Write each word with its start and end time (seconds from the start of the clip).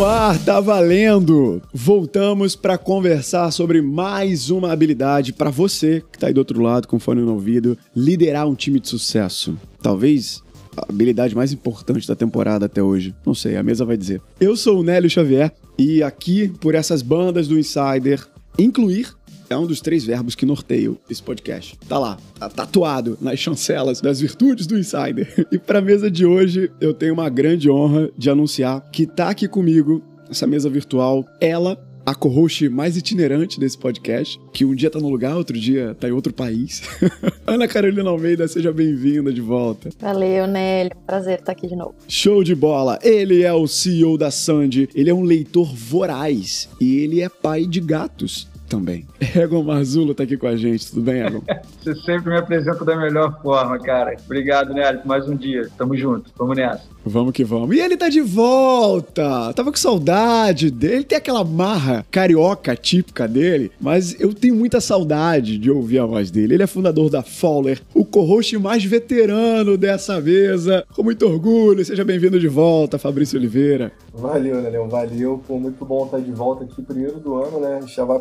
no 0.00 0.06
ar, 0.06 0.42
tá 0.46 0.60
valendo! 0.60 1.60
Voltamos 1.74 2.56
para 2.56 2.78
conversar 2.78 3.50
sobre 3.50 3.82
mais 3.82 4.48
uma 4.48 4.72
habilidade 4.72 5.30
para 5.30 5.50
você 5.50 6.02
que 6.10 6.18
tá 6.18 6.28
aí 6.28 6.32
do 6.32 6.38
outro 6.38 6.62
lado 6.62 6.88
com 6.88 6.98
fone 6.98 7.20
no 7.20 7.34
ouvido, 7.34 7.76
liderar 7.94 8.48
um 8.48 8.54
time 8.54 8.80
de 8.80 8.88
sucesso. 8.88 9.58
Talvez 9.82 10.42
a 10.74 10.86
habilidade 10.88 11.36
mais 11.36 11.52
importante 11.52 12.08
da 12.08 12.16
temporada 12.16 12.64
até 12.64 12.82
hoje. 12.82 13.14
Não 13.26 13.34
sei, 13.34 13.58
a 13.58 13.62
mesa 13.62 13.84
vai 13.84 13.98
dizer. 13.98 14.22
Eu 14.40 14.56
sou 14.56 14.80
o 14.80 14.82
Nélio 14.82 15.10
Xavier 15.10 15.52
e 15.78 16.02
aqui, 16.02 16.48
por 16.48 16.74
essas 16.74 17.02
bandas 17.02 17.46
do 17.46 17.58
Insider, 17.58 18.26
incluir 18.58 19.08
é 19.50 19.56
um 19.56 19.66
dos 19.66 19.80
três 19.80 20.04
verbos 20.04 20.36
que 20.36 20.46
norteiam 20.46 20.96
esse 21.10 21.20
podcast. 21.20 21.76
Tá 21.88 21.98
lá, 21.98 22.16
tá 22.38 22.48
tatuado 22.48 23.18
nas 23.20 23.40
chancelas 23.40 24.00
das 24.00 24.20
virtudes 24.20 24.64
do 24.64 24.78
Insider. 24.78 25.46
E 25.50 25.58
para 25.58 25.80
a 25.80 25.82
mesa 25.82 26.08
de 26.08 26.24
hoje, 26.24 26.70
eu 26.80 26.94
tenho 26.94 27.12
uma 27.12 27.28
grande 27.28 27.68
honra 27.68 28.08
de 28.16 28.30
anunciar 28.30 28.80
que 28.92 29.06
tá 29.06 29.28
aqui 29.30 29.48
comigo, 29.48 30.00
essa 30.30 30.46
mesa 30.46 30.70
virtual, 30.70 31.26
ela, 31.40 31.76
a 32.06 32.14
co-host 32.14 32.68
mais 32.68 32.96
itinerante 32.96 33.58
desse 33.58 33.76
podcast, 33.76 34.40
que 34.52 34.64
um 34.64 34.72
dia 34.72 34.88
tá 34.88 35.00
num 35.00 35.10
lugar, 35.10 35.36
outro 35.36 35.58
dia 35.58 35.96
tá 35.98 36.08
em 36.08 36.12
outro 36.12 36.32
país. 36.32 36.82
Ana 37.44 37.66
Carolina 37.66 38.08
Almeida, 38.08 38.46
seja 38.46 38.72
bem-vinda 38.72 39.32
de 39.32 39.40
volta. 39.40 39.90
Valeu, 39.98 40.46
Nélio. 40.46 40.92
Prazer 41.04 41.40
estar 41.40 41.52
aqui 41.52 41.66
de 41.66 41.74
novo. 41.74 41.96
Show 42.06 42.44
de 42.44 42.54
bola! 42.54 43.00
Ele 43.02 43.42
é 43.42 43.52
o 43.52 43.66
CEO 43.66 44.16
da 44.16 44.30
Sandy, 44.30 44.88
ele 44.94 45.10
é 45.10 45.14
um 45.14 45.24
leitor 45.24 45.74
voraz 45.74 46.68
e 46.80 46.98
ele 46.98 47.20
é 47.20 47.28
pai 47.28 47.66
de 47.66 47.80
gatos 47.80 48.48
também. 48.70 49.04
Egon 49.36 49.62
Marzulo 49.64 50.14
tá 50.14 50.22
aqui 50.22 50.36
com 50.36 50.46
a 50.46 50.56
gente, 50.56 50.88
tudo 50.88 51.02
bem, 51.02 51.22
Egon? 51.22 51.42
Você 51.82 51.94
sempre 51.96 52.30
me 52.30 52.38
apresenta 52.38 52.84
da 52.84 52.96
melhor 52.96 53.42
forma, 53.42 53.78
cara. 53.78 54.16
Obrigado, 54.24 54.72
Nélio, 54.72 55.00
por 55.00 55.08
mais 55.08 55.28
um 55.28 55.36
dia. 55.36 55.68
Tamo 55.76 55.96
junto, 55.96 56.30
vamos 56.38 56.56
nessa. 56.56 56.84
Vamos 57.04 57.32
que 57.32 57.42
vamos. 57.44 57.74
E 57.74 57.80
ele 57.80 57.96
tá 57.96 58.08
de 58.08 58.20
volta! 58.20 59.52
Tava 59.54 59.70
com 59.70 59.76
saudade 59.76 60.70
dele, 60.70 61.02
tem 61.02 61.18
aquela 61.18 61.42
marra 61.42 62.04
carioca 62.10 62.76
típica 62.76 63.26
dele, 63.26 63.72
mas 63.80 64.18
eu 64.20 64.34
tenho 64.34 64.54
muita 64.54 64.80
saudade 64.80 65.58
de 65.58 65.70
ouvir 65.70 65.98
a 65.98 66.06
voz 66.06 66.30
dele. 66.30 66.54
Ele 66.54 66.62
é 66.62 66.66
fundador 66.66 67.10
da 67.10 67.22
Fowler, 67.22 67.80
o 67.94 68.04
co-host 68.04 68.56
mais 68.58 68.84
veterano 68.84 69.76
dessa 69.76 70.20
mesa. 70.20 70.84
Com 70.94 71.02
muito 71.02 71.26
orgulho, 71.26 71.84
seja 71.84 72.04
bem-vindo 72.04 72.38
de 72.38 72.48
volta, 72.48 72.98
Fabrício 72.98 73.38
Oliveira. 73.38 73.90
Valeu, 74.12 74.60
Nelão, 74.60 74.88
valeu. 74.88 75.42
Foi 75.46 75.58
muito 75.58 75.84
bom 75.84 76.04
estar 76.04 76.20
de 76.20 76.30
volta 76.32 76.64
aqui, 76.64 76.82
primeiro 76.82 77.18
do 77.18 77.34
ano, 77.34 77.60
né? 77.60 77.80
Já 77.86 78.04
vai 78.04 78.18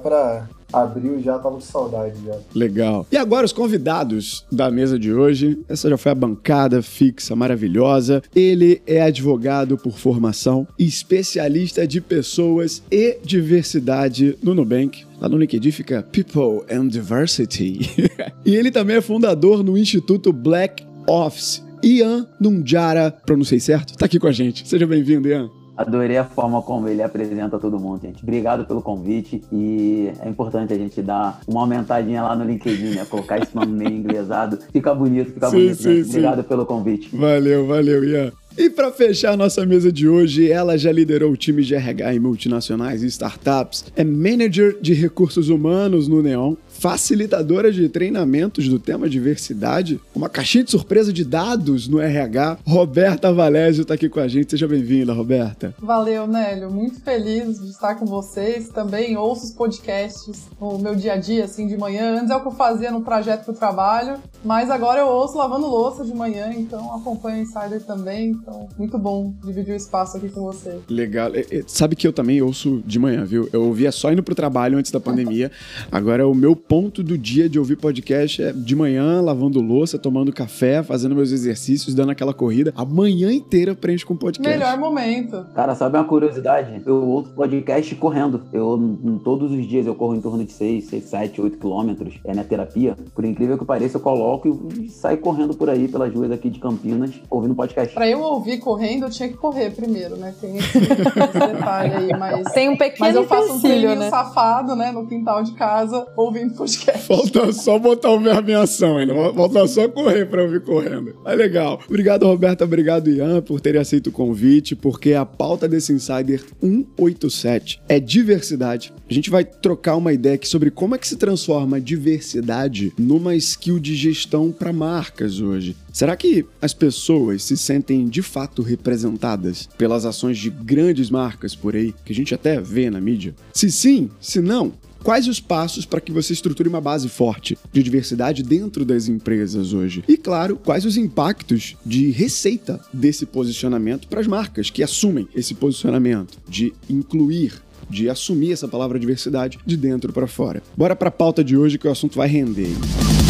abril 0.72 1.22
já 1.22 1.38
tava 1.38 1.56
com 1.56 1.62
saudade 1.62 2.16
já. 2.26 2.36
Legal. 2.54 3.06
E 3.12 3.18
agora 3.18 3.46
os 3.46 3.54
convidados 3.54 4.46
da 4.52 4.70
mesa 4.70 4.98
de 4.98 5.12
hoje. 5.14 5.60
Essa 5.68 5.90
já 5.90 5.98
foi 5.98 6.12
a 6.12 6.16
bancada 6.16 6.82
fixa 6.82 7.36
maravilhosa. 7.36 8.22
Ele 8.36 8.82
é 8.86 9.02
advogado 9.02 9.78
por 9.78 9.98
formação, 9.98 10.68
especialista 10.78 11.88
de 11.88 12.00
pessoas 12.02 12.84
e 12.92 13.18
diversidade 13.24 14.38
no 14.42 14.54
Nubank. 14.54 15.06
Lá 15.20 15.28
no 15.28 15.38
LinkedIn 15.38 15.72
fica 15.72 16.04
People 16.04 16.64
and 16.74 16.88
Diversity. 16.88 17.80
e 18.46 18.56
ele 18.56 18.72
também 18.72 18.98
é 18.98 19.02
fundador 19.02 19.64
no 19.64 19.78
Instituto 19.78 20.32
Black 20.32 20.86
Office. 21.08 21.64
Ian 21.84 22.28
Nunjara, 22.40 23.12
pronunciei 23.26 23.60
certo? 23.60 23.98
Tá 23.98 24.06
aqui 24.06 24.20
com 24.20 24.28
a 24.28 24.32
gente. 24.32 24.68
Seja 24.68 24.86
bem-vindo, 24.86 25.28
Ian. 25.30 25.50
Adorei 25.80 26.18
a 26.18 26.26
forma 26.26 26.62
como 26.62 26.90
ele 26.90 27.02
apresenta 27.02 27.58
todo 27.58 27.80
mundo, 27.80 28.02
gente. 28.02 28.22
Obrigado 28.22 28.66
pelo 28.66 28.82
convite 28.82 29.42
e 29.50 30.12
é 30.20 30.28
importante 30.28 30.74
a 30.74 30.78
gente 30.78 31.02
dar 31.02 31.40
uma 31.48 31.62
aumentadinha 31.62 32.22
lá 32.22 32.36
no 32.36 32.44
LinkedIn, 32.44 32.96
né? 32.96 33.06
Colocar 33.06 33.38
esse 33.38 33.56
nome 33.56 33.72
meio 33.72 33.96
inglesado. 33.96 34.60
Fica 34.74 34.94
bonito, 34.94 35.32
fica 35.32 35.50
sim, 35.50 35.56
bonito. 35.56 35.76
Sim, 35.76 36.04
sim. 36.04 36.10
Obrigado 36.10 36.44
pelo 36.44 36.66
convite. 36.66 37.16
Valeu, 37.16 37.66
valeu, 37.66 38.04
Ian. 38.04 38.34
E 38.58 38.70
para 38.70 38.92
fechar 38.92 39.32
a 39.32 39.38
nossa 39.38 39.66
mesa 39.66 39.90
de 39.90 40.10
hoje, 40.10 40.52
ela 40.52 40.78
já 40.78 40.92
liderou 40.92 41.32
o 41.32 41.38
time 41.38 41.64
de 41.64 41.76
RH 41.76 42.14
em 42.14 42.20
multinacionais 42.20 43.02
e 43.02 43.06
startups, 43.06 43.86
é 43.96 44.04
manager 44.04 44.78
de 44.82 44.94
recursos 44.94 45.48
humanos 45.48 46.10
no 46.10 46.22
Neon, 46.22 46.56
facilitadora 46.80 47.72
de 47.72 47.90
treinamentos 47.90 48.70
do 48.70 48.80
tema 48.80 49.10
diversidade, 49.10 50.00
uma 50.16 50.30
caixinha 50.30 50.64
de 50.64 50.72
surpresa 50.72 51.12
de 51.12 51.26
dados 51.26 51.88
no 51.88 52.00
RH. 52.00 52.60
Roberta 52.66 53.34
Valésio 53.34 53.82
está 53.82 53.96
aqui 53.96 54.08
com 54.08 54.20
a 54.20 54.28
gente. 54.28 54.52
Seja 54.52 54.68
bem-vinda, 54.68 55.14
Roberta. 55.14 55.76
Valeu, 55.80 56.26
Nélio. 56.26 56.72
Muito 56.72 57.02
feliz 57.02 57.60
de 57.60 57.70
estar 57.70 57.96
com 57.96 58.06
vocês. 58.06 58.70
Também 58.70 59.18
ouço 59.18 59.46
os 59.46 59.52
podcasts 59.52 60.48
no 60.60 60.80
meu 60.80 60.96
dia 60.96 61.14
a 61.14 61.18
dia, 61.18 61.44
assim, 61.44 61.68
de 61.68 61.78
manhã. 61.78 62.18
Antes 62.18 62.32
é 62.32 62.36
o 62.36 62.42
que 62.42 62.48
eu 62.48 62.52
fazia 62.52 62.92
no 62.92 63.02
projeto 63.02 63.50
o 63.50 63.54
trabalho, 63.54 64.18
mas 64.44 64.70
agora 64.70 65.02
eu 65.02 65.08
ouço 65.08 65.38
lavando 65.38 65.68
louça 65.68 66.06
de 66.06 66.14
manhã, 66.14 66.54
então 66.56 66.94
acompanho 66.96 67.40
o 67.40 67.42
Insider 67.42 67.82
também. 67.82 68.32
Então, 68.32 68.70
muito 68.78 68.98
bom 68.98 69.34
dividir 69.44 69.74
o 69.74 69.78
espaço 69.78 70.18
aqui 70.18 70.30
com 70.30 70.42
você. 70.42 70.80
Legal. 70.88 71.32
Sabe 71.68 71.96
que 71.96 72.08
eu 72.08 72.14
também 72.14 72.42
ouço 72.42 72.82
de 72.86 73.00
manhã, 73.00 73.26
viu? 73.26 73.50
Eu 73.52 73.64
ouvia 73.66 73.92
só 73.92 74.12
indo 74.12 74.24
pro 74.24 74.36
trabalho 74.36 74.78
antes 74.78 74.92
da 74.92 75.00
pandemia. 75.00 75.52
Agora 75.92 76.28
o 76.28 76.36
meu 76.36 76.56
ponto 76.70 77.02
do 77.02 77.18
dia 77.18 77.50
de 77.50 77.58
ouvir 77.58 77.78
podcast 77.78 78.44
é 78.44 78.54
de 78.54 78.76
manhã, 78.76 79.20
lavando 79.22 79.60
louça, 79.60 79.98
tomando 79.98 80.32
café, 80.32 80.84
fazendo 80.84 81.16
meus 81.16 81.32
exercícios, 81.32 81.96
dando 81.96 82.12
aquela 82.12 82.32
corrida. 82.32 82.72
A 82.78 82.86
manhã 82.86 83.34
inteira 83.34 83.74
preenche 83.74 84.06
com 84.06 84.16
podcast. 84.16 84.56
Melhor 84.56 84.78
momento. 84.78 85.48
Cara, 85.56 85.74
sabe 85.74 85.98
uma 85.98 86.04
curiosidade? 86.04 86.84
Eu 86.86 87.04
ouço 87.08 87.32
podcast 87.32 87.96
correndo. 87.96 88.44
Eu, 88.54 89.20
todos 89.24 89.52
os 89.52 89.68
dias, 89.68 89.88
eu 89.88 89.96
corro 89.96 90.16
em 90.16 90.22
torno 90.22 90.46
de 90.46 90.52
6, 90.52 90.86
6 90.86 91.04
7, 91.06 91.42
8 91.42 91.58
quilômetros. 91.58 92.20
É 92.24 92.34
minha 92.34 92.46
terapia. 92.46 92.96
Por 93.16 93.26
incrível 93.26 93.58
que 93.58 93.66
pareça, 93.66 93.98
eu 93.98 94.02
coloco 94.02 94.70
e 94.80 94.90
saio 94.90 95.18
correndo 95.18 95.56
por 95.56 95.72
aí, 95.72 95.88
pelas 95.88 96.14
ruas 96.14 96.32
aqui 96.32 96.52
de 96.52 96.60
Campinas, 96.60 97.20
ouvindo 97.32 97.56
podcast. 97.56 97.96
Pra 97.96 98.08
eu 98.08 98.20
ouvir 98.20 98.60
correndo, 98.60 99.06
eu 99.06 99.10
tinha 99.10 99.28
que 99.28 99.38
correr 99.38 99.72
primeiro, 99.72 100.16
né? 100.18 100.36
Tem 100.40 100.56
esse, 100.58 100.78
esse 100.78 100.94
detalhe 100.94 101.96
aí, 101.96 102.10
mas... 102.20 102.52
Tem 102.52 102.70
um 102.70 102.78
pequeno 102.78 103.00
Mas 103.00 103.16
eu 103.16 103.24
faço 103.26 103.54
um 103.54 103.60
trilho 103.60 103.96
né? 103.96 104.08
safado, 104.12 104.76
né? 104.76 104.92
No 104.92 105.08
quintal 105.08 105.42
de 105.42 105.54
casa, 105.54 106.06
ouvindo 106.16 106.59
podcast. 106.60 107.08
Falta 107.08 107.52
só 107.54 107.80
botar 107.80 108.12
o 108.12 108.20
verbo 108.20 108.52
em 108.52 108.56
ação 108.56 108.98
ainda. 108.98 109.14
Falta 109.34 109.68
só 109.68 109.88
correr 109.88 110.26
pra 110.26 110.44
eu 110.44 110.52
vir 110.52 110.62
correndo. 110.62 111.16
Mas 111.24 111.38
legal. 111.38 111.80
Obrigado, 111.88 112.26
Roberta. 112.26 112.66
Obrigado, 112.66 113.10
Ian, 113.10 113.42
por 113.42 113.62
terem 113.62 113.80
aceito 113.80 114.08
o 114.08 114.12
convite, 114.12 114.76
porque 114.76 115.14
a 115.14 115.26
pauta 115.26 115.68
desse 115.68 115.94
Insider 115.94 116.44
187 116.62 117.82
é 117.88 118.00
diversidade. 118.00 118.94
A 119.10 119.14
gente 119.14 119.30
vai 119.30 119.46
trocar 119.46 119.96
uma 119.96 120.14
ideia 120.14 120.36
aqui 120.36 120.48
sobre 120.48 120.70
como 120.70 120.96
é 120.96 120.98
que 120.98 121.08
se 121.08 121.16
transforma 121.16 121.78
a 121.78 121.80
diversidade 121.80 122.94
numa 122.98 123.36
skill 123.36 123.80
de 123.80 123.96
gestão 123.96 124.52
para 124.52 124.74
marcas 124.74 125.40
hoje. 125.40 125.76
Será 125.92 126.16
que 126.16 126.46
as 126.62 126.74
pessoas 126.74 127.44
se 127.44 127.58
sentem 127.58 128.08
de 128.08 128.22
fato 128.22 128.62
representadas 128.62 129.68
pelas 129.78 130.06
ações 130.06 130.38
de 130.38 130.50
grandes 130.50 131.10
marcas 131.10 131.56
por 131.56 131.76
aí, 131.76 131.94
que 132.06 132.14
a 132.14 132.16
gente 132.16 132.34
até 132.34 132.60
vê 132.60 132.90
na 132.90 133.02
mídia? 133.02 133.34
Se 133.54 133.72
sim, 133.72 134.10
se 134.22 134.40
não, 134.40 134.74
Quais 135.04 135.28
os 135.28 135.40
passos 135.40 135.86
para 135.86 136.02
que 136.02 136.12
você 136.12 136.34
estruture 136.34 136.68
uma 136.68 136.82
base 136.82 137.08
forte 137.08 137.58
de 137.72 137.82
diversidade 137.82 138.44
dentro 138.44 138.84
das 138.84 139.08
empresas 139.08 139.74
hoje? 139.74 140.04
E, 140.08 140.18
claro, 140.18 140.58
quais 140.58 140.86
os 140.86 140.98
impactos 140.98 141.76
de 141.86 142.12
receita 142.12 142.80
desse 142.94 143.26
posicionamento 143.26 144.08
para 144.08 144.20
as 144.20 144.28
marcas 144.28 144.70
que 144.70 144.84
assumem 144.84 145.28
esse 145.34 145.54
posicionamento 145.54 146.38
de 146.48 146.74
incluir 146.90 147.62
de 147.90 148.08
assumir 148.08 148.52
essa 148.52 148.68
palavra 148.68 149.00
diversidade 149.00 149.58
de 149.66 149.76
dentro 149.76 150.14
para 150.14 150.28
fora. 150.28 150.62
Bora 150.78 150.96
para 150.96 151.08
a 151.08 151.12
pauta 151.12 151.44
de 151.44 151.58
hoje 151.58 151.80
que 151.80 151.88
o 151.88 151.92
assunto 151.92 152.18
vai 152.18 152.28
render. 152.28 152.70
E 152.70 153.29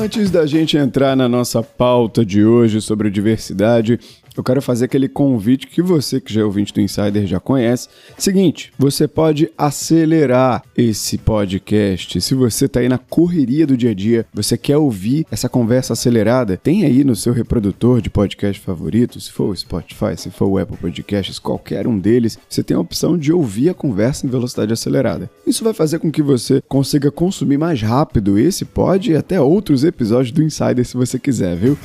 antes 0.00 0.30
da 0.30 0.46
gente 0.46 0.78
entrar 0.78 1.14
na 1.14 1.28
nossa 1.28 1.62
pauta 1.62 2.24
de 2.24 2.42
hoje 2.42 2.80
sobre 2.80 3.10
diversidade, 3.10 4.00
eu 4.36 4.44
quero 4.44 4.62
fazer 4.62 4.86
aquele 4.86 5.08
convite 5.08 5.66
que 5.66 5.82
você 5.82 6.20
que 6.20 6.32
já 6.32 6.40
é 6.40 6.44
ouvinte 6.44 6.72
do 6.72 6.80
Insider 6.80 7.26
já 7.26 7.40
conhece. 7.40 7.88
Seguinte, 8.16 8.72
você 8.78 9.06
pode 9.08 9.50
acelerar 9.56 10.62
esse 10.76 11.18
podcast. 11.18 12.20
Se 12.20 12.34
você 12.34 12.66
está 12.66 12.80
aí 12.80 12.88
na 12.88 12.98
correria 12.98 13.66
do 13.66 13.76
dia 13.76 13.90
a 13.90 13.94
dia, 13.94 14.26
você 14.32 14.56
quer 14.56 14.76
ouvir 14.76 15.26
essa 15.30 15.48
conversa 15.48 15.92
acelerada, 15.92 16.56
tem 16.56 16.84
aí 16.84 17.04
no 17.04 17.16
seu 17.16 17.32
reprodutor 17.32 18.00
de 18.00 18.10
podcast 18.10 18.60
favorito, 18.60 19.20
se 19.20 19.30
for 19.30 19.50
o 19.50 19.56
Spotify, 19.56 20.16
se 20.16 20.30
for 20.30 20.46
o 20.46 20.58
Apple 20.58 20.76
Podcasts, 20.76 21.38
qualquer 21.38 21.86
um 21.86 21.98
deles, 21.98 22.38
você 22.48 22.62
tem 22.62 22.76
a 22.76 22.80
opção 22.80 23.18
de 23.18 23.32
ouvir 23.32 23.70
a 23.70 23.74
conversa 23.74 24.26
em 24.26 24.30
velocidade 24.30 24.72
acelerada. 24.72 25.30
Isso 25.46 25.64
vai 25.64 25.72
fazer 25.72 25.98
com 25.98 26.10
que 26.10 26.22
você 26.22 26.62
consiga 26.68 27.10
consumir 27.10 27.58
mais 27.58 27.82
rápido 27.82 28.38
esse 28.38 28.64
pod 28.64 29.10
e 29.10 29.16
até 29.16 29.40
outros 29.40 29.84
episódios 29.84 30.32
do 30.32 30.42
Insider 30.42 30.84
se 30.84 30.96
você 30.96 31.18
quiser, 31.18 31.56
viu? 31.56 31.76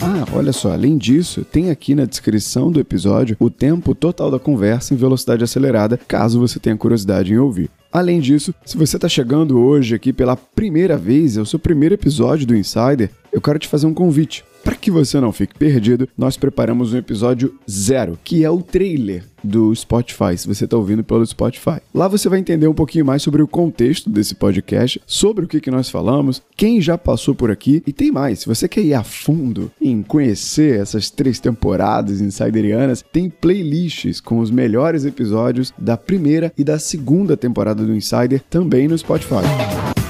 Ah, 0.00 0.24
olha 0.32 0.52
só, 0.52 0.72
além 0.72 0.96
disso, 0.98 1.44
tem 1.44 1.70
aqui 1.70 1.94
na 1.94 2.04
descrição 2.04 2.70
do 2.70 2.80
episódio 2.80 3.36
o 3.38 3.48
tempo 3.48 3.94
total 3.94 4.30
da 4.30 4.38
conversa 4.38 4.92
em 4.92 4.96
velocidade 4.96 5.44
acelerada, 5.44 5.98
caso 6.08 6.38
você 6.38 6.58
tenha 6.58 6.76
curiosidade 6.76 7.32
em 7.32 7.38
ouvir. 7.38 7.70
Além 7.92 8.20
disso, 8.20 8.54
se 8.64 8.76
você 8.76 8.96
está 8.96 9.08
chegando 9.08 9.58
hoje 9.58 9.94
aqui 9.94 10.12
pela 10.12 10.36
primeira 10.36 10.96
vez, 10.96 11.36
é 11.36 11.40
o 11.40 11.46
seu 11.46 11.58
primeiro 11.58 11.94
episódio 11.94 12.46
do 12.46 12.56
Insider, 12.56 13.10
eu 13.32 13.40
quero 13.40 13.58
te 13.58 13.68
fazer 13.68 13.86
um 13.86 13.94
convite. 13.94 14.44
Para 14.64 14.74
que 14.74 14.90
você 14.90 15.20
não 15.20 15.30
fique 15.30 15.54
perdido, 15.58 16.08
nós 16.16 16.38
preparamos 16.38 16.94
um 16.94 16.96
episódio 16.96 17.54
zero, 17.70 18.18
que 18.24 18.42
é 18.42 18.50
o 18.50 18.62
trailer 18.62 19.24
do 19.44 19.74
Spotify, 19.74 20.38
se 20.38 20.48
você 20.48 20.64
está 20.64 20.74
ouvindo 20.74 21.04
pelo 21.04 21.24
Spotify. 21.26 21.78
Lá 21.94 22.08
você 22.08 22.30
vai 22.30 22.38
entender 22.38 22.66
um 22.66 22.72
pouquinho 22.72 23.04
mais 23.04 23.22
sobre 23.22 23.42
o 23.42 23.46
contexto 23.46 24.08
desse 24.08 24.34
podcast, 24.34 25.02
sobre 25.06 25.44
o 25.44 25.48
que, 25.48 25.60
que 25.60 25.70
nós 25.70 25.90
falamos, 25.90 26.40
quem 26.56 26.80
já 26.80 26.96
passou 26.96 27.34
por 27.34 27.50
aqui 27.50 27.82
e 27.86 27.92
tem 27.92 28.10
mais. 28.10 28.38
Se 28.38 28.46
você 28.46 28.66
quer 28.66 28.80
ir 28.80 28.94
a 28.94 29.04
fundo 29.04 29.70
em 29.78 30.02
conhecer 30.02 30.80
essas 30.80 31.10
três 31.10 31.38
temporadas 31.38 32.22
insiderianas, 32.22 33.04
tem 33.12 33.28
playlists 33.28 34.18
com 34.18 34.38
os 34.38 34.50
melhores 34.50 35.04
episódios 35.04 35.74
da 35.76 35.98
primeira 35.98 36.50
e 36.56 36.64
da 36.64 36.78
segunda 36.78 37.36
temporada 37.36 37.84
do 37.84 37.94
Insider 37.94 38.42
também 38.48 38.88
no 38.88 38.96
Spotify. 38.96 39.44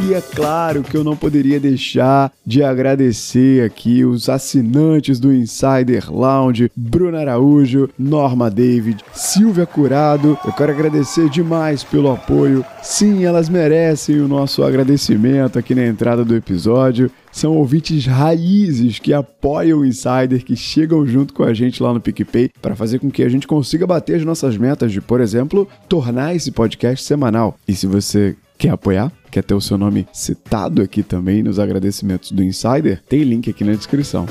E 0.07 0.13
é 0.13 0.21
claro 0.21 0.83
que 0.83 0.95
eu 0.95 1.03
não 1.03 1.17
poderia 1.17 1.59
deixar 1.59 2.31
de 2.45 2.63
agradecer 2.63 3.65
aqui 3.65 4.05
os 4.05 4.29
assinantes 4.29 5.19
do 5.19 5.33
Insider 5.33 6.13
Lounge, 6.13 6.71
Bruno 6.77 7.17
Araújo, 7.17 7.89
Norma 7.99 8.51
David, 8.51 9.03
Silvia 9.15 9.65
Curado. 9.65 10.37
Eu 10.45 10.53
quero 10.53 10.73
agradecer 10.73 11.31
demais 11.31 11.83
pelo 11.83 12.11
apoio. 12.11 12.63
Sim, 12.83 13.25
elas 13.25 13.49
merecem 13.49 14.21
o 14.21 14.29
nosso 14.29 14.63
agradecimento 14.63 15.59
aqui 15.59 15.75
na 15.75 15.87
entrada 15.87 16.23
do 16.23 16.37
episódio. 16.37 17.11
São 17.33 17.57
ouvintes 17.57 18.05
raízes 18.05 18.99
que 18.99 19.15
apoiam 19.15 19.79
o 19.79 19.87
Insider, 19.87 20.45
que 20.45 20.55
chegam 20.55 21.07
junto 21.07 21.33
com 21.33 21.45
a 21.45 21.55
gente 21.55 21.83
lá 21.83 21.95
no 21.95 22.01
PicPay 22.01 22.51
para 22.61 22.77
fazer 22.77 22.99
com 22.99 23.11
que 23.11 23.23
a 23.23 23.29
gente 23.31 23.47
consiga 23.47 23.87
bater 23.87 24.17
as 24.17 24.25
nossas 24.25 24.59
metas 24.59 24.93
de, 24.93 25.01
por 25.01 25.23
exemplo, 25.23 25.67
tornar 25.89 26.37
esse 26.37 26.53
podcast 26.53 27.03
semanal. 27.07 27.57
E 27.67 27.75
se 27.75 27.87
você 27.87 28.37
quer 28.59 28.71
apoiar, 28.71 29.11
quer 29.35 29.43
ter 29.43 29.55
o 29.55 29.61
seu 29.61 29.77
nome 29.77 30.07
citado 30.13 30.81
aqui 30.81 31.03
também 31.03 31.43
nos 31.43 31.59
agradecimentos 31.59 32.31
do 32.31 32.41
Insider, 32.41 33.03
tem 33.09 33.25
link 33.25 33.51
aqui 33.51 33.65
na 33.65 33.73
descrição. 33.73 34.29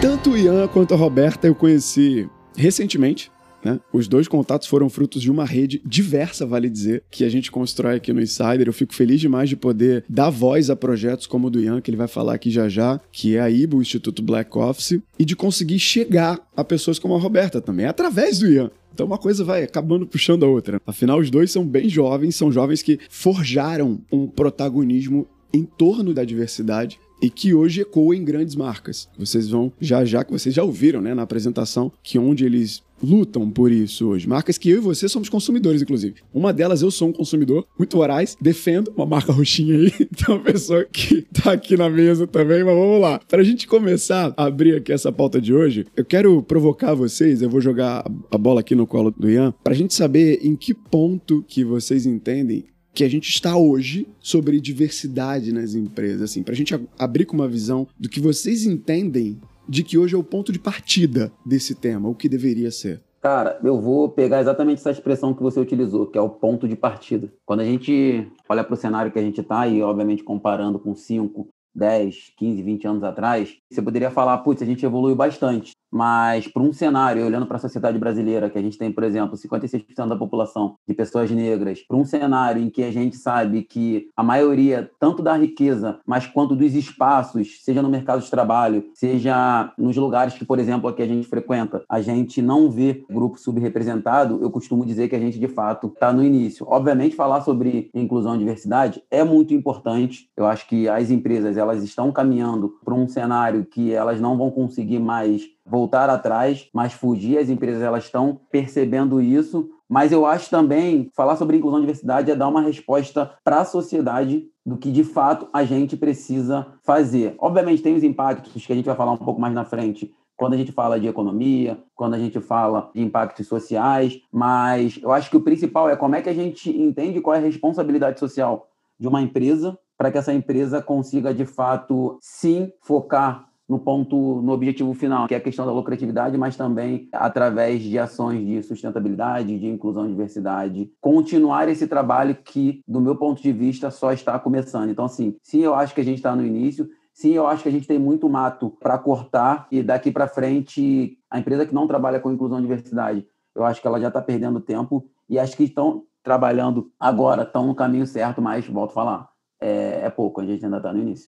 Tanto 0.00 0.30
o 0.30 0.36
Ian 0.36 0.66
quanto 0.66 0.92
a 0.92 0.96
Roberta 0.96 1.46
eu 1.46 1.54
conheci 1.54 2.28
recentemente. 2.56 3.35
Né? 3.66 3.80
Os 3.92 4.06
dois 4.06 4.28
contatos 4.28 4.68
foram 4.68 4.88
frutos 4.88 5.20
de 5.20 5.28
uma 5.28 5.44
rede 5.44 5.82
diversa, 5.84 6.46
vale 6.46 6.70
dizer, 6.70 7.02
que 7.10 7.24
a 7.24 7.28
gente 7.28 7.50
constrói 7.50 7.96
aqui 7.96 8.12
no 8.12 8.22
Insider. 8.22 8.68
Eu 8.68 8.72
fico 8.72 8.94
feliz 8.94 9.20
demais 9.20 9.48
de 9.48 9.56
poder 9.56 10.04
dar 10.08 10.30
voz 10.30 10.70
a 10.70 10.76
projetos 10.76 11.26
como 11.26 11.48
o 11.48 11.50
do 11.50 11.60
Ian, 11.60 11.80
que 11.80 11.90
ele 11.90 11.96
vai 11.96 12.06
falar 12.06 12.34
aqui 12.34 12.48
já 12.48 12.68
já, 12.68 13.00
que 13.10 13.34
é 13.34 13.40
a 13.40 13.50
IBA, 13.50 13.76
o 13.76 13.82
Instituto 13.82 14.22
Black 14.22 14.56
Office, 14.56 15.00
e 15.18 15.24
de 15.24 15.34
conseguir 15.34 15.80
chegar 15.80 16.38
a 16.56 16.62
pessoas 16.62 17.00
como 17.00 17.16
a 17.16 17.18
Roberta 17.18 17.60
também, 17.60 17.86
através 17.86 18.38
do 18.38 18.48
Ian. 18.48 18.70
Então 18.94 19.04
uma 19.04 19.18
coisa 19.18 19.42
vai 19.42 19.64
acabando 19.64 20.06
puxando 20.06 20.44
a 20.44 20.48
outra. 20.48 20.80
Afinal, 20.86 21.18
os 21.18 21.28
dois 21.28 21.50
são 21.50 21.66
bem 21.66 21.88
jovens, 21.88 22.36
são 22.36 22.52
jovens 22.52 22.82
que 22.82 23.00
forjaram 23.10 24.00
um 24.12 24.28
protagonismo 24.28 25.26
em 25.52 25.64
torno 25.64 26.14
da 26.14 26.24
diversidade 26.24 27.00
e 27.20 27.30
que 27.30 27.54
hoje 27.54 27.82
ecoa 27.82 28.14
em 28.14 28.24
grandes 28.24 28.54
marcas. 28.54 29.08
Vocês 29.18 29.48
vão 29.48 29.72
já 29.80 30.04
já 30.04 30.24
que 30.24 30.32
vocês 30.32 30.54
já 30.54 30.62
ouviram, 30.62 31.00
né, 31.00 31.14
na 31.14 31.22
apresentação, 31.22 31.92
que 32.02 32.18
onde 32.18 32.44
eles 32.44 32.82
lutam 33.02 33.50
por 33.50 33.70
isso 33.70 34.08
hoje. 34.08 34.28
Marcas 34.28 34.58
que 34.58 34.70
eu 34.70 34.78
e 34.78 34.80
você 34.80 35.08
somos 35.08 35.28
consumidores, 35.28 35.82
inclusive. 35.82 36.16
Uma 36.32 36.52
delas 36.52 36.82
eu 36.82 36.90
sou 36.90 37.08
um 37.08 37.12
consumidor 37.12 37.66
muito 37.78 37.96
voraz, 37.96 38.36
defendo 38.40 38.92
uma 38.96 39.06
marca 39.06 39.32
roxinha 39.32 39.76
aí. 39.76 39.90
Tem 40.16 40.34
uma 40.34 40.40
pessoa 40.40 40.84
que 40.84 41.22
tá 41.22 41.52
aqui 41.52 41.76
na 41.76 41.90
mesa 41.90 42.26
também, 42.26 42.64
mas 42.64 42.74
vamos 42.74 43.00
lá. 43.00 43.20
Pra 43.28 43.42
gente 43.42 43.66
começar 43.66 44.32
a 44.36 44.44
abrir 44.44 44.76
aqui 44.76 44.92
essa 44.92 45.12
pauta 45.12 45.40
de 45.40 45.52
hoje, 45.52 45.86
eu 45.96 46.04
quero 46.04 46.42
provocar 46.42 46.94
vocês, 46.94 47.42
eu 47.42 47.50
vou 47.50 47.60
jogar 47.60 48.04
a 48.30 48.38
bola 48.38 48.60
aqui 48.60 48.74
no 48.74 48.86
colo 48.86 49.10
do 49.10 49.28
Ian, 49.28 49.52
pra 49.62 49.74
gente 49.74 49.94
saber 49.94 50.40
em 50.42 50.56
que 50.56 50.72
ponto 50.72 51.44
que 51.46 51.64
vocês 51.64 52.06
entendem 52.06 52.64
que 52.96 53.04
a 53.04 53.10
gente 53.10 53.28
está 53.28 53.58
hoje 53.58 54.08
sobre 54.18 54.58
diversidade 54.58 55.52
nas 55.52 55.74
empresas, 55.74 56.22
assim, 56.22 56.42
para 56.42 56.54
a 56.54 56.56
gente 56.56 56.74
abrir 56.98 57.26
com 57.26 57.36
uma 57.36 57.46
visão 57.46 57.86
do 58.00 58.08
que 58.08 58.18
vocês 58.18 58.64
entendem 58.64 59.38
de 59.68 59.84
que 59.84 59.98
hoje 59.98 60.14
é 60.14 60.18
o 60.18 60.24
ponto 60.24 60.50
de 60.50 60.58
partida 60.58 61.30
desse 61.44 61.74
tema, 61.74 62.08
o 62.08 62.14
que 62.14 62.26
deveria 62.26 62.70
ser. 62.70 63.02
Cara, 63.20 63.60
eu 63.62 63.78
vou 63.78 64.08
pegar 64.08 64.40
exatamente 64.40 64.78
essa 64.78 64.90
expressão 64.90 65.34
que 65.34 65.42
você 65.42 65.60
utilizou, 65.60 66.06
que 66.06 66.16
é 66.16 66.20
o 66.22 66.30
ponto 66.30 66.66
de 66.66 66.74
partida. 66.74 67.30
Quando 67.44 67.60
a 67.60 67.64
gente 67.66 68.26
olha 68.48 68.64
para 68.64 68.72
o 68.72 68.78
cenário 68.78 69.12
que 69.12 69.18
a 69.18 69.22
gente 69.22 69.42
está, 69.42 69.68
e 69.68 69.82
obviamente 69.82 70.24
comparando 70.24 70.78
com 70.78 70.94
5, 70.94 71.48
10, 71.74 72.32
15, 72.38 72.62
20 72.62 72.86
anos 72.86 73.02
atrás, 73.02 73.58
você 73.70 73.82
poderia 73.82 74.10
falar, 74.10 74.38
putz, 74.38 74.62
a 74.62 74.66
gente 74.66 74.86
evoluiu 74.86 75.14
bastante. 75.14 75.72
Mas 75.96 76.46
para 76.46 76.62
um 76.62 76.74
cenário, 76.74 77.24
olhando 77.24 77.46
para 77.46 77.56
a 77.56 77.58
sociedade 77.58 77.98
brasileira, 77.98 78.50
que 78.50 78.58
a 78.58 78.60
gente 78.60 78.76
tem, 78.76 78.92
por 78.92 79.02
exemplo, 79.02 79.34
56% 79.34 80.06
da 80.06 80.14
população 80.14 80.76
de 80.86 80.92
pessoas 80.92 81.30
negras, 81.30 81.80
para 81.80 81.96
um 81.96 82.04
cenário 82.04 82.62
em 82.62 82.68
que 82.68 82.84
a 82.84 82.90
gente 82.90 83.16
sabe 83.16 83.62
que 83.62 84.10
a 84.14 84.22
maioria, 84.22 84.90
tanto 85.00 85.22
da 85.22 85.34
riqueza, 85.34 85.98
mas 86.04 86.26
quanto 86.26 86.54
dos 86.54 86.74
espaços, 86.74 87.64
seja 87.64 87.80
no 87.80 87.88
mercado 87.88 88.20
de 88.20 88.30
trabalho, 88.30 88.84
seja 88.92 89.72
nos 89.78 89.96
lugares 89.96 90.34
que, 90.34 90.44
por 90.44 90.58
exemplo, 90.58 90.86
aqui 90.86 91.00
a 91.00 91.06
gente 91.06 91.26
frequenta, 91.26 91.82
a 91.88 92.02
gente 92.02 92.42
não 92.42 92.70
vê 92.70 93.02
grupo 93.10 93.40
subrepresentado, 93.40 94.38
eu 94.42 94.50
costumo 94.50 94.84
dizer 94.84 95.08
que 95.08 95.16
a 95.16 95.18
gente, 95.18 95.38
de 95.38 95.48
fato, 95.48 95.86
está 95.86 96.12
no 96.12 96.22
início. 96.22 96.66
Obviamente, 96.68 97.16
falar 97.16 97.40
sobre 97.40 97.90
inclusão 97.94 98.34
e 98.34 98.38
diversidade 98.38 99.02
é 99.10 99.24
muito 99.24 99.54
importante. 99.54 100.28
Eu 100.36 100.44
acho 100.44 100.68
que 100.68 100.90
as 100.90 101.10
empresas, 101.10 101.56
elas 101.56 101.82
estão 101.82 102.12
caminhando 102.12 102.74
para 102.84 102.92
um 102.92 103.08
cenário 103.08 103.64
que 103.64 103.94
elas 103.94 104.20
não 104.20 104.36
vão 104.36 104.50
conseguir 104.50 104.98
mais 104.98 105.55
voltar 105.66 106.08
atrás, 106.08 106.68
mas 106.72 106.92
fugir. 106.92 107.38
As 107.38 107.48
empresas 107.48 107.82
elas 107.82 108.04
estão 108.04 108.40
percebendo 108.50 109.20
isso. 109.20 109.68
Mas 109.88 110.10
eu 110.10 110.26
acho 110.26 110.50
também 110.50 111.10
falar 111.14 111.36
sobre 111.36 111.56
inclusão 111.56 111.78
e 111.78 111.82
diversidade 111.82 112.30
é 112.30 112.34
dar 112.34 112.48
uma 112.48 112.60
resposta 112.60 113.32
para 113.44 113.60
a 113.60 113.64
sociedade 113.64 114.48
do 114.64 114.76
que 114.76 114.90
de 114.90 115.04
fato 115.04 115.48
a 115.52 115.64
gente 115.64 115.96
precisa 115.96 116.66
fazer. 116.82 117.36
Obviamente 117.38 117.82
tem 117.82 117.94
os 117.94 118.02
impactos 118.02 118.66
que 118.66 118.72
a 118.72 118.76
gente 118.76 118.86
vai 118.86 118.96
falar 118.96 119.12
um 119.12 119.16
pouco 119.16 119.40
mais 119.40 119.54
na 119.54 119.64
frente 119.64 120.12
quando 120.36 120.52
a 120.52 120.56
gente 120.56 120.72
fala 120.72 121.00
de 121.00 121.08
economia, 121.08 121.78
quando 121.94 122.14
a 122.14 122.18
gente 122.18 122.40
fala 122.40 122.90
de 122.94 123.00
impactos 123.00 123.46
sociais, 123.46 124.20
mas 124.30 124.98
eu 125.02 125.10
acho 125.10 125.30
que 125.30 125.36
o 125.36 125.40
principal 125.40 125.88
é 125.88 125.96
como 125.96 126.14
é 126.14 126.20
que 126.20 126.28
a 126.28 126.34
gente 126.34 126.68
entende 126.70 127.20
qual 127.20 127.34
é 127.34 127.38
a 127.38 127.42
responsabilidade 127.42 128.20
social 128.20 128.68
de 128.98 129.08
uma 129.08 129.22
empresa 129.22 129.78
para 129.96 130.10
que 130.10 130.18
essa 130.18 130.34
empresa 130.34 130.82
consiga 130.82 131.32
de 131.32 131.46
fato 131.46 132.18
sim 132.20 132.70
focar 132.82 133.48
no 133.68 133.78
ponto, 133.78 134.40
no 134.42 134.52
objetivo 134.52 134.94
final, 134.94 135.26
que 135.26 135.34
é 135.34 135.38
a 135.38 135.40
questão 135.40 135.66
da 135.66 135.72
lucratividade, 135.72 136.38
mas 136.38 136.56
também 136.56 137.08
através 137.12 137.82
de 137.82 137.98
ações 137.98 138.46
de 138.46 138.62
sustentabilidade, 138.62 139.58
de 139.58 139.66
inclusão 139.66 140.06
e 140.06 140.10
diversidade, 140.10 140.90
continuar 141.00 141.68
esse 141.68 141.86
trabalho 141.86 142.36
que, 142.36 142.82
do 142.86 143.00
meu 143.00 143.16
ponto 143.16 143.42
de 143.42 143.52
vista, 143.52 143.90
só 143.90 144.12
está 144.12 144.38
começando. 144.38 144.90
Então, 144.90 145.04
assim, 145.04 145.36
sim, 145.42 145.60
eu 145.60 145.74
acho 145.74 145.94
que 145.94 146.00
a 146.00 146.04
gente 146.04 146.18
está 146.18 146.34
no 146.36 146.46
início, 146.46 146.88
sim, 147.12 147.32
eu 147.32 147.46
acho 147.46 147.62
que 147.62 147.68
a 147.68 147.72
gente 147.72 147.88
tem 147.88 147.98
muito 147.98 148.28
mato 148.28 148.70
para 148.80 148.98
cortar 148.98 149.66
e 149.70 149.82
daqui 149.82 150.12
para 150.12 150.28
frente, 150.28 151.18
a 151.30 151.38
empresa 151.38 151.66
que 151.66 151.74
não 151.74 151.88
trabalha 151.88 152.20
com 152.20 152.30
inclusão 152.30 152.58
e 152.58 152.62
diversidade, 152.62 153.26
eu 153.54 153.64
acho 153.64 153.80
que 153.80 153.86
ela 153.86 154.00
já 154.00 154.08
está 154.08 154.22
perdendo 154.22 154.60
tempo 154.60 155.08
e 155.28 155.38
acho 155.38 155.56
que 155.56 155.64
estão 155.64 156.04
trabalhando 156.22 156.90
agora, 157.00 157.42
estão 157.42 157.66
no 157.66 157.74
caminho 157.74 158.06
certo, 158.06 158.42
mas, 158.42 158.66
volto 158.66 158.90
a 158.90 158.94
falar, 158.94 159.28
é, 159.60 160.00
é 160.04 160.10
pouco, 160.10 160.40
a 160.40 160.44
gente 160.44 160.64
ainda 160.64 160.76
está 160.76 160.92
no 160.92 161.00
início. 161.00 161.28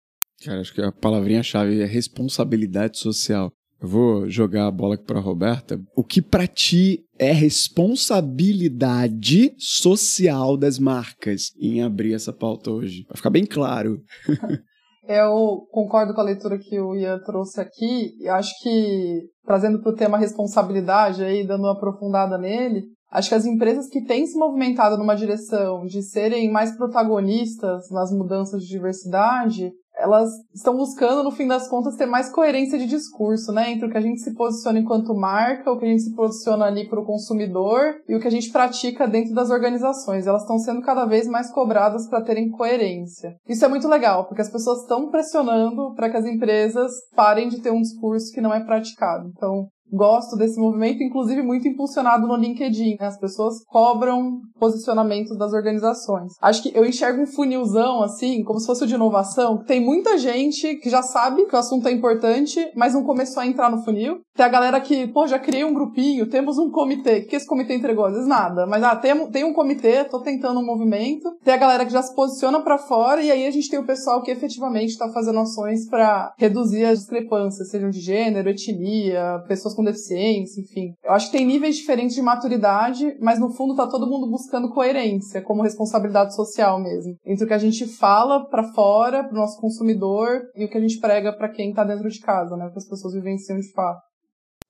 Cara, 0.44 0.60
acho 0.60 0.74
que 0.74 0.82
a 0.82 0.92
palavrinha-chave 0.92 1.80
é 1.80 1.86
responsabilidade 1.86 2.98
social. 2.98 3.50
Eu 3.80 3.88
vou 3.88 4.30
jogar 4.30 4.68
a 4.68 4.70
bola 4.70 4.94
aqui 4.94 5.04
para 5.04 5.18
Roberta. 5.18 5.80
O 5.96 6.04
que 6.04 6.22
para 6.22 6.46
ti 6.46 7.04
é 7.18 7.32
responsabilidade 7.32 9.52
social 9.58 10.56
das 10.56 10.78
marcas 10.78 11.50
em 11.60 11.82
abrir 11.82 12.14
essa 12.14 12.32
pauta 12.32 12.70
hoje? 12.70 13.04
Vai 13.08 13.16
ficar 13.16 13.30
bem 13.30 13.44
claro. 13.44 14.00
Eu 15.04 15.66
concordo 15.72 16.14
com 16.14 16.20
a 16.20 16.24
leitura 16.24 16.58
que 16.58 16.78
o 16.78 16.94
Ian 16.94 17.18
trouxe 17.24 17.60
aqui. 17.60 18.14
Acho 18.28 18.52
que, 18.62 19.22
trazendo 19.44 19.80
para 19.80 19.90
o 19.90 19.96
tema 19.96 20.16
responsabilidade, 20.16 21.24
aí, 21.24 21.44
dando 21.44 21.64
uma 21.64 21.72
aprofundada 21.72 22.38
nele, 22.38 22.84
acho 23.10 23.28
que 23.28 23.34
as 23.34 23.44
empresas 23.44 23.88
que 23.88 24.04
têm 24.04 24.24
se 24.26 24.38
movimentado 24.38 24.96
numa 24.96 25.16
direção 25.16 25.84
de 25.86 26.02
serem 26.02 26.52
mais 26.52 26.76
protagonistas 26.76 27.90
nas 27.90 28.12
mudanças 28.12 28.62
de 28.62 28.68
diversidade, 28.68 29.72
elas 30.02 30.30
estão 30.52 30.76
buscando, 30.76 31.22
no 31.22 31.30
fim 31.30 31.46
das 31.46 31.68
contas, 31.68 31.96
ter 31.96 32.06
mais 32.06 32.28
coerência 32.30 32.76
de 32.76 32.86
discurso, 32.86 33.52
né? 33.52 33.70
Entre 33.70 33.86
o 33.86 33.90
que 33.90 33.96
a 33.96 34.00
gente 34.00 34.20
se 34.20 34.34
posiciona 34.34 34.80
enquanto 34.80 35.14
marca, 35.14 35.70
o 35.70 35.78
que 35.78 35.84
a 35.84 35.88
gente 35.88 36.02
se 36.02 36.14
posiciona 36.14 36.64
ali 36.64 36.88
para 36.88 37.00
o 37.00 37.04
consumidor 37.06 37.94
e 38.08 38.16
o 38.16 38.20
que 38.20 38.26
a 38.26 38.30
gente 38.30 38.50
pratica 38.50 39.06
dentro 39.06 39.32
das 39.32 39.50
organizações. 39.50 40.26
Elas 40.26 40.42
estão 40.42 40.58
sendo 40.58 40.82
cada 40.82 41.04
vez 41.04 41.28
mais 41.28 41.50
cobradas 41.52 42.08
para 42.08 42.22
terem 42.22 42.50
coerência. 42.50 43.36
Isso 43.48 43.64
é 43.64 43.68
muito 43.68 43.86
legal, 43.86 44.26
porque 44.26 44.42
as 44.42 44.50
pessoas 44.50 44.80
estão 44.80 45.08
pressionando 45.08 45.94
para 45.94 46.10
que 46.10 46.16
as 46.16 46.26
empresas 46.26 46.90
parem 47.14 47.48
de 47.48 47.60
ter 47.60 47.70
um 47.70 47.80
discurso 47.80 48.32
que 48.32 48.40
não 48.40 48.52
é 48.52 48.64
praticado. 48.64 49.28
Então, 49.28 49.68
gosto 49.92 50.36
desse 50.36 50.58
movimento, 50.58 51.02
inclusive 51.02 51.42
muito 51.42 51.68
impulsionado 51.68 52.26
no 52.26 52.36
LinkedIn. 52.36 52.96
Né? 52.98 53.06
As 53.06 53.18
pessoas 53.18 53.62
cobram 53.66 54.40
posicionamentos 54.58 55.36
das 55.36 55.52
organizações. 55.52 56.32
Acho 56.40 56.62
que 56.62 56.72
eu 56.74 56.84
enxergo 56.84 57.22
um 57.22 57.26
funilzão, 57.26 58.02
assim, 58.02 58.42
como 58.42 58.58
se 58.58 58.66
fosse 58.66 58.86
de 58.86 58.94
inovação. 58.94 59.58
Tem 59.58 59.80
muita 59.80 60.16
gente 60.16 60.76
que 60.76 60.88
já 60.88 61.02
sabe 61.02 61.46
que 61.46 61.54
o 61.54 61.58
assunto 61.58 61.86
é 61.88 61.92
importante, 61.92 62.70
mas 62.74 62.94
não 62.94 63.04
começou 63.04 63.42
a 63.42 63.46
entrar 63.46 63.70
no 63.70 63.82
funil. 63.84 64.20
Tem 64.34 64.46
a 64.46 64.48
galera 64.48 64.80
que, 64.80 65.06
pô, 65.08 65.26
já 65.26 65.38
criei 65.38 65.64
um 65.64 65.74
grupinho, 65.74 66.28
temos 66.28 66.58
um 66.58 66.70
comitê. 66.70 67.18
O 67.18 67.26
que 67.26 67.36
esse 67.36 67.46
comitê 67.46 67.74
entregou? 67.74 68.06
Às 68.06 68.14
vezes 68.14 68.28
nada. 68.28 68.66
Mas, 68.66 68.82
ah, 68.82 68.96
tem, 68.96 69.30
tem 69.30 69.44
um 69.44 69.52
comitê, 69.52 70.04
tô 70.04 70.20
tentando 70.20 70.58
um 70.60 70.64
movimento. 70.64 71.30
Tem 71.44 71.52
a 71.52 71.58
galera 71.58 71.84
que 71.84 71.92
já 71.92 72.02
se 72.02 72.14
posiciona 72.14 72.60
para 72.60 72.78
fora, 72.78 73.20
e 73.22 73.30
aí 73.30 73.46
a 73.46 73.50
gente 73.50 73.68
tem 73.68 73.78
o 73.78 73.86
pessoal 73.86 74.22
que 74.22 74.30
efetivamente 74.30 74.96
tá 74.96 75.08
fazendo 75.10 75.38
ações 75.38 75.88
para 75.88 76.32
reduzir 76.38 76.84
as 76.84 77.00
discrepâncias, 77.00 77.70
sejam 77.70 77.90
de 77.90 78.00
gênero, 78.00 78.48
etnia, 78.48 79.42
pessoas 79.46 79.74
com 79.74 79.81
deficiência, 79.84 80.60
enfim. 80.60 80.94
Eu 81.04 81.12
acho 81.12 81.30
que 81.30 81.36
tem 81.36 81.46
níveis 81.46 81.76
diferentes 81.76 82.14
de 82.14 82.22
maturidade, 82.22 83.16
mas 83.20 83.38
no 83.38 83.50
fundo 83.50 83.74
tá 83.74 83.86
todo 83.86 84.06
mundo 84.06 84.30
buscando 84.30 84.70
coerência, 84.70 85.42
como 85.42 85.62
responsabilidade 85.62 86.34
social 86.34 86.80
mesmo. 86.80 87.16
Entre 87.24 87.44
o 87.44 87.48
que 87.48 87.54
a 87.54 87.58
gente 87.58 87.86
fala 87.86 88.44
para 88.44 88.72
fora, 88.72 89.24
pro 89.24 89.36
nosso 89.36 89.60
consumidor, 89.60 90.42
e 90.56 90.64
o 90.64 90.68
que 90.68 90.78
a 90.78 90.80
gente 90.80 90.98
prega 90.98 91.32
para 91.32 91.48
quem 91.48 91.72
tá 91.72 91.84
dentro 91.84 92.08
de 92.08 92.20
casa, 92.20 92.56
né? 92.56 92.70
Que 92.70 92.78
as 92.78 92.88
pessoas 92.88 93.14
vivenciam 93.14 93.58
de 93.58 93.72
fato. 93.72 94.00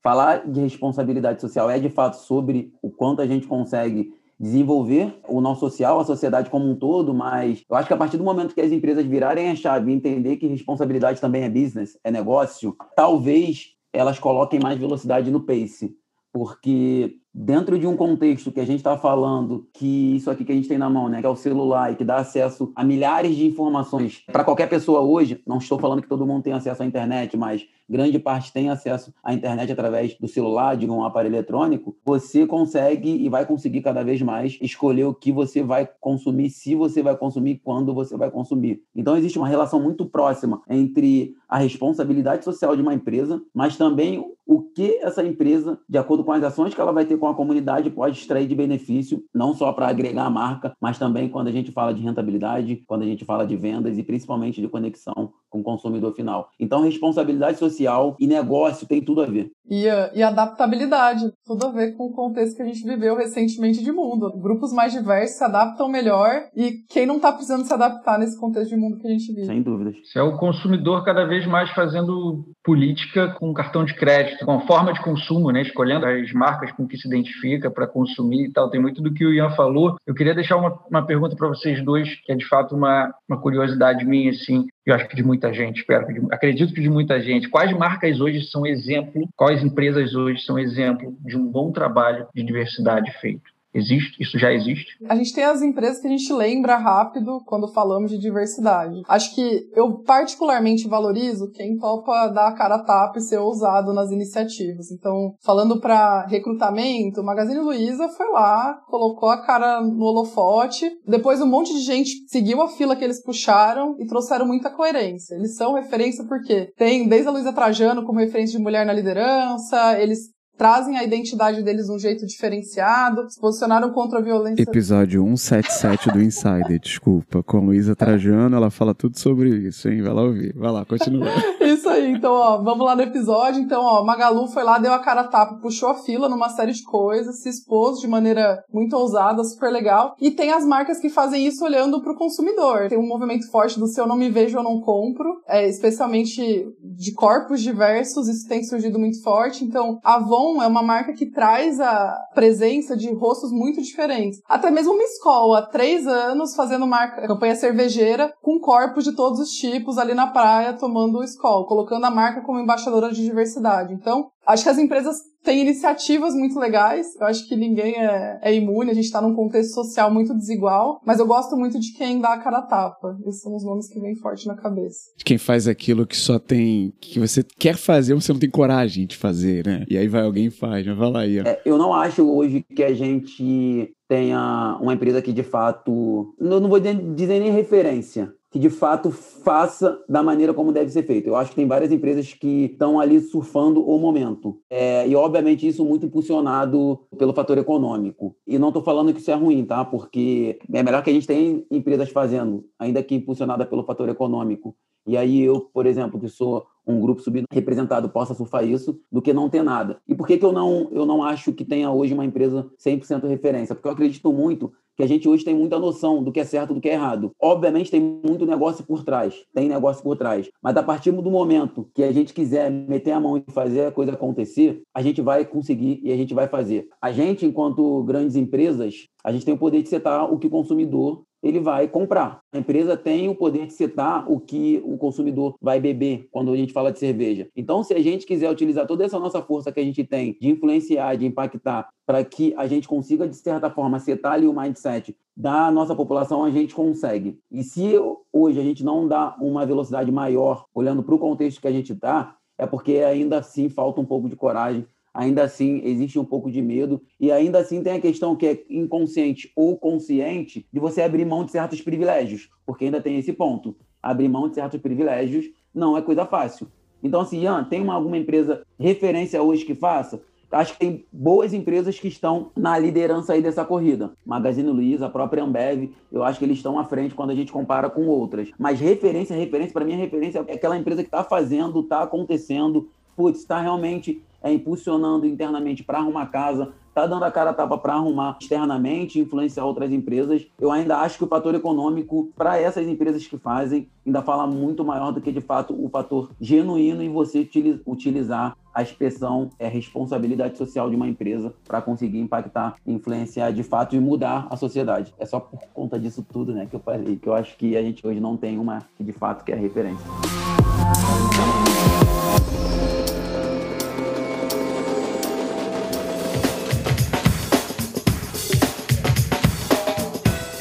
Falar 0.02 0.50
de 0.50 0.60
responsabilidade 0.60 1.40
social 1.40 1.70
é 1.70 1.78
de 1.78 1.88
fato 1.88 2.14
sobre 2.14 2.72
o 2.82 2.90
quanto 2.90 3.22
a 3.22 3.26
gente 3.26 3.46
consegue 3.46 4.10
desenvolver 4.42 5.14
o 5.28 5.40
nosso 5.40 5.60
social, 5.60 6.00
a 6.00 6.04
sociedade 6.04 6.50
como 6.50 6.68
um 6.68 6.74
todo, 6.74 7.14
mas 7.14 7.62
eu 7.70 7.76
acho 7.76 7.86
que 7.86 7.94
a 7.94 7.96
partir 7.96 8.16
do 8.16 8.24
momento 8.24 8.52
que 8.52 8.60
as 8.60 8.72
empresas 8.72 9.06
virarem 9.06 9.48
a 9.48 9.54
chave 9.54 9.88
e 9.88 9.94
entender 9.94 10.36
que 10.36 10.48
responsabilidade 10.48 11.20
também 11.20 11.44
é 11.44 11.48
business, 11.48 11.96
é 12.02 12.10
negócio, 12.10 12.76
talvez 12.96 13.68
elas 13.92 14.18
coloquem 14.18 14.58
mais 14.60 14.78
velocidade 14.78 15.30
no 15.30 15.40
pace, 15.40 15.94
porque 16.32 17.16
dentro 17.34 17.78
de 17.78 17.86
um 17.86 17.96
contexto 17.96 18.52
que 18.52 18.60
a 18.60 18.64
gente 18.64 18.78
está 18.78 18.96
falando, 18.96 19.68
que 19.72 20.16
isso 20.16 20.30
aqui 20.30 20.44
que 20.44 20.52
a 20.52 20.54
gente 20.54 20.68
tem 20.68 20.78
na 20.78 20.88
mão, 20.88 21.08
né, 21.08 21.20
que 21.20 21.26
é 21.26 21.28
o 21.28 21.36
celular 21.36 21.92
e 21.92 21.96
que 21.96 22.04
dá 22.04 22.16
acesso 22.16 22.72
a 22.74 22.84
milhares 22.84 23.36
de 23.36 23.46
informações 23.46 24.22
para 24.26 24.44
qualquer 24.44 24.68
pessoa 24.68 25.00
hoje, 25.00 25.42
não 25.46 25.58
estou 25.58 25.78
falando 25.78 26.02
que 26.02 26.08
todo 26.08 26.26
mundo 26.26 26.42
tem 26.42 26.52
acesso 26.52 26.82
à 26.82 26.86
internet, 26.86 27.36
mas 27.36 27.66
grande 27.92 28.18
parte 28.18 28.52
tem 28.52 28.70
acesso 28.70 29.12
à 29.22 29.34
internet 29.34 29.70
através 29.70 30.14
do 30.18 30.26
celular, 30.26 30.76
de 30.76 30.88
um 30.88 31.04
aparelho 31.04 31.34
eletrônico, 31.34 31.94
você 32.04 32.46
consegue 32.46 33.10
e 33.10 33.28
vai 33.28 33.44
conseguir 33.44 33.82
cada 33.82 34.02
vez 34.02 34.22
mais 34.22 34.58
escolher 34.62 35.04
o 35.04 35.14
que 35.14 35.30
você 35.30 35.62
vai 35.62 35.86
consumir, 36.00 36.48
se 36.48 36.74
você 36.74 37.02
vai 37.02 37.14
consumir, 37.16 37.60
quando 37.62 37.92
você 37.92 38.16
vai 38.16 38.30
consumir. 38.30 38.82
Então 38.96 39.16
existe 39.16 39.38
uma 39.38 39.46
relação 39.46 39.78
muito 39.78 40.06
próxima 40.06 40.62
entre 40.68 41.34
a 41.46 41.58
responsabilidade 41.58 42.44
social 42.44 42.74
de 42.74 42.80
uma 42.80 42.94
empresa, 42.94 43.42
mas 43.54 43.76
também 43.76 44.24
o 44.46 44.62
que 44.62 44.96
essa 45.02 45.24
empresa, 45.24 45.78
de 45.88 45.98
acordo 45.98 46.24
com 46.24 46.32
as 46.32 46.42
ações 46.42 46.74
que 46.74 46.80
ela 46.80 46.92
vai 46.92 47.04
ter 47.04 47.18
com 47.18 47.28
a 47.28 47.34
comunidade 47.34 47.90
pode 47.90 48.18
extrair 48.18 48.46
de 48.46 48.54
benefício, 48.54 49.22
não 49.34 49.54
só 49.54 49.72
para 49.72 49.88
agregar 49.88 50.24
a 50.24 50.30
marca, 50.30 50.74
mas 50.80 50.98
também 50.98 51.28
quando 51.28 51.48
a 51.48 51.52
gente 51.52 51.70
fala 51.70 51.94
de 51.94 52.02
rentabilidade, 52.02 52.82
quando 52.86 53.02
a 53.02 53.06
gente 53.06 53.24
fala 53.24 53.46
de 53.46 53.56
vendas 53.56 53.98
e 53.98 54.02
principalmente 54.02 54.60
de 54.60 54.68
conexão 54.68 55.32
com 55.48 55.60
o 55.60 55.62
consumidor 55.62 56.14
final. 56.14 56.50
Então, 56.58 56.82
responsabilidade 56.82 57.58
social 57.58 57.81
e 58.18 58.26
negócio 58.26 58.86
tem 58.86 59.02
tudo 59.04 59.22
a 59.22 59.26
ver. 59.26 59.50
E, 59.68 59.84
e 60.14 60.22
adaptabilidade, 60.22 61.32
tudo 61.46 61.66
a 61.66 61.70
ver 61.70 61.96
com 61.96 62.06
o 62.06 62.12
contexto 62.12 62.56
que 62.56 62.62
a 62.62 62.66
gente 62.66 62.84
viveu 62.84 63.16
recentemente 63.16 63.82
de 63.82 63.92
mundo. 63.92 64.30
Grupos 64.38 64.72
mais 64.72 64.92
diversos 64.92 65.38
se 65.38 65.44
adaptam 65.44 65.88
melhor 65.88 66.48
e 66.54 66.82
quem 66.90 67.06
não 67.06 67.16
está 67.16 67.32
precisando 67.32 67.64
se 67.64 67.72
adaptar 67.72 68.18
nesse 68.18 68.38
contexto 68.38 68.70
de 68.70 68.76
mundo 68.76 68.98
que 68.98 69.06
a 69.06 69.10
gente 69.10 69.32
vive. 69.32 69.46
Sem 69.46 69.62
dúvidas. 69.62 69.94
Isso 69.96 70.18
é 70.18 70.22
o 70.22 70.36
consumidor 70.36 71.04
cada 71.04 71.24
vez 71.24 71.46
mais 71.46 71.70
fazendo 71.70 72.44
política 72.62 73.34
com 73.38 73.54
cartão 73.54 73.84
de 73.84 73.94
crédito, 73.94 74.44
com 74.44 74.60
forma 74.66 74.92
de 74.92 75.02
consumo, 75.02 75.50
né? 75.50 75.62
escolhendo 75.62 76.06
as 76.06 76.32
marcas 76.32 76.72
com 76.72 76.86
que 76.86 76.98
se 76.98 77.08
identifica 77.08 77.70
para 77.70 77.86
consumir 77.86 78.48
e 78.48 78.52
tal. 78.52 78.68
Tem 78.68 78.80
muito 78.80 79.00
do 79.00 79.14
que 79.14 79.24
o 79.24 79.32
Ian 79.32 79.50
falou. 79.50 79.96
Eu 80.06 80.14
queria 80.14 80.34
deixar 80.34 80.56
uma, 80.56 80.78
uma 80.90 81.06
pergunta 81.06 81.36
para 81.36 81.48
vocês 81.48 81.82
dois, 81.82 82.08
que 82.24 82.32
é 82.32 82.34
de 82.34 82.46
fato 82.46 82.74
uma, 82.74 83.12
uma 83.28 83.40
curiosidade 83.40 84.04
minha, 84.04 84.30
assim, 84.30 84.66
eu 84.84 84.94
acho 84.94 85.06
que 85.08 85.16
de 85.16 85.22
muita 85.22 85.52
gente, 85.52 85.78
espero, 85.80 86.06
que 86.06 86.14
de, 86.14 86.26
acredito 86.30 86.74
que 86.74 86.80
de 86.80 86.90
muita 86.90 87.20
gente. 87.20 87.48
Quais 87.48 87.72
marcas 87.72 88.20
hoje 88.20 88.42
são 88.42 88.66
exemplo, 88.66 89.28
quais 89.36 89.62
empresas 89.62 90.14
hoje 90.14 90.42
são 90.42 90.58
exemplo 90.58 91.16
de 91.20 91.36
um 91.36 91.46
bom 91.46 91.70
trabalho 91.70 92.26
de 92.34 92.42
diversidade 92.42 93.10
feito? 93.20 93.51
Existe? 93.74 94.22
Isso 94.22 94.38
já 94.38 94.52
existe? 94.52 94.96
A 95.08 95.16
gente 95.16 95.32
tem 95.32 95.44
as 95.44 95.62
empresas 95.62 96.00
que 96.00 96.06
a 96.06 96.10
gente 96.10 96.32
lembra 96.32 96.76
rápido 96.76 97.40
quando 97.46 97.72
falamos 97.72 98.10
de 98.10 98.18
diversidade. 98.18 99.02
Acho 99.08 99.34
que 99.34 99.70
eu 99.74 99.98
particularmente 100.02 100.86
valorizo 100.86 101.50
quem 101.50 101.78
topa 101.78 102.28
dar 102.28 102.48
a 102.48 102.54
cara 102.54 102.76
a 102.76 102.84
tapa 102.84 103.18
e 103.18 103.22
ser 103.22 103.38
ousado 103.38 103.92
nas 103.92 104.10
iniciativas. 104.10 104.90
Então, 104.90 105.34
falando 105.42 105.80
para 105.80 106.26
recrutamento, 106.26 107.20
o 107.20 107.24
Magazine 107.24 107.60
Luiza 107.60 108.08
foi 108.08 108.28
lá, 108.30 108.74
colocou 108.86 109.30
a 109.30 109.42
cara 109.42 109.80
no 109.80 110.04
holofote, 110.04 110.90
depois 111.06 111.40
um 111.40 111.46
monte 111.46 111.72
de 111.72 111.80
gente 111.80 112.10
seguiu 112.28 112.60
a 112.60 112.68
fila 112.68 112.94
que 112.94 113.04
eles 113.04 113.22
puxaram 113.22 113.96
e 113.98 114.06
trouxeram 114.06 114.46
muita 114.46 114.70
coerência. 114.70 115.34
Eles 115.34 115.56
são 115.56 115.74
referência 115.74 116.24
porque 116.26 116.70
tem 116.76 117.08
desde 117.08 117.28
a 117.28 117.30
Luiza 117.30 117.52
Trajano 117.52 118.04
como 118.04 118.20
referência 118.20 118.56
de 118.56 118.62
mulher 118.62 118.84
na 118.84 118.92
liderança, 118.92 119.98
eles 119.98 120.30
trazem 120.62 120.96
a 120.96 121.02
identidade 121.02 121.60
deles 121.60 121.86
de 121.86 121.92
um 121.92 121.98
jeito 121.98 122.24
diferenciado, 122.24 123.28
se 123.28 123.40
posicionaram 123.40 123.90
contra 123.90 124.20
a 124.20 124.22
violência. 124.22 124.62
Episódio 124.62 125.20
177 125.24 126.12
do 126.12 126.22
Insider, 126.22 126.78
desculpa. 126.78 127.42
Com 127.42 127.66
Luísa 127.66 127.96
Trajano, 127.96 128.54
ela 128.54 128.70
fala 128.70 128.94
tudo 128.94 129.18
sobre 129.18 129.48
isso, 129.48 129.88
hein? 129.88 130.00
Vai 130.02 130.12
lá 130.12 130.22
ouvir. 130.22 130.54
Vai 130.54 130.70
lá, 130.70 130.84
continua. 130.84 131.26
isso 131.60 131.88
aí, 131.88 132.12
então, 132.12 132.32
ó, 132.32 132.62
vamos 132.62 132.86
lá 132.86 132.94
no 132.94 133.02
episódio. 133.02 133.60
Então, 133.60 133.82
ó, 133.82 134.04
Magalu 134.04 134.46
foi 134.46 134.62
lá, 134.62 134.78
deu 134.78 134.92
a 134.92 135.00
cara 135.00 135.22
a 135.22 135.28
tapa, 135.28 135.58
puxou 135.60 135.88
a 135.88 135.96
fila 135.96 136.28
numa 136.28 136.48
série 136.48 136.70
de 136.70 136.84
coisas, 136.84 137.42
se 137.42 137.48
expôs 137.48 137.98
de 137.98 138.06
maneira 138.06 138.62
muito 138.72 138.96
ousada, 138.96 139.42
super 139.42 139.68
legal. 139.68 140.14
E 140.20 140.30
tem 140.30 140.52
as 140.52 140.64
marcas 140.64 141.00
que 141.00 141.08
fazem 141.08 141.44
isso 141.44 141.64
olhando 141.64 142.00
para 142.00 142.12
o 142.12 142.16
consumidor. 142.16 142.88
Tem 142.88 142.98
um 142.98 143.08
movimento 143.08 143.50
forte 143.50 143.80
do 143.80 143.88
se 143.88 144.00
eu 144.00 144.06
não 144.06 144.16
me 144.16 144.30
vejo, 144.30 144.58
eu 144.58 144.62
não 144.62 144.80
compro, 144.80 145.40
é, 145.48 145.68
especialmente 145.68 146.40
de 146.80 147.12
corpos 147.14 147.60
diversos, 147.60 148.28
isso 148.28 148.46
tem 148.46 148.62
surgido 148.62 148.96
muito 148.96 149.20
forte. 149.24 149.64
Então, 149.64 149.98
a 150.04 150.20
É 150.60 150.66
uma 150.66 150.82
marca 150.82 151.12
que 151.12 151.30
traz 151.30 151.80
a 151.80 152.18
presença 152.34 152.96
de 152.96 153.12
rostos 153.14 153.52
muito 153.52 153.80
diferentes. 153.80 154.40
Até 154.48 154.70
mesmo 154.70 154.92
uma 154.92 155.02
escola, 155.04 155.60
há 155.60 155.66
três 155.66 156.06
anos, 156.06 156.56
fazendo 156.56 156.86
marca, 156.86 157.26
campanha 157.26 157.54
cervejeira 157.54 158.34
com 158.42 158.58
corpos 158.58 159.04
de 159.04 159.14
todos 159.14 159.38
os 159.38 159.50
tipos 159.50 159.98
ali 159.98 160.14
na 160.14 160.26
praia, 160.26 160.72
tomando 160.72 161.18
o 161.18 161.24
escola, 161.24 161.66
colocando 161.66 162.04
a 162.04 162.10
marca 162.10 162.42
como 162.42 162.58
embaixadora 162.58 163.12
de 163.12 163.22
diversidade. 163.22 163.94
Então, 163.94 164.30
Acho 164.46 164.64
que 164.64 164.68
as 164.68 164.78
empresas 164.78 165.16
têm 165.42 165.62
iniciativas 165.62 166.34
muito 166.34 166.58
legais. 166.58 167.06
Eu 167.20 167.26
acho 167.26 167.48
que 167.48 167.56
ninguém 167.56 167.94
é, 167.96 168.38
é 168.42 168.54
imune, 168.54 168.90
a 168.90 168.94
gente 168.94 169.04
está 169.04 169.20
num 169.20 169.34
contexto 169.34 169.74
social 169.74 170.12
muito 170.12 170.34
desigual. 170.34 171.00
Mas 171.04 171.18
eu 171.18 171.26
gosto 171.26 171.56
muito 171.56 171.78
de 171.78 171.92
quem 171.92 172.20
dá 172.20 172.34
a 172.34 172.38
cara 172.38 172.58
a 172.58 172.62
tapa. 172.62 173.16
Esses 173.26 173.42
são 173.42 173.54
os 173.54 173.64
nomes 173.64 173.88
que 173.88 174.00
vêm 174.00 174.16
forte 174.16 174.46
na 174.46 174.56
cabeça. 174.56 175.10
De 175.16 175.24
quem 175.24 175.38
faz 175.38 175.66
aquilo 175.68 176.06
que 176.06 176.16
só 176.16 176.38
tem. 176.38 176.92
que 177.00 177.18
você 177.18 177.44
quer 177.58 177.76
fazer, 177.76 178.14
mas 178.14 178.24
você 178.24 178.32
não 178.32 178.40
tem 178.40 178.50
coragem 178.50 179.06
de 179.06 179.16
fazer, 179.16 179.66
né? 179.66 179.84
E 179.88 179.96
aí 179.96 180.08
vai 180.08 180.22
alguém 180.22 180.46
e 180.46 180.50
faz, 180.50 180.86
vai 180.86 181.10
lá 181.10 181.20
aí. 181.20 181.38
É, 181.38 181.60
eu 181.64 181.76
não 181.76 181.92
acho 181.92 182.28
hoje 182.28 182.64
que 182.74 182.82
a 182.82 182.94
gente 182.94 183.92
tenha 184.08 184.78
uma 184.80 184.94
empresa 184.94 185.22
que 185.22 185.32
de 185.32 185.42
fato. 185.42 186.34
Eu 186.38 186.60
não 186.60 186.68
vou 186.68 186.80
dizer 186.80 187.40
nem 187.40 187.50
referência 187.50 188.32
que 188.52 188.58
de 188.58 188.68
fato 188.68 189.10
faça 189.10 189.98
da 190.06 190.22
maneira 190.22 190.52
como 190.52 190.72
deve 190.72 190.90
ser 190.90 191.04
feito. 191.04 191.26
Eu 191.26 191.36
acho 191.36 191.50
que 191.50 191.56
tem 191.56 191.66
várias 191.66 191.90
empresas 191.90 192.34
que 192.34 192.66
estão 192.66 193.00
ali 193.00 193.18
surfando 193.18 193.82
o 193.82 193.98
momento. 193.98 194.60
É, 194.68 195.08
e, 195.08 195.16
obviamente, 195.16 195.66
isso 195.66 195.82
muito 195.86 196.04
impulsionado 196.04 197.00
pelo 197.16 197.32
fator 197.32 197.56
econômico. 197.56 198.36
E 198.46 198.58
não 198.58 198.68
estou 198.68 198.82
falando 198.82 199.12
que 199.14 199.20
isso 199.20 199.30
é 199.30 199.34
ruim, 199.34 199.64
tá? 199.64 199.82
Porque 199.86 200.58
é 200.70 200.82
melhor 200.82 201.02
que 201.02 201.08
a 201.08 201.12
gente 201.14 201.26
tenha 201.26 201.64
empresas 201.70 202.10
fazendo, 202.10 202.66
ainda 202.78 203.02
que 203.02 203.14
impulsionada 203.14 203.64
pelo 203.64 203.84
fator 203.84 204.10
econômico. 204.10 204.76
E 205.06 205.16
aí 205.16 205.40
eu, 205.42 205.70
por 205.72 205.86
exemplo, 205.86 206.20
que 206.20 206.28
sou 206.28 206.66
um 206.86 207.00
grupo 207.00 207.22
subrepresentado 207.22 208.08
possa 208.08 208.34
surfar 208.34 208.64
isso 208.64 208.98
do 209.10 209.22
que 209.22 209.32
não 209.32 209.48
ter 209.48 209.62
nada. 209.62 209.98
E 210.08 210.14
por 210.14 210.26
que, 210.26 210.38
que 210.38 210.44
eu, 210.44 210.52
não, 210.52 210.88
eu 210.90 211.06
não 211.06 211.22
acho 211.22 211.52
que 211.52 211.64
tenha 211.64 211.90
hoje 211.90 212.14
uma 212.14 212.24
empresa 212.24 212.70
100% 212.78 213.28
referência? 213.28 213.74
Porque 213.74 213.88
eu 213.88 213.92
acredito 213.92 214.32
muito 214.32 214.72
que 214.96 215.02
a 215.02 215.06
gente 215.06 215.28
hoje 215.28 215.44
tem 215.44 215.54
muita 215.54 215.78
noção 215.78 216.22
do 216.22 216.30
que 216.30 216.40
é 216.40 216.44
certo 216.44 216.74
do 216.74 216.80
que 216.80 216.88
é 216.88 216.94
errado. 216.94 217.32
Obviamente 217.40 217.90
tem 217.90 218.00
muito 218.00 218.44
negócio 218.46 218.84
por 218.84 219.02
trás, 219.02 219.34
tem 219.54 219.68
negócio 219.68 220.02
por 220.02 220.16
trás, 220.16 220.50
mas 220.62 220.76
a 220.76 220.82
partir 220.82 221.10
do 221.10 221.30
momento 221.30 221.88
que 221.94 222.02
a 222.02 222.12
gente 222.12 222.34
quiser 222.34 222.70
meter 222.70 223.12
a 223.12 223.20
mão 223.20 223.38
e 223.38 223.52
fazer 223.52 223.86
a 223.86 223.92
coisa 223.92 224.12
acontecer, 224.12 224.82
a 224.94 225.02
gente 225.02 225.20
vai 225.20 225.44
conseguir 225.44 226.00
e 226.02 226.12
a 226.12 226.16
gente 226.16 226.34
vai 226.34 226.46
fazer. 226.46 226.88
A 227.00 227.10
gente, 227.10 227.46
enquanto 227.46 228.02
grandes 228.04 228.36
empresas, 228.36 229.08
a 229.24 229.32
gente 229.32 229.44
tem 229.44 229.54
o 229.54 229.58
poder 229.58 229.82
de 229.82 229.88
setar 229.88 230.32
o 230.32 230.38
que 230.38 230.46
o 230.46 230.50
consumidor 230.50 231.22
ele 231.42 231.58
vai 231.58 231.88
comprar. 231.88 232.40
A 232.52 232.58
empresa 232.58 232.96
tem 232.96 233.28
o 233.28 233.34
poder 233.34 233.66
de 233.66 233.72
setar 233.72 234.30
o 234.30 234.38
que 234.38 234.80
o 234.84 234.96
consumidor 234.96 235.56
vai 235.60 235.80
beber 235.80 236.28
quando 236.30 236.52
a 236.52 236.56
gente 236.56 236.72
fala 236.72 236.92
de 236.92 236.98
cerveja. 236.98 237.48
Então, 237.56 237.82
se 237.82 237.92
a 237.92 238.00
gente 238.00 238.24
quiser 238.24 238.50
utilizar 238.50 238.86
toda 238.86 239.04
essa 239.04 239.18
nossa 239.18 239.42
força 239.42 239.72
que 239.72 239.80
a 239.80 239.84
gente 239.84 240.04
tem 240.04 240.36
de 240.40 240.48
influenciar, 240.48 241.16
de 241.16 241.26
impactar, 241.26 241.88
para 242.06 242.24
que 242.24 242.54
a 242.56 242.66
gente 242.66 242.86
consiga, 242.86 243.26
de 243.26 243.36
certa 243.36 243.70
forma, 243.70 243.98
setar 243.98 244.34
ali 244.34 244.46
o 244.46 244.52
mindset 244.52 245.16
da 245.36 245.70
nossa 245.70 245.94
população, 245.96 246.44
a 246.44 246.50
gente 246.50 246.74
consegue. 246.74 247.38
E 247.50 247.62
se 247.64 247.94
hoje 248.32 248.60
a 248.60 248.62
gente 248.62 248.84
não 248.84 249.08
dá 249.08 249.34
uma 249.40 249.66
velocidade 249.66 250.12
maior, 250.12 250.66
olhando 250.74 251.02
para 251.02 251.14
o 251.14 251.18
contexto 251.18 251.60
que 251.60 251.68
a 251.68 251.72
gente 251.72 251.92
está, 251.92 252.36
é 252.58 252.66
porque 252.66 252.98
ainda 252.98 253.38
assim 253.38 253.68
falta 253.68 254.00
um 254.00 254.04
pouco 254.04 254.28
de 254.28 254.36
coragem 254.36 254.86
ainda 255.12 255.42
assim 255.42 255.80
existe 255.84 256.18
um 256.18 256.24
pouco 256.24 256.50
de 256.50 256.62
medo 256.62 257.00
e 257.20 257.30
ainda 257.30 257.58
assim 257.58 257.82
tem 257.82 257.94
a 257.94 258.00
questão 258.00 258.34
que 258.34 258.46
é 258.46 258.64
inconsciente 258.70 259.52
ou 259.54 259.76
consciente 259.76 260.66
de 260.72 260.80
você 260.80 261.02
abrir 261.02 261.24
mão 261.24 261.44
de 261.44 261.50
certos 261.50 261.80
privilégios, 261.80 262.48
porque 262.64 262.86
ainda 262.86 263.00
tem 263.00 263.18
esse 263.18 263.32
ponto. 263.32 263.76
Abrir 264.02 264.28
mão 264.28 264.48
de 264.48 264.54
certos 264.54 264.80
privilégios 264.80 265.46
não 265.74 265.96
é 265.96 266.02
coisa 266.02 266.24
fácil. 266.24 266.68
Então, 267.02 267.20
assim, 267.20 267.42
Ian, 267.42 267.64
tem 267.64 267.82
uma, 267.82 267.94
alguma 267.94 268.16
empresa 268.16 268.64
referência 268.78 269.42
hoje 269.42 269.64
que 269.64 269.74
faça? 269.74 270.22
Acho 270.52 270.74
que 270.74 270.80
tem 270.80 271.06
boas 271.10 271.54
empresas 271.54 271.98
que 271.98 272.08
estão 272.08 272.50
na 272.54 272.78
liderança 272.78 273.32
aí 273.32 273.40
dessa 273.40 273.64
corrida. 273.64 274.12
Magazine 274.24 274.68
Luiza, 274.68 275.06
a 275.06 275.10
própria 275.10 275.42
Ambev, 275.42 275.90
eu 276.12 276.22
acho 276.22 276.38
que 276.38 276.44
eles 276.44 276.58
estão 276.58 276.78
à 276.78 276.84
frente 276.84 277.14
quando 277.14 277.30
a 277.30 277.34
gente 277.34 277.50
compara 277.50 277.88
com 277.88 278.06
outras. 278.06 278.50
Mas 278.58 278.78
referência, 278.78 279.34
referência, 279.34 279.72
para 279.72 279.84
mim, 279.84 279.94
referência 279.94 280.44
é 280.46 280.52
aquela 280.52 280.76
empresa 280.76 281.02
que 281.02 281.08
está 281.08 281.24
fazendo, 281.24 281.80
está 281.80 282.02
acontecendo, 282.02 282.86
putz, 283.16 283.40
está 283.40 283.62
realmente 283.62 284.22
é, 284.42 284.52
impulsionando 284.52 285.26
internamente 285.26 285.82
para 285.82 285.98
arrumar 285.98 286.26
casa, 286.26 286.72
está 286.88 287.06
dando 287.06 287.24
a 287.24 287.30
cara 287.30 287.50
a 287.50 287.54
tapa 287.54 287.78
para 287.78 287.94
arrumar 287.94 288.36
externamente, 288.40 289.18
influenciar 289.18 289.64
outras 289.64 289.90
empresas. 289.92 290.46
Eu 290.60 290.70
ainda 290.70 290.98
acho 290.98 291.16
que 291.16 291.24
o 291.24 291.26
fator 291.26 291.54
econômico, 291.54 292.30
para 292.36 292.58
essas 292.60 292.86
empresas 292.86 293.26
que 293.26 293.38
fazem, 293.38 293.88
ainda 294.06 294.20
fala 294.20 294.46
muito 294.46 294.84
maior 294.84 295.10
do 295.10 295.20
que, 295.20 295.32
de 295.32 295.40
fato, 295.40 295.74
o 295.74 295.88
fator 295.88 296.30
genuíno 296.40 297.02
em 297.02 297.10
você 297.10 297.48
utilizar 297.86 298.56
a 298.74 298.82
expressão 298.82 299.50
é 299.58 299.68
responsabilidade 299.68 300.56
social 300.56 300.88
de 300.88 300.96
uma 300.96 301.08
empresa 301.08 301.54
para 301.66 301.82
conseguir 301.82 302.18
impactar, 302.18 302.76
influenciar 302.86 303.52
de 303.52 303.62
fato 303.62 303.94
e 303.94 304.00
mudar 304.00 304.46
a 304.50 304.56
sociedade. 304.56 305.14
É 305.18 305.26
só 305.26 305.40
por 305.40 305.60
conta 305.74 305.98
disso 305.98 306.24
tudo, 306.30 306.52
né, 306.52 306.66
que 306.66 306.76
eu 306.76 306.80
falei, 306.80 307.16
que 307.16 307.28
eu 307.28 307.34
acho 307.34 307.56
que 307.56 307.76
a 307.76 307.82
gente 307.82 308.06
hoje 308.06 308.20
não 308.20 308.36
tem 308.36 308.58
uma 308.58 308.82
que 308.96 309.04
de 309.04 309.12
fato 309.12 309.44
que 309.44 309.52
é 309.52 309.56
referência. 309.56 310.06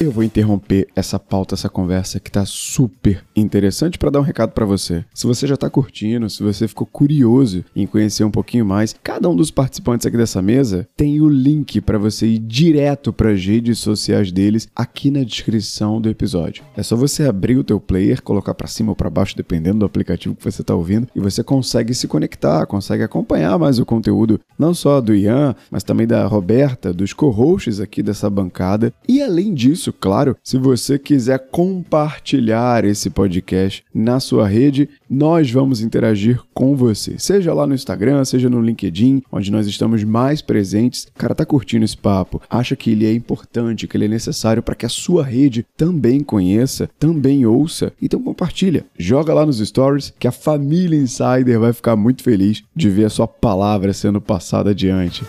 Eu 0.02 0.10
vou 0.10 0.24
interromper 0.24 0.88
essa 0.96 1.16
pauta, 1.16 1.54
essa 1.54 1.68
conversa 1.68 2.18
que 2.18 2.28
tá 2.28 2.44
super 2.44 3.24
interessante 3.36 3.96
para 3.96 4.10
dar 4.10 4.18
um 4.18 4.24
recado 4.24 4.50
para 4.50 4.66
você. 4.66 5.04
Se 5.14 5.28
você 5.28 5.46
já 5.46 5.56
tá 5.56 5.70
curtindo, 5.70 6.28
se 6.28 6.42
você 6.42 6.66
ficou 6.66 6.84
curioso 6.84 7.64
em 7.76 7.86
conhecer 7.86 8.24
um 8.24 8.30
pouquinho 8.30 8.66
mais, 8.66 8.96
cada 9.00 9.28
um 9.28 9.36
dos 9.36 9.52
participantes 9.52 10.04
aqui 10.04 10.16
dessa 10.16 10.42
mesa 10.42 10.88
tem 10.96 11.20
o 11.20 11.28
link 11.28 11.80
para 11.80 11.98
você 11.98 12.26
ir 12.26 12.40
direto 12.40 13.12
para 13.12 13.30
as 13.30 13.46
redes 13.46 13.78
sociais 13.78 14.32
deles 14.32 14.68
aqui 14.74 15.08
na 15.08 15.22
descrição 15.22 16.00
do 16.00 16.08
episódio. 16.08 16.64
É 16.76 16.82
só 16.82 16.96
você 16.96 17.22
abrir 17.22 17.56
o 17.56 17.62
teu 17.62 17.78
player, 17.78 18.20
colocar 18.22 18.54
para 18.54 18.66
cima 18.66 18.90
ou 18.90 18.96
para 18.96 19.08
baixo, 19.08 19.36
dependendo 19.36 19.78
do 19.78 19.86
aplicativo 19.86 20.34
que 20.34 20.42
você 20.42 20.64
tá 20.64 20.74
ouvindo, 20.74 21.06
e 21.14 21.20
você 21.20 21.44
consegue 21.44 21.94
se 21.94 22.08
conectar, 22.08 22.66
consegue 22.66 23.04
acompanhar 23.04 23.56
mais 23.56 23.78
o 23.78 23.86
conteúdo 23.86 24.40
não 24.58 24.74
só 24.74 25.00
do 25.00 25.14
Ian, 25.14 25.54
mas 25.70 25.84
também 25.84 26.08
da 26.08 26.26
Roberta, 26.26 26.92
dos 26.92 27.12
co-hosts 27.12 27.78
aqui 27.78 28.02
dessa 28.02 28.28
bancada. 28.28 28.92
E 29.08 29.22
além 29.22 29.54
disso, 29.54 29.91
claro, 29.92 30.36
se 30.42 30.58
você 30.58 30.98
quiser 30.98 31.38
compartilhar 31.50 32.84
esse 32.84 33.10
podcast 33.10 33.84
na 33.94 34.20
sua 34.20 34.46
rede, 34.46 34.88
nós 35.08 35.50
vamos 35.50 35.80
interagir 35.80 36.40
com 36.54 36.74
você. 36.74 37.18
Seja 37.18 37.52
lá 37.52 37.66
no 37.66 37.74
Instagram, 37.74 38.24
seja 38.24 38.48
no 38.48 38.60
LinkedIn, 38.60 39.22
onde 39.30 39.50
nós 39.50 39.66
estamos 39.66 40.02
mais 40.04 40.40
presentes. 40.42 41.06
Cara, 41.16 41.34
tá 41.34 41.44
curtindo 41.44 41.84
esse 41.84 41.96
papo? 41.96 42.40
Acha 42.48 42.74
que 42.74 42.90
ele 42.90 43.06
é 43.06 43.12
importante, 43.12 43.86
que 43.86 43.96
ele 43.96 44.06
é 44.06 44.08
necessário 44.08 44.62
para 44.62 44.74
que 44.74 44.86
a 44.86 44.88
sua 44.88 45.22
rede 45.22 45.66
também 45.76 46.20
conheça, 46.20 46.88
também 46.98 47.46
ouça? 47.46 47.92
Então 48.00 48.22
compartilha. 48.22 48.84
Joga 48.98 49.34
lá 49.34 49.44
nos 49.44 49.58
stories 49.58 50.12
que 50.18 50.28
a 50.28 50.32
família 50.32 50.98
Insider 50.98 51.58
vai 51.58 51.72
ficar 51.72 51.96
muito 51.96 52.22
feliz 52.22 52.62
de 52.74 52.88
ver 52.88 53.04
a 53.04 53.10
sua 53.10 53.28
palavra 53.28 53.92
sendo 53.92 54.20
passada 54.20 54.70
adiante. 54.70 55.24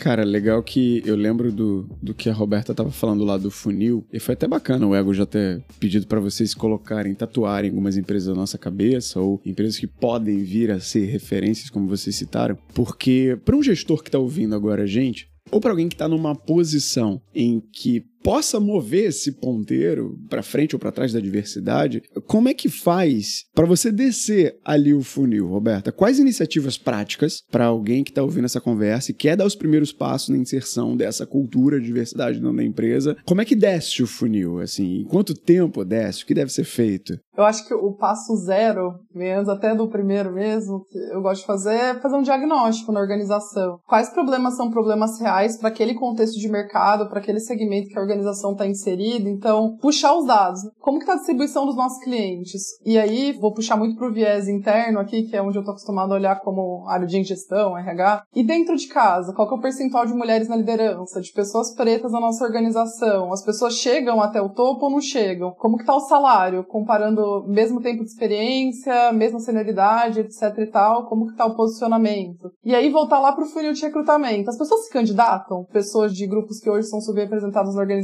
Cara, 0.00 0.24
legal 0.24 0.62
que 0.62 1.02
eu 1.04 1.14
lembro 1.14 1.52
do, 1.52 1.86
do 2.00 2.14
que 2.14 2.30
a 2.30 2.32
Roberta 2.32 2.74
tava 2.74 2.90
falando 2.90 3.22
lá 3.22 3.36
do 3.36 3.50
funil, 3.50 4.02
e 4.10 4.18
foi 4.18 4.32
até 4.32 4.48
bacana 4.48 4.86
o 4.86 4.94
Ego 4.94 5.12
já 5.12 5.26
ter 5.26 5.62
pedido 5.78 6.06
para 6.06 6.18
vocês 6.18 6.54
colocarem, 6.54 7.14
tatuarem 7.14 7.68
algumas 7.68 7.98
empresas 7.98 8.28
da 8.28 8.34
nossa 8.34 8.56
cabeça, 8.56 9.20
ou 9.20 9.42
empresas 9.44 9.78
que 9.78 9.86
podem 9.86 10.38
vir 10.38 10.70
a 10.70 10.80
ser 10.80 11.04
referências, 11.04 11.68
como 11.68 11.86
vocês 11.86 12.16
citaram, 12.16 12.56
porque 12.72 13.38
para 13.44 13.54
um 13.54 13.62
gestor 13.62 14.02
que 14.02 14.10
tá 14.10 14.18
ouvindo 14.18 14.54
agora 14.54 14.84
a 14.84 14.86
gente, 14.86 15.28
ou 15.50 15.60
para 15.60 15.70
alguém 15.70 15.88
que 15.88 15.94
está 15.94 16.08
numa 16.08 16.34
posição 16.34 17.20
em 17.34 17.60
que 17.60 18.02
possa 18.22 18.60
mover 18.60 19.08
esse 19.08 19.32
ponteiro 19.32 20.18
para 20.28 20.42
frente 20.42 20.74
ou 20.74 20.78
para 20.78 20.92
trás 20.92 21.12
da 21.12 21.20
diversidade, 21.20 22.02
como 22.26 22.48
é 22.48 22.54
que 22.54 22.68
faz 22.68 23.44
para 23.54 23.66
você 23.66 23.90
descer 23.90 24.58
ali 24.64 24.94
o 24.94 25.02
funil, 25.02 25.48
Roberta? 25.48 25.92
Quais 25.92 26.18
iniciativas 26.18 26.78
práticas 26.78 27.42
para 27.50 27.66
alguém 27.66 28.04
que 28.04 28.10
está 28.10 28.22
ouvindo 28.22 28.44
essa 28.44 28.60
conversa 28.60 29.10
e 29.10 29.14
quer 29.14 29.36
dar 29.36 29.46
os 29.46 29.54
primeiros 29.54 29.92
passos 29.92 30.28
na 30.28 30.36
inserção 30.36 30.96
dessa 30.96 31.26
cultura 31.26 31.80
de 31.80 31.86
diversidade 31.86 32.38
dentro 32.38 32.56
da 32.56 32.64
empresa? 32.64 33.16
Como 33.26 33.40
é 33.40 33.44
que 33.44 33.56
desce 33.56 34.02
o 34.02 34.06
funil? 34.06 34.60
Assim, 34.60 35.00
em 35.00 35.04
quanto 35.04 35.34
tempo 35.34 35.84
desce? 35.84 36.22
O 36.22 36.26
que 36.26 36.34
deve 36.34 36.52
ser 36.52 36.64
feito? 36.64 37.18
Eu 37.36 37.44
acho 37.44 37.66
que 37.66 37.72
o 37.72 37.92
passo 37.92 38.36
zero, 38.36 38.92
menos 39.14 39.48
até 39.48 39.74
do 39.74 39.88
primeiro 39.88 40.32
mesmo, 40.32 40.84
que 40.84 40.98
eu 40.98 41.22
gosto 41.22 41.40
de 41.40 41.46
fazer 41.46 41.70
é 41.70 41.94
fazer 41.94 42.16
um 42.16 42.22
diagnóstico 42.22 42.92
na 42.92 43.00
organização. 43.00 43.78
Quais 43.86 44.10
problemas 44.10 44.56
são 44.56 44.70
problemas 44.70 45.18
reais 45.18 45.56
para 45.56 45.68
aquele 45.68 45.94
contexto 45.94 46.38
de 46.38 46.48
mercado, 46.48 47.08
para 47.08 47.18
aquele 47.18 47.40
segmento 47.40 47.88
que 47.88 47.98
a 47.98 48.02
organização 48.10 48.52
está 48.52 48.66
inserida? 48.66 49.28
Então, 49.28 49.76
puxar 49.80 50.14
os 50.16 50.26
dados. 50.26 50.60
Como 50.80 50.98
que 50.98 51.04
está 51.04 51.14
a 51.14 51.16
distribuição 51.16 51.66
dos 51.66 51.76
nossos 51.76 52.02
clientes? 52.02 52.62
E 52.84 52.98
aí, 52.98 53.32
vou 53.32 53.52
puxar 53.52 53.76
muito 53.76 53.96
para 53.96 54.08
o 54.08 54.12
viés 54.12 54.48
interno 54.48 54.98
aqui, 54.98 55.24
que 55.24 55.36
é 55.36 55.42
onde 55.42 55.56
eu 55.56 55.60
estou 55.60 55.72
acostumado 55.72 56.12
a 56.12 56.16
olhar 56.16 56.40
como 56.40 56.88
área 56.88 57.06
de 57.06 57.18
ingestão, 57.18 57.76
RH. 57.76 58.24
E 58.34 58.42
dentro 58.42 58.76
de 58.76 58.86
casa, 58.88 59.32
qual 59.32 59.48
que 59.48 59.54
é 59.54 59.56
o 59.56 59.60
percentual 59.60 60.06
de 60.06 60.14
mulheres 60.14 60.48
na 60.48 60.56
liderança, 60.56 61.20
de 61.20 61.32
pessoas 61.32 61.74
pretas 61.74 62.12
na 62.12 62.20
nossa 62.20 62.44
organização? 62.44 63.32
As 63.32 63.44
pessoas 63.44 63.74
chegam 63.74 64.20
até 64.20 64.40
o 64.40 64.50
topo 64.50 64.86
ou 64.86 64.90
não 64.90 65.00
chegam? 65.00 65.52
Como 65.52 65.76
que 65.76 65.82
está 65.82 65.94
o 65.94 66.00
salário, 66.00 66.64
comparando 66.64 67.44
mesmo 67.46 67.80
tempo 67.80 68.04
de 68.04 68.10
experiência, 68.10 69.12
mesma 69.12 69.40
senioridade, 69.40 70.20
etc 70.20 70.58
e 70.58 70.66
tal, 70.66 71.06
como 71.06 71.28
que 71.28 71.36
tá 71.36 71.46
o 71.46 71.54
posicionamento. 71.54 72.50
E 72.64 72.74
aí 72.74 72.90
voltar 72.90 73.20
lá 73.20 73.32
pro 73.32 73.46
funil 73.46 73.72
de 73.72 73.82
recrutamento. 73.82 74.50
As 74.50 74.58
pessoas 74.58 74.86
se 74.86 74.92
candidatam, 74.92 75.64
pessoas 75.72 76.14
de 76.14 76.26
grupos 76.26 76.58
que 76.58 76.70
hoje 76.70 76.88
são 76.88 77.00
subrepresentadas 77.00 77.74
na 77.74 77.80
organização, 77.80 77.99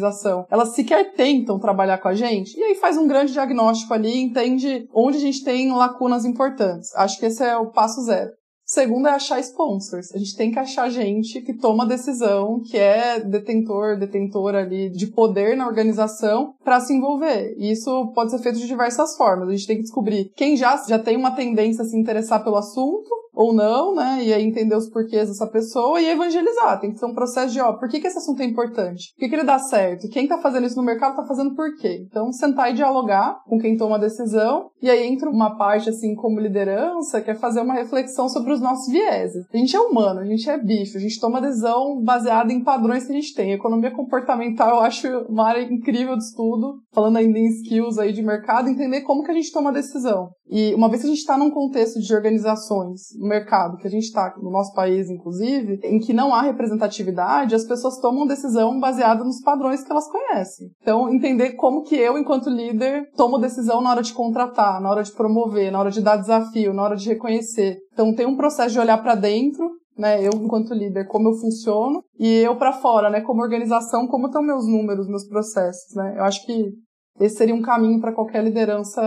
elas 0.51 0.75
sequer 0.75 1.13
tentam 1.15 1.59
trabalhar 1.59 1.99
com 1.99 2.09
a 2.09 2.15
gente, 2.15 2.59
e 2.59 2.63
aí 2.63 2.75
faz 2.75 2.97
um 2.97 3.07
grande 3.07 3.33
diagnóstico 3.33 3.93
ali, 3.95 4.17
entende 4.17 4.89
onde 4.93 5.19
a 5.19 5.21
gente 5.21 5.45
tem 5.45 5.73
lacunas 5.73 6.25
importantes. 6.25 6.95
Acho 6.95 7.19
que 7.19 7.27
esse 7.27 7.45
é 7.45 7.57
o 7.57 7.71
passo 7.71 8.03
zero. 8.03 8.31
Segundo 8.77 9.09
é 9.09 9.13
achar 9.13 9.41
sponsors. 9.41 10.15
A 10.15 10.19
gente 10.19 10.37
tem 10.37 10.51
que 10.51 10.59
achar 10.59 10.91
gente 10.91 11.41
que 11.41 11.55
toma 11.55 11.87
decisão, 11.87 12.61
que 12.61 12.77
é 12.77 13.19
detentor, 13.19 13.99
detentora 13.99 14.59
ali 14.59 14.91
de 14.91 15.07
poder 15.07 15.57
na 15.57 15.67
organização 15.67 16.53
para 16.63 16.79
se 16.79 16.93
envolver. 16.93 17.55
E 17.57 17.73
isso 17.73 18.13
pode 18.15 18.33
ser 18.33 18.39
feito 18.41 18.59
de 18.59 18.67
diversas 18.67 19.17
formas. 19.17 19.49
A 19.49 19.53
gente 19.53 19.67
tem 19.67 19.77
que 19.77 19.83
descobrir 19.85 20.31
quem 20.37 20.59
já, 20.59 20.77
já 20.87 20.99
tem 20.99 21.17
uma 21.17 21.31
tendência 21.31 21.85
a 21.85 21.87
se 21.87 21.97
interessar 21.97 22.45
pelo 22.45 22.57
assunto, 22.57 23.09
ou 23.37 23.53
não, 23.53 23.95
né? 23.95 24.25
E 24.25 24.33
aí 24.33 24.43
entender 24.43 24.75
os 24.75 24.89
porquês 24.89 25.29
dessa 25.29 25.47
pessoa 25.47 26.01
e 26.01 26.09
evangelizar. 26.09 26.81
Tem 26.81 26.91
que 26.91 26.99
ser 26.99 27.05
um 27.05 27.15
processo 27.15 27.53
de, 27.53 27.61
ó, 27.61 27.75
por 27.75 27.87
que, 27.87 28.01
que 28.01 28.07
esse 28.07 28.17
assunto 28.17 28.41
é 28.41 28.47
importante? 28.47 29.13
Por 29.13 29.21
que, 29.21 29.29
que 29.29 29.35
ele 29.35 29.45
dá 29.45 29.59
certo? 29.59 30.09
Quem 30.09 30.27
tá 30.27 30.39
fazendo 30.39 30.67
isso 30.67 30.77
no 30.77 30.83
mercado 30.83 31.17
tá 31.17 31.25
fazendo 31.27 31.55
por 31.55 31.77
quê? 31.77 32.03
Então, 32.09 32.33
sentar 32.33 32.71
e 32.71 32.75
dialogar 32.75 33.43
com 33.47 33.59
quem 33.59 33.77
toma 33.77 33.97
a 33.97 34.01
decisão. 34.01 34.71
E 34.81 34.89
aí 34.89 35.07
entra 35.07 35.29
uma 35.29 35.59
parte, 35.59 35.91
assim, 35.91 36.15
como 36.15 36.41
liderança, 36.41 37.21
que 37.21 37.31
é 37.31 37.35
fazer 37.35 37.61
uma 37.61 37.75
reflexão 37.75 38.27
sobre 38.27 38.55
os 38.55 38.61
nossos 38.67 38.93
vieses. 38.93 39.47
A 39.53 39.57
gente 39.57 39.75
é 39.75 39.81
humano, 39.81 40.21
a 40.21 40.25
gente 40.25 40.49
é 40.49 40.59
bicho, 40.59 40.97
a 40.97 41.01
gente 41.01 41.21
toma 41.21 41.41
decisão 41.41 42.03
baseada 42.03 42.53
em 42.53 42.63
padrões 42.63 43.07
que 43.07 43.13
a 43.13 43.15
gente 43.15 43.35
tem. 43.35 43.53
Economia 43.53 43.91
comportamental, 43.91 44.77
eu 44.77 44.81
acho 44.81 45.09
uma 45.29 45.49
área 45.49 45.63
incrível 45.63 46.17
de 46.17 46.25
estudo, 46.25 46.75
falando 46.93 47.17
ainda 47.17 47.39
em 47.39 47.47
skills 47.47 47.99
aí 47.99 48.13
de 48.13 48.23
mercado, 48.23 48.69
entender 48.69 49.03
como 49.03 49.23
que 49.23 49.31
a 49.31 49.35
gente 49.35 49.53
toma 49.53 49.73
decisão. 49.73 50.29
E 50.49 50.75
uma 50.75 50.89
vez 50.89 51.03
que 51.03 51.09
a 51.09 51.11
gente 51.11 51.19
está 51.19 51.37
num 51.37 51.51
contexto 51.51 52.01
de 52.01 52.15
organizações, 52.15 53.01
mercado 53.19 53.77
que 53.79 53.87
a 53.87 53.91
gente 53.91 54.05
está, 54.05 54.33
no 54.41 54.51
nosso 54.51 54.73
país 54.75 55.11
inclusive, 55.11 55.81
em 55.83 55.99
que 55.99 56.13
não 56.13 56.35
há 56.35 56.43
representatividade, 56.43 57.55
as 57.55 57.65
pessoas 57.65 57.99
tomam 58.01 58.27
decisão 58.27 58.79
baseada 58.79 59.25
nos 59.25 59.41
padrões 59.41 59.83
que 59.83 59.91
elas 59.91 60.09
conhecem. 60.11 60.69
Então, 60.81 61.13
entender 61.13 61.55
como 61.55 61.83
que 61.83 61.97
eu, 61.97 62.17
enquanto 62.17 62.51
líder, 62.51 63.09
tomo 63.17 63.39
decisão 63.39 63.81
na 63.81 63.91
hora 63.91 64.03
de 64.03 64.13
contratar, 64.13 64.81
na 64.81 64.91
hora 64.91 65.03
de 65.03 65.13
promover, 65.13 65.71
na 65.73 65.81
hora 65.81 65.91
de 65.91 66.01
dar 66.01 66.17
desafio, 66.17 66.73
na 66.73 66.83
hora 66.83 66.97
de 66.97 67.09
reconhecer. 67.09 67.79
Então, 67.97 68.15
tem 68.15 68.27
um 68.27 68.37
processo 68.37 68.75
de 68.75 68.79
olhar 68.79 68.99
para 68.99 69.15
dentro 69.15 69.71
né, 69.97 70.23
eu 70.23 70.31
enquanto 70.35 70.75
líder, 70.75 71.07
como 71.07 71.31
eu 71.31 71.35
funciono, 71.35 72.05
e 72.19 72.27
eu 72.27 72.57
para 72.57 72.73
fora, 72.73 73.09
né, 73.09 73.23
como 73.23 73.43
organização, 73.43 74.07
como 74.07 74.27
estão 74.27 74.43
meus 74.43 74.67
números, 74.69 75.09
meus 75.09 75.27
processos, 75.27 75.95
né? 75.95 76.17
Eu 76.19 76.25
acho 76.25 76.45
que 76.45 76.75
esse 77.19 77.37
seria 77.37 77.55
um 77.55 77.63
caminho 77.63 77.99
para 77.99 78.13
qualquer 78.13 78.45
liderança 78.45 79.01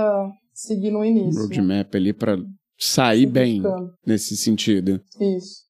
seguir 0.51 0.89
no 0.89 1.05
início. 1.05 1.41
Roadmap 1.41 1.93
né? 1.93 1.99
ali 1.99 2.13
para 2.13 2.37
sair 2.77 3.27
bem 3.27 3.61
nesse 4.05 4.35
sentido. 4.35 4.99
Isso. 5.19 5.63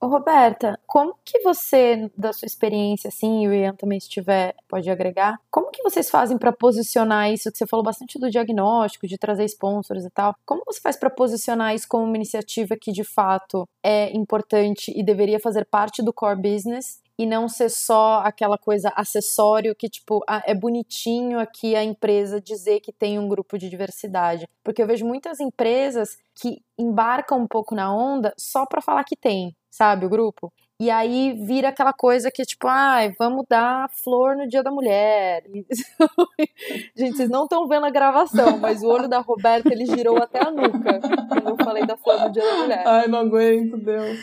Ô, 0.00 0.06
Roberta, 0.06 0.78
como 0.86 1.14
que 1.24 1.40
você, 1.40 2.10
da 2.16 2.32
sua 2.32 2.46
experiência, 2.46 3.08
assim, 3.08 3.44
e 3.44 3.48
o 3.48 3.54
Ian 3.54 3.74
também 3.74 3.98
se 4.00 4.08
tiver, 4.08 4.54
pode 4.68 4.90
agregar, 4.90 5.38
como 5.50 5.70
que 5.70 5.82
vocês 5.82 6.10
fazem 6.10 6.38
para 6.38 6.52
posicionar 6.52 7.32
isso, 7.32 7.50
que 7.50 7.58
você 7.58 7.66
falou 7.66 7.84
bastante 7.84 8.18
do 8.18 8.30
diagnóstico, 8.30 9.06
de 9.06 9.18
trazer 9.18 9.44
sponsors 9.44 10.04
e 10.04 10.10
tal, 10.10 10.34
como 10.44 10.62
você 10.66 10.80
faz 10.80 10.96
para 10.96 11.10
posicionar 11.10 11.74
isso 11.74 11.86
como 11.88 12.04
uma 12.04 12.16
iniciativa 12.16 12.76
que, 12.80 12.92
de 12.92 13.04
fato, 13.04 13.68
é 13.82 14.14
importante 14.16 14.92
e 14.94 15.02
deveria 15.02 15.40
fazer 15.40 15.64
parte 15.64 16.02
do 16.02 16.12
core 16.12 16.40
business 16.40 17.00
e 17.18 17.24
não 17.24 17.48
ser 17.48 17.70
só 17.70 18.20
aquela 18.24 18.58
coisa 18.58 18.92
acessório 18.94 19.74
que, 19.74 19.88
tipo, 19.88 20.22
ah, 20.28 20.42
é 20.44 20.54
bonitinho 20.54 21.38
aqui 21.38 21.74
a 21.74 21.82
empresa 21.82 22.40
dizer 22.40 22.80
que 22.80 22.92
tem 22.92 23.18
um 23.18 23.28
grupo 23.28 23.58
de 23.58 23.70
diversidade. 23.70 24.46
Porque 24.62 24.82
eu 24.82 24.86
vejo 24.86 25.06
muitas 25.06 25.40
empresas 25.40 26.18
que 26.34 26.60
embarcam 26.78 27.40
um 27.40 27.46
pouco 27.46 27.74
na 27.74 27.92
onda 27.94 28.34
só 28.36 28.66
para 28.66 28.82
falar 28.82 29.04
que 29.04 29.16
tem, 29.16 29.56
sabe, 29.70 30.04
o 30.04 30.10
grupo. 30.10 30.52
E 30.78 30.90
aí 30.90 31.32
vira 31.46 31.70
aquela 31.70 31.94
coisa 31.94 32.30
que, 32.30 32.44
tipo, 32.44 32.68
ai, 32.68 33.08
ah, 33.08 33.14
vamos 33.18 33.46
dar 33.48 33.88
flor 34.04 34.36
no 34.36 34.46
dia 34.46 34.62
da 34.62 34.70
mulher. 34.70 35.42
Gente, 36.94 37.16
vocês 37.16 37.30
não 37.30 37.44
estão 37.44 37.66
vendo 37.66 37.86
a 37.86 37.90
gravação, 37.90 38.58
mas 38.58 38.82
o 38.82 38.88
olho 38.88 39.08
da 39.08 39.20
Roberta, 39.20 39.72
ele 39.72 39.86
girou 39.86 40.18
até 40.18 40.46
a 40.46 40.50
nuca 40.50 41.00
quando 41.28 41.48
eu 41.48 41.56
falei 41.64 41.86
da 41.86 41.96
flor 41.96 42.20
no 42.20 42.30
dia 42.30 42.44
da 42.44 42.56
mulher. 42.58 42.86
Ai, 42.86 43.08
não 43.08 43.20
aguento, 43.20 43.78
Deus. 43.78 44.18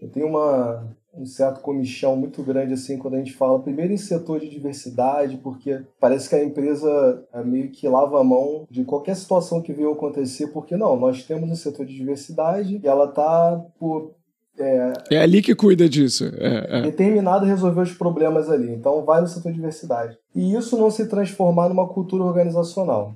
Eu 0.00 0.08
tenho 0.08 0.26
uma, 0.26 0.88
um 1.14 1.26
certo 1.26 1.60
comichão 1.60 2.16
muito 2.16 2.42
grande 2.42 2.74
assim 2.74 2.98
quando 2.98 3.14
a 3.14 3.18
gente 3.18 3.34
fala 3.34 3.60
primeiro 3.60 3.92
em 3.92 3.96
setor 3.96 4.40
de 4.40 4.48
diversidade, 4.48 5.38
porque 5.38 5.82
parece 5.98 6.28
que 6.28 6.34
a 6.34 6.44
empresa 6.44 7.24
é 7.32 7.42
meio 7.42 7.70
que 7.70 7.88
lava 7.88 8.20
a 8.20 8.24
mão 8.24 8.66
de 8.70 8.84
qualquer 8.84 9.16
situação 9.16 9.60
que 9.60 9.72
venha 9.72 9.90
acontecer, 9.90 10.48
porque 10.48 10.76
não, 10.76 10.98
nós 10.98 11.24
temos 11.24 11.50
um 11.50 11.56
setor 11.56 11.84
de 11.84 11.94
diversidade 11.94 12.80
e 12.82 12.86
ela 12.86 13.06
está 13.06 13.62
por 13.78 14.14
é, 14.58 14.92
é, 15.12 15.18
ali 15.18 15.40
que 15.40 15.54
cuida 15.54 15.88
disso. 15.88 16.24
É, 16.36 16.78
é. 16.78 16.82
Determinado 16.82 17.44
a 17.44 17.48
resolver 17.48 17.80
os 17.80 17.92
problemas 17.92 18.50
ali. 18.50 18.70
Então, 18.70 19.04
vai 19.04 19.20
no 19.20 19.26
setor 19.26 19.50
de 19.50 19.56
diversidade. 19.56 20.18
E 20.34 20.54
isso 20.54 20.76
não 20.76 20.90
se 20.90 21.08
transformar 21.08 21.68
numa 21.68 21.88
cultura 21.88 22.24
organizacional. 22.24 23.14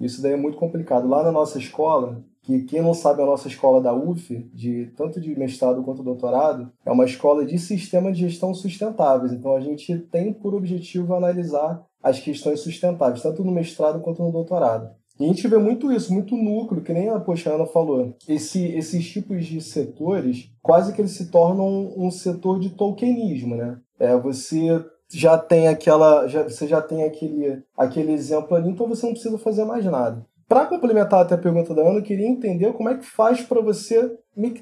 Isso 0.00 0.22
daí 0.22 0.32
é 0.32 0.36
muito 0.36 0.58
complicado. 0.58 1.08
Lá 1.08 1.22
na 1.22 1.32
nossa 1.32 1.58
escola, 1.58 2.22
que 2.42 2.62
quem 2.62 2.80
não 2.80 2.94
sabe 2.94 3.22
a 3.22 3.26
nossa 3.26 3.48
escola 3.48 3.80
da 3.80 3.92
UF, 3.92 4.38
de 4.54 4.86
tanto 4.96 5.20
de 5.20 5.38
mestrado 5.38 5.82
quanto 5.82 6.02
doutorado, 6.02 6.70
é 6.84 6.90
uma 6.90 7.04
escola 7.04 7.44
de 7.44 7.58
sistema 7.58 8.10
de 8.10 8.20
gestão 8.20 8.54
sustentáveis. 8.54 9.32
Então 9.32 9.54
a 9.54 9.60
gente 9.60 9.98
tem 9.98 10.32
por 10.32 10.54
objetivo 10.54 11.14
analisar 11.14 11.84
as 12.02 12.20
questões 12.20 12.60
sustentáveis, 12.60 13.22
tanto 13.22 13.44
no 13.44 13.52
mestrado 13.52 14.00
quanto 14.00 14.22
no 14.22 14.32
doutorado. 14.32 14.90
E 15.18 15.24
a 15.24 15.26
gente 15.26 15.48
vê 15.48 15.58
muito 15.58 15.92
isso, 15.92 16.12
muito 16.12 16.36
núcleo, 16.36 16.80
que 16.80 16.92
nem 16.92 17.08
a 17.08 17.18
Pochana 17.18 17.66
falou. 17.66 18.14
Esse, 18.28 18.64
esses 18.66 19.06
tipos 19.10 19.44
de 19.44 19.60
setores, 19.60 20.50
quase 20.62 20.92
que 20.92 21.00
eles 21.00 21.10
se 21.10 21.28
tornam 21.28 21.92
um 21.96 22.10
setor 22.10 22.60
de 22.60 22.70
tolkienismo, 22.70 23.56
né? 23.56 23.78
É, 23.98 24.16
você 24.16 24.80
já 25.10 25.38
tem 25.38 25.68
aquela, 25.68 26.26
já, 26.26 26.42
você 26.42 26.66
já 26.66 26.80
tem 26.80 27.04
aquele, 27.04 27.62
aquele 27.76 28.12
exemplo 28.12 28.56
ali, 28.56 28.70
então 28.70 28.88
você 28.88 29.06
não 29.06 29.12
precisa 29.12 29.38
fazer 29.38 29.64
mais 29.64 29.84
nada. 29.84 30.24
Para 30.48 30.66
complementar 30.66 31.20
até 31.20 31.34
a 31.34 31.38
pergunta 31.38 31.74
da 31.74 31.82
Ana, 31.82 31.98
eu 31.98 32.02
queria 32.02 32.26
entender 32.26 32.72
como 32.72 32.88
é 32.88 32.96
que 32.96 33.04
faz 33.04 33.42
para 33.42 33.60
você 33.60 34.16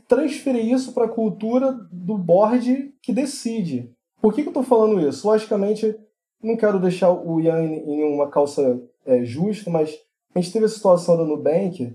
transferir 0.09 0.67
isso 0.67 0.93
para 0.93 1.05
a 1.05 1.09
cultura 1.09 1.73
do 1.93 2.19
board 2.19 2.93
que 3.01 3.13
decide. 3.13 3.93
Por 4.21 4.35
que, 4.35 4.43
que 4.43 4.49
eu 4.49 4.51
estou 4.51 4.65
falando 4.65 5.01
isso? 5.01 5.27
Logicamente, 5.29 5.97
não 6.43 6.57
quero 6.57 6.81
deixar 6.81 7.13
o 7.13 7.41
Ian 7.41 7.63
em 7.63 8.03
uma 8.03 8.29
calça 8.29 8.81
é, 9.05 9.25
justa, 9.25 9.71
mas 9.71 9.97
a 10.35 10.41
gente 10.41 10.53
teve 10.53 10.65
a 10.65 10.69
situação 10.69 11.17
da 11.17 11.25
Nubank 11.25 11.95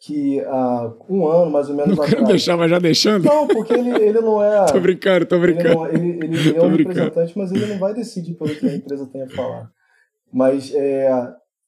que 0.00 0.40
há 0.40 0.92
um 1.08 1.26
ano, 1.26 1.50
mais 1.50 1.68
ou 1.68 1.74
menos. 1.74 1.96
Não 1.96 2.04
quero 2.04 2.24
deixar, 2.24 2.56
mas 2.56 2.70
já 2.70 2.78
deixando? 2.78 3.24
Não, 3.24 3.46
porque 3.46 3.74
ele, 3.74 3.90
ele 3.90 4.20
não 4.20 4.42
é. 4.42 4.66
tô 4.70 4.80
brincando, 4.80 5.26
tô 5.26 5.38
brincando. 5.38 5.86
Ele, 5.88 5.98
não, 5.98 6.22
ele, 6.22 6.24
ele 6.24 6.56
é 6.56 6.62
um 6.62 6.68
representante, 6.68 7.36
mas 7.36 7.52
ele 7.52 7.66
não 7.66 7.78
vai 7.78 7.94
decidir 7.94 8.34
pelo 8.34 8.54
que 8.54 8.66
a 8.66 8.74
empresa 8.74 9.06
tem 9.06 9.22
a 9.22 9.28
falar. 9.28 9.70
Mas 10.32 10.72
é, 10.74 11.10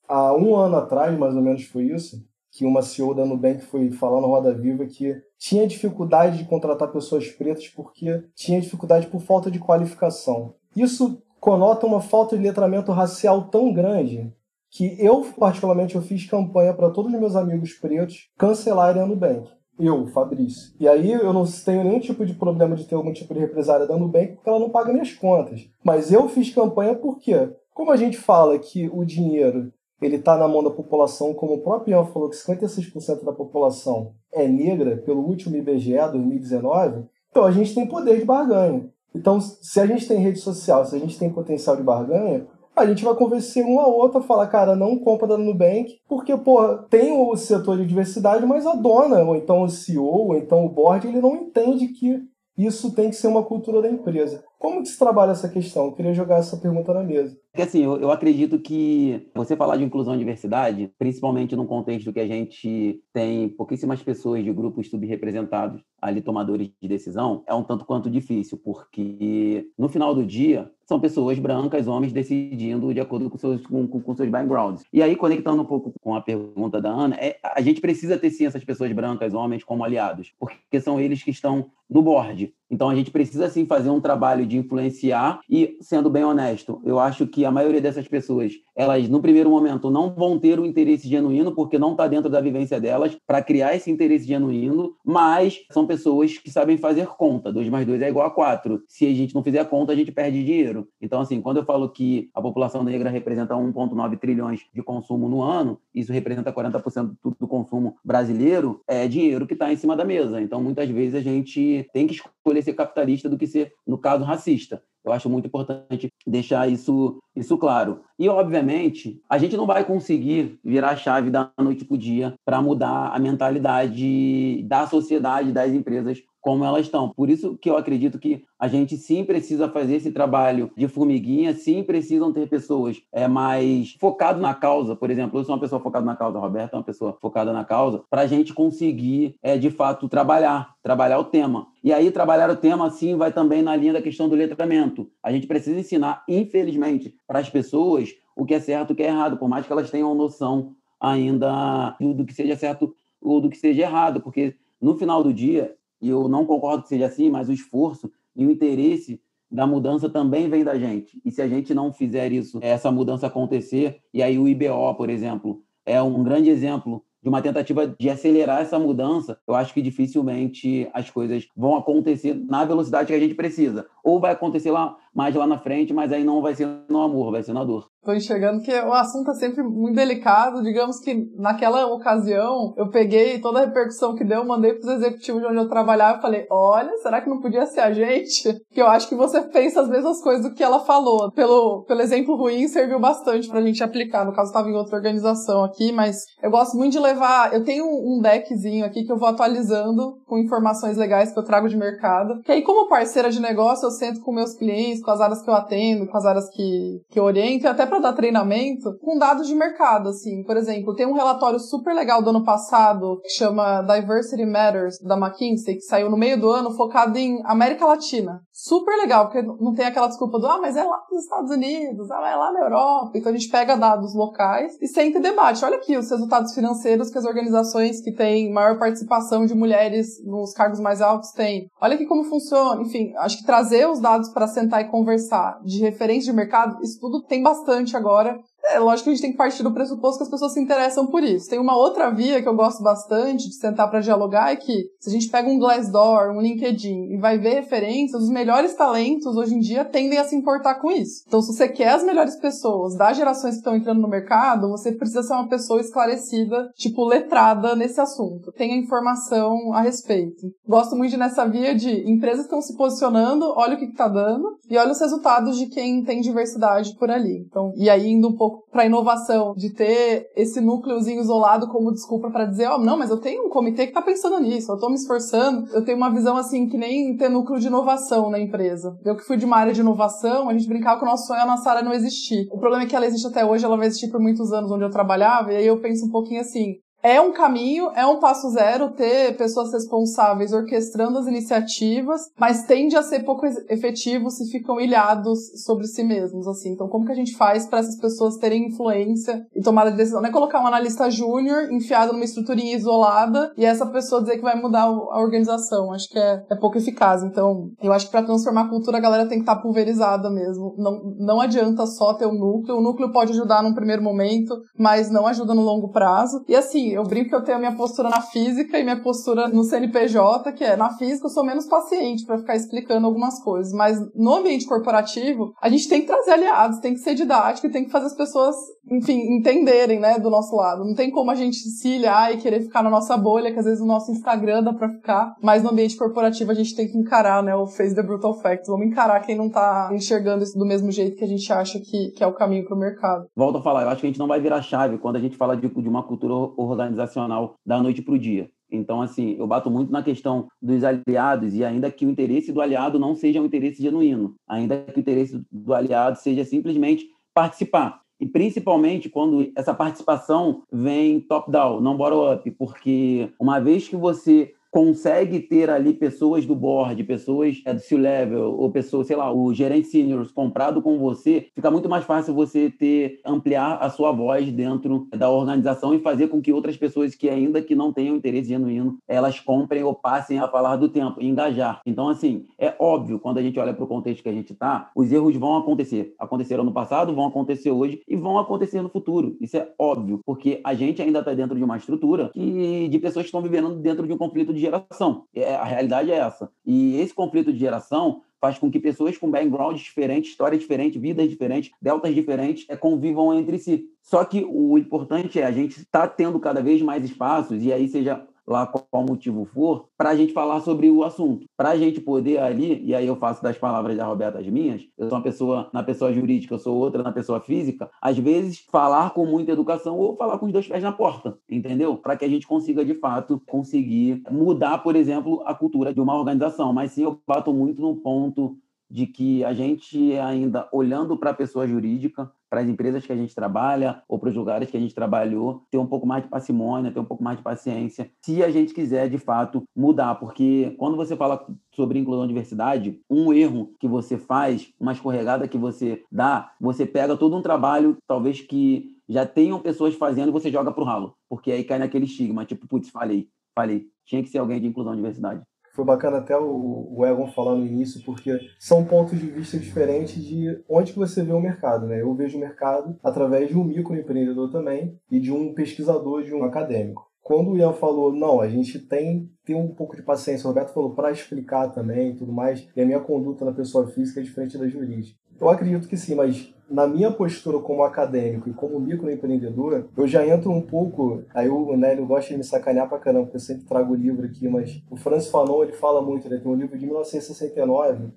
há 0.08 0.34
um 0.34 0.54
ano 0.54 0.76
atrás, 0.76 1.16
mais 1.18 1.34
ou 1.34 1.42
menos 1.42 1.64
foi 1.64 1.84
isso, 1.84 2.22
que 2.52 2.64
uma 2.64 2.82
CEO 2.82 3.14
da 3.14 3.24
Nubank 3.24 3.62
foi 3.64 3.90
falar 3.90 4.20
no 4.20 4.26
Roda 4.26 4.52
Viva 4.52 4.84
que 4.84 5.16
tinha 5.38 5.66
dificuldade 5.66 6.38
de 6.38 6.44
contratar 6.44 6.92
pessoas 6.92 7.28
pretas 7.28 7.68
porque 7.68 8.22
tinha 8.34 8.60
dificuldade 8.60 9.06
por 9.06 9.20
falta 9.20 9.50
de 9.50 9.58
qualificação. 9.58 10.54
Isso 10.76 11.22
conota 11.40 11.86
uma 11.86 12.00
falta 12.00 12.36
de 12.36 12.42
letramento 12.42 12.92
racial 12.92 13.48
tão 13.48 13.72
grande 13.72 14.32
que 14.70 14.96
eu, 14.98 15.26
particularmente, 15.38 15.96
eu 15.96 16.02
fiz 16.02 16.26
campanha 16.26 16.72
para 16.72 16.90
todos 16.90 17.12
os 17.12 17.18
meus 17.18 17.35
amigos 17.35 17.72
pretos 17.72 18.28
cancelarem 18.38 19.02
a 19.02 19.06
Nubank. 19.06 19.50
Eu, 19.78 20.06
Fabrício. 20.09 20.74
E 20.78 20.87
aí 20.87 21.11
eu 21.11 21.33
não 21.33 21.44
tenho 21.44 21.83
nenhum 21.83 21.98
tipo 21.98 22.24
de 22.24 22.35
problema 22.35 22.76
de 22.76 22.85
ter 22.85 22.94
algum 22.94 23.12
tipo 23.12 23.33
de 23.33 23.40
represária 23.40 23.87
da 23.87 23.96
Nubank 23.96 24.35
porque 24.35 24.48
ela 24.48 24.59
não 24.59 24.70
paga 24.70 24.92
minhas 24.92 25.12
contas. 25.12 25.68
Mas 25.83 26.12
eu 26.12 26.28
fiz 26.28 26.54
campanha 26.54 26.94
porque, 26.94 27.50
como 27.72 27.90
a 27.90 27.96
gente 27.96 28.18
fala 28.18 28.59
que 28.59 28.88
o 28.92 29.04
dinheiro 29.04 29.72
ele 30.00 30.16
está 30.16 30.37
na 30.37 30.48
mão 30.48 30.62
da 30.62 30.70
população, 30.70 31.35
como 31.35 31.54
o 31.54 31.61
próprio 31.61 31.92
Ian 31.92 32.06
falou 32.06 32.30
que 32.30 32.37
56% 32.37 33.24
da 33.24 33.33
população 33.33 34.12
é 34.33 34.46
negra 34.48 34.96
pelo 34.98 35.20
último 35.20 35.56
IBGE 35.56 35.96
2019, 35.96 37.04
então 37.30 37.44
a 37.44 37.50
gente 37.50 37.74
tem 37.74 37.87
poder 37.87 38.18
de 38.18 38.24
barganha. 38.24 38.88
Então, 39.14 39.40
se 39.40 39.78
a 39.80 39.87
gente 39.87 40.06
tem 40.06 40.18
rede 40.18 40.38
social, 40.38 40.85
se 40.85 40.94
a 40.94 40.98
gente 40.98 41.18
tem 41.18 41.30
potencial 41.30 41.76
de 41.76 41.83
barganha, 41.83 42.46
a 42.76 42.87
gente 42.87 43.04
vai 43.04 43.14
convencer 43.14 43.64
um 43.64 43.80
a 43.80 43.87
outro 43.87 44.18
a 44.18 44.22
falar, 44.22 44.46
cara, 44.46 44.74
não 44.74 44.98
compra 44.98 45.26
da 45.26 45.38
Nubank, 45.38 45.98
porque, 46.09 46.37
pô, 46.37 46.78
tem 46.88 47.12
o 47.12 47.37
setor 47.37 47.76
de 47.76 47.87
diversidade, 47.87 48.46
mas 48.46 48.66
a 48.66 48.74
dona, 48.74 49.22
ou 49.22 49.37
então 49.37 49.62
o 49.62 49.68
CEO, 49.68 50.04
ou 50.04 50.37
então 50.37 50.64
o 50.64 50.68
board, 50.68 51.06
ele 51.06 51.20
não 51.20 51.37
entende 51.37 51.88
que 51.88 52.22
isso 52.56 52.94
tem 52.94 53.09
que 53.09 53.16
ser 53.16 53.28
uma 53.28 53.42
cultura 53.42 53.80
da 53.80 53.90
empresa. 53.90 54.44
Como 54.59 54.83
que 54.83 54.88
se 54.88 54.98
trabalha 54.98 55.30
essa 55.30 55.48
questão? 55.48 55.87
Eu 55.87 55.92
queria 55.92 56.12
jogar 56.12 56.37
essa 56.37 56.59
pergunta 56.59 56.92
na 56.92 57.02
mesa. 57.02 57.35
Porque 57.50 57.62
assim, 57.62 57.83
eu, 57.83 57.96
eu, 57.98 58.11
acredito 58.11 58.59
que 58.59 59.30
você 59.35 59.56
falar 59.56 59.78
de 59.78 59.85
inclusão 59.85 60.14
e 60.14 60.18
diversidade, 60.18 60.92
principalmente 60.98 61.56
num 61.56 61.66
contexto 61.66 62.12
que 62.12 62.20
a 62.20 62.26
gente 62.26 63.02
tem 63.14 63.48
pouquíssimas 63.48 64.02
pessoas 64.02 64.44
de 64.44 64.52
grupos 64.52 64.90
subrepresentados 64.90 65.83
ali 66.00 66.20
tomadores 66.20 66.70
de 66.80 66.88
decisão, 66.88 67.42
é 67.46 67.54
um 67.54 67.62
tanto 67.62 67.84
quanto 67.84 68.10
difícil, 68.10 68.58
porque 68.62 69.68
no 69.78 69.88
final 69.88 70.14
do 70.14 70.24
dia 70.24 70.70
são 70.90 70.98
pessoas 70.98 71.38
brancas, 71.38 71.86
homens 71.86 72.12
decidindo 72.12 72.92
de 72.92 72.98
acordo 72.98 73.30
com 73.30 73.38
seus 73.38 73.64
com, 73.64 73.86
com 73.86 74.14
seus 74.16 74.28
backgrounds. 74.28 74.84
E 74.92 75.00
aí 75.00 75.14
conectando 75.14 75.62
um 75.62 75.64
pouco 75.64 75.92
com 76.00 76.16
a 76.16 76.20
pergunta 76.20 76.80
da 76.80 76.90
Ana, 76.90 77.14
é, 77.16 77.38
a 77.44 77.60
gente 77.60 77.80
precisa 77.80 78.18
ter 78.18 78.30
sim 78.30 78.44
essas 78.44 78.64
pessoas 78.64 78.90
brancas, 78.92 79.32
homens 79.32 79.62
como 79.62 79.84
aliados, 79.84 80.32
porque 80.36 80.80
são 80.80 80.98
eles 81.00 81.22
que 81.22 81.30
estão 81.30 81.70
no 81.88 82.02
board. 82.02 82.52
Então 82.70 82.88
a 82.88 82.94
gente 82.94 83.10
precisa 83.10 83.48
sim 83.48 83.66
fazer 83.66 83.90
um 83.90 84.00
trabalho 84.00 84.46
de 84.46 84.56
influenciar 84.56 85.40
e, 85.48 85.76
sendo 85.80 86.08
bem 86.08 86.24
honesto, 86.24 86.80
eu 86.84 87.00
acho 87.00 87.26
que 87.26 87.44
a 87.44 87.50
maioria 87.50 87.80
dessas 87.80 88.06
pessoas, 88.06 88.52
elas 88.76 89.08
no 89.08 89.20
primeiro 89.20 89.50
momento 89.50 89.90
não 89.90 90.14
vão 90.14 90.38
ter 90.38 90.60
o 90.60 90.64
interesse 90.64 91.08
genuíno 91.08 91.52
porque 91.52 91.78
não 91.78 91.92
está 91.92 92.06
dentro 92.06 92.30
da 92.30 92.40
vivência 92.40 92.80
delas 92.80 93.16
para 93.26 93.42
criar 93.42 93.74
esse 93.74 93.90
interesse 93.90 94.26
genuíno, 94.26 94.94
mas 95.04 95.58
são 95.72 95.84
pessoas 95.90 96.38
que 96.38 96.48
sabem 96.48 96.79
fazer 96.79 97.09
conta. 97.09 97.53
2 97.53 97.68
mais 97.68 97.85
2 97.85 98.00
é 98.00 98.09
igual 98.09 98.24
a 98.24 98.31
4. 98.31 98.81
Se 98.87 99.05
a 99.07 99.12
gente 99.12 99.35
não 99.35 99.42
fizer 99.42 99.64
conta, 99.64 99.92
a 99.92 99.96
gente 99.96 100.12
perde 100.12 100.44
dinheiro. 100.44 100.87
Então, 101.03 101.20
assim, 101.20 101.40
quando 101.40 101.57
eu 101.57 101.64
falo 101.64 101.88
que 101.88 102.31
a 102.33 102.40
população 102.40 102.85
negra 102.85 103.11
representa 103.11 103.57
1,9 103.57 104.16
trilhões 104.20 104.61
de 104.72 104.83
consumo 104.85 105.29
no 105.29 105.42
ano, 105.42 105.81
isso 105.92 106.12
representa 106.12 106.53
40% 106.53 107.11
do 107.40 107.48
consumo 107.48 107.96
brasileiro, 108.05 108.81
é 108.87 109.09
dinheiro 109.09 109.48
que 109.48 109.55
está 109.55 109.72
em 109.72 109.76
cima 109.76 109.96
da 109.96 110.05
mesa. 110.05 110.40
Então, 110.40 110.62
muitas 110.62 110.88
vezes 110.88 111.16
a 111.16 111.20
gente 111.20 111.85
tem 111.92 112.07
que 112.07 112.14
escolher 112.14 112.62
ser 112.62 112.74
capitalista 112.74 113.29
do 113.29 113.37
que 113.37 113.48
ser, 113.48 113.72
no 113.85 113.98
caso, 113.98 114.22
racista. 114.22 114.81
Eu 115.05 115.12
acho 115.12 115.31
muito 115.31 115.46
importante 115.46 116.12
deixar 116.26 116.70
isso, 116.70 117.18
isso 117.35 117.57
claro. 117.57 118.00
E, 118.18 118.29
obviamente, 118.29 119.20
a 119.29 119.38
gente 119.38 119.57
não 119.57 119.66
vai 119.66 119.83
conseguir 119.83 120.59
virar 120.62 120.90
a 120.90 120.96
chave 120.96 121.31
da 121.31 121.50
noite 121.59 121.87
para 121.87 121.94
o 121.94 121.98
dia 121.98 122.35
para 122.44 122.61
mudar 122.61 123.09
a 123.09 123.18
mentalidade 123.18 124.62
da 124.64 124.87
sociedade, 124.87 125.53
das 125.53 125.72
empresas 125.80 126.22
como 126.40 126.64
elas 126.64 126.86
estão. 126.86 127.10
Por 127.10 127.28
isso 127.28 127.56
que 127.58 127.68
eu 127.68 127.76
acredito 127.76 128.18
que 128.18 128.44
a 128.58 128.66
gente 128.66 128.96
sim 128.96 129.24
precisa 129.24 129.68
fazer 129.68 129.96
esse 129.96 130.10
trabalho 130.10 130.70
de 130.76 130.88
formiguinha, 130.88 131.52
sim 131.54 131.82
precisam 131.82 132.32
ter 132.32 132.48
pessoas 132.48 133.02
é, 133.12 133.28
mais 133.28 133.96
focadas 133.98 134.40
na 134.40 134.54
causa. 134.54 134.96
Por 134.96 135.10
exemplo, 135.10 135.38
eu 135.38 135.44
sou 135.44 135.54
uma 135.54 135.60
pessoa 135.60 135.80
focada 135.80 136.04
na 136.04 136.16
causa, 136.16 136.38
Roberta 136.38 136.76
é 136.76 136.78
uma 136.78 136.84
pessoa 136.84 137.16
focada 137.20 137.52
na 137.52 137.64
causa, 137.64 138.02
para 138.08 138.22
a 138.22 138.26
gente 138.26 138.54
conseguir, 138.54 139.34
é, 139.42 139.58
de 139.58 139.70
fato, 139.70 140.08
trabalhar, 140.08 140.74
trabalhar 140.82 141.18
o 141.18 141.24
tema. 141.24 141.66
E 141.82 141.92
aí, 141.92 142.10
trabalhar 142.10 142.50
o 142.50 142.56
tema, 142.56 142.90
sim, 142.90 143.16
vai 143.16 143.32
também 143.32 143.62
na 143.62 143.74
linha 143.76 143.94
da 143.94 144.02
questão 144.02 144.28
do 144.28 144.34
letramento. 144.34 145.10
A 145.22 145.32
gente 145.32 145.46
precisa 145.46 145.78
ensinar, 145.78 146.22
infelizmente, 146.28 147.14
para 147.26 147.38
as 147.38 147.48
pessoas 147.48 148.14
o 148.36 148.44
que 148.44 148.54
é 148.54 148.60
certo 148.60 148.90
e 148.90 148.92
o 148.92 148.96
que 148.96 149.02
é 149.02 149.08
errado, 149.08 149.36
por 149.36 149.48
mais 149.48 149.66
que 149.66 149.72
elas 149.72 149.90
tenham 149.90 150.14
noção 150.14 150.74
ainda 151.00 151.96
do 151.98 152.24
que 152.24 152.34
seja 152.34 152.56
certo 152.56 152.94
ou 153.20 153.40
do 153.40 153.50
que 153.50 153.56
seja 153.56 153.82
errado, 153.82 154.20
porque 154.20 154.54
no 154.80 154.96
final 154.96 155.22
do 155.22 155.32
dia, 155.32 155.74
e 156.00 156.08
eu 156.08 156.28
não 156.28 156.46
concordo 156.46 156.82
que 156.82 156.88
seja 156.88 157.06
assim, 157.06 157.30
mas 157.30 157.48
o 157.48 157.52
esforço 157.52 158.10
e 158.34 158.46
o 158.46 158.50
interesse 158.50 159.20
da 159.50 159.66
mudança 159.66 160.08
também 160.08 160.48
vem 160.48 160.62
da 160.64 160.78
gente. 160.78 161.20
E 161.24 161.30
se 161.30 161.42
a 161.42 161.48
gente 161.48 161.74
não 161.74 161.92
fizer 161.92 162.32
isso, 162.32 162.58
essa 162.62 162.90
mudança 162.90 163.26
acontecer, 163.26 164.00
e 164.14 164.22
aí 164.22 164.38
o 164.38 164.48
IBO, 164.48 164.94
por 164.96 165.10
exemplo, 165.10 165.62
é 165.84 166.00
um 166.00 166.22
grande 166.22 166.48
exemplo 166.48 167.04
de 167.22 167.28
uma 167.28 167.42
tentativa 167.42 167.86
de 167.86 168.08
acelerar 168.08 168.62
essa 168.62 168.78
mudança, 168.78 169.38
eu 169.46 169.54
acho 169.54 169.74
que 169.74 169.82
dificilmente 169.82 170.88
as 170.94 171.10
coisas 171.10 171.46
vão 171.54 171.76
acontecer 171.76 172.34
na 172.34 172.64
velocidade 172.64 173.08
que 173.08 173.12
a 173.12 173.20
gente 173.20 173.34
precisa. 173.34 173.86
Ou 174.02 174.18
vai 174.18 174.32
acontecer 174.32 174.70
lá 174.70 174.96
mais 175.14 175.34
lá 175.34 175.46
na 175.46 175.58
frente, 175.58 175.92
mas 175.92 176.12
aí 176.12 176.24
não 176.24 176.40
vai 176.40 176.54
ser 176.54 176.68
no 176.88 177.00
amor, 177.00 177.32
vai 177.32 177.42
ser 177.42 177.52
na 177.52 177.64
dor. 177.64 177.86
Tô 178.02 178.14
enxergando 178.14 178.62
que 178.62 178.72
o 178.72 178.94
assunto 178.94 179.30
é 179.30 179.34
sempre 179.34 179.62
muito 179.62 179.94
delicado. 179.94 180.62
Digamos 180.62 180.98
que 181.00 181.14
naquela 181.36 181.86
ocasião 181.86 182.72
eu 182.78 182.88
peguei 182.88 183.38
toda 183.40 183.58
a 183.58 183.66
repercussão 183.66 184.14
que 184.14 184.24
deu, 184.24 184.42
mandei 184.42 184.72
pros 184.72 184.88
executivos 184.88 185.42
de 185.42 185.46
onde 185.46 185.58
eu 185.58 185.68
trabalhava 185.68 186.18
e 186.18 186.22
falei: 186.22 186.46
olha, 186.50 186.96
será 187.02 187.20
que 187.20 187.28
não 187.28 187.40
podia 187.40 187.66
ser 187.66 187.80
a 187.80 187.92
gente? 187.92 188.58
Que 188.70 188.80
eu 188.80 188.86
acho 188.86 189.08
que 189.08 189.16
você 189.16 189.42
pensa 189.42 189.80
as 189.80 189.88
mesmas 189.88 190.22
coisas 190.22 190.44
do 190.44 190.54
que 190.54 190.62
ela 190.62 190.78
falou. 190.80 191.32
Pelo, 191.32 191.84
pelo 191.88 192.00
exemplo 192.00 192.36
ruim, 192.36 192.68
serviu 192.68 193.00
bastante 193.00 193.48
pra 193.48 193.60
gente 193.60 193.82
aplicar. 193.82 194.24
No 194.24 194.32
caso, 194.32 194.50
estava 194.50 194.70
em 194.70 194.74
outra 194.74 194.96
organização 194.96 195.64
aqui, 195.64 195.90
mas 195.90 196.18
eu 196.40 196.52
gosto 196.52 196.76
muito 196.76 196.92
de 196.92 197.00
levar. 197.00 197.52
Eu 197.52 197.64
tenho 197.64 197.84
um 197.84 198.20
deckzinho 198.22 198.84
aqui 198.84 199.04
que 199.04 199.10
eu 199.10 199.18
vou 199.18 199.28
atualizando 199.28 200.18
com 200.24 200.38
informações 200.38 200.96
legais 200.96 201.32
que 201.32 201.38
eu 201.38 201.44
trago 201.44 201.68
de 201.68 201.76
mercado. 201.76 202.40
Que 202.42 202.52
aí, 202.52 202.62
como 202.62 202.88
parceira 202.88 203.28
de 203.28 203.40
negócio, 203.40 203.86
eu 203.86 203.90
sento 203.90 204.20
com 204.20 204.32
meus 204.32 204.54
clientes, 204.54 204.99
com 205.00 205.10
as 205.10 205.20
áreas 205.20 205.42
que 205.42 205.50
eu 205.50 205.54
atendo, 205.54 206.06
com 206.06 206.16
as 206.16 206.24
áreas 206.24 206.48
que, 206.50 207.02
que 207.10 207.18
eu 207.18 207.24
oriento, 207.24 207.64
e 207.64 207.68
até 207.68 207.86
para 207.86 207.98
dar 207.98 208.12
treinamento 208.12 208.96
com 209.00 209.18
dados 209.18 209.46
de 209.46 209.54
mercado, 209.54 210.08
assim. 210.08 210.42
Por 210.44 210.56
exemplo, 210.56 210.94
tem 210.94 211.06
um 211.06 211.14
relatório 211.14 211.58
super 211.58 211.94
legal 211.94 212.22
do 212.22 212.30
ano 212.30 212.44
passado 212.44 213.20
que 213.22 213.30
chama 213.30 213.82
Diversity 213.82 214.44
Matters, 214.46 214.98
da 215.00 215.16
McKinsey, 215.16 215.76
que 215.76 215.82
saiu 215.82 216.10
no 216.10 216.16
meio 216.16 216.40
do 216.40 216.50
ano, 216.50 216.70
focado 216.72 217.18
em 217.18 217.40
América 217.44 217.86
Latina. 217.86 218.40
Super 218.52 218.96
legal, 218.96 219.26
porque 219.26 219.42
não 219.42 219.72
tem 219.74 219.86
aquela 219.86 220.06
desculpa 220.06 220.38
do, 220.38 220.46
ah, 220.46 220.58
mas 220.60 220.76
é 220.76 220.84
lá 220.84 221.02
nos 221.10 221.22
Estados 221.22 221.50
Unidos, 221.50 222.10
ah, 222.10 222.28
é 222.28 222.36
lá 222.36 222.52
na 222.52 222.60
Europa. 222.60 223.12
Então 223.14 223.32
a 223.32 223.36
gente 223.36 223.50
pega 223.50 223.76
dados 223.76 224.14
locais 224.14 224.76
e 224.80 224.86
senta 224.86 225.18
e 225.18 225.22
debate. 225.22 225.64
Olha 225.64 225.76
aqui 225.76 225.96
os 225.96 226.10
resultados 226.10 226.54
financeiros 226.54 227.10
que 227.10 227.18
as 227.18 227.24
organizações 227.24 228.00
que 228.02 228.12
têm 228.12 228.52
maior 228.52 228.78
participação 228.78 229.46
de 229.46 229.54
mulheres 229.54 230.22
nos 230.24 230.52
cargos 230.52 230.80
mais 230.80 231.00
altos 231.00 231.30
têm. 231.32 231.68
Olha 231.80 231.94
aqui 231.94 232.06
como 232.06 232.24
funciona. 232.24 232.82
Enfim, 232.82 233.12
acho 233.18 233.38
que 233.38 233.46
trazer 233.46 233.88
os 233.88 234.00
dados 234.00 234.28
para 234.30 234.46
sentar 234.46 234.82
e 234.82 234.89
conversar 234.90 235.61
de 235.64 235.81
referência 235.81 236.31
de 236.31 236.37
mercado, 236.37 236.83
isso 236.83 236.98
tudo 237.00 237.22
tem 237.22 237.42
bastante 237.42 237.96
agora 237.96 238.40
é 238.68 238.78
lógico 238.78 239.04
que 239.04 239.10
a 239.10 239.12
gente 239.14 239.22
tem 239.22 239.32
que 239.32 239.38
partir 239.38 239.62
do 239.62 239.72
pressuposto 239.72 240.18
que 240.18 240.24
as 240.24 240.30
pessoas 240.30 240.52
se 240.52 240.60
interessam 240.60 241.06
por 241.06 241.22
isso. 241.22 241.48
Tem 241.48 241.58
uma 241.58 241.76
outra 241.76 242.10
via 242.10 242.42
que 242.42 242.48
eu 242.48 242.54
gosto 242.54 242.82
bastante 242.82 243.48
de 243.48 243.54
sentar 243.54 243.90
para 243.90 244.00
dialogar 244.00 244.52
é 244.52 244.56
que 244.56 244.90
se 244.98 245.08
a 245.08 245.12
gente 245.12 245.28
pega 245.28 245.48
um 245.48 245.58
Glassdoor, 245.58 246.30
um 246.30 246.40
LinkedIn 246.40 247.12
e 247.12 247.18
vai 247.18 247.38
ver 247.38 247.54
referências, 247.54 248.22
os 248.22 248.30
melhores 248.30 248.74
talentos 248.74 249.36
hoje 249.36 249.54
em 249.54 249.60
dia 249.60 249.84
tendem 249.84 250.18
a 250.18 250.24
se 250.24 250.36
importar 250.36 250.76
com 250.76 250.90
isso. 250.90 251.24
Então, 251.26 251.40
se 251.42 251.52
você 251.52 251.68
quer 251.68 251.90
as 251.90 252.04
melhores 252.04 252.36
pessoas 252.36 252.96
das 252.96 253.16
gerações 253.16 253.54
que 253.54 253.60
estão 253.60 253.76
entrando 253.76 254.00
no 254.00 254.08
mercado, 254.08 254.68
você 254.68 254.92
precisa 254.92 255.22
ser 255.22 255.34
uma 255.34 255.48
pessoa 255.48 255.80
esclarecida, 255.80 256.70
tipo 256.76 257.04
letrada 257.04 257.74
nesse 257.74 258.00
assunto. 258.00 258.52
Tenha 258.52 258.76
informação 258.76 259.72
a 259.72 259.80
respeito. 259.80 260.46
Gosto 260.66 260.96
muito 260.96 261.16
nessa 261.16 261.46
via 261.46 261.74
de 261.74 262.10
empresas 262.10 262.44
estão 262.44 262.60
se 262.60 262.76
posicionando, 262.76 263.52
olha 263.56 263.74
o 263.74 263.78
que, 263.78 263.86
está 263.86 264.08
dando 264.08 264.58
e 264.68 264.76
olha 264.76 264.92
os 264.92 265.00
resultados 265.00 265.58
de 265.58 265.66
quem 265.66 266.04
tem 266.04 266.20
diversidade 266.20 266.94
por 266.96 267.10
ali. 267.10 267.44
Então, 267.46 267.72
e 267.76 267.90
aí 267.90 268.08
indo 268.08 268.28
um 268.28 268.36
pouco 268.36 268.49
pouco 268.50 268.70
para 268.70 268.86
inovação, 268.86 269.54
de 269.54 269.72
ter 269.72 270.30
esse 270.34 270.60
núcleozinho 270.60 271.20
isolado 271.20 271.68
como 271.68 271.92
desculpa 271.92 272.30
para 272.30 272.46
dizer, 272.46 272.66
ó, 272.66 272.76
oh, 272.76 272.78
não, 272.78 272.98
mas 272.98 273.10
eu 273.10 273.18
tenho 273.18 273.46
um 273.46 273.50
comitê 273.50 273.86
que 273.86 273.92
tá 273.92 274.02
pensando 274.02 274.40
nisso, 274.40 274.72
eu 274.72 274.78
tô 274.78 274.88
me 274.88 274.94
esforçando, 274.94 275.66
eu 275.72 275.84
tenho 275.84 275.96
uma 275.96 276.12
visão 276.12 276.36
assim 276.36 276.68
que 276.68 276.76
nem 276.76 277.16
ter 277.16 277.28
núcleo 277.28 277.60
de 277.60 277.68
inovação 277.68 278.30
na 278.30 278.38
empresa. 278.38 278.96
Eu 279.04 279.16
que 279.16 279.24
fui 279.24 279.36
de 279.36 279.44
uma 279.44 279.56
área 279.56 279.72
de 279.72 279.80
inovação, 279.80 280.48
a 280.48 280.52
gente 280.52 280.68
brincava 280.68 280.98
que 280.98 281.04
o 281.04 281.08
nosso 281.08 281.26
sonho 281.26 281.40
a 281.40 281.46
nossa 281.46 281.70
área 281.70 281.82
não 281.82 281.92
existir. 281.92 282.46
O 282.50 282.58
problema 282.58 282.84
é 282.84 282.86
que 282.86 282.96
ela 282.96 283.06
existe 283.06 283.26
até 283.26 283.44
hoje, 283.44 283.64
ela 283.64 283.76
vai 283.76 283.86
existir 283.86 284.10
por 284.10 284.20
muitos 284.20 284.52
anos 284.52 284.70
onde 284.70 284.84
eu 284.84 284.90
trabalhava, 284.90 285.52
e 285.52 285.56
aí 285.56 285.66
eu 285.66 285.80
penso 285.80 286.06
um 286.06 286.10
pouquinho 286.10 286.40
assim, 286.40 286.74
é 287.02 287.20
um 287.20 287.32
caminho, 287.32 287.90
é 287.94 288.06
um 288.06 288.18
passo 288.18 288.50
zero 288.50 288.90
ter 288.90 289.36
pessoas 289.36 289.72
responsáveis 289.72 290.52
orquestrando 290.52 291.18
as 291.18 291.26
iniciativas, 291.26 292.20
mas 292.38 292.64
tende 292.64 292.96
a 292.96 293.02
ser 293.02 293.24
pouco 293.24 293.46
efetivo 293.68 294.30
se 294.30 294.50
ficam 294.50 294.80
ilhados 294.80 295.64
sobre 295.64 295.86
si 295.86 296.02
mesmos, 296.02 296.46
assim. 296.46 296.72
Então, 296.72 296.88
como 296.88 297.06
que 297.06 297.12
a 297.12 297.16
gente 297.16 297.36
faz 297.36 297.66
para 297.66 297.78
essas 297.78 297.98
pessoas 297.98 298.36
terem 298.36 298.68
influência 298.68 299.46
e 299.54 299.62
tomada 299.62 299.90
de 299.90 299.96
decisão? 299.96 300.20
Não 300.20 300.28
é 300.28 300.32
colocar 300.32 300.62
um 300.62 300.66
analista 300.66 301.10
júnior 301.10 301.72
enfiado 301.72 302.12
numa 302.12 302.24
estruturinha 302.24 302.76
isolada 302.76 303.52
e 303.56 303.64
essa 303.64 303.86
pessoa 303.86 304.20
dizer 304.20 304.36
que 304.36 304.42
vai 304.42 304.60
mudar 304.60 304.82
a 304.82 305.20
organização. 305.20 305.92
Acho 305.92 306.08
que 306.08 306.18
é, 306.18 306.44
é 306.50 306.56
pouco 306.56 306.76
eficaz. 306.76 307.22
Então, 307.22 307.70
eu 307.82 307.92
acho 307.92 308.06
que 308.06 308.12
para 308.12 308.24
transformar 308.24 308.62
a 308.62 308.68
cultura, 308.68 308.98
a 308.98 309.00
galera 309.00 309.26
tem 309.26 309.38
que 309.38 309.42
estar 309.42 309.56
tá 309.56 309.62
pulverizada 309.62 310.30
mesmo. 310.30 310.74
Não, 310.76 311.00
não 311.18 311.40
adianta 311.40 311.86
só 311.86 312.14
ter 312.14 312.26
o 312.26 312.30
um 312.30 312.38
núcleo. 312.38 312.76
O 312.76 312.82
núcleo 312.82 313.10
pode 313.10 313.32
ajudar 313.32 313.62
num 313.62 313.74
primeiro 313.74 314.02
momento, 314.02 314.54
mas 314.78 315.10
não 315.10 315.26
ajuda 315.26 315.54
no 315.54 315.62
longo 315.62 315.88
prazo. 315.88 316.44
E 316.46 316.54
assim, 316.54 316.89
eu 316.92 317.05
brinco 317.05 317.31
que 317.31 317.35
eu 317.35 317.42
tenho 317.42 317.57
a 317.57 317.61
minha 317.61 317.76
postura 317.76 318.09
na 318.09 318.20
física 318.20 318.79
e 318.79 318.83
minha 318.83 319.00
postura 319.00 319.48
no 319.48 319.64
CNPJ, 319.64 320.53
que 320.53 320.64
é 320.64 320.76
na 320.76 320.90
física 320.96 321.26
eu 321.26 321.31
sou 321.31 321.44
menos 321.44 321.66
paciente 321.66 322.24
para 322.24 322.38
ficar 322.38 322.57
explicando 322.57 323.07
algumas 323.07 323.42
coisas, 323.42 323.72
mas 323.72 323.98
no 324.14 324.35
ambiente 324.35 324.66
corporativo 324.66 325.53
a 325.61 325.68
gente 325.68 325.88
tem 325.88 326.00
que 326.03 326.07
trazer 326.07 326.33
aliados, 326.33 326.79
tem 326.79 326.94
que 326.94 327.00
ser 327.00 327.14
didático 327.14 327.66
e 327.66 327.70
tem 327.70 327.85
que 327.85 327.90
fazer 327.90 328.07
as 328.07 328.16
pessoas, 328.16 328.57
enfim, 328.90 329.37
entenderem, 329.37 330.00
né, 330.00 330.18
do 330.18 330.31
nosso 330.31 330.55
lado. 330.57 330.85
Não 330.85 330.94
tem 330.94 331.11
como 331.11 331.31
a 331.31 331.35
gente 331.35 331.57
se 331.57 331.88
ilhar 331.88 332.33
e 332.33 332.38
querer 332.38 332.62
ficar 332.62 332.83
na 332.83 332.90
nossa 332.90 333.16
bolha, 333.16 333.53
que 333.53 333.59
às 333.59 333.64
vezes 333.64 333.81
o 333.81 333.87
nosso 333.87 334.11
Instagram 334.11 334.62
dá 334.62 334.72
pra 334.72 334.88
ficar, 334.88 335.35
mas 335.42 335.62
no 335.62 335.70
ambiente 335.70 335.96
corporativo 335.96 336.50
a 336.50 336.55
gente 336.55 336.74
tem 336.74 336.88
que 336.88 336.98
encarar, 336.98 337.42
né, 337.42 337.55
o 337.55 337.66
Face 337.66 337.94
the 337.94 338.03
Brutal 338.03 338.35
Facts. 338.35 338.68
Vamos 338.68 338.87
encarar 338.87 339.20
quem 339.20 339.37
não 339.37 339.48
tá 339.50 339.90
enxergando 339.92 340.44
isso 340.44 340.59
do 340.59 340.66
mesmo 340.66 340.90
jeito 340.90 341.16
que 341.16 341.24
a 341.24 341.29
gente 341.29 341.53
acha 341.53 341.79
que, 341.79 342.11
que 342.16 342.24
é 342.24 342.26
o 342.26 342.35
caminho 342.35 342.64
pro 342.64 342.76
mercado. 342.76 343.26
Volto 343.37 343.59
a 343.59 343.62
falar, 343.62 343.83
eu 343.83 343.88
acho 343.88 344.00
que 344.00 344.07
a 344.07 344.11
gente 344.11 344.18
não 344.18 344.29
vai 344.29 344.40
virar 344.40 344.62
chave 344.62 344.98
quando 344.98 345.16
a 345.16 345.20
gente 345.20 345.37
fala 345.37 345.57
de, 345.57 345.68
de 345.68 345.88
uma 345.88 346.03
cultura 346.03 346.35
organizacional 346.80 347.54
da 347.64 347.82
noite 347.82 348.02
para 348.02 348.14
o 348.14 348.18
dia. 348.18 348.50
Então, 348.70 349.02
assim, 349.02 349.36
eu 349.38 349.46
bato 349.46 349.70
muito 349.70 349.90
na 349.90 350.02
questão 350.02 350.46
dos 350.62 350.84
aliados 350.84 351.54
e 351.54 351.64
ainda 351.64 351.90
que 351.90 352.06
o 352.06 352.10
interesse 352.10 352.52
do 352.52 352.60
aliado 352.60 352.98
não 352.98 353.16
seja 353.16 353.40
um 353.40 353.46
interesse 353.46 353.82
genuíno, 353.82 354.34
ainda 354.48 354.78
que 354.78 354.98
o 354.98 355.00
interesse 355.00 355.42
do 355.50 355.74
aliado 355.74 356.18
seja 356.18 356.44
simplesmente 356.44 357.06
participar. 357.34 358.00
E 358.20 358.26
principalmente 358.26 359.08
quando 359.08 359.50
essa 359.56 359.72
participação 359.72 360.62
vem 360.70 361.20
top-down, 361.20 361.80
não 361.80 361.96
bottom-up, 361.96 362.48
porque 362.52 363.32
uma 363.40 363.58
vez 363.58 363.88
que 363.88 363.96
você 363.96 364.52
consegue 364.70 365.40
ter 365.40 365.68
ali 365.68 365.92
pessoas 365.92 366.46
do 366.46 366.54
board, 366.54 367.02
pessoas 367.04 367.61
é, 367.64 367.74
do 367.74 367.80
C-level, 367.80 368.54
ou 368.56 368.70
pessoas, 368.70 369.06
sei 369.06 369.16
lá, 369.16 369.33
o 369.33 369.52
gerente 369.52 369.88
seniors 369.88 370.30
comprado 370.30 370.80
com 370.80 370.98
você, 370.98 371.48
fica 371.54 371.70
muito 371.70 371.88
mais 371.88 372.04
fácil 372.04 372.35
você 372.35 372.70
ter, 372.70 373.20
ampliar 373.24 373.78
a 373.80 373.90
sua 373.90 374.12
voz 374.12 374.50
dentro 374.52 375.09
da 375.11 375.30
organização 375.30 375.94
e 375.94 375.98
fazer 375.98 376.28
com 376.28 376.40
que 376.40 376.52
outras 376.52 376.76
pessoas 376.76 377.14
que 377.14 377.28
ainda 377.28 377.62
que 377.62 377.74
não 377.74 377.92
tenham 377.92 378.16
interesse 378.16 378.48
genuíno, 378.48 378.98
elas 379.09 379.40
comprem 379.40 379.83
ou 379.83 379.94
passem 379.94 380.38
a 380.38 380.48
falar 380.48 380.76
do 380.76 380.88
tempo, 380.88 381.20
engajar. 381.20 381.80
Então, 381.85 382.09
assim, 382.09 382.46
é 382.59 382.74
óbvio, 382.78 383.18
quando 383.18 383.38
a 383.38 383.42
gente 383.42 383.59
olha 383.59 383.74
para 383.74 383.85
o 383.85 383.88
contexto 383.88 384.22
que 384.22 384.28
a 384.28 384.33
gente 384.33 384.52
está, 384.52 384.90
os 384.94 385.11
erros 385.11 385.37
vão 385.37 385.56
acontecer. 385.56 386.14
Aconteceram 386.18 386.64
no 386.64 386.72
passado, 386.72 387.14
vão 387.14 387.26
acontecer 387.26 387.70
hoje 387.70 388.02
e 388.06 388.16
vão 388.16 388.38
acontecer 388.38 388.80
no 388.83 388.88
futuro. 388.88 389.37
Isso 389.40 389.56
é 389.56 389.68
óbvio, 389.78 390.20
porque 390.24 390.61
a 390.64 390.74
gente 390.74 391.02
ainda 391.02 391.20
está 391.20 391.35
dentro 391.35 391.56
de 391.56 391.64
uma 391.64 391.76
estrutura 391.76 392.30
que, 392.33 392.88
de 392.88 392.98
pessoas 392.98 393.24
que 393.24 393.28
estão 393.28 393.42
vivendo 393.42 393.74
dentro 393.76 394.06
de 394.06 394.12
um 394.12 394.18
conflito 394.18 394.52
de 394.52 394.59
de 394.60 394.66
geração. 394.66 395.24
É, 395.34 395.54
a 395.54 395.64
realidade 395.64 396.12
é 396.12 396.16
essa. 396.16 396.50
E 396.64 397.00
esse 397.00 397.14
conflito 397.14 397.52
de 397.52 397.58
geração 397.58 398.20
faz 398.40 398.58
com 398.58 398.70
que 398.70 398.78
pessoas 398.78 399.18
com 399.18 399.30
backgrounds 399.30 399.82
diferentes, 399.82 400.30
histórias 400.30 400.60
diferentes, 400.60 401.00
vidas 401.00 401.28
diferentes, 401.28 401.70
deltas 401.80 402.14
diferentes, 402.14 402.66
é, 402.68 402.76
convivam 402.76 403.34
entre 403.34 403.58
si. 403.58 403.86
Só 404.02 404.24
que 404.24 404.46
o 404.48 404.78
importante 404.78 405.38
é 405.38 405.44
a 405.44 405.52
gente 405.52 405.84
tá 405.86 406.08
tendo 406.08 406.38
cada 406.40 406.62
vez 406.62 406.80
mais 406.80 407.04
espaços, 407.04 407.62
e 407.62 407.72
aí 407.72 407.86
seja 407.88 408.26
lá 408.50 408.66
qual 408.66 409.06
motivo 409.06 409.44
for, 409.44 409.86
para 409.96 410.10
a 410.10 410.16
gente 410.16 410.32
falar 410.32 410.60
sobre 410.60 410.90
o 410.90 411.04
assunto. 411.04 411.46
Para 411.56 411.70
a 411.70 411.76
gente 411.76 412.00
poder 412.00 412.38
ali, 412.38 412.82
e 412.84 412.94
aí 412.94 413.06
eu 413.06 413.14
faço 413.14 413.42
das 413.42 413.56
palavras 413.56 413.96
da 413.96 414.04
Roberta 414.04 414.38
as 414.38 414.46
minhas, 414.48 414.82
eu 414.98 415.08
sou 415.08 415.18
uma 415.18 415.22
pessoa 415.22 415.70
na 415.72 415.82
pessoa 415.82 416.12
jurídica, 416.12 416.54
eu 416.54 416.58
sou 416.58 416.76
outra 416.76 417.02
na 417.02 417.12
pessoa 417.12 417.40
física, 417.40 417.88
às 418.02 418.18
vezes 418.18 418.58
falar 418.70 419.10
com 419.10 419.24
muita 419.24 419.52
educação 419.52 419.96
ou 419.96 420.16
falar 420.16 420.38
com 420.38 420.46
os 420.46 420.52
dois 420.52 420.66
pés 420.66 420.82
na 420.82 420.92
porta, 420.92 421.38
entendeu? 421.48 421.96
Para 421.96 422.16
que 422.16 422.24
a 422.24 422.28
gente 422.28 422.46
consiga, 422.46 422.84
de 422.84 422.94
fato, 422.94 423.40
conseguir 423.46 424.22
mudar, 424.30 424.78
por 424.78 424.96
exemplo, 424.96 425.42
a 425.46 425.54
cultura 425.54 425.94
de 425.94 426.00
uma 426.00 426.16
organização. 426.16 426.72
Mas 426.72 426.92
sim, 426.92 427.04
eu 427.04 427.20
bato 427.26 427.52
muito 427.52 427.80
no 427.80 427.94
ponto 427.96 428.56
de 428.90 429.06
que 429.06 429.44
a 429.44 429.54
gente 429.54 430.16
ainda 430.16 430.68
olhando 430.72 431.16
para 431.16 431.30
a 431.30 431.34
pessoa 431.34 431.66
jurídica, 431.66 432.30
para 432.50 432.60
as 432.60 432.68
empresas 432.68 433.06
que 433.06 433.12
a 433.12 433.16
gente 433.16 433.34
trabalha 433.34 434.02
ou 434.08 434.18
para 434.18 434.28
os 434.28 434.34
lugares 434.34 434.70
que 434.70 434.76
a 434.76 434.80
gente 434.80 434.94
trabalhou, 434.94 435.62
ter 435.70 435.78
um 435.78 435.86
pouco 435.86 436.06
mais 436.06 436.24
de 436.24 436.28
parcimônia, 436.28 436.90
ter 436.90 436.98
um 436.98 437.04
pouco 437.04 437.22
mais 437.22 437.38
de 437.38 437.44
paciência, 437.44 438.10
se 438.20 438.42
a 438.42 438.50
gente 438.50 438.74
quiser 438.74 439.08
de 439.08 439.16
fato 439.18 439.62
mudar, 439.74 440.16
porque 440.16 440.74
quando 440.76 440.96
você 440.96 441.16
fala 441.16 441.46
sobre 441.72 441.98
inclusão 441.98 442.24
e 442.24 442.28
diversidade, 442.28 443.00
um 443.08 443.32
erro 443.32 443.72
que 443.78 443.86
você 443.86 444.18
faz, 444.18 444.72
uma 444.78 444.92
escorregada 444.92 445.46
que 445.46 445.56
você 445.56 446.02
dá, 446.10 446.52
você 446.60 446.84
pega 446.84 447.16
todo 447.16 447.36
um 447.36 447.42
trabalho, 447.42 447.96
talvez 448.06 448.40
que 448.40 448.96
já 449.08 449.24
tenham 449.24 449.60
pessoas 449.60 449.94
fazendo 449.94 450.28
e 450.28 450.32
você 450.32 450.50
joga 450.50 450.72
para 450.72 450.82
o 450.82 450.86
ralo, 450.86 451.14
porque 451.28 451.52
aí 451.52 451.64
cai 451.64 451.78
naquele 451.78 452.04
estigma, 452.04 452.44
tipo, 452.44 452.66
putz, 452.66 452.90
falei, 452.90 453.28
falei, 453.54 453.86
tinha 454.04 454.22
que 454.22 454.28
ser 454.28 454.38
alguém 454.38 454.60
de 454.60 454.66
inclusão 454.66 454.92
e 454.92 454.96
diversidade. 454.96 455.42
Foi 455.80 455.86
bacana 455.86 456.18
até 456.18 456.36
o, 456.36 456.92
o 456.94 457.06
Egon 457.06 457.26
falar 457.28 457.54
no 457.54 457.66
início, 457.66 458.04
porque 458.04 458.38
são 458.58 458.84
pontos 458.84 459.18
de 459.18 459.26
vista 459.26 459.58
diferentes 459.58 460.22
de 460.22 460.62
onde 460.68 460.92
que 460.92 460.98
você 460.98 461.22
vê 461.22 461.32
o 461.32 461.40
mercado, 461.40 461.86
né? 461.86 462.02
Eu 462.02 462.14
vejo 462.14 462.36
o 462.36 462.40
mercado 462.40 462.98
através 463.02 463.48
de 463.48 463.56
um 463.56 463.64
microempreendedor 463.64 464.50
também 464.50 464.94
e 465.10 465.18
de 465.18 465.32
um 465.32 465.54
pesquisador, 465.54 466.22
de 466.22 466.34
um 466.34 466.44
acadêmico. 466.44 467.08
quando 467.22 467.52
o 467.52 467.56
Ian 467.56 467.72
falou, 467.72 468.12
não, 468.12 468.42
a 468.42 468.48
gente 468.48 468.78
tem 468.78 469.30
ter 469.42 469.54
um 469.54 469.68
pouco 469.68 469.96
de 469.96 470.02
paciência, 470.02 470.44
o 470.44 470.48
Roberto 470.48 470.74
falou 470.74 470.94
para 470.94 471.12
explicar 471.12 471.68
também 471.68 472.10
e 472.10 472.14
tudo 472.14 472.30
mais, 472.32 472.68
e 472.76 472.82
a 472.82 472.84
minha 472.84 473.00
conduta 473.00 473.44
na 473.44 473.52
pessoa 473.52 473.86
física 473.86 474.20
é 474.20 474.22
diferente 474.22 474.58
da 474.58 474.68
jurídica. 474.68 475.16
Eu 475.40 475.48
acredito 475.48 475.88
que 475.88 475.96
sim, 475.96 476.14
mas 476.14 476.52
na 476.70 476.87
minha 476.87 477.11
postura 477.11 477.59
como 477.59 477.83
acadêmico 477.83 478.48
e 478.48 478.52
como 478.52 478.78
microempreendedor, 478.78 479.87
eu 479.96 480.06
já 480.06 480.26
entro 480.26 480.50
um 480.50 480.62
pouco. 480.62 481.24
Aí 481.35 481.48
o 481.48 481.76
Nélio 481.76 482.06
gosta 482.06 482.30
de 482.30 482.38
me 482.38 482.44
sacanear 482.44 482.88
pra 482.88 482.98
caramba, 482.98 483.24
porque 483.24 483.37
eu 483.37 483.40
sempre 483.40 483.64
trago 483.64 483.92
o 483.92 483.96
livro 483.96 484.24
aqui, 484.24 484.48
mas 484.48 484.80
o 484.88 484.96
Francis 484.96 485.30
Fanon 485.30 485.64
ele 485.64 485.72
fala 485.72 486.00
muito, 486.00 486.28
né? 486.28 486.38
Tem 486.38 486.50
um 486.50 486.54
livro 486.54 486.78
de 486.78 486.87
1969, 486.87 488.09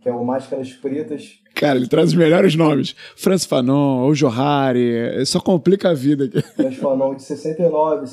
que 0.00 0.08
é 0.08 0.12
o 0.12 0.24
Máscaras 0.24 0.72
Pretas. 0.74 1.40
Cara, 1.54 1.78
ele 1.78 1.88
traz 1.88 2.08
os 2.10 2.14
melhores 2.14 2.54
nomes. 2.54 2.94
Francis 3.16 3.46
Fanon, 3.46 4.02
ou 4.02 4.14
Johari, 4.14 5.24
só 5.24 5.40
complica 5.40 5.90
a 5.90 5.94
vida 5.94 6.26
aqui. 6.26 6.42
Francis 6.42 6.78
Fanon, 6.78 7.14
de 7.14 7.22
69, 7.22 8.06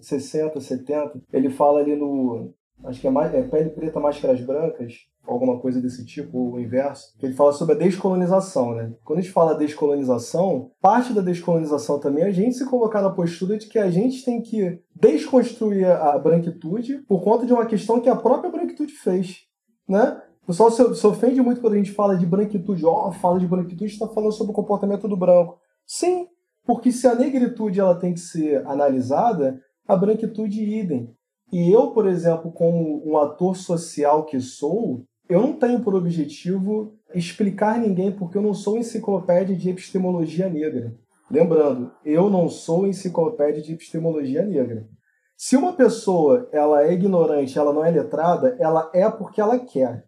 60, 0.00 0.60
70, 0.60 1.20
ele 1.32 1.48
fala 1.50 1.80
ali 1.80 1.94
no. 1.94 2.52
Acho 2.84 3.00
que 3.00 3.06
é, 3.06 3.10
mais, 3.10 3.34
é 3.34 3.42
Pele 3.42 3.70
Preta, 3.70 3.98
Máscaras 3.98 4.40
Brancas, 4.40 4.94
alguma 5.26 5.58
coisa 5.58 5.80
desse 5.80 6.06
tipo, 6.06 6.38
ou 6.38 6.52
o 6.54 6.60
inverso, 6.60 7.14
que 7.18 7.26
ele 7.26 7.34
fala 7.34 7.52
sobre 7.52 7.74
a 7.74 7.78
descolonização, 7.78 8.74
né? 8.74 8.92
Quando 9.04 9.18
a 9.18 9.22
gente 9.22 9.32
fala 9.32 9.54
descolonização, 9.54 10.70
parte 10.80 11.12
da 11.12 11.20
descolonização 11.20 11.98
também 11.98 12.24
é 12.24 12.28
a 12.28 12.32
gente 12.32 12.56
se 12.56 12.64
colocar 12.64 13.02
na 13.02 13.10
postura 13.10 13.58
de 13.58 13.66
que 13.66 13.78
a 13.78 13.90
gente 13.90 14.24
tem 14.24 14.40
que 14.40 14.80
desconstruir 14.94 15.86
a 15.86 16.18
branquitude 16.18 16.98
por 17.08 17.22
conta 17.22 17.44
de 17.44 17.52
uma 17.52 17.66
questão 17.66 18.00
que 18.00 18.08
a 18.08 18.16
própria 18.16 18.50
branquitude 18.50 18.92
fez, 18.92 19.44
né? 19.88 20.22
O 20.44 20.46
pessoal 20.46 20.70
se, 20.70 20.94
se 20.94 21.06
ofende 21.06 21.42
muito 21.42 21.60
quando 21.60 21.74
a 21.74 21.78
gente 21.78 21.92
fala 21.92 22.16
de 22.16 22.24
branquitude, 22.24 22.86
ó, 22.86 23.08
oh, 23.08 23.12
fala 23.12 23.38
de 23.38 23.46
branquitude, 23.46 23.92
está 23.92 24.08
falando 24.08 24.32
sobre 24.32 24.52
o 24.52 24.56
comportamento 24.56 25.06
do 25.06 25.16
branco. 25.16 25.58
Sim, 25.86 26.26
porque 26.64 26.90
se 26.90 27.06
a 27.06 27.14
negritude 27.14 27.80
ela 27.80 27.94
tem 27.94 28.14
que 28.14 28.20
ser 28.20 28.66
analisada, 28.66 29.60
a 29.86 29.96
branquitude 29.96 30.62
idem. 30.62 31.14
E 31.50 31.72
eu, 31.72 31.92
por 31.92 32.06
exemplo, 32.06 32.52
como 32.52 33.02
um 33.06 33.16
ator 33.16 33.56
social 33.56 34.24
que 34.24 34.40
sou, 34.40 35.04
eu 35.28 35.40
não 35.40 35.54
tenho 35.54 35.80
por 35.80 35.94
objetivo 35.94 36.94
explicar 37.14 37.78
ninguém 37.78 38.12
porque 38.12 38.36
eu 38.36 38.42
não 38.42 38.54
sou 38.54 38.76
enciclopédia 38.76 39.56
de 39.56 39.70
epistemologia 39.70 40.48
negra. 40.48 40.94
Lembrando, 41.30 41.92
eu 42.04 42.30
não 42.30 42.48
sou 42.48 42.86
enciclopédia 42.86 43.62
de 43.62 43.72
epistemologia 43.72 44.44
negra. 44.44 44.86
Se 45.36 45.56
uma 45.56 45.72
pessoa 45.72 46.48
ela 46.52 46.82
é 46.82 46.92
ignorante, 46.92 47.58
ela 47.58 47.72
não 47.72 47.84
é 47.84 47.90
letrada, 47.90 48.56
ela 48.58 48.90
é 48.92 49.08
porque 49.10 49.40
ela 49.40 49.58
quer. 49.58 50.06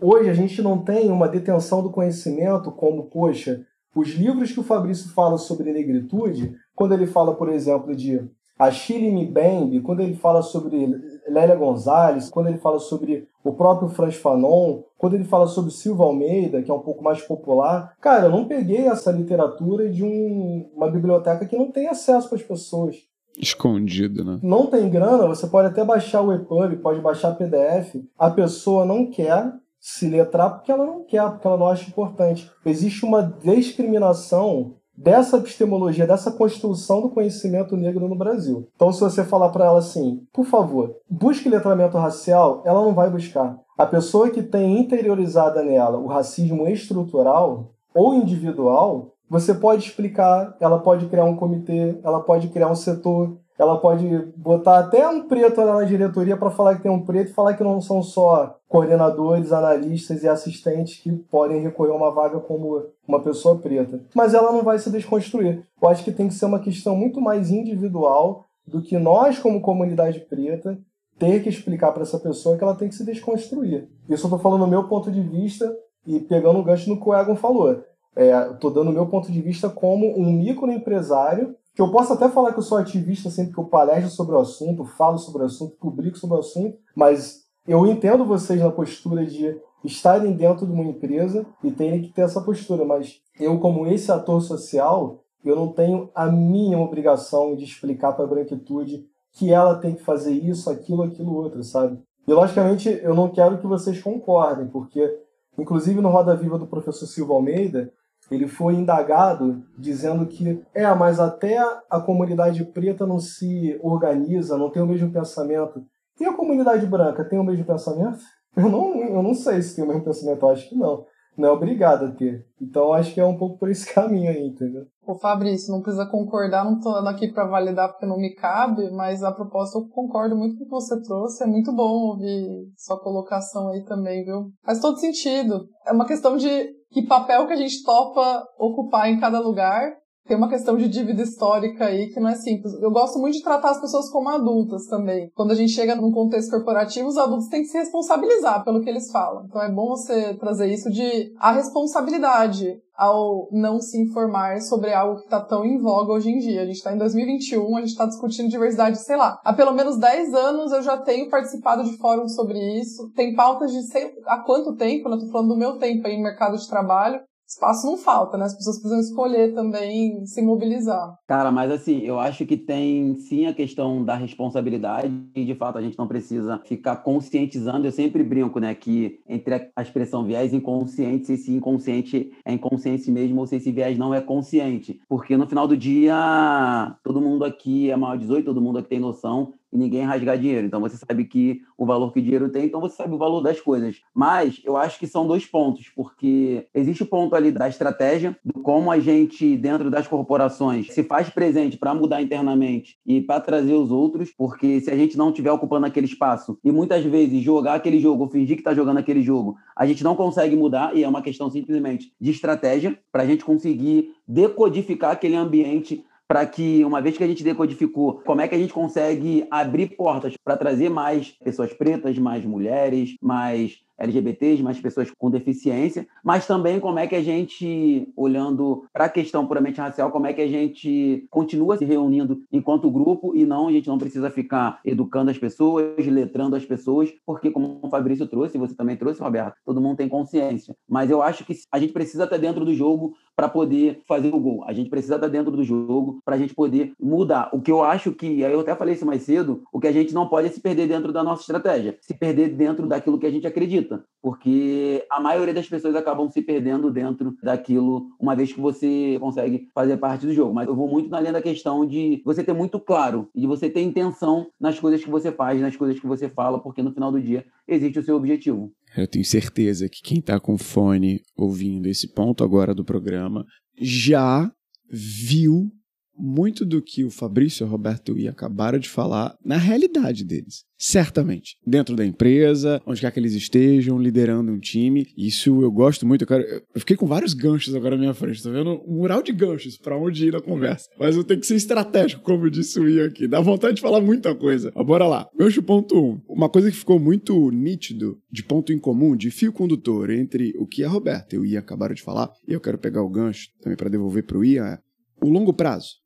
Hoje 0.00 0.28
a 0.28 0.34
gente 0.34 0.60
não 0.60 0.84
tem 0.84 1.10
uma 1.10 1.28
detenção 1.28 1.82
do 1.82 1.90
conhecimento 1.90 2.70
como, 2.70 3.08
poxa, 3.10 3.66
os 3.94 4.08
livros 4.10 4.52
que 4.52 4.60
o 4.60 4.64
Fabrício 4.64 5.10
fala 5.10 5.38
sobre 5.38 5.72
negritude, 5.72 6.54
quando 6.74 6.92
ele 6.92 7.06
fala, 7.06 7.34
por 7.34 7.48
exemplo, 7.48 7.96
de 7.96 8.20
Achille 8.58 9.10
Mbembe, 9.10 9.80
quando 9.80 10.00
ele 10.00 10.14
fala 10.14 10.42
sobre 10.42 10.86
Lélia 11.28 11.56
Gonzalez, 11.56 12.30
quando 12.30 12.48
ele 12.48 12.58
fala 12.58 12.78
sobre 12.78 13.28
o 13.44 13.52
próprio 13.52 13.88
Franz 13.88 14.16
Fanon, 14.16 14.82
quando 14.96 15.14
ele 15.14 15.24
fala 15.24 15.46
sobre 15.46 15.70
Silva 15.70 16.04
Almeida, 16.04 16.62
que 16.62 16.70
é 16.70 16.74
um 16.74 16.80
pouco 16.80 17.04
mais 17.04 17.20
popular, 17.22 17.94
cara, 18.00 18.26
eu 18.26 18.30
não 18.30 18.46
peguei 18.46 18.86
essa 18.86 19.12
literatura 19.12 19.88
de 19.88 20.02
um, 20.02 20.70
uma 20.74 20.90
biblioteca 20.90 21.44
que 21.44 21.56
não 21.56 21.70
tem 21.70 21.86
acesso 21.88 22.28
para 22.28 22.38
as 22.38 22.44
pessoas. 22.44 22.96
Escondido, 23.38 24.24
né? 24.24 24.40
Não 24.42 24.66
tem 24.66 24.88
grana, 24.88 25.26
você 25.26 25.46
pode 25.46 25.68
até 25.68 25.84
baixar 25.84 26.22
o 26.22 26.32
EPUB, 26.32 26.76
pode 26.76 27.00
baixar 27.00 27.34
PDF. 27.34 27.96
A 28.18 28.30
pessoa 28.30 28.86
não 28.86 29.10
quer 29.10 29.52
se 29.78 30.08
letrar 30.08 30.50
porque 30.54 30.72
ela 30.72 30.86
não 30.86 31.04
quer, 31.04 31.22
porque 31.30 31.46
ela 31.46 31.58
não 31.58 31.68
acha 31.68 31.88
importante. 31.88 32.50
Existe 32.64 33.04
uma 33.04 33.22
discriminação 33.22 34.76
dessa 34.96 35.36
epistemologia, 35.36 36.06
dessa 36.06 36.30
construção 36.30 37.02
do 37.02 37.10
conhecimento 37.10 37.76
negro 37.76 38.08
no 38.08 38.16
Brasil. 38.16 38.68
Então, 38.74 38.92
se 38.92 39.00
você 39.00 39.22
falar 39.24 39.50
para 39.50 39.66
ela 39.66 39.78
assim, 39.78 40.22
por 40.32 40.46
favor, 40.46 40.96
busque 41.08 41.48
letramento 41.48 41.98
racial, 41.98 42.62
ela 42.64 42.82
não 42.82 42.94
vai 42.94 43.10
buscar. 43.10 43.58
A 43.76 43.84
pessoa 43.84 44.30
que 44.30 44.42
tem 44.42 44.80
interiorizada 44.80 45.62
nela 45.62 45.98
o 45.98 46.06
racismo 46.06 46.66
estrutural 46.66 47.72
ou 47.94 48.14
individual, 48.14 49.12
você 49.28 49.52
pode 49.52 49.84
explicar, 49.84 50.56
ela 50.60 50.78
pode 50.78 51.06
criar 51.06 51.24
um 51.24 51.36
comitê, 51.36 51.98
ela 52.02 52.20
pode 52.20 52.48
criar 52.48 52.70
um 52.70 52.76
setor, 52.76 53.36
ela 53.58 53.78
pode 53.78 54.06
botar 54.36 54.78
até 54.78 55.08
um 55.08 55.26
preto 55.26 55.64
na 55.64 55.84
diretoria 55.84 56.36
para 56.36 56.50
falar 56.50 56.76
que 56.76 56.82
tem 56.82 56.90
um 56.90 57.04
preto 57.04 57.30
e 57.30 57.34
falar 57.34 57.54
que 57.54 57.64
não 57.64 57.80
são 57.80 58.02
só 58.02 58.58
coordenadores, 58.68 59.52
analistas 59.52 60.22
e 60.22 60.28
assistentes 60.28 60.98
que 60.98 61.10
podem 61.12 61.62
recorrer 61.62 61.92
a 61.92 61.96
uma 61.96 62.10
vaga 62.10 62.38
como 62.38 62.84
uma 63.06 63.20
pessoa 63.20 63.58
preta. 63.58 64.00
Mas 64.14 64.34
ela 64.34 64.52
não 64.52 64.62
vai 64.62 64.78
se 64.78 64.90
desconstruir. 64.90 65.66
Eu 65.80 65.88
acho 65.88 66.04
que 66.04 66.12
tem 66.12 66.28
que 66.28 66.34
ser 66.34 66.44
uma 66.44 66.60
questão 66.60 66.94
muito 66.94 67.20
mais 67.20 67.50
individual 67.50 68.44
do 68.66 68.82
que 68.82 68.98
nós, 68.98 69.38
como 69.38 69.60
comunidade 69.60 70.20
preta, 70.20 70.78
ter 71.18 71.42
que 71.42 71.48
explicar 71.48 71.92
para 71.92 72.02
essa 72.02 72.18
pessoa 72.18 72.58
que 72.58 72.64
ela 72.64 72.74
tem 72.74 72.88
que 72.88 72.94
se 72.94 73.04
desconstruir. 73.04 73.88
Isso 74.08 74.24
eu 74.24 74.28
estou 74.28 74.38
falando 74.38 74.64
do 74.64 74.70
meu 74.70 74.84
ponto 74.84 75.10
de 75.10 75.22
vista 75.22 75.74
e 76.06 76.20
pegando 76.20 76.58
o 76.58 76.64
gancho 76.64 76.90
no 76.90 77.00
que 77.00 77.08
o 77.08 77.14
Egon 77.14 77.36
falou. 77.36 77.82
Estou 78.14 78.70
é, 78.70 78.74
dando 78.74 78.90
o 78.90 78.92
meu 78.92 79.06
ponto 79.06 79.30
de 79.30 79.40
vista 79.40 79.68
como 79.68 80.18
um 80.18 80.32
microempresário 80.32 81.54
que 81.76 81.82
eu 81.82 81.90
posso 81.90 82.14
até 82.14 82.26
falar 82.30 82.54
que 82.54 82.58
eu 82.58 82.62
sou 82.62 82.78
ativista 82.78 83.28
sempre 83.28 83.52
que 83.52 83.60
eu 83.60 83.64
palestro 83.64 84.10
sobre 84.10 84.34
o 84.34 84.38
assunto, 84.38 84.86
falo 84.86 85.18
sobre 85.18 85.42
o 85.42 85.44
assunto, 85.44 85.76
publico 85.76 86.16
sobre 86.16 86.36
o 86.36 86.40
assunto, 86.40 86.78
mas 86.96 87.44
eu 87.68 87.86
entendo 87.86 88.24
vocês 88.24 88.58
na 88.58 88.70
postura 88.70 89.26
de 89.26 89.60
estarem 89.84 90.32
dentro 90.32 90.66
de 90.66 90.72
uma 90.72 90.84
empresa 90.84 91.44
e 91.62 91.70
terem 91.70 92.00
que 92.00 92.08
ter 92.08 92.22
essa 92.22 92.40
postura, 92.40 92.86
mas 92.86 93.20
eu, 93.38 93.58
como 93.58 93.86
esse 93.86 94.10
ator 94.10 94.40
social, 94.40 95.22
eu 95.44 95.54
não 95.54 95.68
tenho 95.68 96.10
a 96.14 96.26
mínima 96.26 96.82
obrigação 96.82 97.54
de 97.54 97.64
explicar 97.64 98.14
para 98.14 98.24
a 98.24 98.28
branquitude 98.28 99.06
que 99.32 99.52
ela 99.52 99.74
tem 99.76 99.94
que 99.94 100.02
fazer 100.02 100.32
isso, 100.32 100.70
aquilo, 100.70 101.02
aquilo, 101.02 101.34
outro, 101.34 101.62
sabe? 101.62 102.00
E, 102.26 102.32
logicamente, 102.32 102.88
eu 103.02 103.14
não 103.14 103.28
quero 103.28 103.58
que 103.58 103.66
vocês 103.66 104.00
concordem, 104.00 104.66
porque, 104.66 105.14
inclusive 105.58 106.00
no 106.00 106.08
Roda 106.08 106.34
Viva 106.34 106.58
do 106.58 106.66
professor 106.66 107.06
Silva 107.06 107.34
Almeida, 107.34 107.92
ele 108.30 108.46
foi 108.46 108.74
indagado 108.74 109.62
dizendo 109.78 110.26
que 110.26 110.62
é, 110.74 110.92
mas 110.94 111.20
até 111.20 111.58
a 111.90 112.00
comunidade 112.00 112.64
preta 112.64 113.06
não 113.06 113.18
se 113.18 113.78
organiza, 113.82 114.58
não 114.58 114.70
tem 114.70 114.82
o 114.82 114.86
mesmo 114.86 115.12
pensamento. 115.12 115.82
E 116.20 116.24
a 116.24 116.32
comunidade 116.32 116.86
branca 116.86 117.24
tem 117.24 117.38
o 117.38 117.44
mesmo 117.44 117.64
pensamento? 117.64 118.18
Eu 118.56 118.68
não, 118.70 118.94
eu 118.96 119.22
não 119.22 119.34
sei 119.34 119.60
se 119.60 119.76
tem 119.76 119.84
o 119.84 119.88
mesmo 119.88 120.04
pensamento, 120.04 120.42
eu 120.42 120.50
acho 120.50 120.68
que 120.68 120.74
não. 120.74 121.04
Não 121.36 121.50
é 121.50 121.52
obrigado 121.52 122.06
a 122.06 122.10
ter. 122.10 122.46
Então 122.60 122.94
acho 122.94 123.12
que 123.12 123.20
é 123.20 123.24
um 123.24 123.36
pouco 123.36 123.58
por 123.58 123.70
esse 123.70 123.84
caminho 123.92 124.30
aí, 124.30 124.46
entendeu? 124.46 124.84
Ô 125.06 125.14
Fabrício, 125.18 125.72
não 125.72 125.82
precisa 125.82 126.06
concordar, 126.06 126.64
não 126.64 126.80
tô 126.80 126.88
aqui 126.90 127.30
para 127.30 127.46
validar 127.46 127.90
porque 127.90 128.06
não 128.06 128.16
me 128.16 128.34
cabe, 128.34 128.90
mas 128.90 129.22
a 129.22 129.30
proposta 129.30 129.78
eu 129.78 129.86
concordo 129.88 130.34
muito 130.34 130.56
com 130.56 130.64
o 130.64 130.66
que 130.66 130.70
você 130.70 131.00
trouxe. 131.02 131.44
É 131.44 131.46
muito 131.46 131.72
bom 131.72 132.08
ouvir 132.08 132.48
sua 132.76 132.98
colocação 132.98 133.68
aí 133.68 133.84
também, 133.84 134.24
viu? 134.24 134.50
Faz 134.64 134.80
todo 134.80 134.98
sentido. 134.98 135.68
É 135.86 135.92
uma 135.92 136.06
questão 136.06 136.36
de 136.36 136.75
que 136.90 137.02
papel 137.02 137.46
que 137.46 137.52
a 137.52 137.56
gente 137.56 137.82
topa 137.82 138.46
ocupar 138.58 139.08
em 139.08 139.20
cada 139.20 139.38
lugar. 139.40 139.92
Tem 140.26 140.36
uma 140.36 140.48
questão 140.48 140.76
de 140.76 140.88
dívida 140.88 141.22
histórica 141.22 141.86
aí 141.86 142.08
que 142.08 142.18
não 142.18 142.28
é 142.28 142.34
simples. 142.34 142.74
Eu 142.80 142.90
gosto 142.90 143.18
muito 143.18 143.36
de 143.36 143.42
tratar 143.42 143.70
as 143.70 143.80
pessoas 143.80 144.10
como 144.10 144.28
adultas 144.28 144.86
também. 144.86 145.30
Quando 145.34 145.52
a 145.52 145.54
gente 145.54 145.72
chega 145.72 145.94
num 145.94 146.10
contexto 146.10 146.50
corporativo, 146.50 147.08
os 147.08 147.16
adultos 147.16 147.48
têm 147.48 147.62
que 147.62 147.68
se 147.68 147.78
responsabilizar 147.78 148.64
pelo 148.64 148.80
que 148.80 148.90
eles 148.90 149.10
falam. 149.10 149.44
Então 149.46 149.62
é 149.62 149.70
bom 149.70 149.88
você 149.88 150.34
trazer 150.34 150.66
isso 150.66 150.90
de 150.90 151.32
a 151.38 151.52
responsabilidade 151.52 152.66
ao 152.96 153.48
não 153.52 153.78
se 153.78 154.00
informar 154.00 154.60
sobre 154.62 154.92
algo 154.92 155.18
que 155.18 155.24
está 155.24 155.40
tão 155.40 155.64
em 155.64 155.78
voga 155.78 156.12
hoje 156.12 156.30
em 156.30 156.38
dia. 156.38 156.62
A 156.62 156.66
gente 156.66 156.76
está 156.76 156.92
em 156.92 156.98
2021, 156.98 157.76
a 157.76 157.80
gente 157.80 157.90
está 157.90 158.06
discutindo 158.06 158.48
diversidade, 158.48 158.98
sei 159.04 159.16
lá. 159.16 159.38
Há 159.44 159.52
pelo 159.52 159.72
menos 159.72 159.98
10 159.98 160.34
anos 160.34 160.72
eu 160.72 160.82
já 160.82 160.96
tenho 160.96 161.28
participado 161.28 161.84
de 161.84 161.96
fóruns 161.98 162.34
sobre 162.34 162.58
isso. 162.80 163.10
Tem 163.14 163.34
pautas 163.34 163.70
de 163.70 163.82
sei 163.82 164.10
há 164.26 164.38
quanto 164.38 164.74
tempo, 164.76 165.08
eu 165.08 165.14
estou 165.14 165.30
falando 165.30 165.48
do 165.50 165.58
meu 165.58 165.78
tempo 165.78 166.06
aí 166.06 166.16
no 166.16 166.22
mercado 166.22 166.56
de 166.56 166.68
trabalho 166.68 167.20
espaço 167.46 167.86
não 167.86 167.96
falta, 167.96 168.36
né? 168.36 168.44
As 168.44 168.54
pessoas 168.54 168.78
precisam 168.78 169.00
escolher 169.00 169.54
também 169.54 170.24
se 170.26 170.42
mobilizar. 170.42 171.16
Cara, 171.26 171.50
mas 171.52 171.70
assim, 171.70 172.00
eu 172.00 172.18
acho 172.18 172.44
que 172.44 172.56
tem 172.56 173.14
sim 173.16 173.46
a 173.46 173.54
questão 173.54 174.04
da 174.04 174.14
responsabilidade 174.14 175.12
e 175.34 175.44
de 175.44 175.54
fato 175.54 175.78
a 175.78 175.82
gente 175.82 175.98
não 175.98 176.08
precisa 176.08 176.60
ficar 176.64 176.96
conscientizando. 176.96 177.86
Eu 177.86 177.92
sempre 177.92 178.22
brinco, 178.24 178.58
né, 178.58 178.74
que 178.74 179.20
entre 179.28 179.70
a 179.74 179.82
expressão 179.82 180.24
viés 180.24 180.52
inconsciente, 180.52 181.26
se 181.26 181.32
esse 181.34 181.52
inconsciente 181.52 182.32
é 182.44 182.52
inconsciente 182.52 183.10
mesmo 183.10 183.40
ou 183.40 183.46
se 183.46 183.56
esse 183.56 183.70
viés 183.70 183.96
não 183.96 184.12
é 184.12 184.20
consciente. 184.20 185.00
Porque 185.08 185.36
no 185.36 185.46
final 185.46 185.68
do 185.68 185.76
dia, 185.76 186.96
todo 187.04 187.20
mundo 187.20 187.44
aqui 187.44 187.90
é 187.90 187.96
maior 187.96 188.16
de 188.16 188.22
18, 188.22 188.44
todo 188.44 188.60
mundo 188.60 188.78
aqui 188.78 188.88
tem 188.88 189.00
noção 189.00 189.52
e 189.72 189.78
ninguém 189.78 190.04
rasgar 190.04 190.38
dinheiro. 190.38 190.66
Então 190.66 190.80
você 190.80 190.96
sabe 190.96 191.24
que 191.24 191.62
o 191.76 191.84
valor 191.84 192.12
que 192.12 192.20
o 192.20 192.22
dinheiro 192.22 192.48
tem, 192.48 192.66
então 192.66 192.80
você 192.80 192.96
sabe 192.96 193.14
o 193.14 193.18
valor 193.18 193.40
das 193.40 193.60
coisas. 193.60 194.00
Mas 194.14 194.60
eu 194.64 194.76
acho 194.76 194.98
que 194.98 195.06
são 195.06 195.26
dois 195.26 195.46
pontos, 195.46 195.90
porque 195.94 196.66
existe 196.74 197.02
o 197.02 197.06
ponto 197.06 197.34
ali 197.34 197.50
da 197.50 197.68
estratégia, 197.68 198.36
do 198.44 198.60
como 198.60 198.90
a 198.90 198.98
gente, 198.98 199.56
dentro 199.56 199.90
das 199.90 200.06
corporações, 200.08 200.92
se 200.92 201.02
faz 201.02 201.28
presente 201.30 201.76
para 201.76 201.94
mudar 201.94 202.22
internamente 202.22 202.96
e 203.06 203.20
para 203.20 203.40
trazer 203.40 203.74
os 203.74 203.90
outros, 203.90 204.30
porque 204.36 204.80
se 204.80 204.90
a 204.90 204.96
gente 204.96 205.16
não 205.16 205.30
estiver 205.30 205.52
ocupando 205.52 205.86
aquele 205.86 206.06
espaço 206.06 206.58
e 206.64 206.72
muitas 206.72 207.04
vezes 207.04 207.42
jogar 207.42 207.74
aquele 207.74 208.00
jogo, 208.00 208.24
ou 208.24 208.30
fingir 208.30 208.56
que 208.56 208.60
está 208.60 208.74
jogando 208.74 208.98
aquele 208.98 209.22
jogo, 209.22 209.56
a 209.76 209.86
gente 209.86 210.02
não 210.02 210.16
consegue 210.16 210.56
mudar 210.56 210.96
e 210.96 211.04
é 211.04 211.08
uma 211.08 211.22
questão 211.22 211.50
simplesmente 211.50 212.12
de 212.20 212.30
estratégia 212.30 212.98
para 213.12 213.22
a 213.22 213.26
gente 213.26 213.44
conseguir 213.44 214.12
decodificar 214.26 215.12
aquele 215.12 215.36
ambiente 215.36 216.04
para 216.28 216.44
que, 216.44 216.84
uma 216.84 217.00
vez 217.00 217.16
que 217.16 217.24
a 217.24 217.26
gente 217.26 217.44
decodificou, 217.44 218.20
como 218.24 218.40
é 218.40 218.48
que 218.48 218.54
a 218.54 218.58
gente 218.58 218.72
consegue 218.72 219.46
abrir 219.50 219.96
portas 219.96 220.34
para 220.42 220.56
trazer 220.56 220.88
mais 220.88 221.30
pessoas 221.30 221.72
pretas, 221.72 222.18
mais 222.18 222.44
mulheres, 222.44 223.16
mais 223.22 223.85
LGBTs, 223.98 224.62
mais 224.62 224.80
pessoas 224.80 225.10
com 225.16 225.30
deficiência, 225.30 226.06
mas 226.22 226.46
também 226.46 226.80
como 226.80 226.98
é 226.98 227.06
que 227.06 227.14
a 227.14 227.22
gente, 227.22 228.08
olhando 228.16 228.84
para 228.92 229.06
a 229.06 229.08
questão 229.08 229.46
puramente 229.46 229.80
racial, 229.80 230.10
como 230.10 230.26
é 230.26 230.32
que 230.32 230.40
a 230.40 230.48
gente 230.48 231.26
continua 231.30 231.76
se 231.76 231.84
reunindo 231.84 232.42
enquanto 232.52 232.90
grupo 232.90 233.34
e 233.34 233.44
não, 233.44 233.68
a 233.68 233.72
gente 233.72 233.88
não 233.88 233.98
precisa 233.98 234.30
ficar 234.30 234.80
educando 234.84 235.30
as 235.30 235.38
pessoas, 235.38 236.06
letrando 236.06 236.56
as 236.56 236.64
pessoas, 236.64 237.12
porque 237.24 237.50
como 237.50 237.78
o 237.82 237.88
Fabrício 237.88 238.26
trouxe, 238.26 238.58
você 238.58 238.74
também 238.74 238.96
trouxe, 238.96 239.22
Roberto, 239.22 239.56
todo 239.64 239.80
mundo 239.80 239.96
tem 239.96 240.08
consciência. 240.08 240.76
Mas 240.88 241.10
eu 241.10 241.22
acho 241.22 241.44
que 241.44 241.54
a 241.70 241.78
gente 241.78 241.92
precisa 241.92 242.24
estar 242.24 242.36
dentro 242.36 242.64
do 242.64 242.74
jogo 242.74 243.14
para 243.36 243.48
poder 243.48 244.00
fazer 244.08 244.32
o 244.34 244.40
gol. 244.40 244.64
A 244.66 244.72
gente 244.72 244.88
precisa 244.88 245.16
estar 245.16 245.28
dentro 245.28 245.52
do 245.52 245.62
jogo 245.62 246.20
para 246.24 246.36
a 246.36 246.38
gente 246.38 246.54
poder 246.54 246.94
mudar. 246.98 247.50
O 247.52 247.60
que 247.60 247.70
eu 247.70 247.84
acho 247.84 248.12
que, 248.12 248.40
eu 248.40 248.60
até 248.60 248.74
falei 248.74 248.94
isso 248.94 249.04
mais 249.04 249.22
cedo, 249.22 249.62
o 249.70 249.78
que 249.78 249.86
a 249.86 249.92
gente 249.92 250.14
não 250.14 250.26
pode 250.26 250.48
é 250.48 250.50
se 250.50 250.60
perder 250.60 250.88
dentro 250.88 251.12
da 251.12 251.22
nossa 251.22 251.42
estratégia, 251.42 251.98
se 252.00 252.14
perder 252.14 252.48
dentro 252.48 252.86
daquilo 252.86 253.18
que 253.18 253.26
a 253.26 253.30
gente 253.30 253.46
acredita, 253.46 253.85
porque 254.22 255.06
a 255.10 255.20
maioria 255.20 255.54
das 255.54 255.68
pessoas 255.68 255.94
acabam 255.94 256.28
se 256.28 256.42
perdendo 256.42 256.90
dentro 256.90 257.36
daquilo 257.42 258.08
uma 258.18 258.34
vez 258.34 258.52
que 258.52 258.60
você 258.60 259.16
consegue 259.20 259.68
fazer 259.74 259.96
parte 259.98 260.26
do 260.26 260.32
jogo. 260.32 260.52
Mas 260.52 260.66
eu 260.66 260.74
vou 260.74 260.88
muito 260.88 261.08
na 261.08 261.20
linha 261.20 261.32
da 261.32 261.42
questão 261.42 261.86
de 261.86 262.22
você 262.24 262.42
ter 262.42 262.52
muito 262.52 262.80
claro 262.80 263.28
e 263.34 263.40
de 263.40 263.46
você 263.46 263.70
ter 263.70 263.82
intenção 263.82 264.48
nas 264.60 264.80
coisas 264.80 265.04
que 265.04 265.10
você 265.10 265.30
faz, 265.30 265.60
nas 265.60 265.76
coisas 265.76 266.00
que 266.00 266.06
você 266.06 266.28
fala, 266.28 266.60
porque 266.60 266.82
no 266.82 266.92
final 266.92 267.12
do 267.12 267.20
dia 267.20 267.44
existe 267.68 267.98
o 267.98 268.02
seu 268.02 268.16
objetivo. 268.16 268.72
Eu 268.96 269.06
tenho 269.06 269.24
certeza 269.24 269.88
que 269.88 270.02
quem 270.02 270.18
está 270.18 270.40
com 270.40 270.58
fone 270.58 271.20
ouvindo 271.36 271.86
esse 271.86 272.12
ponto 272.12 272.42
agora 272.42 272.74
do 272.74 272.84
programa 272.84 273.44
já 273.78 274.50
viu 274.90 275.70
muito 276.18 276.64
do 276.64 276.82
que 276.82 277.04
o 277.04 277.10
Fabrício 277.10 277.64
e 277.64 277.66
o 277.66 277.70
Roberto 277.70 278.18
I 278.18 278.28
acabaram 278.28 278.78
de 278.78 278.88
falar 278.88 279.36
na 279.44 279.56
realidade 279.56 280.24
deles. 280.24 280.64
Certamente. 280.78 281.56
Dentro 281.66 281.96
da 281.96 282.04
empresa, 282.04 282.82
onde 282.86 283.00
quer 283.00 283.10
que 283.10 283.18
eles 283.18 283.32
estejam, 283.32 283.98
liderando 283.98 284.52
um 284.52 284.58
time. 284.58 285.06
Isso 285.16 285.62
eu 285.62 285.70
gosto 285.70 286.06
muito. 286.06 286.22
Eu, 286.22 286.28
quero... 286.28 286.44
eu 286.44 286.80
fiquei 286.80 286.96
com 286.96 287.06
vários 287.06 287.32
ganchos 287.32 287.74
agora 287.74 287.96
na 287.96 288.02
minha 288.02 288.14
frente. 288.14 288.42
Tô 288.42 288.52
vendo 288.52 288.82
um 288.86 288.98
mural 288.98 289.22
de 289.22 289.32
ganchos 289.32 289.78
para 289.78 289.96
onde 289.96 290.26
ir 290.26 290.32
na 290.32 290.40
conversa. 290.40 290.88
Mas 290.98 291.16
eu 291.16 291.24
tenho 291.24 291.40
que 291.40 291.46
ser 291.46 291.56
estratégico, 291.56 292.22
como 292.22 292.50
disse 292.50 292.78
o 292.78 292.88
Ian 292.88 293.06
aqui. 293.06 293.26
Dá 293.26 293.40
vontade 293.40 293.76
de 293.76 293.80
falar 293.80 294.00
muita 294.00 294.34
coisa. 294.34 294.70
Mas 294.74 294.86
bora 294.86 295.06
lá. 295.06 295.26
Gancho 295.38 295.62
ponto 295.62 295.98
um. 295.98 296.20
Uma 296.28 296.48
coisa 296.48 296.70
que 296.70 296.76
ficou 296.76 296.98
muito 296.98 297.50
nítido, 297.50 298.18
de 298.30 298.42
ponto 298.42 298.72
em 298.72 298.78
comum, 298.78 299.16
de 299.16 299.30
fio 299.30 299.52
condutor 299.52 300.10
entre 300.10 300.52
o 300.58 300.66
que 300.66 300.84
a 300.84 300.88
Roberta 300.88 301.36
e 301.36 301.38
o 301.38 301.46
Ian 301.46 301.60
acabaram 301.60 301.94
de 301.94 302.02
falar, 302.02 302.30
e 302.46 302.52
eu 302.52 302.60
quero 302.60 302.78
pegar 302.78 303.02
o 303.02 303.08
gancho 303.08 303.48
também 303.62 303.76
para 303.76 303.88
devolver 303.88 304.24
para 304.24 304.38
o 304.38 304.44
Ian, 304.44 304.66
é 304.66 304.78
o 305.22 305.28
longo 305.28 305.52
prazo. 305.52 306.05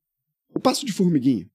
O 0.55 0.61
passo 0.61 0.85
de 0.85 0.93
formiguinha, 0.93 1.47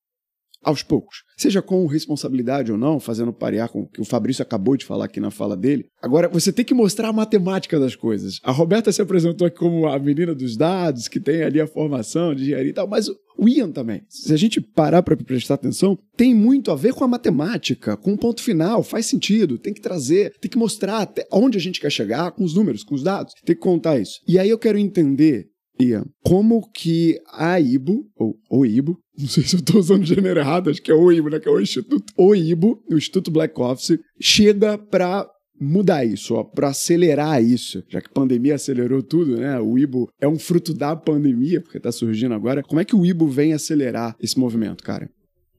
aos 0.65 0.81
poucos, 0.81 1.23
seja 1.37 1.61
com 1.61 1.85
responsabilidade 1.85 2.71
ou 2.71 2.77
não, 2.77 2.99
fazendo 2.99 3.31
parear 3.31 3.69
com 3.69 3.81
o 3.81 3.87
que 3.87 4.01
o 4.01 4.05
Fabrício 4.05 4.41
acabou 4.41 4.75
de 4.75 4.83
falar 4.83 5.05
aqui 5.05 5.19
na 5.19 5.29
fala 5.29 5.55
dele. 5.55 5.85
Agora, 6.01 6.27
você 6.27 6.51
tem 6.51 6.65
que 6.65 6.73
mostrar 6.73 7.09
a 7.09 7.13
matemática 7.13 7.79
das 7.79 7.95
coisas. 7.95 8.39
A 8.43 8.51
Roberta 8.51 8.91
se 8.91 9.01
apresentou 9.01 9.45
aqui 9.45 9.57
como 9.57 9.87
a 9.87 9.99
menina 9.99 10.33
dos 10.33 10.57
dados, 10.57 11.07
que 11.07 11.19
tem 11.19 11.43
ali 11.43 11.61
a 11.61 11.67
formação 11.67 12.33
de 12.33 12.43
engenharia 12.43 12.71
e 12.71 12.73
tal, 12.73 12.87
mas 12.87 13.07
o 13.37 13.47
Ian 13.47 13.71
também. 13.71 14.01
Se 14.09 14.33
a 14.33 14.37
gente 14.37 14.59
parar 14.59 15.03
para 15.03 15.15
prestar 15.15 15.55
atenção, 15.55 15.97
tem 16.17 16.33
muito 16.33 16.71
a 16.71 16.75
ver 16.75 16.93
com 16.93 17.03
a 17.03 17.07
matemática, 17.07 17.95
com 17.95 18.13
o 18.13 18.17
ponto 18.17 18.41
final, 18.41 18.81
faz 18.81 19.05
sentido, 19.05 19.59
tem 19.59 19.73
que 19.73 19.81
trazer, 19.81 20.33
tem 20.39 20.49
que 20.49 20.57
mostrar 20.57 20.99
até 20.99 21.27
onde 21.31 21.57
a 21.57 21.61
gente 21.61 21.79
quer 21.79 21.91
chegar 21.91 22.31
com 22.31 22.43
os 22.43 22.55
números, 22.55 22.83
com 22.83 22.95
os 22.95 23.03
dados, 23.03 23.33
tem 23.45 23.55
que 23.55 23.61
contar 23.61 23.99
isso. 23.99 24.19
E 24.27 24.39
aí 24.39 24.49
eu 24.49 24.57
quero 24.57 24.79
entender 24.79 25.49
Ian, 25.79 26.05
como 26.23 26.69
que 26.71 27.19
a 27.31 27.59
IBO, 27.59 28.05
ou 28.15 28.37
o 28.49 28.65
IBO, 28.65 28.97
não 29.17 29.27
sei 29.27 29.43
se 29.43 29.55
eu 29.55 29.59
estou 29.59 29.79
usando 29.79 30.01
o 30.01 30.05
gênero 30.05 30.39
errado, 30.39 30.69
acho 30.69 30.81
que 30.81 30.91
é 30.91 30.95
o 30.95 31.11
IBO, 31.11 31.29
né? 31.29 31.39
Que 31.39 31.47
é 31.47 31.51
o 31.51 31.59
Instituto. 31.59 32.13
O 32.17 32.35
IBO, 32.35 32.81
o 32.89 32.95
Instituto 32.95 33.31
Black 33.31 33.59
Office, 33.59 33.99
chega 34.19 34.77
para 34.77 35.29
mudar 35.59 36.03
isso, 36.03 36.43
para 36.53 36.69
acelerar 36.69 37.41
isso, 37.41 37.83
já 37.87 38.01
que 38.01 38.07
a 38.07 38.13
pandemia 38.13 38.55
acelerou 38.55 39.01
tudo, 39.01 39.37
né? 39.37 39.59
O 39.59 39.77
IBO 39.77 40.09
é 40.19 40.27
um 40.27 40.37
fruto 40.37 40.73
da 40.73 40.95
pandemia, 40.95 41.61
porque 41.61 41.77
está 41.77 41.91
surgindo 41.91 42.33
agora. 42.33 42.61
Como 42.61 42.79
é 42.79 42.85
que 42.85 42.95
o 42.95 43.05
IBO 43.05 43.27
vem 43.27 43.53
acelerar 43.53 44.15
esse 44.19 44.37
movimento, 44.37 44.83
cara? 44.83 45.09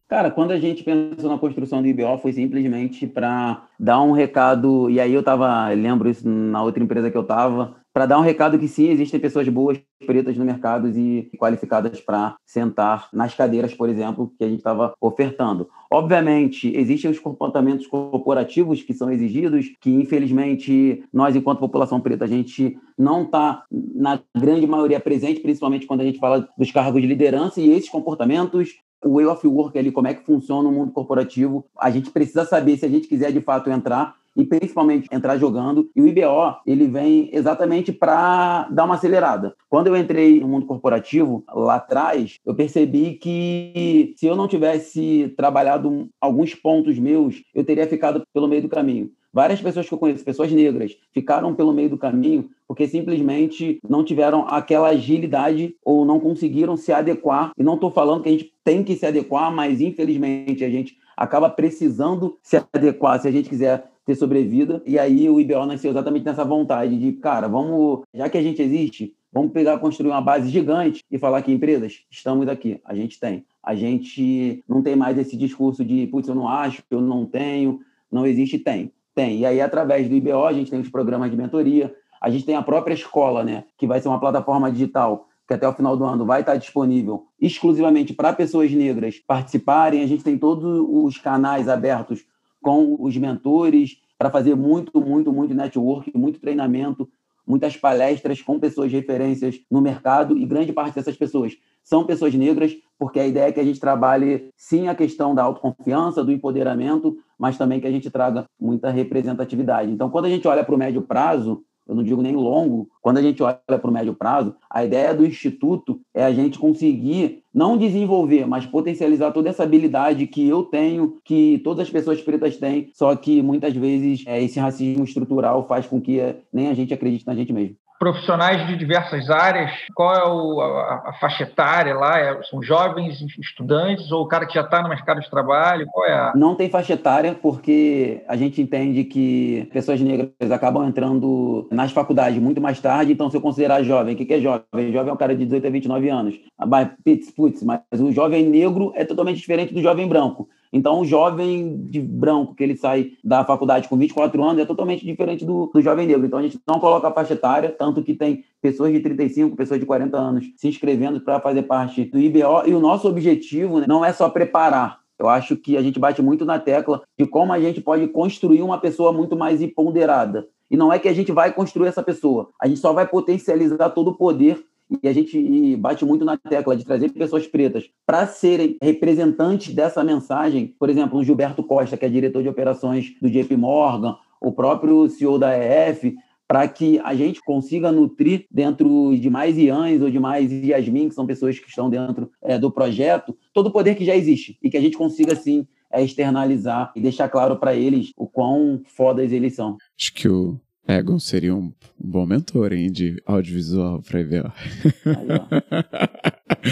Cara, 0.08 0.30
quando 0.30 0.52
a 0.52 0.58
gente 0.58 0.84
pensou 0.84 1.28
na 1.28 1.36
construção 1.36 1.82
do 1.82 1.88
IBO, 1.88 2.18
foi 2.18 2.32
simplesmente 2.32 3.08
para 3.08 3.66
dar 3.78 4.00
um 4.02 4.12
recado, 4.12 4.88
e 4.88 5.00
aí 5.00 5.12
eu 5.12 5.22
tava, 5.22 5.68
lembro 5.70 6.08
isso 6.08 6.28
na 6.28 6.62
outra 6.62 6.80
empresa 6.80 7.10
que 7.10 7.16
eu 7.16 7.24
tava, 7.24 7.74
para 7.96 8.04
dar 8.04 8.18
um 8.18 8.22
recado 8.22 8.58
que 8.58 8.68
sim, 8.68 8.90
existem 8.90 9.18
pessoas 9.18 9.48
boas, 9.48 9.80
pretas 10.06 10.36
no 10.36 10.44
mercado 10.44 10.86
e 10.86 11.30
qualificadas 11.38 11.98
para 11.98 12.36
sentar 12.44 13.08
nas 13.10 13.34
cadeiras, 13.34 13.72
por 13.72 13.88
exemplo, 13.88 14.30
que 14.36 14.44
a 14.44 14.48
gente 14.50 14.58
estava 14.58 14.92
ofertando. 15.00 15.66
Obviamente, 15.90 16.70
existem 16.76 17.10
os 17.10 17.18
comportamentos 17.18 17.86
corporativos 17.86 18.82
que 18.82 18.92
são 18.92 19.10
exigidos, 19.10 19.72
que 19.80 19.88
infelizmente 19.88 21.04
nós, 21.10 21.34
enquanto 21.34 21.58
população 21.58 21.98
preta, 21.98 22.26
a 22.26 22.28
gente 22.28 22.78
não 22.98 23.22
está, 23.22 23.64
na 23.70 24.20
grande 24.36 24.66
maioria, 24.66 25.00
presente, 25.00 25.40
principalmente 25.40 25.86
quando 25.86 26.02
a 26.02 26.04
gente 26.04 26.18
fala 26.18 26.46
dos 26.58 26.70
cargos 26.70 27.00
de 27.00 27.08
liderança, 27.08 27.62
e 27.62 27.70
esses 27.70 27.88
comportamentos 27.88 28.74
o 29.02 29.14
way 29.14 29.24
of 29.24 29.46
work 29.46 29.78
ali, 29.78 29.90
como 29.90 30.08
é 30.08 30.12
que 30.12 30.24
funciona 30.24 30.68
o 30.68 30.72
mundo 30.72 30.92
corporativo. 30.92 31.64
A 31.78 31.90
gente 31.90 32.10
precisa 32.10 32.44
saber 32.44 32.76
se 32.76 32.84
a 32.84 32.88
gente 32.90 33.08
quiser 33.08 33.32
de 33.32 33.40
fato 33.40 33.70
entrar 33.70 34.16
e 34.36 34.44
principalmente 34.44 35.08
entrar 35.10 35.36
jogando. 35.38 35.88
E 35.94 36.02
o 36.02 36.06
IBO, 36.06 36.56
ele 36.66 36.86
vem 36.86 37.30
exatamente 37.32 37.92
para 37.92 38.68
dar 38.70 38.84
uma 38.84 38.94
acelerada. 38.94 39.54
Quando 39.68 39.88
eu 39.88 39.96
entrei 39.96 40.40
no 40.40 40.48
mundo 40.48 40.66
corporativo, 40.66 41.44
lá 41.48 41.76
atrás, 41.76 42.36
eu 42.44 42.54
percebi 42.54 43.14
que 43.14 44.14
se 44.16 44.26
eu 44.26 44.36
não 44.36 44.48
tivesse 44.48 45.32
trabalhado 45.36 46.08
alguns 46.20 46.54
pontos 46.54 46.98
meus, 46.98 47.42
eu 47.54 47.64
teria 47.64 47.86
ficado 47.86 48.22
pelo 48.32 48.48
meio 48.48 48.62
do 48.62 48.68
caminho. 48.68 49.10
Várias 49.32 49.60
pessoas 49.60 49.86
que 49.86 49.92
eu 49.92 49.98
conheço, 49.98 50.24
pessoas 50.24 50.50
negras, 50.50 50.96
ficaram 51.12 51.54
pelo 51.54 51.72
meio 51.72 51.90
do 51.90 51.98
caminho 51.98 52.48
porque 52.66 52.88
simplesmente 52.88 53.78
não 53.88 54.04
tiveram 54.04 54.46
aquela 54.48 54.88
agilidade 54.88 55.76
ou 55.84 56.04
não 56.04 56.18
conseguiram 56.18 56.76
se 56.76 56.92
adequar. 56.92 57.52
E 57.56 57.62
não 57.62 57.74
estou 57.74 57.90
falando 57.90 58.22
que 58.22 58.28
a 58.28 58.32
gente 58.32 58.52
tem 58.64 58.82
que 58.82 58.96
se 58.96 59.06
adequar, 59.06 59.52
mas 59.52 59.80
infelizmente 59.80 60.64
a 60.64 60.70
gente 60.70 60.96
acaba 61.16 61.48
precisando 61.48 62.36
se 62.42 62.56
adequar 62.72 63.20
se 63.20 63.28
a 63.28 63.30
gente 63.30 63.48
quiser 63.48 63.88
ter 64.06 64.14
sobrevida. 64.14 64.80
E 64.86 64.98
aí 64.98 65.28
o 65.28 65.40
IBO 65.40 65.66
nasceu 65.66 65.90
exatamente 65.90 66.24
nessa 66.24 66.44
vontade 66.44 66.96
de, 66.98 67.12
cara, 67.14 67.48
vamos, 67.48 68.02
já 68.14 68.30
que 68.30 68.38
a 68.38 68.42
gente 68.42 68.62
existe, 68.62 69.14
vamos 69.32 69.52
pegar, 69.52 69.78
construir 69.78 70.10
uma 70.10 70.20
base 70.20 70.48
gigante 70.48 71.02
e 71.10 71.18
falar 71.18 71.42
que 71.42 71.52
empresas, 71.52 72.04
estamos 72.08 72.48
aqui, 72.48 72.80
a 72.84 72.94
gente 72.94 73.18
tem. 73.18 73.44
A 73.62 73.74
gente 73.74 74.64
não 74.68 74.80
tem 74.80 74.94
mais 74.94 75.18
esse 75.18 75.36
discurso 75.36 75.84
de, 75.84 76.06
putz, 76.06 76.28
eu 76.28 76.34
não 76.36 76.48
acho, 76.48 76.82
eu 76.88 77.00
não 77.00 77.26
tenho, 77.26 77.80
não 78.10 78.24
existe, 78.24 78.58
tem. 78.58 78.92
Tem. 79.12 79.40
E 79.40 79.46
aí, 79.46 79.60
através 79.60 80.08
do 80.08 80.14
IBO, 80.14 80.44
a 80.44 80.52
gente 80.52 80.70
tem 80.70 80.78
os 80.78 80.88
programas 80.88 81.30
de 81.30 81.36
mentoria, 81.36 81.92
a 82.20 82.30
gente 82.30 82.46
tem 82.46 82.54
a 82.54 82.62
própria 82.62 82.94
escola, 82.94 83.42
né, 83.42 83.64
que 83.76 83.86
vai 83.86 84.00
ser 84.00 84.08
uma 84.08 84.20
plataforma 84.20 84.70
digital 84.70 85.28
que 85.46 85.54
até 85.54 85.68
o 85.68 85.72
final 85.72 85.96
do 85.96 86.04
ano 86.04 86.26
vai 86.26 86.40
estar 86.40 86.56
disponível 86.56 87.26
exclusivamente 87.40 88.12
para 88.12 88.32
pessoas 88.32 88.72
negras 88.72 89.20
participarem. 89.24 90.02
A 90.02 90.06
gente 90.06 90.24
tem 90.24 90.36
todos 90.36 90.84
os 90.90 91.18
canais 91.18 91.68
abertos 91.68 92.24
com 92.66 92.96
os 92.98 93.16
mentores 93.16 93.96
para 94.18 94.28
fazer 94.28 94.56
muito, 94.56 95.00
muito, 95.00 95.32
muito 95.32 95.54
network, 95.54 96.10
muito 96.18 96.40
treinamento, 96.40 97.08
muitas 97.46 97.76
palestras 97.76 98.42
com 98.42 98.58
pessoas 98.58 98.90
referências 98.90 99.60
no 99.70 99.80
mercado 99.80 100.36
e 100.36 100.44
grande 100.44 100.72
parte 100.72 100.96
dessas 100.96 101.16
pessoas 101.16 101.56
são 101.84 102.04
pessoas 102.04 102.34
negras, 102.34 102.76
porque 102.98 103.20
a 103.20 103.26
ideia 103.28 103.50
é 103.50 103.52
que 103.52 103.60
a 103.60 103.64
gente 103.64 103.78
trabalhe 103.78 104.50
sim 104.56 104.88
a 104.88 104.96
questão 104.96 105.32
da 105.32 105.44
autoconfiança, 105.44 106.24
do 106.24 106.32
empoderamento, 106.32 107.16
mas 107.38 107.56
também 107.56 107.80
que 107.80 107.86
a 107.86 107.92
gente 107.92 108.10
traga 108.10 108.44
muita 108.60 108.90
representatividade. 108.90 109.92
Então, 109.92 110.10
quando 110.10 110.24
a 110.24 110.28
gente 110.28 110.48
olha 110.48 110.64
para 110.64 110.74
o 110.74 110.78
médio 110.78 111.02
prazo, 111.02 111.62
eu 111.88 111.94
não 111.94 112.02
digo 112.02 112.22
nem 112.22 112.34
longo, 112.34 112.88
quando 113.00 113.18
a 113.18 113.22
gente 113.22 113.42
olha 113.42 113.58
para 113.66 113.88
o 113.88 113.92
médio 113.92 114.14
prazo, 114.14 114.54
a 114.68 114.84
ideia 114.84 115.14
do 115.14 115.24
Instituto 115.24 116.00
é 116.12 116.24
a 116.24 116.32
gente 116.32 116.58
conseguir 116.58 117.42
não 117.54 117.76
desenvolver, 117.76 118.46
mas 118.46 118.66
potencializar 118.66 119.32
toda 119.32 119.48
essa 119.48 119.62
habilidade 119.62 120.26
que 120.26 120.46
eu 120.46 120.64
tenho, 120.64 121.16
que 121.24 121.60
todas 121.64 121.86
as 121.86 121.90
pessoas 121.90 122.20
pretas 122.20 122.56
têm, 122.56 122.90
só 122.92 123.14
que 123.14 123.40
muitas 123.40 123.74
vezes 123.74 124.24
é, 124.26 124.42
esse 124.42 124.58
racismo 124.58 125.04
estrutural 125.04 125.66
faz 125.66 125.86
com 125.86 126.00
que 126.00 126.20
nem 126.52 126.68
a 126.68 126.74
gente 126.74 126.92
acredite 126.92 127.26
na 127.26 127.34
gente 127.34 127.52
mesmo 127.52 127.76
profissionais 127.98 128.66
de 128.66 128.76
diversas 128.76 129.30
áreas? 129.30 129.70
Qual 129.94 130.14
é 130.14 130.24
o, 130.24 130.60
a, 130.60 131.10
a, 131.10 131.12
faixa 131.14 131.44
etária 131.44 131.94
lá? 131.94 132.18
É, 132.18 132.42
são 132.44 132.62
jovens 132.62 133.20
estudantes 133.38 134.10
ou 134.10 134.22
o 134.22 134.28
cara 134.28 134.46
que 134.46 134.54
já 134.54 134.62
está 134.62 134.82
no 134.82 134.88
mercado 134.88 135.20
de 135.20 135.30
trabalho? 135.30 135.86
Qual 135.90 136.06
é 136.06 136.12
a... 136.12 136.32
Não 136.34 136.54
tem 136.54 136.68
faixa 136.70 136.94
etária 136.94 137.34
porque 137.34 138.24
a 138.28 138.36
gente 138.36 138.60
entende 138.60 139.04
que 139.04 139.68
pessoas 139.72 140.00
negras 140.00 140.50
acabam 140.50 140.86
entrando 140.86 141.68
nas 141.70 141.92
faculdades 141.92 142.40
muito 142.40 142.60
mais 142.60 142.80
tarde. 142.80 143.12
Então, 143.12 143.30
se 143.30 143.36
eu 143.36 143.40
considerar 143.40 143.82
jovem, 143.82 144.14
o 144.14 144.16
que, 144.16 144.32
é 144.32 144.40
jovem? 144.40 144.92
Jovem 144.92 145.10
é 145.10 145.12
um 145.12 145.16
cara 145.16 145.34
de 145.34 145.44
18 145.44 145.66
a 145.66 145.70
29 145.70 146.08
anos. 146.08 146.34
Mas, 146.66 146.88
putz, 147.36 147.62
mas 147.62 147.80
o 147.92 148.12
jovem 148.12 148.46
negro 148.48 148.92
é 148.94 149.04
totalmente 149.04 149.38
diferente 149.38 149.74
do 149.74 149.82
jovem 149.82 150.08
branco. 150.08 150.48
Então, 150.72 151.00
o 151.00 151.04
jovem 151.04 151.84
de 151.84 152.00
branco 152.00 152.54
que 152.54 152.62
ele 152.62 152.76
sai 152.76 153.12
da 153.22 153.44
faculdade 153.44 153.88
com 153.88 153.96
24 153.96 154.42
anos 154.42 154.62
é 154.62 154.66
totalmente 154.66 155.04
diferente 155.04 155.44
do, 155.44 155.70
do 155.72 155.80
jovem 155.80 156.06
negro. 156.06 156.26
Então, 156.26 156.38
a 156.38 156.42
gente 156.42 156.58
não 156.66 156.78
coloca 156.78 157.08
a 157.08 157.12
faixa 157.12 157.34
etária, 157.34 157.74
tanto 157.76 158.02
que 158.02 158.14
tem 158.14 158.44
pessoas 158.60 158.92
de 158.92 159.00
35, 159.00 159.56
pessoas 159.56 159.80
de 159.80 159.86
40 159.86 160.16
anos 160.16 160.46
se 160.56 160.68
inscrevendo 160.68 161.20
para 161.20 161.40
fazer 161.40 161.62
parte 161.62 162.04
do 162.04 162.18
IBO. 162.18 162.66
E 162.66 162.74
o 162.74 162.80
nosso 162.80 163.08
objetivo 163.08 163.80
né, 163.80 163.86
não 163.88 164.04
é 164.04 164.12
só 164.12 164.28
preparar. 164.28 165.00
Eu 165.18 165.28
acho 165.28 165.56
que 165.56 165.76
a 165.76 165.82
gente 165.82 165.98
bate 165.98 166.20
muito 166.20 166.44
na 166.44 166.58
tecla 166.58 167.02
de 167.18 167.26
como 167.26 167.52
a 167.52 167.60
gente 167.60 167.80
pode 167.80 168.06
construir 168.08 168.62
uma 168.62 168.78
pessoa 168.78 169.12
muito 169.12 169.36
mais 169.36 169.62
empoderada. 169.62 170.46
E 170.70 170.76
não 170.76 170.92
é 170.92 170.98
que 170.98 171.08
a 171.08 171.12
gente 171.12 171.32
vai 171.32 171.52
construir 171.52 171.88
essa 171.88 172.02
pessoa, 172.02 172.50
a 172.60 172.66
gente 172.66 172.80
só 172.80 172.92
vai 172.92 173.06
potencializar 173.06 173.90
todo 173.90 174.08
o 174.08 174.14
poder 174.14 174.65
e 175.02 175.08
a 175.08 175.12
gente 175.12 175.76
bate 175.76 176.04
muito 176.04 176.24
na 176.24 176.36
tecla 176.36 176.76
de 176.76 176.84
trazer 176.84 177.10
pessoas 177.10 177.46
pretas 177.46 177.90
para 178.06 178.26
serem 178.26 178.76
representantes 178.80 179.74
dessa 179.74 180.04
mensagem. 180.04 180.74
Por 180.78 180.88
exemplo, 180.88 181.18
o 181.18 181.24
Gilberto 181.24 181.62
Costa, 181.62 181.96
que 181.96 182.04
é 182.04 182.08
diretor 182.08 182.42
de 182.42 182.48
operações 182.48 183.14
do 183.20 183.28
JP 183.28 183.56
Morgan, 183.56 184.16
o 184.40 184.52
próprio 184.52 185.08
CEO 185.08 185.38
da 185.38 185.56
EF, 185.56 186.14
para 186.48 186.68
que 186.68 187.00
a 187.00 187.14
gente 187.14 187.40
consiga 187.40 187.90
nutrir 187.90 188.46
dentro 188.50 189.16
de 189.18 189.28
mais 189.28 189.58
Iãs 189.58 190.00
ou 190.00 190.10
de 190.10 190.20
mais 190.20 190.50
Yasmin, 190.52 191.08
que 191.08 191.14
são 191.14 191.26
pessoas 191.26 191.58
que 191.58 191.68
estão 191.68 191.90
dentro 191.90 192.30
é, 192.40 192.56
do 192.56 192.70
projeto, 192.70 193.36
todo 193.52 193.66
o 193.66 193.72
poder 193.72 193.96
que 193.96 194.04
já 194.04 194.14
existe 194.14 194.56
e 194.62 194.70
que 194.70 194.76
a 194.76 194.80
gente 194.80 194.96
consiga, 194.96 195.34
sim, 195.34 195.66
é 195.90 196.02
externalizar 196.02 196.92
e 196.94 197.00
deixar 197.00 197.28
claro 197.28 197.56
para 197.56 197.74
eles 197.74 198.12
o 198.16 198.26
quão 198.26 198.80
fodas 198.84 199.32
eles 199.32 199.54
são. 199.54 199.76
Acho 199.98 200.12
que 200.14 200.28
o 200.28 200.60
Egon 200.88 201.18
seria 201.18 201.54
um 201.54 201.72
bom 201.98 202.24
mentor 202.24 202.72
hein, 202.72 202.90
de 202.90 203.20
audiovisual 203.26 204.00
para 204.02 204.20
EVA. 204.20 204.52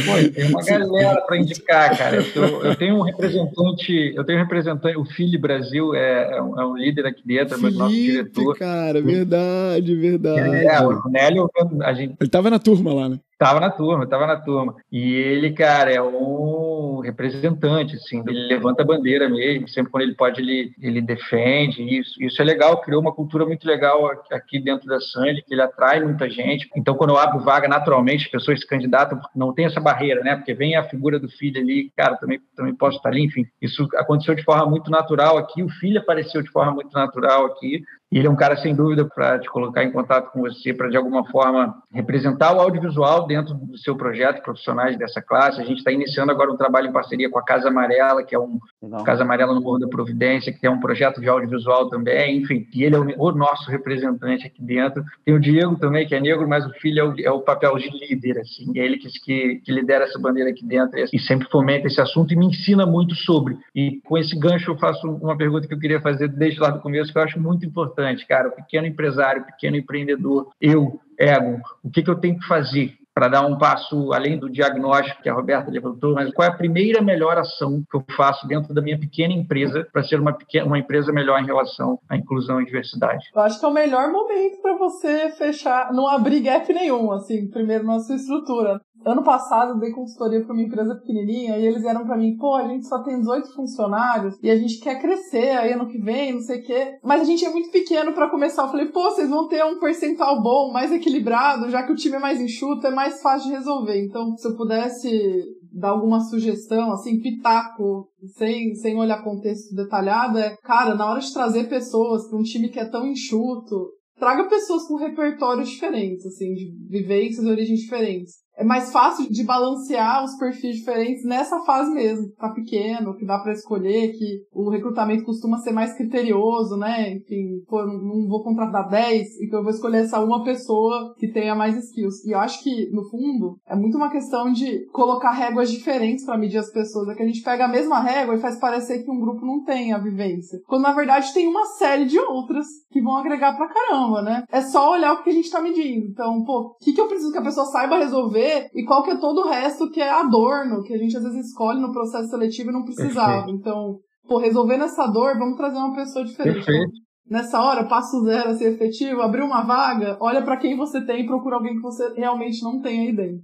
Pô, 0.05 0.33
tem 0.33 0.49
uma 0.49 0.63
galera 0.63 1.21
para 1.23 1.37
indicar, 1.37 1.97
cara. 1.97 2.17
Eu, 2.35 2.65
eu, 2.65 2.77
tenho 2.77 2.97
um 2.97 3.03
representante, 3.03 4.13
eu 4.15 4.25
tenho 4.25 4.39
um 4.39 4.43
representante, 4.43 4.97
o 4.97 5.05
Fili 5.05 5.37
Brasil 5.37 5.95
é, 5.95 6.37
é, 6.37 6.43
um, 6.43 6.61
é 6.61 6.67
um 6.67 6.77
líder 6.77 7.07
aqui 7.07 7.23
dentro, 7.25 7.59
Felipe, 7.59 7.79
nosso 7.79 7.95
diretor. 7.95 8.57
Cara, 8.57 9.03
verdade, 9.03 9.95
verdade. 9.97 10.65
É, 10.65 10.81
o 10.81 11.09
Nélio, 11.09 11.51
a 11.83 11.93
gente. 11.93 12.15
Ele 12.21 12.29
estava 12.29 12.51
na 12.51 12.59
turma 12.59 12.95
lá, 12.95 13.09
né? 13.09 13.19
Tava 13.45 13.61
na 13.61 13.69
turma, 13.69 14.07
tava 14.07 14.27
na 14.27 14.41
turma. 14.41 14.75
E 14.91 15.13
ele, 15.13 15.53
cara, 15.53 15.93
é 15.93 16.01
um 16.01 17.01
representante, 17.01 17.95
assim, 17.95 18.25
ele 18.27 18.47
levanta 18.47 18.83
a 18.83 18.87
bandeira 18.87 19.29
mesmo, 19.29 19.69
sempre 19.69 19.93
quando 19.93 20.05
ele 20.05 20.15
pode, 20.15 20.41
ele, 20.41 20.73
ele 20.81 21.03
defende. 21.03 21.83
Isso, 21.83 22.15
isso 22.23 22.41
é 22.41 22.45
legal, 22.45 22.81
criou 22.81 23.03
uma 23.03 23.13
cultura 23.13 23.45
muito 23.45 23.67
legal 23.67 24.11
aqui 24.33 24.59
dentro 24.59 24.87
da 24.87 24.99
Sandy, 24.99 25.43
que 25.43 25.53
ele 25.53 25.61
atrai 25.61 26.03
muita 26.03 26.31
gente. 26.31 26.71
Então, 26.75 26.95
quando 26.95 27.11
eu 27.11 27.19
abro 27.19 27.45
vaga, 27.45 27.69
naturalmente, 27.69 28.25
as 28.25 28.31
pessoas 28.31 28.61
se 28.61 28.67
candidatam, 28.67 29.21
não 29.37 29.53
tem 29.53 29.67
essa 29.67 29.79
barreira, 29.79 30.23
né? 30.23 30.37
Porque 30.37 30.55
vem 30.55 30.75
a 30.75 30.89
figura 30.89 31.21
do 31.21 31.29
filho 31.29 31.61
ali, 31.61 31.93
cara, 31.95 32.17
também, 32.17 32.41
também 32.57 32.75
posso 32.75 32.97
estar 32.97 33.11
ali, 33.11 33.27
enfim. 33.27 33.45
Isso 33.61 33.87
aconteceu 33.97 34.35
de 34.35 34.43
forma 34.43 34.65
muito 34.65 34.91
natural 34.91 35.37
aqui, 35.37 35.63
o 35.63 35.69
filho 35.69 36.01
apareceu 36.01 36.43
de 36.43 36.51
forma 36.51 36.73
muito 36.73 36.95
natural 36.95 37.45
aqui. 37.45 37.83
E 38.15 38.19
ele 38.19 38.29
é 38.29 38.31
um 38.31 38.37
cara, 38.37 38.57
sem 38.57 38.73
dúvida, 38.73 39.05
para 39.05 39.41
te 39.41 39.51
colocar 39.51 39.83
em 39.83 39.91
contato 39.91 40.31
com 40.31 40.41
você, 40.43 40.73
para 40.73 40.89
de 40.89 40.97
alguma 40.97 41.29
forma 41.33 41.83
representar 41.93 42.55
o 42.57 42.61
audiovisual 42.61 43.27
dentro 43.27 43.55
do 43.55 43.77
seu 43.77 43.97
projeto, 43.97 44.41
profissionais 44.41 44.97
dessa 44.97 45.21
classe. 45.21 45.61
A 45.61 45.65
gente 45.65 45.79
está 45.79 45.91
iniciando 45.91 46.31
agora 46.31 46.53
um 46.53 46.57
trabalho 46.57 46.87
em 46.87 46.93
parceria 46.93 47.29
com 47.29 47.41
a 47.41 47.45
Casa 47.45 47.71
Amarela, 47.71 48.23
que 48.23 48.33
é 48.33 48.39
um 48.39 48.61
Legal. 48.81 49.03
Casa 49.03 49.25
Amarela 49.25 49.53
no 49.53 49.61
Morro 49.61 49.81
da 49.81 49.89
Providência, 49.89 50.53
que 50.53 50.65
é 50.65 50.71
um 50.71 50.79
projeto 50.79 51.21
de 51.21 51.29
audiovisual 51.29 51.89
também, 51.89 52.39
enfim. 52.39 52.69
E 52.73 52.85
ele 52.85 52.95
é 52.95 52.99
o, 53.01 53.05
o, 53.19 53.33
nosso 53.33 53.69
representante 53.69 54.47
aqui 54.47 54.63
dentro. 54.63 55.03
Tem 55.25 55.35
o 55.35 55.41
Diego 55.41 55.75
também, 55.75 56.07
que 56.07 56.15
é 56.15 56.21
negro, 56.21 56.49
mas 56.49 56.65
o 56.65 56.71
filho 56.75 57.01
é 57.01 57.05
o, 57.05 57.15
é 57.19 57.31
o 57.33 57.41
papel 57.41 57.77
de 57.79 57.91
líder, 57.91 58.39
assim. 58.39 58.71
É 58.77 58.85
ele 58.85 58.97
que, 58.97 59.09
que, 59.25 59.57
que 59.57 59.73
lidera 59.73 60.05
essa 60.05 60.21
bandeira 60.21 60.51
aqui 60.51 60.65
dentro 60.65 61.01
e 61.13 61.19
sempre 61.19 61.49
fomenta 61.51 61.89
esse 61.89 62.01
assunto 62.01 62.33
e 62.33 62.37
me 62.37 62.47
ensina 62.47 62.87
muito 62.87 63.17
sobre. 63.17 63.59
E 63.75 64.01
com 64.05 64.17
esse 64.17 64.39
gancho 64.39 64.71
eu 64.71 64.79
faço 64.79 65.05
uma 65.05 65.37
pergunta 65.37 65.67
que 65.67 65.75
eu 65.75 65.81
queria 65.81 66.01
fazer 66.01 66.29
desde 66.29 66.61
lá 66.61 66.71
do 66.71 66.81
começo, 66.81 67.13
que 67.13 67.19
eu 67.19 67.23
acho 67.23 67.41
muito 67.41 67.67
importante 67.67 68.04
importante, 68.05 68.27
cara. 68.27 68.49
O 68.49 68.53
pequeno 68.53 68.87
empresário, 68.87 69.43
o 69.43 69.47
pequeno 69.47 69.77
empreendedor, 69.77 70.51
eu, 70.61 71.01
ego, 71.19 71.61
o 71.83 71.91
que, 71.91 72.03
que 72.03 72.11
eu 72.11 72.17
tenho 72.17 72.39
que 72.39 72.47
fazer 72.47 72.97
para 73.15 73.29
dar 73.29 73.47
um 73.47 73.57
passo 73.57 74.13
além 74.13 74.39
do 74.39 74.51
diagnóstico 74.51 75.23
que 75.23 75.29
a 75.29 75.35
Roberta 75.35 75.71
levantou, 75.71 76.15
mas 76.15 76.33
qual 76.33 76.49
é 76.49 76.51
a 76.51 76.57
primeira 76.57 77.01
melhor 77.01 77.39
ação 77.39 77.83
que 77.89 77.97
eu 77.97 78.05
faço 78.17 78.47
dentro 78.49 78.75
da 78.75 78.83
minha 78.83 78.99
pequena 78.99 79.33
empresa 79.33 79.87
para 79.93 80.03
ser 80.03 80.19
uma, 80.19 80.33
pequena, 80.33 80.67
uma 80.67 80.79
empresa 80.79 81.13
melhor 81.13 81.41
em 81.41 81.47
relação 81.47 81.99
à 82.09 82.17
inclusão 82.17 82.61
e 82.61 82.65
diversidade? 82.67 83.25
Eu 83.35 83.43
acho 83.43 83.61
que 83.61 83.65
é 83.65 83.69
o 83.69 83.73
melhor 83.73 84.11
momento 84.11 84.61
para 84.61 84.77
você 84.77 85.31
fechar, 85.31 85.93
não 85.93 86.09
abrir 86.09 86.41
gap 86.41 86.71
nenhum, 86.73 87.13
assim, 87.13 87.49
primeiro 87.49 87.85
na 87.85 88.01
sua 88.01 88.17
estrutura. 88.17 88.81
Ano 89.05 89.23
passado 89.23 89.73
eu 89.73 89.79
dei 89.79 89.93
consultoria 89.93 90.43
para 90.43 90.55
uma 90.55 90.63
empresa 90.63 90.95
pequenininha 90.95 91.59
e 91.59 91.67
eles 91.67 91.83
vieram 91.83 92.07
para 92.07 92.17
mim, 92.17 92.39
pô, 92.39 92.55
a 92.55 92.67
gente 92.67 92.87
só 92.87 93.03
tem 93.03 93.19
18 93.21 93.55
funcionários 93.55 94.39
e 94.43 94.51
a 94.51 94.57
gente 94.57 94.81
quer 94.81 94.99
crescer 94.99 95.51
aí 95.51 95.73
ano 95.73 95.87
que 95.87 95.99
vem, 95.99 96.33
não 96.33 96.41
sei 96.41 96.61
o 96.61 96.63
quê. 96.63 96.99
Mas 97.03 97.21
a 97.21 97.25
gente 97.25 97.45
é 97.45 97.51
muito 97.51 97.71
pequeno 97.71 98.15
para 98.15 98.31
começar. 98.31 98.63
Eu 98.63 98.69
falei, 98.69 98.87
pô, 98.87 99.11
vocês 99.11 99.29
vão 99.29 99.47
ter 99.47 99.63
um 99.63 99.79
percentual 99.79 100.43
bom, 100.43 100.73
mais 100.73 100.91
equilibrado, 100.91 101.69
já 101.69 101.83
que 101.83 101.93
o 101.93 101.97
time 101.97 102.17
é 102.17 102.19
mais 102.19 102.41
enxuto, 102.41 102.87
é 102.87 102.91
mais 102.91 103.04
fácil 103.11 103.51
de 103.51 103.57
resolver. 103.57 104.05
Então, 104.05 104.37
se 104.37 104.47
eu 104.47 104.57
pudesse 104.57 105.43
dar 105.73 105.91
alguma 105.91 106.21
sugestão, 106.21 106.93
assim, 106.93 107.21
pitaco, 107.21 108.09
sem, 108.37 108.75
sem 108.77 108.97
olhar 108.97 109.25
contexto 109.25 109.75
detalhado, 109.75 110.39
é, 110.39 110.57
cara, 110.63 110.95
na 110.95 111.11
hora 111.11 111.21
de 111.21 111.33
trazer 111.33 111.69
pessoas 111.69 112.29
para 112.29 112.39
um 112.39 112.43
time 112.43 112.69
que 112.69 112.79
é 112.79 112.85
tão 112.85 113.07
enxuto, 113.07 113.91
traga 114.17 114.49
pessoas 114.49 114.87
com 114.87 114.97
repertórios 114.97 115.69
diferentes, 115.69 116.25
assim, 116.27 116.53
de 116.55 116.73
vivências 116.89 117.45
e 117.45 117.51
origens 117.51 117.81
diferentes 117.81 118.44
é 118.57 118.65
mais 118.65 118.93
fácil 118.93 119.31
de 119.31 119.45
balancear 119.45 120.25
os 120.25 120.37
perfis 120.37 120.77
diferentes 120.77 121.25
nessa 121.25 121.61
fase 121.61 121.91
mesmo, 121.91 122.29
que 122.29 122.37
tá 122.37 122.49
pequeno, 122.51 123.17
que 123.17 123.27
dá 123.27 123.39
para 123.39 123.53
escolher, 123.53 124.13
que 124.13 124.43
o 124.53 124.71
recrutamento 124.71 125.25
costuma 125.25 125.59
ser 125.59 125.73
mais 125.73 125.95
criterioso, 125.95 126.77
né? 126.77 127.13
Enfim, 127.13 127.63
pô, 127.67 127.85
não 127.85 128.29
vou 128.29 128.43
contratar 128.43 128.89
10 128.89 129.41
e 129.41 129.49
que 129.49 129.55
eu 129.55 129.63
vou 129.63 129.71
escolher 129.71 130.05
essa 130.05 130.21
uma 130.21 130.45
pessoa 130.45 131.15
que 131.19 131.29
tenha 131.29 131.55
mais 131.55 131.77
skills. 131.77 132.25
E 132.25 132.33
eu 132.33 132.39
acho 132.39 132.63
que, 132.63 132.91
no 132.93 133.09
fundo, 133.11 133.59
é 133.67 133.75
muito 133.75 133.97
uma 133.97 134.11
questão 134.11 134.53
de 134.53 134.87
colocar 134.93 135.33
réguas 135.33 135.71
diferentes 135.71 136.25
para 136.25 136.39
medir 136.39 136.59
as 136.59 136.71
pessoas. 136.71 137.09
É 137.09 137.15
que 137.15 137.23
a 137.23 137.27
gente 137.27 137.43
pega 137.43 137.65
a 137.65 137.69
mesma 137.69 138.01
régua 138.01 138.37
e 138.37 138.41
faz 138.41 138.59
parecer 138.59 139.03
que 139.03 139.11
um 139.11 139.21
grupo 139.21 139.45
não 139.45 139.65
tem 139.65 139.93
a 139.93 139.99
vivência. 139.99 140.61
Quando 140.67 140.83
na 140.83 140.93
verdade 140.93 141.33
tem 141.35 141.49
uma 141.49 141.67
série 141.67 142.05
de 142.05 142.19
outras 142.19 142.67
que 142.91 143.03
vão 143.03 143.17
agregar 143.17 143.57
pra 143.57 143.69
caramba, 143.69 144.23
né? 144.23 144.45
É 144.51 144.61
só 144.61 144.93
olhar 144.93 145.15
o 145.15 145.23
que 145.23 145.31
a 145.31 145.33
gente 145.33 145.51
tá 145.51 145.61
medindo. 145.61 146.07
Então, 146.07 146.45
pô, 146.45 146.77
o 146.81 146.85
que, 146.85 146.93
que 146.93 147.01
eu 147.01 147.09
preciso 147.09 147.33
que 147.33 147.39
a 147.39 147.43
pessoa 147.43 147.67
saiba 147.67 147.99
resolver 147.99 148.44
e 148.75 148.85
qual 148.85 149.03
que 149.03 149.11
é 149.11 149.17
todo 149.17 149.43
o 149.43 149.49
resto 149.49 149.91
que 149.91 150.01
é 150.01 150.11
adorno, 150.11 150.83
que 150.83 150.95
a 150.95 150.99
gente 150.99 151.17
às 151.17 151.23
vezes 151.23 151.47
escolhe 151.47 151.81
no 151.81 151.93
processo 151.93 152.29
seletivo 152.29 152.71
e 152.71 152.73
não 152.73 152.85
precisava. 152.85 153.45
Perfeito. 153.45 153.59
Então, 153.59 153.99
pô, 154.27 154.39
resolvendo 154.39 154.85
essa 154.85 155.07
dor, 155.07 155.39
vamos 155.39 155.57
trazer 155.57 155.77
uma 155.77 155.95
pessoa 155.95 156.25
diferente. 156.25 156.65
Perfeito. 156.65 157.05
Nessa 157.29 157.61
hora, 157.63 157.89
passo 157.89 158.23
zero 158.25 158.51
a 158.51 158.55
ser 158.55 158.75
efetivo, 158.75 159.23
abrir 159.23 159.43
uma 159.43 159.63
vaga, 159.63 160.19
olha 160.21 160.43
para 160.43 160.59
quem 160.59 160.77
você 160.77 161.05
tem 161.05 161.23
e 161.23 161.27
procura 161.27 161.57
alguém 161.57 161.75
que 161.75 161.81
você 161.81 162.13
realmente 162.15 162.63
não 162.63 162.81
tem 162.81 163.01
aí 163.01 163.17
dentro. 163.17 163.43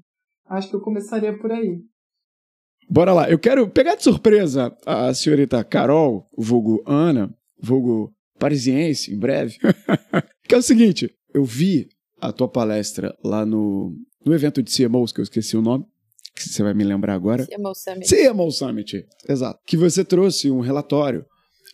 Acho 0.48 0.68
que 0.68 0.76
eu 0.76 0.80
começaria 0.80 1.36
por 1.38 1.50
aí. 1.50 1.78
Bora 2.90 3.12
lá. 3.12 3.30
Eu 3.30 3.38
quero 3.38 3.70
pegar 3.70 3.94
de 3.94 4.02
surpresa 4.02 4.76
a 4.84 5.14
senhorita 5.14 5.62
Carol, 5.64 6.26
vulgo 6.36 6.82
Ana, 6.84 7.32
vulgo 7.62 8.12
parisiense, 8.38 9.14
em 9.14 9.18
breve. 9.18 9.56
que 10.46 10.54
é 10.54 10.58
o 10.58 10.62
seguinte, 10.62 11.08
eu 11.32 11.44
vi 11.44 11.88
a 12.20 12.32
tua 12.32 12.48
palestra 12.48 13.16
lá 13.24 13.46
no 13.46 13.94
no 14.24 14.34
evento 14.34 14.62
de 14.62 14.70
CMOs, 14.74 15.12
que 15.12 15.20
eu 15.20 15.24
esqueci 15.24 15.56
o 15.56 15.62
nome, 15.62 15.84
que 16.34 16.48
você 16.48 16.62
vai 16.62 16.74
me 16.74 16.84
lembrar 16.84 17.14
agora. 17.14 17.46
CMO 17.46 17.74
Summit. 17.74 18.08
CMO 18.08 18.50
Summit, 18.50 19.06
exato. 19.28 19.60
Que 19.66 19.76
você 19.76 20.04
trouxe 20.04 20.50
um 20.50 20.60
relatório 20.60 21.24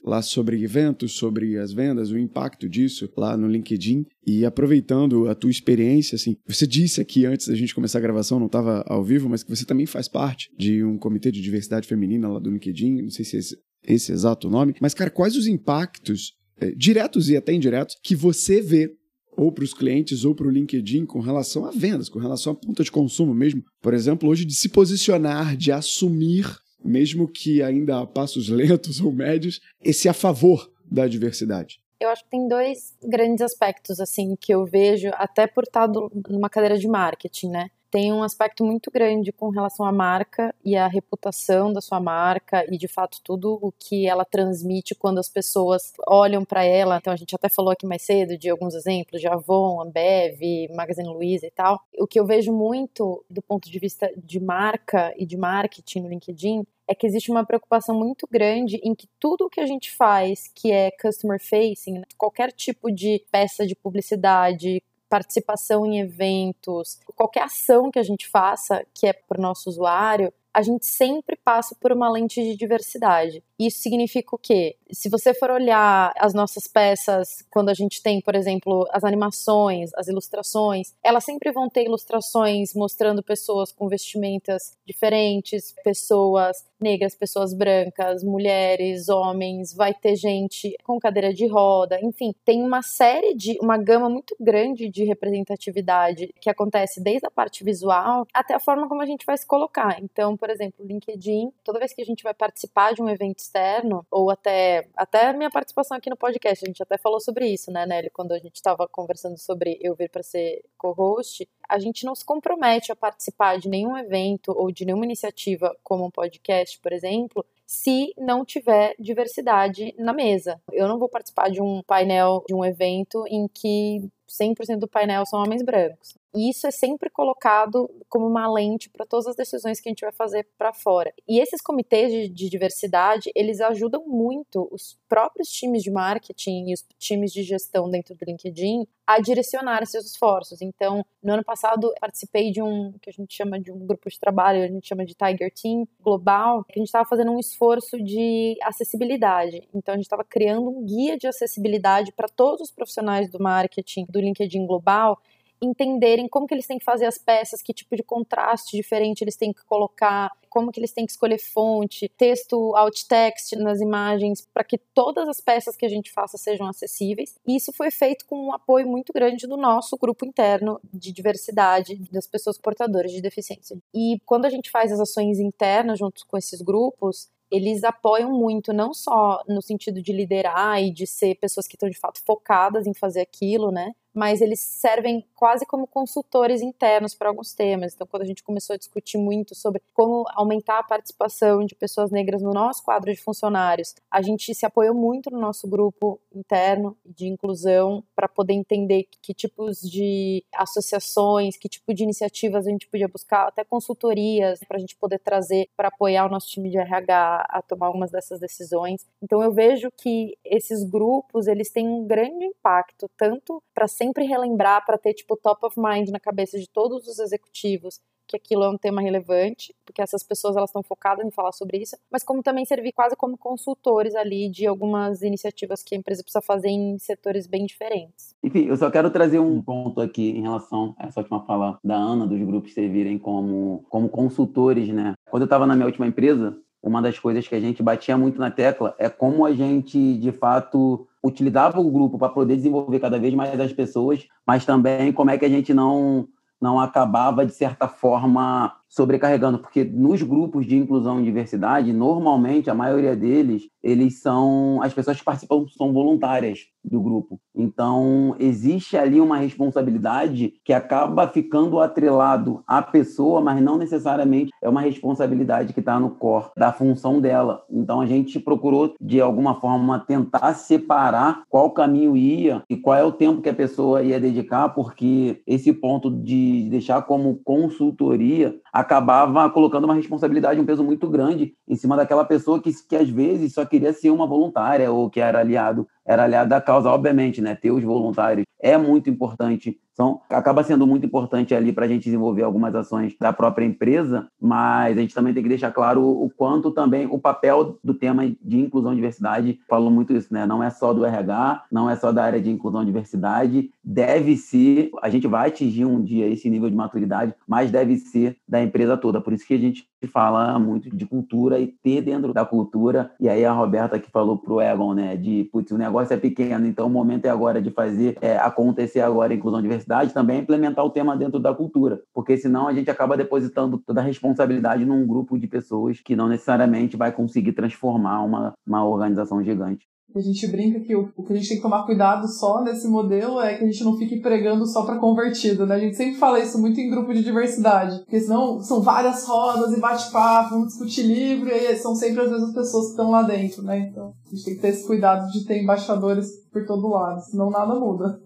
lá 0.05 0.23
sobre 0.23 0.63
eventos, 0.63 1.13
sobre 1.13 1.59
as 1.59 1.73
vendas, 1.73 2.11
o 2.11 2.19
impacto 2.19 2.69
disso 2.69 3.11
lá 3.17 3.37
no 3.37 3.49
LinkedIn 3.49 4.05
e 4.25 4.45
aproveitando 4.45 5.29
a 5.29 5.35
tua 5.35 5.51
experiência, 5.51 6.15
assim, 6.15 6.37
você 6.47 6.67
disse 6.67 7.01
aqui 7.01 7.27
antes 7.27 7.49
da 7.49 7.55
gente 7.57 7.75
começar 7.75 7.99
a 7.99 8.03
gravação, 8.03 8.39
não 8.39 8.47
estava 8.47 8.85
ao 8.87 9.03
vivo, 9.03 9.29
mas 9.29 9.43
que 9.43 9.51
você 9.51 9.65
também 9.65 9.85
faz 9.85 10.07
parte 10.07 10.49
de 10.57 10.85
um 10.85 10.97
comitê 10.97 11.33
de 11.33 11.43
diversidade 11.43 11.89
feminina 11.89 12.29
lá 12.29 12.39
do 12.39 12.51
LinkedIn, 12.51 13.03
não 13.03 13.11
sei 13.11 13.25
se 13.25 13.37
é 13.37 13.39
esse, 13.41 13.59
esse 13.85 14.13
exato 14.13 14.49
nome, 14.49 14.75
mas 14.81 14.95
cara, 14.95 15.11
quais 15.11 15.37
os 15.37 15.49
impactos 15.49 16.35
é, 16.61 16.71
diretos 16.71 17.29
e 17.29 17.37
até 17.37 17.53
indiretos 17.53 17.97
que 18.03 18.15
você 18.15 18.61
vê 18.61 18.91
ou 19.37 19.53
para 19.53 19.65
os 19.65 19.75
clientes 19.75 20.25
ou 20.25 20.35
para 20.35 20.47
o 20.47 20.51
LinkedIn 20.51 21.05
com 21.05 21.21
relação 21.21 21.67
a 21.67 21.71
vendas, 21.71 22.09
com 22.09 22.19
relação 22.19 22.53
à 22.53 22.57
ponta 22.57 22.83
de 22.83 22.91
consumo 22.91 23.35
mesmo. 23.35 23.63
Por 23.81 23.95
exemplo, 23.95 24.29
hoje 24.29 24.45
de 24.45 24.55
se 24.55 24.69
posicionar, 24.69 25.57
de 25.57 25.71
assumir, 25.71 26.59
mesmo 26.85 27.29
que 27.29 27.63
ainda 27.63 28.01
a 28.01 28.07
passos 28.07 28.49
lentos 28.51 29.01
ou 29.01 29.13
médios, 29.13 29.61
esse 29.85 30.09
a 30.09 30.13
favor 30.13 30.71
da 30.91 31.07
diversidade. 31.07 31.81
Eu 31.99 32.11
acho 32.11 32.25
que 32.25 32.31
tem 32.31 32.47
dois 32.47 32.95
grandes 33.03 33.41
aspectos 33.41 34.01
assim 34.01 34.37
que 34.39 34.53
eu 34.53 34.67
vejo, 34.67 35.11
até 35.15 35.47
por 35.47 35.65
estar 35.65 35.89
numa 36.29 36.51
cadeira 36.51 36.79
de 36.79 36.87
marketing, 36.87 37.49
né? 37.49 37.71
Tem 37.91 38.13
um 38.13 38.23
aspecto 38.23 38.65
muito 38.65 38.91
grande 38.91 39.33
com 39.33 39.49
relação 39.49 39.87
à 39.87 39.93
marca 39.93 40.55
e 40.65 40.77
à 40.77 40.87
reputação 40.87 41.73
da 41.73 41.81
sua 41.81 42.01
marca 42.01 42.65
e 42.73 42.77
de 42.77 42.89
fato 42.89 43.19
tudo 43.23 43.59
o 43.61 43.73
que 43.73 44.07
ela 44.07 44.25
transmite 44.25 44.95
quando 44.95 45.19
as 45.19 45.29
pessoas 45.29 45.93
olham 46.07 46.45
para 46.45 46.65
ela. 46.65 46.97
Então 46.99 47.13
a 47.13 47.17
gente 47.17 47.35
até 47.35 47.49
falou 47.49 47.73
aqui 47.73 47.87
mais 47.87 48.03
cedo 48.03 48.37
de 48.37 48.49
alguns 48.51 48.75
exemplos 48.75 49.21
de 49.21 49.29
Avon, 49.29 49.81
Ambev, 49.81 50.41
Magazine 50.75 51.09
Luiza 51.09 51.47
e 51.47 51.51
tal. 51.51 51.81
O 51.99 52.07
que 52.07 52.19
eu 52.19 52.27
vejo 52.27 52.53
muito 52.53 53.25
do 53.31 53.43
ponto 53.43 53.71
de 53.71 53.79
vista 53.79 54.11
de 54.17 54.41
marca 54.41 55.15
e 55.17 55.27
de 55.27 55.37
marketing 55.37 56.01
no 56.01 56.09
LinkedIn 56.09 56.65
é 56.89 56.95
que 56.95 57.07
existe 57.07 57.31
uma 57.31 57.45
preocupação 57.45 57.99
muito 57.99 58.29
grande 58.31 58.77
em 58.77 58.95
que 58.95 59.09
tudo 59.19 59.47
o 59.47 59.51
que 59.51 59.61
a 59.61 59.67
gente 59.67 59.91
faz, 59.91 60.49
que 60.55 60.71
é 60.71 60.91
customer 60.91 61.41
facing, 61.41 62.03
qualquer 62.17 62.53
tipo 62.53 62.93
de 62.93 63.25
peça 63.31 63.67
de 63.67 63.75
publicidade, 63.75 64.83
participação 65.09 65.87
em 65.87 66.01
eventos, 66.01 66.99
qualquer 67.15 67.45
ação 67.45 67.91
que 67.91 67.99
a 67.99 68.03
gente 68.03 68.29
faça 68.29 68.85
que 68.95 69.07
é 69.07 69.13
para 69.13 69.39
o 69.39 69.43
nosso 69.43 69.69
usuário, 69.69 70.33
a 70.53 70.63
gente 70.63 70.87
sempre 70.87 71.37
passa 71.37 71.77
por 71.79 71.93
uma 71.93 72.11
lente 72.11 72.43
de 72.43 72.57
diversidade. 72.57 73.45
Isso 73.59 73.81
significa 73.81 74.35
o 74.35 74.39
quê? 74.39 74.77
Se 74.93 75.09
você 75.09 75.33
for 75.33 75.51
olhar 75.51 76.13
as 76.19 76.35
nossas 76.35 76.69
peças, 76.69 77.45
quando 77.51 77.71
a 77.71 77.75
gente 77.75 78.03
tem, 78.03 78.21
por 78.21 78.35
exemplo, 78.35 78.87
as 78.91 79.03
animações, 79.03 79.91
as 79.95 80.09
ilustrações, 80.09 80.93
elas 81.03 81.25
sempre 81.25 81.51
vão 81.51 81.69
ter 81.69 81.85
ilustrações 81.85 82.75
mostrando 82.75 83.23
pessoas 83.23 83.73
com 83.73 83.89
vestimentas 83.89 84.77
diferentes, 84.87 85.75
pessoas 85.83 86.57
negras, 86.79 87.15
pessoas 87.15 87.55
brancas, 87.55 88.23
mulheres, 88.23 89.09
homens, 89.09 89.75
vai 89.75 89.95
ter 89.95 90.15
gente 90.17 90.77
com 90.85 90.99
cadeira 90.99 91.33
de 91.33 91.47
roda, 91.47 91.99
enfim, 92.03 92.35
tem 92.45 92.63
uma 92.63 92.83
série 92.83 93.35
de, 93.35 93.59
uma 93.63 93.79
gama 93.79 94.09
muito 94.09 94.37
grande 94.39 94.89
de 94.89 95.05
representatividade 95.05 96.29
que 96.41 96.51
acontece 96.51 97.03
desde 97.03 97.27
a 97.27 97.31
parte 97.31 97.65
visual 97.65 98.27
até 98.33 98.55
a 98.55 98.61
forma 98.61 98.89
como 98.89 99.03
a 99.03 99.07
gente 99.07 99.25
vai 99.25 99.37
se 99.37 99.47
colocar. 99.47 99.99
Então, 100.03 100.37
por 100.37 100.51
exemplo, 100.51 100.85
LinkedIn, 100.85 101.51
toda 101.65 101.79
vez 101.79 101.95
que 101.95 102.03
a 102.03 102.05
gente 102.05 102.23
vai 102.23 102.35
participar 102.35 102.93
de 102.93 103.03
um 103.03 103.09
evento 103.09 103.41
externo, 103.47 104.07
ou 104.11 104.31
até, 104.31 104.89
até 104.97 105.33
minha 105.33 105.51
participação 105.51 105.97
aqui 105.97 106.11
no 106.11 106.17
podcast, 106.17 106.65
a 106.65 106.69
gente 106.69 106.83
até 106.83 106.99
falou 106.99 107.21
sobre 107.21 107.47
isso, 107.47 107.71
né, 107.71 107.87
Nelly, 107.87 108.11
quando 108.11 108.33
a 108.33 108.39
gente 108.39 108.57
estava 108.57 108.87
conversando 108.89 109.39
sobre 109.39 109.79
eu 109.81 109.95
vir 109.95 110.11
para 110.11 110.23
ser 110.23 110.63
co-host, 110.77 111.49
a 111.69 111.79
gente 111.79 112.05
não 112.05 112.15
se 112.15 112.25
compromete 112.25 112.93
a 112.93 112.97
participar 112.97 113.59
de 113.59 113.69
nenhum 113.69 113.97
evento 113.97 114.53
ou 114.57 114.71
de 114.71 114.85
nenhuma 114.85 115.05
iniciativa 115.05 115.77
como 115.83 116.05
um 116.05 116.11
podcast, 116.11 116.79
por 116.81 116.93
exemplo, 116.93 117.45
se 117.67 118.13
não 118.17 118.45
tiver 118.45 118.95
diversidade 118.99 119.93
na 119.99 120.13
mesa. 120.13 120.61
Eu 120.73 120.87
não 120.87 120.99
vou 120.99 121.09
participar 121.09 121.51
de 121.51 121.61
um 121.61 121.83
painel, 121.83 122.45
de 122.47 122.55
um 122.55 122.65
evento 122.65 123.25
em 123.27 123.49
que 123.49 124.09
100% 124.29 124.79
do 124.79 124.89
painel 124.89 125.27
são 125.27 125.43
homens 125.43 125.63
brancos. 125.63 126.17
E 126.37 126.51
isso 126.51 126.67
é 126.67 126.71
sempre 126.71 127.09
colocado 127.09 127.91
como 128.11 128.27
uma 128.27 128.47
lente 128.47 128.91
para 128.91 129.07
todas 129.07 129.27
as 129.27 129.37
decisões 129.37 129.81
que 129.81 129.89
a 129.89 129.91
gente 129.91 130.03
vai 130.03 130.13
fazer 130.13 130.47
para 130.59 130.71
fora. 130.71 131.11
E 131.27 131.41
esses 131.41 131.63
comitês 131.63 132.13
de, 132.13 132.29
de, 132.29 132.51
diversidade, 132.51 133.31
eles 133.35 133.59
ajudam 133.63 134.05
muito 134.07 134.69
os 134.71 134.99
próprios 135.09 135.49
times 135.49 135.83
de 135.83 135.91
marketing 135.91 136.69
e 136.69 136.75
os 136.75 136.85
times 136.99 137.33
de 137.33 137.43
gestão 137.43 137.89
dentro 137.89 138.15
do 138.15 138.23
LinkedIn 138.23 138.87
a 139.07 139.19
direcionar 139.19 139.83
esses 139.83 140.05
esforços. 140.05 140.61
Então, 140.61 141.03
no 141.23 141.33
ano 141.33 141.45
passado, 141.45 141.95
participei 142.01 142.51
de 142.51 142.61
um 142.61 142.93
que 143.01 143.09
a 143.09 143.13
gente 143.13 143.33
chama 143.33 143.59
de 143.59 143.73
um 143.73 143.87
grupo 143.87 144.11
de 144.11 144.19
trabalho, 144.19 144.63
a 144.63 144.69
gente 144.69 144.89
chama 144.89 145.07
de 145.07 145.15
Tiger 145.15 145.51
Team 145.51 145.89
global, 146.03 146.65
que 146.65 146.79
a 146.79 146.81
gente 146.81 146.89
estava 146.89 147.09
fazendo 147.09 147.31
um 147.31 147.39
esforço 147.39 148.03
de 148.03 148.59
acessibilidade. 148.63 149.67
Então, 149.73 149.95
a 149.95 149.97
gente 149.97 150.07
estava 150.07 150.25
criando 150.25 150.69
um 150.69 150.85
guia 150.85 151.17
de 151.17 151.27
acessibilidade 151.27 152.13
para 152.13 152.29
todos 152.29 152.63
os 152.63 152.71
profissionais 152.71 153.31
do 153.31 153.41
marketing 153.41 154.07
do 154.11 154.21
LinkedIn 154.21 154.67
global 154.67 155.19
entenderem 155.61 156.29
como 156.29 156.47
que 156.47 156.55
eles 156.55 156.67
têm 156.67 156.79
que 156.79 156.85
fazer 156.85 157.07
as 157.07 157.19
peças, 157.19 157.63
que 157.63 157.73
tipo 157.73 157.97
de 157.97 158.03
contraste 158.03 158.77
diferente 158.77 159.23
eles 159.23 159.37
têm 159.37 159.53
que 159.53 159.65
colocar, 159.65 160.31
como 160.49 160.73
que 160.73 160.81
eles 160.81 160.93
têm 160.93 161.05
que 161.05 161.13
escolher 161.13 161.39
fonte, 161.39 162.09
texto, 162.17 162.75
alt 162.77 163.05
text 163.05 163.53
nas 163.57 163.81
imagens, 163.81 164.47
para 164.53 164.65
que 164.65 164.79
todas 164.79 165.29
as 165.29 165.41
peças 165.41 165.77
que 165.77 165.85
a 165.85 165.89
gente 165.89 166.11
faça 166.13 166.39
sejam 166.39 166.67
acessíveis. 166.67 167.35
E 167.47 167.57
isso 167.57 167.73
foi 167.73 167.91
feito 167.91 168.27
com 168.27 168.47
um 168.47 168.53
apoio 168.53 168.87
muito 168.87 169.13
grande 169.13 169.47
do 169.47 169.57
nosso 169.57 169.97
grupo 169.97 170.25
interno 170.25 170.81
de 170.93 171.13
diversidade 171.13 171.97
das 172.11 172.27
pessoas 172.27 172.59
portadoras 172.59 173.13
de 173.13 173.21
deficiência. 173.21 173.77
E 173.95 174.19
quando 174.25 174.47
a 174.47 174.51
gente 174.51 174.71
faz 174.71 174.93
as 174.93 175.01
ações 175.01 175.39
internas 175.39 175.99
junto 175.99 176.27
com 176.27 176.37
esses 176.37 176.63
grupos, 176.63 177.29
eles 177.51 177.85
apoiam 177.85 178.33
muito, 178.33 178.73
não 178.73 178.93
só 178.93 179.43
no 179.49 179.63
sentido 179.63 180.03
de 180.03 180.13
liderar 180.13 180.83
e 180.83 180.91
de 180.91 181.07
ser 181.07 181.37
pessoas 181.37 181.67
que 181.67 181.77
estão 181.77 181.89
de 181.89 181.99
fato 181.99 182.21
focadas 182.25 182.87
em 182.87 182.95
fazer 182.95 183.21
aquilo, 183.21 183.71
né? 183.71 183.93
Mas 184.17 184.41
eles 184.41 184.61
servem 184.61 185.23
quase 185.35 185.67
como 185.67 185.87
consultores 185.87 186.63
internos 186.63 187.15
para 187.15 187.29
alguns 187.29 187.53
temas. 187.53 187.93
Então, 187.93 188.07
quando 188.07 188.23
a 188.23 188.27
gente 188.27 188.43
começou 188.43 188.73
a 188.73 188.79
discutir 188.79 189.19
muito 189.19 189.55
sobre 189.55 189.83
como 189.93 190.25
aumentar 190.31 190.79
a 190.79 190.83
participação 190.83 191.67
de 191.67 191.75
pessoas 191.75 192.11
negras 192.11 192.41
no 192.41 192.55
nosso 192.55 192.83
quadro 192.83 193.13
de 193.13 193.21
funcionários, 193.21 193.95
a 194.11 194.23
gente 194.23 194.55
se 194.55 194.65
apoiou 194.65 194.95
muito 194.95 195.31
no 195.31 195.39
nosso 195.39 195.69
grupo 195.69 196.19
interno 196.35 196.97
de 197.05 197.29
inclusão 197.29 198.03
para 198.15 198.27
poder 198.27 198.55
entender 198.55 199.07
que 199.21 199.35
tipos 199.35 199.83
de 199.83 200.43
associações, 200.55 201.59
que 201.59 201.69
tipo 201.69 201.93
de 201.93 202.03
iniciativas 202.03 202.67
a 202.67 202.71
gente 202.71 202.89
podia 202.89 203.09
buscar, 203.09 203.49
até 203.49 203.65
consultorias 203.65 204.61
para 204.67 204.79
a 204.79 204.81
gente 204.81 204.97
poder 204.97 205.19
trazer 205.19 205.69
para 205.77 205.89
apoiar 205.89 206.25
o 206.25 206.31
nosso 206.31 206.49
time 206.49 206.71
de 206.71 206.79
RH 206.79 207.47
a 207.51 207.61
tomar 207.61 207.89
algumas 207.89 208.11
dessas 208.11 208.41
decisões. 208.41 209.07
Então, 209.23 209.43
eu 209.43 209.53
vejo 209.53 209.91
que 209.91 210.39
esses 210.43 210.83
grupos 210.85 211.47
eles 211.47 211.71
têm 211.71 211.87
um 211.87 212.07
grande 212.07 212.47
impacto 212.47 213.11
tanto 213.15 213.63
para 213.75 213.87
sempre 214.07 214.25
relembrar 214.25 214.85
para 214.87 214.97
ter 214.97 215.15
tipo 215.15 215.37
top 215.37 215.67
of 215.67 215.79
mind 215.79 216.09
na 216.11 216.21
cabeça 216.21 216.59
de 216.59 216.69
todos 216.69 217.07
os 217.09 217.19
executivos 217.19 218.01
que 218.29 218.37
aquilo 218.37 218.65
é 218.65 218.69
um 218.69 218.77
tema 218.77 219.01
relevante, 219.01 219.73
porque 219.85 220.03
essas 220.03 220.23
pessoas 220.23 220.57
elas 220.57 220.71
estão 220.71 220.83
focadas 220.83 221.25
em 221.25 221.31
falar 221.31 221.53
sobre 221.53 221.79
isso, 221.79 221.97
mas 222.11 222.25
como 222.25 222.43
também 222.43 222.65
servir 222.65 222.93
quase 222.93 223.15
como 223.15 223.39
consultores 223.39 224.17
ali 224.17 224.51
de 224.51 224.67
algumas 224.67 225.23
iniciativas 225.23 225.83
que 225.83 225.95
a 225.95 225.99
empresa 225.99 226.23
precisa 226.23 226.41
fazer 226.41 226.69
em 226.69 226.99
setores 226.99 227.47
bem 227.47 227.65
diferentes. 227.65 228.35
Enfim, 228.43 228.67
eu 228.67 228.77
só 228.77 228.91
quero 228.91 229.11
trazer 229.11 229.39
um 229.39 229.63
ponto 229.63 230.01
aqui 230.01 230.31
em 230.31 230.43
relação 230.43 230.95
a 230.99 231.07
essa 231.07 231.21
última 231.21 231.45
fala 231.45 231.79
da 231.85 231.95
Ana, 231.95 232.27
dos 232.27 232.41
grupos 232.43 232.75
servirem 232.75 233.17
como, 233.17 233.85
como 233.89 234.09
consultores, 234.09 234.89
né? 234.89 235.15
Quando 235.31 235.43
eu 235.43 235.47
estava 235.47 235.67
na 235.67 235.77
minha 235.77 235.87
última 235.87 236.07
empresa, 236.07 236.59
uma 236.87 237.03
das 237.03 237.19
coisas 237.19 237.49
que 237.49 237.55
a 237.55 237.61
gente 237.61 237.83
batia 237.83 238.17
muito 238.17 238.39
na 238.39 238.49
tecla 238.49 238.95
é 238.97 239.09
como 239.09 239.45
a 239.45 239.53
gente, 239.53 240.17
de 240.19 240.31
fato, 240.31 241.05
utilizava 241.21 241.81
o 241.81 241.91
grupo 241.91 242.17
para 242.17 242.29
poder 242.29 242.55
desenvolver 242.55 243.01
cada 243.01 243.19
vez 243.19 243.35
mais 243.35 243.59
as 243.59 243.73
pessoas, 243.73 244.29
mas 244.47 244.65
também 244.65 245.13
como 245.13 245.31
é 245.31 245.37
que 245.37 245.45
a 245.45 245.49
gente 245.49 245.75
não 245.75 246.29
não 246.59 246.81
acabava 246.81 247.45
de 247.45 247.53
certa 247.53 247.87
forma 247.87 248.73
sobrecarregando, 248.89 249.59
porque 249.59 249.85
nos 249.85 250.23
grupos 250.23 250.67
de 250.67 250.77
inclusão 250.77 251.21
e 251.21 251.25
diversidade, 251.25 251.93
normalmente 251.93 252.71
a 252.71 252.75
maioria 252.75 253.17
deles, 253.17 253.69
eles 253.83 254.21
são 254.21 254.81
as 254.83 254.93
pessoas 254.93 255.19
que 255.19 255.25
participam 255.25 255.65
são 255.77 255.93
voluntárias 255.93 256.61
do 256.85 257.01
grupo. 257.01 257.41
Então, 257.55 258.37
existe 258.39 258.97
ali 258.97 259.21
uma 259.21 259.39
responsabilidade 259.39 260.55
que 260.65 260.73
acaba 260.73 261.27
ficando 261.27 261.81
atrelado 261.81 262.63
à 262.67 262.81
pessoa, 262.81 263.41
mas 263.41 263.61
não 263.63 263.77
necessariamente 263.77 264.51
é 264.63 264.69
uma 264.69 264.83
responsabilidade 264.83 265.73
que 265.73 265.81
está 265.81 265.99
no 265.99 266.11
core 266.11 266.51
da 266.57 266.73
função 266.73 267.21
dela. 267.21 267.65
Então, 267.71 268.01
a 268.01 268.07
gente 268.07 268.39
procurou, 268.39 268.95
de 269.01 269.21
alguma 269.21 269.59
forma, 269.61 269.99
tentar 270.01 270.55
separar 270.55 271.43
qual 271.49 271.71
caminho 271.71 272.17
ia 272.17 272.63
e 272.69 272.77
qual 272.77 272.97
é 272.97 273.05
o 273.05 273.13
tempo 273.13 273.43
que 273.43 273.49
a 273.49 273.55
pessoa 273.55 274.03
ia 274.03 274.21
dedicar, 274.21 274.69
porque 274.71 275.43
esse 275.47 275.73
ponto 275.73 276.11
de 276.11 276.69
deixar 276.71 277.03
como 277.03 277.41
consultoria 277.43 278.55
acabava 278.81 279.49
colocando 279.49 279.85
uma 279.85 279.95
responsabilidade, 279.95 280.61
um 280.61 280.67
peso 280.67 280.85
muito 280.85 281.09
grande 281.09 281.55
em 281.67 281.75
cima 281.75 281.97
daquela 281.97 282.27
pessoa 282.27 282.61
que, 282.61 282.71
que 282.87 282.95
às 282.95 283.09
vezes 283.09 283.55
só 283.55 283.65
queria 283.65 283.91
ser 283.93 284.11
uma 284.11 284.27
voluntária 284.27 284.93
ou 284.93 285.09
que 285.09 285.19
era 285.19 285.41
aliado 285.41 285.89
era 286.05 286.25
aliado 286.25 286.51
da 286.51 286.61
causa, 286.61 286.91
obviamente, 286.91 287.41
né? 287.41 287.55
Ter 287.55 287.71
os 287.73 287.83
voluntários 287.83 288.45
é 288.61 288.77
muito 288.77 289.09
importante. 289.11 289.81
São, 289.97 290.21
acaba 290.29 290.63
sendo 290.63 290.87
muito 290.87 291.07
importante 291.07 291.55
ali 291.55 291.73
para 291.73 291.87
a 291.87 291.89
gente 291.89 292.05
desenvolver 292.05 292.43
algumas 292.43 292.75
ações 292.75 293.17
da 293.19 293.33
própria 293.33 293.65
empresa, 293.65 294.29
mas 294.39 294.99
a 294.99 295.01
gente 295.01 295.15
também 295.15 295.33
tem 295.33 295.43
que 295.43 295.49
deixar 295.49 295.73
claro 295.73 296.03
o, 296.05 296.31
quanto 296.37 296.71
também 296.71 297.07
o 297.07 297.19
papel 297.19 297.79
do 297.83 297.95
tema 297.95 298.31
de 298.43 298.61
inclusão 298.61 298.93
e 298.93 298.97
diversidade, 298.97 299.59
falou 299.67 299.91
muito 299.91 300.13
isso, 300.13 300.35
né? 300.35 300.45
Não 300.45 300.63
é 300.63 300.69
só 300.69 300.93
do 300.93 301.07
RH, 301.07 301.65
não 301.73 301.89
é 301.89 301.97
só 301.97 302.13
da 302.13 302.25
área 302.25 302.43
de 302.43 302.51
inclusão 302.51 302.83
e 302.83 302.87
diversidade, 302.87 303.71
deve 303.83 304.37
ser, 304.37 304.91
a 305.01 305.09
gente 305.09 305.27
vai 305.27 305.49
atingir 305.49 305.87
um 305.87 306.03
dia 306.03 306.27
esse 306.27 306.51
nível 306.51 306.69
de 306.69 306.77
maturidade, 306.77 307.33
mas 307.49 307.71
deve 307.71 307.97
ser 307.97 308.37
da 308.47 308.63
empresa 308.63 308.99
toda. 308.99 309.19
Por 309.19 309.33
isso 309.33 309.47
que 309.47 309.55
a 309.55 309.59
gente 309.59 309.89
fala 310.05 310.59
muito 310.59 310.95
de 310.95 311.07
cultura 311.07 311.59
e 311.59 311.69
ter 311.69 312.03
dentro 312.03 312.33
da 312.35 312.45
cultura. 312.45 313.13
E 313.21 313.29
aí 313.29 313.45
a 313.45 313.53
Roberta 313.53 313.99
que 313.99 314.11
falou 314.11 314.37
pro 314.37 314.61
Egon, 314.61 314.95
né, 314.95 315.17
de 315.17 315.49
putz, 315.53 315.71
o 315.71 315.79
negócio 315.79 316.13
é 316.13 316.17
pequeno, 316.17 316.67
então 316.67 316.87
o 316.87 316.91
momento 316.91 317.27
é 317.27 317.29
agora 317.29 317.63
de 317.63 317.71
fazer 317.71 318.19
é, 318.21 318.37
acontecer 318.37 319.01
agora 319.01 319.33
a 319.33 319.37
inclusão 319.37 319.61
e 319.61 319.63
diversidade, 319.63 320.13
também 320.13 320.41
implementar 320.41 320.85
o 320.85 320.91
tema 320.91 321.17
dentro 321.17 321.39
da 321.39 321.55
cultura, 321.55 322.03
porque 322.13 322.37
senão 322.37 322.67
a 322.67 322.75
gente 322.75 322.91
acaba 322.91 323.17
depositando 323.17 323.79
toda 323.79 324.01
a 324.01 324.05
responsabilidade 324.05 324.85
num 324.85 325.07
grupo 325.07 325.39
de 325.39 325.47
pessoas 325.47 326.01
que 326.01 326.17
não 326.17 326.29
necessariamente 326.29 326.97
vai 326.97 327.13
conseguir 327.13 327.53
transformar 327.53 328.23
uma, 328.23 328.55
uma 328.67 328.85
organização 328.85 329.43
gigante. 329.43 329.87
A 330.15 330.21
gente 330.21 330.47
brinca 330.47 330.81
que 330.81 330.97
o, 330.97 331.13
o, 331.17 331.23
que 331.23 331.33
a 331.33 331.37
gente 331.37 331.49
tem 331.49 331.57
que 331.59 331.63
tomar 331.63 331.85
cuidado 331.85 332.27
só 332.27 332.63
nesse 332.63 332.89
modelo 332.89 333.41
é 333.41 333.55
que 333.55 333.65
a 333.65 333.67
gente 333.67 333.85
não 333.85 333.97
fique 333.97 334.21
pregando 334.21 334.67
só 334.67 334.85
para 334.85 334.99
convertido, 334.99 335.67
né? 335.67 335.75
A 335.75 335.79
gente 335.79 335.97
sempre 335.97 336.19
fala 336.19 336.41
isso 336.41 336.59
muito 336.59 336.81
em 336.81 336.89
grupo 336.89 337.13
de 337.13 337.23
diversidade, 337.23 337.99
porque 337.99 338.21
senão 338.21 338.61
são 338.61 338.81
várias 338.81 339.27
rodas 339.27 339.77
e 339.77 339.81
bate-papo, 339.81 340.51
vamos 340.51 340.69
discutir 340.69 341.03
livro, 341.03 341.51
e 341.51 341.77
são 341.77 341.95
sempre 341.95 342.23
as 342.23 342.31
mesmas 342.31 342.55
pessoas 342.55 342.87
que 342.87 342.91
estão 342.93 343.11
lá 343.11 343.23
dentro, 343.23 343.63
né? 343.63 343.79
Então 343.79 344.15
a 344.27 344.31
gente 344.31 344.45
tem 344.45 344.55
que 344.55 344.61
ter 344.63 344.69
esse 344.69 344.87
cuidado 344.87 345.31
de 345.31 345.45
ter 345.45 345.63
embaixadores 345.63 346.31
por 346.51 346.65
todo 346.65 346.89
lado, 346.89 347.21
senão 347.21 347.51
nada 347.51 347.75
muda. 347.75 348.19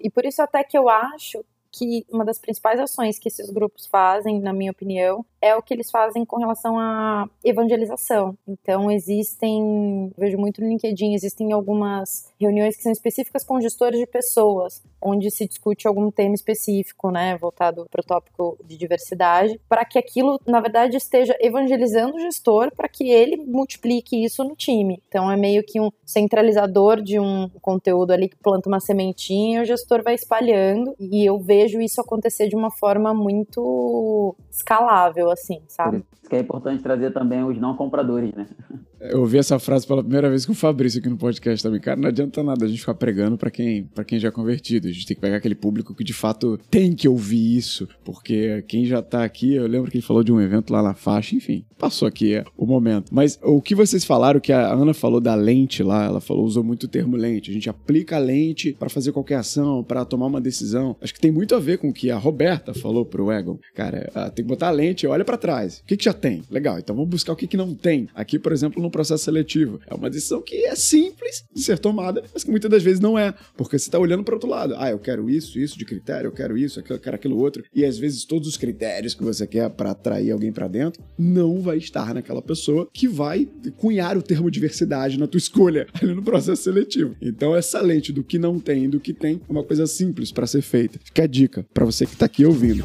E 0.00 0.08
por 0.10 0.24
isso 0.24 0.40
até 0.40 0.62
que 0.62 0.78
eu 0.78 0.88
acho 0.88 1.44
que 1.76 2.06
uma 2.08 2.24
das 2.24 2.38
principais 2.38 2.78
ações 2.78 3.18
que 3.18 3.28
esses 3.28 3.50
grupos 3.50 3.86
fazem, 3.86 4.40
na 4.40 4.52
minha 4.52 4.70
opinião, 4.70 5.24
é 5.44 5.54
o 5.54 5.62
que 5.62 5.74
eles 5.74 5.90
fazem 5.90 6.24
com 6.24 6.38
relação 6.38 6.78
à 6.78 7.28
evangelização. 7.44 8.34
Então, 8.48 8.90
existem, 8.90 10.10
vejo 10.16 10.38
muito 10.38 10.62
no 10.62 10.68
LinkedIn, 10.68 11.12
existem 11.12 11.52
algumas 11.52 12.32
reuniões 12.40 12.74
que 12.74 12.82
são 12.82 12.90
específicas 12.90 13.44
com 13.44 13.60
gestores 13.60 14.00
de 14.00 14.06
pessoas, 14.06 14.82
onde 15.02 15.30
se 15.30 15.46
discute 15.46 15.86
algum 15.86 16.10
tema 16.10 16.34
específico, 16.34 17.10
né, 17.10 17.36
voltado 17.36 17.86
para 17.90 18.00
o 18.00 18.04
tópico 18.04 18.56
de 18.64 18.78
diversidade, 18.78 19.60
para 19.68 19.84
que 19.84 19.98
aquilo, 19.98 20.40
na 20.46 20.62
verdade, 20.62 20.96
esteja 20.96 21.36
evangelizando 21.38 22.16
o 22.16 22.20
gestor 22.20 22.72
para 22.74 22.88
que 22.88 23.10
ele 23.10 23.36
multiplique 23.36 24.24
isso 24.24 24.42
no 24.42 24.56
time. 24.56 25.02
Então, 25.08 25.30
é 25.30 25.36
meio 25.36 25.62
que 25.62 25.78
um 25.78 25.90
centralizador 26.06 27.02
de 27.02 27.20
um 27.20 27.50
conteúdo 27.60 28.12
ali 28.12 28.30
que 28.30 28.36
planta 28.36 28.66
uma 28.66 28.80
sementinha, 28.80 29.60
o 29.60 29.66
gestor 29.66 30.02
vai 30.02 30.14
espalhando, 30.14 30.94
e 30.98 31.22
eu 31.22 31.38
vejo 31.38 31.82
isso 31.82 32.00
acontecer 32.00 32.48
de 32.48 32.56
uma 32.56 32.70
forma 32.70 33.12
muito 33.12 34.34
escalável, 34.50 35.33
assim, 35.34 35.60
sabe? 35.68 35.98
Por 35.98 36.16
isso 36.20 36.30
que 36.30 36.36
é 36.36 36.40
importante 36.40 36.82
trazer 36.82 37.12
também 37.12 37.44
os 37.44 37.58
não 37.58 37.76
compradores, 37.76 38.32
né? 38.34 38.46
Eu 39.06 39.20
ouvi 39.20 39.36
essa 39.36 39.58
frase 39.58 39.86
pela 39.86 40.02
primeira 40.02 40.30
vez 40.30 40.46
com 40.46 40.52
o 40.52 40.54
Fabrício 40.54 40.98
aqui 40.98 41.10
no 41.10 41.18
podcast 41.18 41.62
também. 41.62 41.78
Cara, 41.78 42.00
não 42.00 42.08
adianta 42.08 42.42
nada 42.42 42.64
a 42.64 42.68
gente 42.68 42.80
ficar 42.80 42.94
pregando 42.94 43.36
para 43.36 43.50
quem, 43.50 43.84
pra 43.84 44.02
quem 44.02 44.18
já 44.18 44.28
é 44.28 44.30
convertido. 44.30 44.88
A 44.88 44.90
gente 44.90 45.06
tem 45.06 45.14
que 45.14 45.20
pegar 45.20 45.36
aquele 45.36 45.54
público 45.54 45.94
que 45.94 46.02
de 46.02 46.14
fato 46.14 46.58
tem 46.70 46.94
que 46.94 47.06
ouvir 47.06 47.54
isso. 47.54 47.86
Porque 48.02 48.64
quem 48.66 48.86
já 48.86 49.02
tá 49.02 49.22
aqui, 49.22 49.56
eu 49.56 49.66
lembro 49.66 49.90
que 49.90 49.98
ele 49.98 50.06
falou 50.06 50.24
de 50.24 50.32
um 50.32 50.40
evento 50.40 50.72
lá 50.72 50.82
na 50.82 50.94
faixa, 50.94 51.36
enfim, 51.36 51.66
passou 51.78 52.08
aqui 52.08 52.34
é, 52.34 52.44
o 52.56 52.64
momento. 52.64 53.14
Mas 53.14 53.38
o 53.42 53.60
que 53.60 53.74
vocês 53.74 54.04
falaram, 54.06 54.40
que 54.40 54.52
a 54.52 54.72
Ana 54.72 54.94
falou 54.94 55.20
da 55.20 55.34
lente 55.34 55.82
lá, 55.82 56.04
ela 56.06 56.20
falou, 56.20 56.44
usou 56.44 56.64
muito 56.64 56.84
o 56.84 56.88
termo 56.88 57.14
lente. 57.14 57.50
A 57.50 57.54
gente 57.54 57.68
aplica 57.68 58.16
a 58.16 58.18
lente 58.18 58.72
para 58.72 58.88
fazer 58.88 59.12
qualquer 59.12 59.36
ação, 59.36 59.84
para 59.84 60.04
tomar 60.06 60.26
uma 60.26 60.40
decisão. 60.40 60.96
Acho 61.02 61.12
que 61.12 61.20
tem 61.20 61.30
muito 61.30 61.54
a 61.54 61.60
ver 61.60 61.76
com 61.76 61.90
o 61.90 61.92
que 61.92 62.10
a 62.10 62.16
Roberta 62.16 62.72
falou 62.72 63.04
pro 63.04 63.30
Egon. 63.30 63.58
Cara, 63.74 64.30
tem 64.34 64.44
que 64.44 64.48
botar 64.48 64.68
a 64.68 64.70
lente, 64.70 65.06
olha 65.06 65.23
para 65.24 65.36
trás. 65.36 65.78
O 65.78 65.84
que, 65.84 65.96
que 65.96 66.04
já 66.04 66.12
tem? 66.12 66.42
Legal, 66.50 66.78
então 66.78 66.94
vamos 66.94 67.10
buscar 67.10 67.32
o 67.32 67.36
que, 67.36 67.46
que 67.46 67.56
não 67.56 67.74
tem. 67.74 68.08
Aqui, 68.14 68.38
por 68.38 68.52
exemplo, 68.52 68.82
no 68.82 68.90
processo 68.90 69.24
seletivo. 69.24 69.80
É 69.86 69.94
uma 69.94 70.10
decisão 70.10 70.40
que 70.40 70.64
é 70.64 70.74
simples 70.74 71.44
de 71.52 71.62
ser 71.62 71.78
tomada, 71.78 72.22
mas 72.32 72.44
que 72.44 72.50
muitas 72.50 72.70
das 72.70 72.82
vezes 72.82 73.00
não 73.00 73.18
é, 73.18 73.34
porque 73.56 73.78
você 73.78 73.88
está 73.88 73.98
olhando 73.98 74.24
para 74.24 74.34
outro 74.34 74.48
lado. 74.48 74.74
Ah, 74.76 74.90
eu 74.90 74.98
quero 74.98 75.28
isso, 75.28 75.58
isso 75.58 75.78
de 75.78 75.84
critério, 75.84 76.28
eu 76.28 76.32
quero 76.32 76.56
isso, 76.56 76.80
eu 76.80 76.98
quero 76.98 77.16
aquilo 77.16 77.38
outro. 77.38 77.64
E 77.74 77.84
às 77.84 77.98
vezes 77.98 78.24
todos 78.24 78.48
os 78.48 78.56
critérios 78.56 79.14
que 79.14 79.22
você 79.22 79.46
quer 79.46 79.68
para 79.70 79.90
atrair 79.90 80.30
alguém 80.30 80.52
para 80.52 80.68
dentro 80.68 81.02
não 81.18 81.60
vai 81.60 81.78
estar 81.78 82.14
naquela 82.14 82.42
pessoa 82.42 82.88
que 82.92 83.08
vai 83.08 83.48
cunhar 83.76 84.16
o 84.16 84.22
termo 84.22 84.50
diversidade 84.50 85.18
na 85.18 85.26
tua 85.26 85.38
escolha 85.38 85.86
ali 86.00 86.14
no 86.14 86.22
processo 86.22 86.62
seletivo. 86.62 87.16
Então 87.20 87.54
essa 87.54 87.80
lente 87.80 88.12
do 88.12 88.22
que 88.22 88.38
não 88.38 88.58
tem 88.58 88.84
e 88.84 88.88
do 88.88 89.00
que 89.00 89.12
tem 89.12 89.40
é 89.48 89.52
uma 89.52 89.64
coisa 89.64 89.86
simples 89.86 90.32
para 90.32 90.46
ser 90.46 90.62
feita. 90.62 90.98
Fica 91.02 91.24
a 91.24 91.26
dica 91.26 91.66
para 91.72 91.84
você 91.84 92.06
que 92.06 92.12
está 92.12 92.26
aqui 92.26 92.44
ouvindo. 92.44 92.84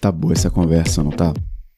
Tá 0.00 0.10
boa 0.10 0.32
essa 0.32 0.50
conversa, 0.50 1.02
não 1.02 1.10
tá? 1.10 1.34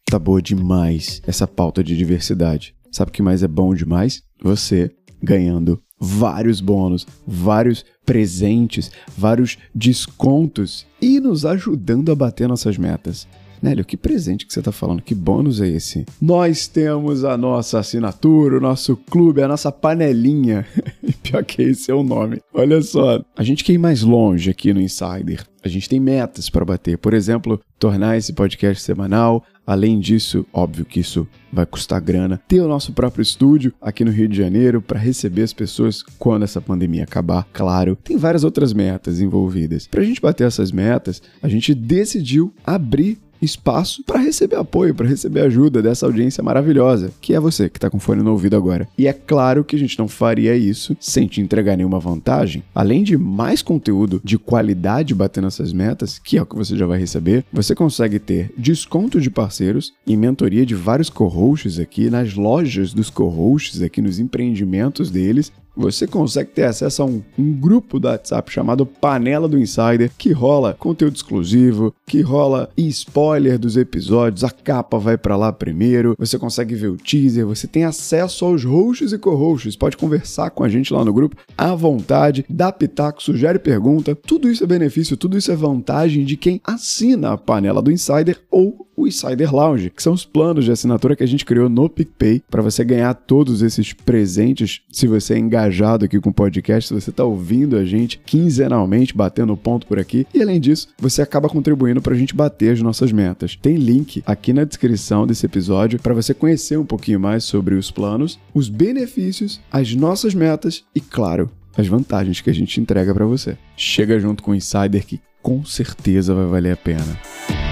Tá 0.09 0.16
boa 0.16 0.41
demais 0.41 1.20
essa 1.27 1.45
pauta 1.45 1.83
de 1.83 1.97
diversidade. 1.97 2.73
Sabe 2.93 3.09
o 3.09 3.12
que 3.12 3.20
mais 3.20 3.43
é 3.43 3.49
bom 3.49 3.75
demais? 3.75 4.23
Você 4.41 4.93
ganhando 5.20 5.83
vários 5.99 6.61
bônus, 6.61 7.05
vários 7.27 7.85
presentes, 8.07 8.93
vários 9.18 9.59
descontos 9.75 10.87
e 11.01 11.18
nos 11.18 11.45
ajudando 11.45 12.12
a 12.12 12.14
bater 12.14 12.47
nossas 12.47 12.79
metas. 12.79 13.27
Nélio, 13.63 13.85
que 13.85 13.97
presente 13.97 14.45
que 14.45 14.53
você 14.53 14.59
está 14.59 14.73
falando? 14.73 15.03
Que 15.03 15.15
bônus 15.15 15.61
é 15.61 15.69
esse? 15.69 16.05
Nós 16.21 16.67
temos 16.67 17.25
a 17.25 17.37
nossa 17.37 17.79
assinatura, 17.79 18.59
o 18.59 18.61
nosso 18.61 18.97
clube, 18.97 19.41
a 19.41 19.47
nossa 19.47 19.71
panelinha. 19.71 20.67
Pior 21.23 21.45
que 21.45 21.63
esse 21.63 21.89
é 21.89 21.95
o 21.95 22.03
nome. 22.03 22.41
Olha 22.53 22.83
só, 22.83 23.25
a 23.37 23.43
gente 23.45 23.63
quer 23.63 23.75
ir 23.75 23.79
mais 23.79 24.03
longe 24.03 24.51
aqui 24.51 24.75
no 24.75 24.81
Insider. 24.81 25.47
A 25.65 25.69
gente 25.69 25.89
tem 25.89 26.01
metas 26.01 26.51
para 26.51 26.65
bater. 26.65 26.99
Por 26.99 27.15
exemplo, 27.15 27.61
tornar 27.79 28.17
esse 28.17 28.33
podcast 28.33 28.83
semanal. 28.83 29.45
Além 29.65 30.01
disso, 30.01 30.45
óbvio 30.53 30.85
que 30.85 30.99
isso 30.99 31.25
vai 31.53 31.65
custar 31.65 32.01
grana. 32.01 32.43
Ter 32.49 32.61
o 32.61 32.67
nosso 32.67 32.93
próprio 32.93 33.23
estúdio 33.23 33.73
aqui 33.81 34.05
no 34.05 34.11
Rio 34.11 34.27
de 34.27 34.37
Janeiro 34.37 34.83
para 34.83 34.99
receber 34.99 35.43
as 35.43 35.53
pessoas 35.53 36.03
quando 36.19 36.43
essa 36.43 36.61
pandemia 36.61 37.05
acabar. 37.05 37.47
Claro, 37.53 37.95
tem 38.03 38.17
várias 38.17 38.43
outras 38.43 38.73
metas 38.73 39.21
envolvidas. 39.21 39.87
Para 39.87 40.01
a 40.01 40.05
gente 40.05 40.21
bater 40.21 40.49
essas 40.49 40.73
metas, 40.73 41.23
a 41.41 41.49
gente 41.49 41.73
decidiu 41.77 42.53
abrir 42.67 43.21
espaço 43.43 44.03
para 44.05 44.20
receber 44.20 44.57
apoio, 44.57 44.95
para 44.95 45.09
receber 45.09 45.40
ajuda 45.40 45.82
dessa 45.82 46.07
audiência 46.07 46.43
maravilhosa, 46.43 47.12
que 47.20 47.34
é 47.34 47.40
você 47.40 47.68
que 47.68 47.78
está 47.78 47.90
com 47.90 47.99
fone 47.99 48.22
no 48.22 48.30
ouvido 48.30 48.57
agora. 48.57 48.88
E 48.97 49.07
é 49.07 49.12
claro 49.12 49.64
que 49.64 49.76
a 49.76 49.78
gente 49.78 49.99
não 49.99 50.09
faria 50.09 50.57
isso 50.57 50.97
sem 51.01 51.26
te 51.26 51.40
entregar 51.40 51.76
nenhuma 51.76 51.99
vantagem. 51.99 52.62
Além 52.74 53.03
de 53.03 53.16
mais 53.16 53.62
conteúdo 53.62 54.20
de 54.22 54.38
qualidade 54.38 55.14
batendo 55.14 55.49
essas 55.49 55.72
metas, 55.72 56.18
que 56.18 56.38
é 56.38 56.43
o 56.43 56.47
que 56.47 56.57
você 56.57 56.76
já 56.76 56.86
vai 56.86 56.99
receber, 56.99 57.45
você 57.53 57.74
consegue 57.74 58.18
ter 58.18 58.53
desconto 58.57 59.20
de 59.20 59.30
parceiros 59.30 59.93
e 60.07 60.16
mentoria 60.16 60.64
de 60.64 60.74
vários 60.74 61.11
co-hosts 61.11 61.78
aqui 61.78 62.09
nas 62.09 62.34
lojas 62.34 62.93
dos 62.95 63.11
co-hosts 63.11 63.82
aqui 63.82 64.01
nos 64.01 64.18
empreendimentos 64.18 65.11
deles 65.11 65.53
você 65.77 66.07
consegue 66.07 66.51
ter 66.51 66.64
acesso 66.64 67.03
a 67.03 67.07
um, 67.07 67.23
um, 67.39 67.53
grupo 67.53 67.99
do 67.99 68.09
WhatsApp 68.09 68.51
chamado 68.53 68.85
Panela 68.85 69.49
do 69.49 69.59
Insider, 69.59 70.11
que 70.16 70.33
rola 70.33 70.77
conteúdo 70.79 71.16
exclusivo, 71.16 71.95
que 72.07 72.20
rola 72.20 72.70
spoiler 72.77 73.59
dos 73.59 73.77
episódios, 73.77 74.45
a 74.45 74.51
capa 74.51 74.99
vai 74.99 75.16
para 75.16 75.37
lá 75.37 75.53
primeiro, 75.53 76.14
você 76.18 76.39
consegue 76.39 76.75
ver 76.75 76.89
o 76.89 76.97
teaser, 76.97 77.47
você 77.47 77.66
tem 77.66 77.85
acesso 77.85 78.45
aos 78.45 78.64
hosts 78.64 79.12
e 79.12 79.18
co-hosts, 79.18 79.77
pode 79.77 79.97
conversar 79.97 80.51
com 80.51 80.62
a 80.62 80.68
gente 80.68 80.93
lá 80.93 81.05
no 81.05 81.12
grupo 81.12 81.37
à 81.57 81.75
vontade, 81.75 82.45
dá 82.49 82.70
pitaco, 82.70 83.23
sugere 83.23 83.59
pergunta, 83.59 84.14
tudo 84.14 84.51
isso 84.51 84.64
é 84.64 84.66
benefício, 84.66 85.16
tudo 85.16 85.39
isso 85.39 85.51
é 85.51 85.57
vantagem 85.57 86.25
de 86.25 86.37
quem 86.37 86.61
assina 86.64 87.33
a 87.33 87.39
Panela 87.39 87.83
do 87.83 87.91
Insider 87.91 88.39
ou 88.51 88.87
o 89.03 89.09
Insider 89.09 89.55
Lounge, 89.55 89.90
que 89.90 90.03
são 90.03 90.12
os 90.12 90.24
planos 90.24 90.64
de 90.64 90.72
assinatura 90.72 91.16
que 91.16 91.22
a 91.22 91.26
gente 91.26 91.44
criou 91.44 91.68
no 91.68 91.88
PicPay 91.88 92.42
para 92.50 92.62
você 92.62 92.84
ganhar 92.84 93.12
todos 93.14 93.62
esses 93.62 93.92
presentes 93.92 94.82
se 94.90 95.07
você 95.07 95.34
é 95.34 95.38
engajado 95.38 96.05
aqui 96.05 96.20
com 96.20 96.30
o 96.30 96.34
podcast, 96.34 96.88
se 96.88 96.94
você 96.94 97.11
está 97.11 97.24
ouvindo 97.24 97.76
a 97.76 97.84
gente 97.84 98.18
quinzenalmente, 98.24 99.16
batendo 99.16 99.57
ponto 99.57 99.86
por 99.86 99.98
aqui. 99.98 100.26
E 100.32 100.40
além 100.40 100.61
disso, 100.61 100.88
você 100.98 101.22
acaba 101.22 101.48
contribuindo 101.48 102.00
para 102.00 102.14
a 102.14 102.18
gente 102.18 102.34
bater 102.34 102.72
as 102.72 102.82
nossas 102.82 103.12
metas. 103.12 103.57
Tem 103.57 103.76
link 103.76 104.22
aqui 104.26 104.53
na 104.53 104.64
descrição 104.64 105.26
desse 105.26 105.46
episódio 105.46 106.00
para 106.00 106.14
você 106.14 106.32
conhecer 106.32 106.78
um 106.78 106.86
pouquinho 106.86 107.20
mais 107.20 107.44
sobre 107.44 107.74
os 107.74 107.90
planos, 107.90 108.38
os 108.55 108.68
benefícios, 108.68 109.61
as 109.70 109.94
nossas 109.94 110.34
metas 110.34 110.84
e, 110.94 111.00
claro, 111.00 111.50
as 111.76 111.86
vantagens 111.86 112.40
que 112.40 112.50
a 112.50 112.55
gente 112.55 112.80
entrega 112.80 113.14
para 113.14 113.26
você. 113.26 113.57
Chega 113.76 114.18
junto 114.20 114.42
com 114.42 114.53
o 114.53 114.55
Insider 114.55 115.05
que 115.05 115.20
com 115.42 115.64
certeza 115.64 116.34
vai 116.34 116.46
valer 116.46 116.72
a 116.72 116.76
pena. 116.76 117.72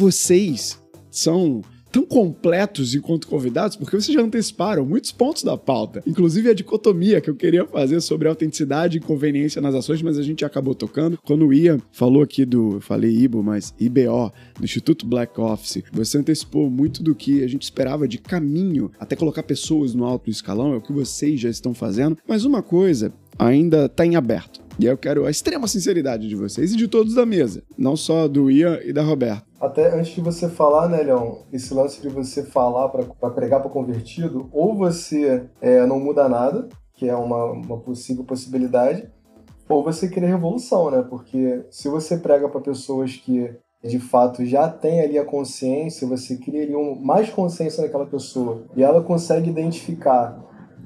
Vocês 0.00 0.82
são 1.10 1.60
tão 1.92 2.06
completos 2.06 2.94
enquanto 2.94 3.26
convidados, 3.26 3.76
porque 3.76 3.94
vocês 3.94 4.14
já 4.14 4.22
anteciparam 4.22 4.86
muitos 4.86 5.12
pontos 5.12 5.42
da 5.42 5.58
pauta, 5.58 6.02
inclusive 6.06 6.48
a 6.48 6.54
dicotomia 6.54 7.20
que 7.20 7.28
eu 7.28 7.34
queria 7.34 7.66
fazer 7.66 8.00
sobre 8.00 8.26
autenticidade 8.26 8.96
e 8.96 9.00
conveniência 9.00 9.60
nas 9.60 9.74
ações, 9.74 10.00
mas 10.00 10.16
a 10.16 10.22
gente 10.22 10.42
acabou 10.42 10.74
tocando. 10.74 11.18
Quando 11.22 11.46
o 11.46 11.52
Ian 11.52 11.80
falou 11.92 12.22
aqui 12.22 12.46
do, 12.46 12.76
eu 12.76 12.80
falei 12.80 13.14
IBO, 13.14 13.42
mas 13.42 13.74
IBO, 13.78 14.32
do 14.58 14.64
Instituto 14.64 15.04
Black 15.04 15.38
Office, 15.38 15.82
você 15.92 16.16
antecipou 16.16 16.70
muito 16.70 17.02
do 17.02 17.14
que 17.14 17.44
a 17.44 17.46
gente 17.46 17.64
esperava 17.64 18.08
de 18.08 18.16
caminho 18.16 18.90
até 18.98 19.14
colocar 19.14 19.42
pessoas 19.42 19.92
no 19.92 20.06
alto 20.06 20.30
escalão, 20.30 20.72
é 20.72 20.76
o 20.76 20.80
que 20.80 20.94
vocês 20.94 21.38
já 21.38 21.50
estão 21.50 21.74
fazendo, 21.74 22.16
mas 22.26 22.46
uma 22.46 22.62
coisa 22.62 23.12
ainda 23.38 23.84
está 23.84 24.06
em 24.06 24.16
aberto. 24.16 24.60
E 24.78 24.86
eu 24.86 24.96
quero 24.96 25.26
a 25.26 25.30
extrema 25.30 25.68
sinceridade 25.68 26.26
de 26.26 26.34
vocês 26.34 26.72
e 26.72 26.76
de 26.76 26.88
todos 26.88 27.12
da 27.12 27.26
mesa, 27.26 27.62
não 27.76 27.96
só 27.96 28.26
do 28.26 28.50
Ian 28.50 28.78
e 28.82 28.94
da 28.94 29.02
Roberta. 29.02 29.49
Até 29.60 29.94
antes 29.94 30.14
de 30.14 30.22
você 30.22 30.48
falar, 30.48 30.88
né, 30.88 31.02
Leão, 31.02 31.42
esse 31.52 31.74
lance 31.74 32.00
de 32.00 32.08
você 32.08 32.42
falar 32.42 32.88
para 32.88 33.30
pregar 33.30 33.60
para 33.60 33.70
convertido, 33.70 34.48
ou 34.52 34.74
você 34.74 35.46
é, 35.60 35.84
não 35.84 36.00
muda 36.00 36.28
nada, 36.28 36.66
que 36.94 37.08
é 37.08 37.14
uma, 37.14 37.44
uma 37.52 37.78
possível 37.78 38.24
possibilidade, 38.24 39.06
ou 39.68 39.84
você 39.84 40.08
cria 40.08 40.28
revolução, 40.28 40.90
né? 40.90 41.04
Porque 41.08 41.64
se 41.70 41.88
você 41.88 42.16
prega 42.16 42.48
para 42.48 42.60
pessoas 42.60 43.14
que 43.16 43.54
de 43.82 43.98
fato 43.98 44.44
já 44.44 44.68
tem 44.68 45.00
ali 45.00 45.18
a 45.18 45.24
consciência, 45.24 46.06
você 46.06 46.36
cria 46.36 46.62
ali 46.62 46.76
um, 46.76 46.94
mais 46.94 47.30
consciência 47.30 47.82
naquela 47.82 48.06
pessoa 48.06 48.64
e 48.76 48.82
ela 48.82 49.02
consegue 49.02 49.48
identificar 49.48 50.38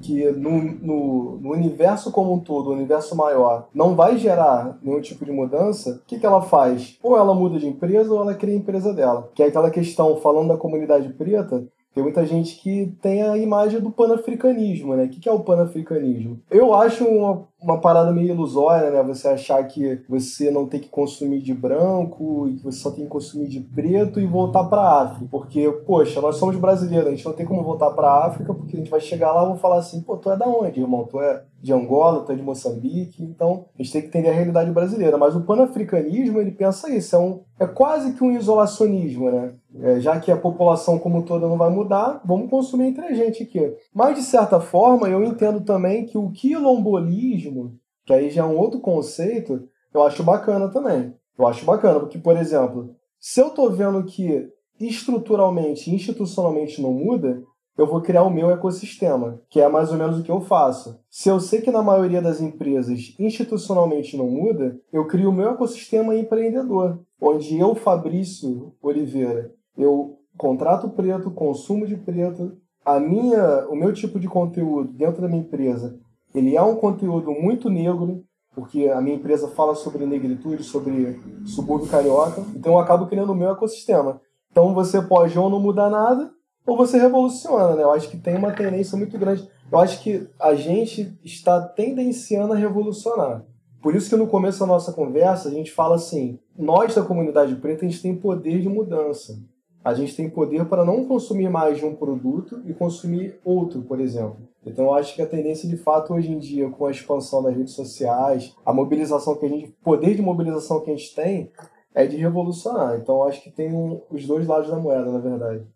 que 0.04 0.30
no, 0.32 0.62
no, 0.62 1.38
no, 1.38 1.50
universo 1.50 2.12
como 2.12 2.34
um 2.34 2.38
todo, 2.38 2.68
o 2.68 2.74
universo 2.74 3.16
maior, 3.16 3.68
não 3.74 3.96
vai 3.96 4.18
gerar 4.18 4.78
nenhum 4.82 5.00
tipo 5.00 5.24
de 5.24 5.32
mudança, 5.32 5.92
o 6.02 6.06
que, 6.06 6.18
que 6.18 6.26
ela 6.26 6.42
faz? 6.42 6.98
Ou 7.02 7.16
ela 7.16 7.34
muda 7.34 7.58
de 7.58 7.66
empresa 7.66 8.12
ou 8.12 8.20
ela 8.20 8.34
cria 8.34 8.54
a 8.54 8.58
empresa 8.58 8.92
dela. 8.92 9.30
Que 9.34 9.42
é 9.42 9.46
aquela 9.46 9.70
questão, 9.70 10.18
falando 10.18 10.48
da 10.48 10.58
comunidade 10.58 11.08
preta, 11.14 11.66
tem 11.94 12.02
muita 12.02 12.26
gente 12.26 12.56
que 12.56 12.92
tem 13.00 13.22
a 13.22 13.38
imagem 13.38 13.80
do 13.80 13.90
panafricanismo, 13.90 14.96
né? 14.96 15.04
O 15.04 15.08
que 15.08 15.28
é 15.28 15.32
o 15.32 15.40
panafricanismo? 15.40 16.40
Eu 16.50 16.74
acho 16.74 17.04
uma, 17.04 17.46
uma 17.62 17.80
parada 17.80 18.12
meio 18.12 18.34
ilusória, 18.34 18.90
né? 18.90 19.00
Você 19.04 19.28
achar 19.28 19.62
que 19.68 20.00
você 20.08 20.50
não 20.50 20.66
tem 20.66 20.80
que 20.80 20.88
consumir 20.88 21.40
de 21.40 21.54
branco 21.54 22.48
e 22.48 22.54
que 22.56 22.64
você 22.64 22.78
só 22.78 22.90
tem 22.90 23.04
que 23.04 23.10
consumir 23.10 23.46
de 23.46 23.60
preto 23.60 24.18
e 24.18 24.26
voltar 24.26 24.64
para 24.64 25.02
África. 25.02 25.28
Porque, 25.30 25.70
poxa, 25.86 26.20
nós 26.20 26.36
somos 26.36 26.56
brasileiros, 26.56 27.06
a 27.06 27.10
gente 27.10 27.24
não 27.24 27.32
tem 27.32 27.46
como 27.46 27.62
voltar 27.62 27.90
para 27.92 28.26
África 28.26 28.52
porque 28.52 28.76
a 28.76 28.78
gente 28.80 28.90
vai 28.90 29.00
chegar 29.00 29.32
lá 29.32 29.44
e 29.44 29.46
vão 29.46 29.56
falar 29.56 29.78
assim, 29.78 30.00
pô, 30.00 30.16
tu 30.16 30.32
é 30.32 30.36
da 30.36 30.48
onde, 30.48 30.80
irmão? 30.80 31.04
Tu 31.04 31.20
é 31.20 31.44
de 31.62 31.72
Angola, 31.72 32.24
tu 32.24 32.32
é 32.32 32.34
de 32.34 32.42
Moçambique, 32.42 33.22
então 33.22 33.66
a 33.78 33.82
gente 33.82 33.92
tem 33.92 34.02
que 34.02 34.08
entender 34.08 34.30
a 34.30 34.34
realidade 34.34 34.70
brasileira. 34.70 35.16
Mas 35.16 35.34
o 35.36 35.42
panafricanismo, 35.42 36.40
ele 36.40 36.50
pensa 36.50 36.94
isso, 36.94 37.14
é, 37.14 37.18
um, 37.18 37.40
é 37.58 37.66
quase 37.66 38.12
que 38.12 38.24
um 38.24 38.32
isolacionismo, 38.32 39.30
né? 39.30 39.54
É, 39.80 39.98
já 39.98 40.20
que 40.20 40.30
a 40.30 40.36
população 40.36 40.98
como 40.98 41.24
toda 41.24 41.48
não 41.48 41.56
vai 41.56 41.70
mudar, 41.70 42.22
vamos 42.24 42.48
consumir 42.48 42.86
entre 42.86 43.04
a 43.04 43.12
gente 43.12 43.42
aqui. 43.42 43.74
Mas, 43.92 44.16
de 44.16 44.22
certa 44.22 44.60
forma, 44.60 45.08
eu 45.08 45.24
entendo 45.24 45.64
também 45.64 46.06
que 46.06 46.16
o 46.16 46.30
quilombolismo, 46.30 47.76
que 48.04 48.12
aí 48.12 48.30
já 48.30 48.42
é 48.42 48.46
um 48.46 48.56
outro 48.56 48.80
conceito, 48.80 49.68
eu 49.92 50.02
acho 50.02 50.22
bacana 50.22 50.68
também. 50.68 51.14
Eu 51.36 51.46
acho 51.46 51.64
bacana, 51.64 51.98
porque, 51.98 52.18
por 52.18 52.36
exemplo, 52.36 52.94
se 53.18 53.40
eu 53.40 53.50
tô 53.50 53.68
vendo 53.70 54.04
que 54.04 54.48
estruturalmente, 54.78 55.92
institucionalmente 55.92 56.80
não 56.80 56.92
muda, 56.92 57.42
eu 57.76 57.86
vou 57.86 58.00
criar 58.00 58.22
o 58.22 58.30
meu 58.30 58.50
ecossistema, 58.50 59.40
que 59.50 59.60
é 59.60 59.68
mais 59.68 59.90
ou 59.90 59.98
menos 59.98 60.18
o 60.18 60.22
que 60.22 60.30
eu 60.30 60.40
faço. 60.40 61.00
Se 61.10 61.28
eu 61.28 61.40
sei 61.40 61.60
que 61.60 61.72
na 61.72 61.82
maioria 61.82 62.22
das 62.22 62.40
empresas 62.40 63.14
institucionalmente 63.18 64.16
não 64.16 64.28
muda, 64.28 64.78
eu 64.92 65.06
crio 65.06 65.30
o 65.30 65.32
meu 65.32 65.50
ecossistema 65.50 66.14
empreendedor, 66.14 67.00
onde 67.20 67.58
eu, 67.58 67.74
Fabrício 67.74 68.72
Oliveira, 68.80 69.52
eu 69.76 70.18
contrato 70.36 70.88
preto, 70.90 71.30
consumo 71.30 71.86
de 71.86 71.96
preto, 71.96 72.56
a 72.84 73.00
minha, 73.00 73.66
o 73.68 73.74
meu 73.74 73.92
tipo 73.92 74.18
de 74.18 74.28
conteúdo 74.28 74.92
dentro 74.92 75.22
da 75.22 75.28
minha 75.28 75.40
empresa, 75.40 75.98
ele 76.34 76.56
é 76.56 76.62
um 76.62 76.76
conteúdo 76.76 77.30
muito 77.30 77.70
negro, 77.70 78.24
porque 78.54 78.88
a 78.88 79.00
minha 79.00 79.16
empresa 79.16 79.48
fala 79.48 79.74
sobre 79.74 80.04
negritude, 80.04 80.62
sobre 80.62 81.20
subúrbio 81.46 81.88
carioca, 81.88 82.42
então 82.54 82.72
eu 82.72 82.78
acabo 82.78 83.06
criando 83.06 83.30
o 83.30 83.34
meu 83.34 83.50
ecossistema. 83.50 84.20
Então 84.50 84.74
você 84.74 85.00
pode 85.00 85.38
ou 85.38 85.48
não 85.48 85.60
mudar 85.60 85.90
nada, 85.90 86.30
ou 86.66 86.76
você 86.76 86.98
revoluciona, 86.98 87.74
né? 87.74 87.82
Eu 87.82 87.92
acho 87.92 88.08
que 88.08 88.16
tem 88.16 88.36
uma 88.36 88.52
tendência 88.52 88.96
muito 88.96 89.18
grande. 89.18 89.48
Eu 89.70 89.78
acho 89.78 90.02
que 90.02 90.28
a 90.40 90.54
gente 90.54 91.18
está 91.24 91.60
tendenciando 91.60 92.52
a 92.52 92.56
revolucionar. 92.56 93.44
Por 93.82 93.94
isso 93.94 94.08
que 94.08 94.16
no 94.16 94.26
começo 94.26 94.60
da 94.60 94.66
nossa 94.66 94.92
conversa 94.92 95.48
a 95.48 95.52
gente 95.52 95.70
fala 95.70 95.96
assim: 95.96 96.38
nós 96.56 96.94
da 96.94 97.02
comunidade 97.02 97.54
preta 97.56 97.84
a 97.84 97.88
gente 97.88 98.00
tem 98.00 98.16
poder 98.16 98.60
de 98.60 98.68
mudança. 98.68 99.38
A 99.84 99.92
gente 99.92 100.16
tem 100.16 100.30
poder 100.30 100.64
para 100.64 100.82
não 100.82 101.04
consumir 101.04 101.50
mais 101.50 101.76
de 101.76 101.84
um 101.84 101.94
produto 101.94 102.62
e 102.64 102.72
consumir 102.72 103.38
outro, 103.44 103.82
por 103.82 104.00
exemplo. 104.00 104.38
Então 104.64 104.86
eu 104.86 104.94
acho 104.94 105.14
que 105.14 105.20
a 105.20 105.26
tendência 105.26 105.68
de 105.68 105.76
fato 105.76 106.14
hoje 106.14 106.32
em 106.32 106.38
dia, 106.38 106.70
com 106.70 106.86
a 106.86 106.90
expansão 106.90 107.42
das 107.42 107.54
redes 107.54 107.74
sociais, 107.74 108.56
a 108.64 108.72
mobilização 108.72 109.36
que 109.36 109.44
a 109.44 109.48
gente, 109.48 109.68
poder 109.84 110.14
de 110.14 110.22
mobilização 110.22 110.80
que 110.80 110.90
a 110.90 110.96
gente 110.96 111.14
tem, 111.14 111.50
é 111.94 112.06
de 112.06 112.16
revolucionar. 112.16 112.96
Então 112.96 113.16
eu 113.16 113.24
acho 113.24 113.42
que 113.42 113.50
tem 113.50 113.74
um, 113.74 114.00
os 114.10 114.26
dois 114.26 114.46
lados 114.46 114.70
da 114.70 114.78
moeda, 114.78 115.12
na 115.12 115.18
verdade. 115.18 115.66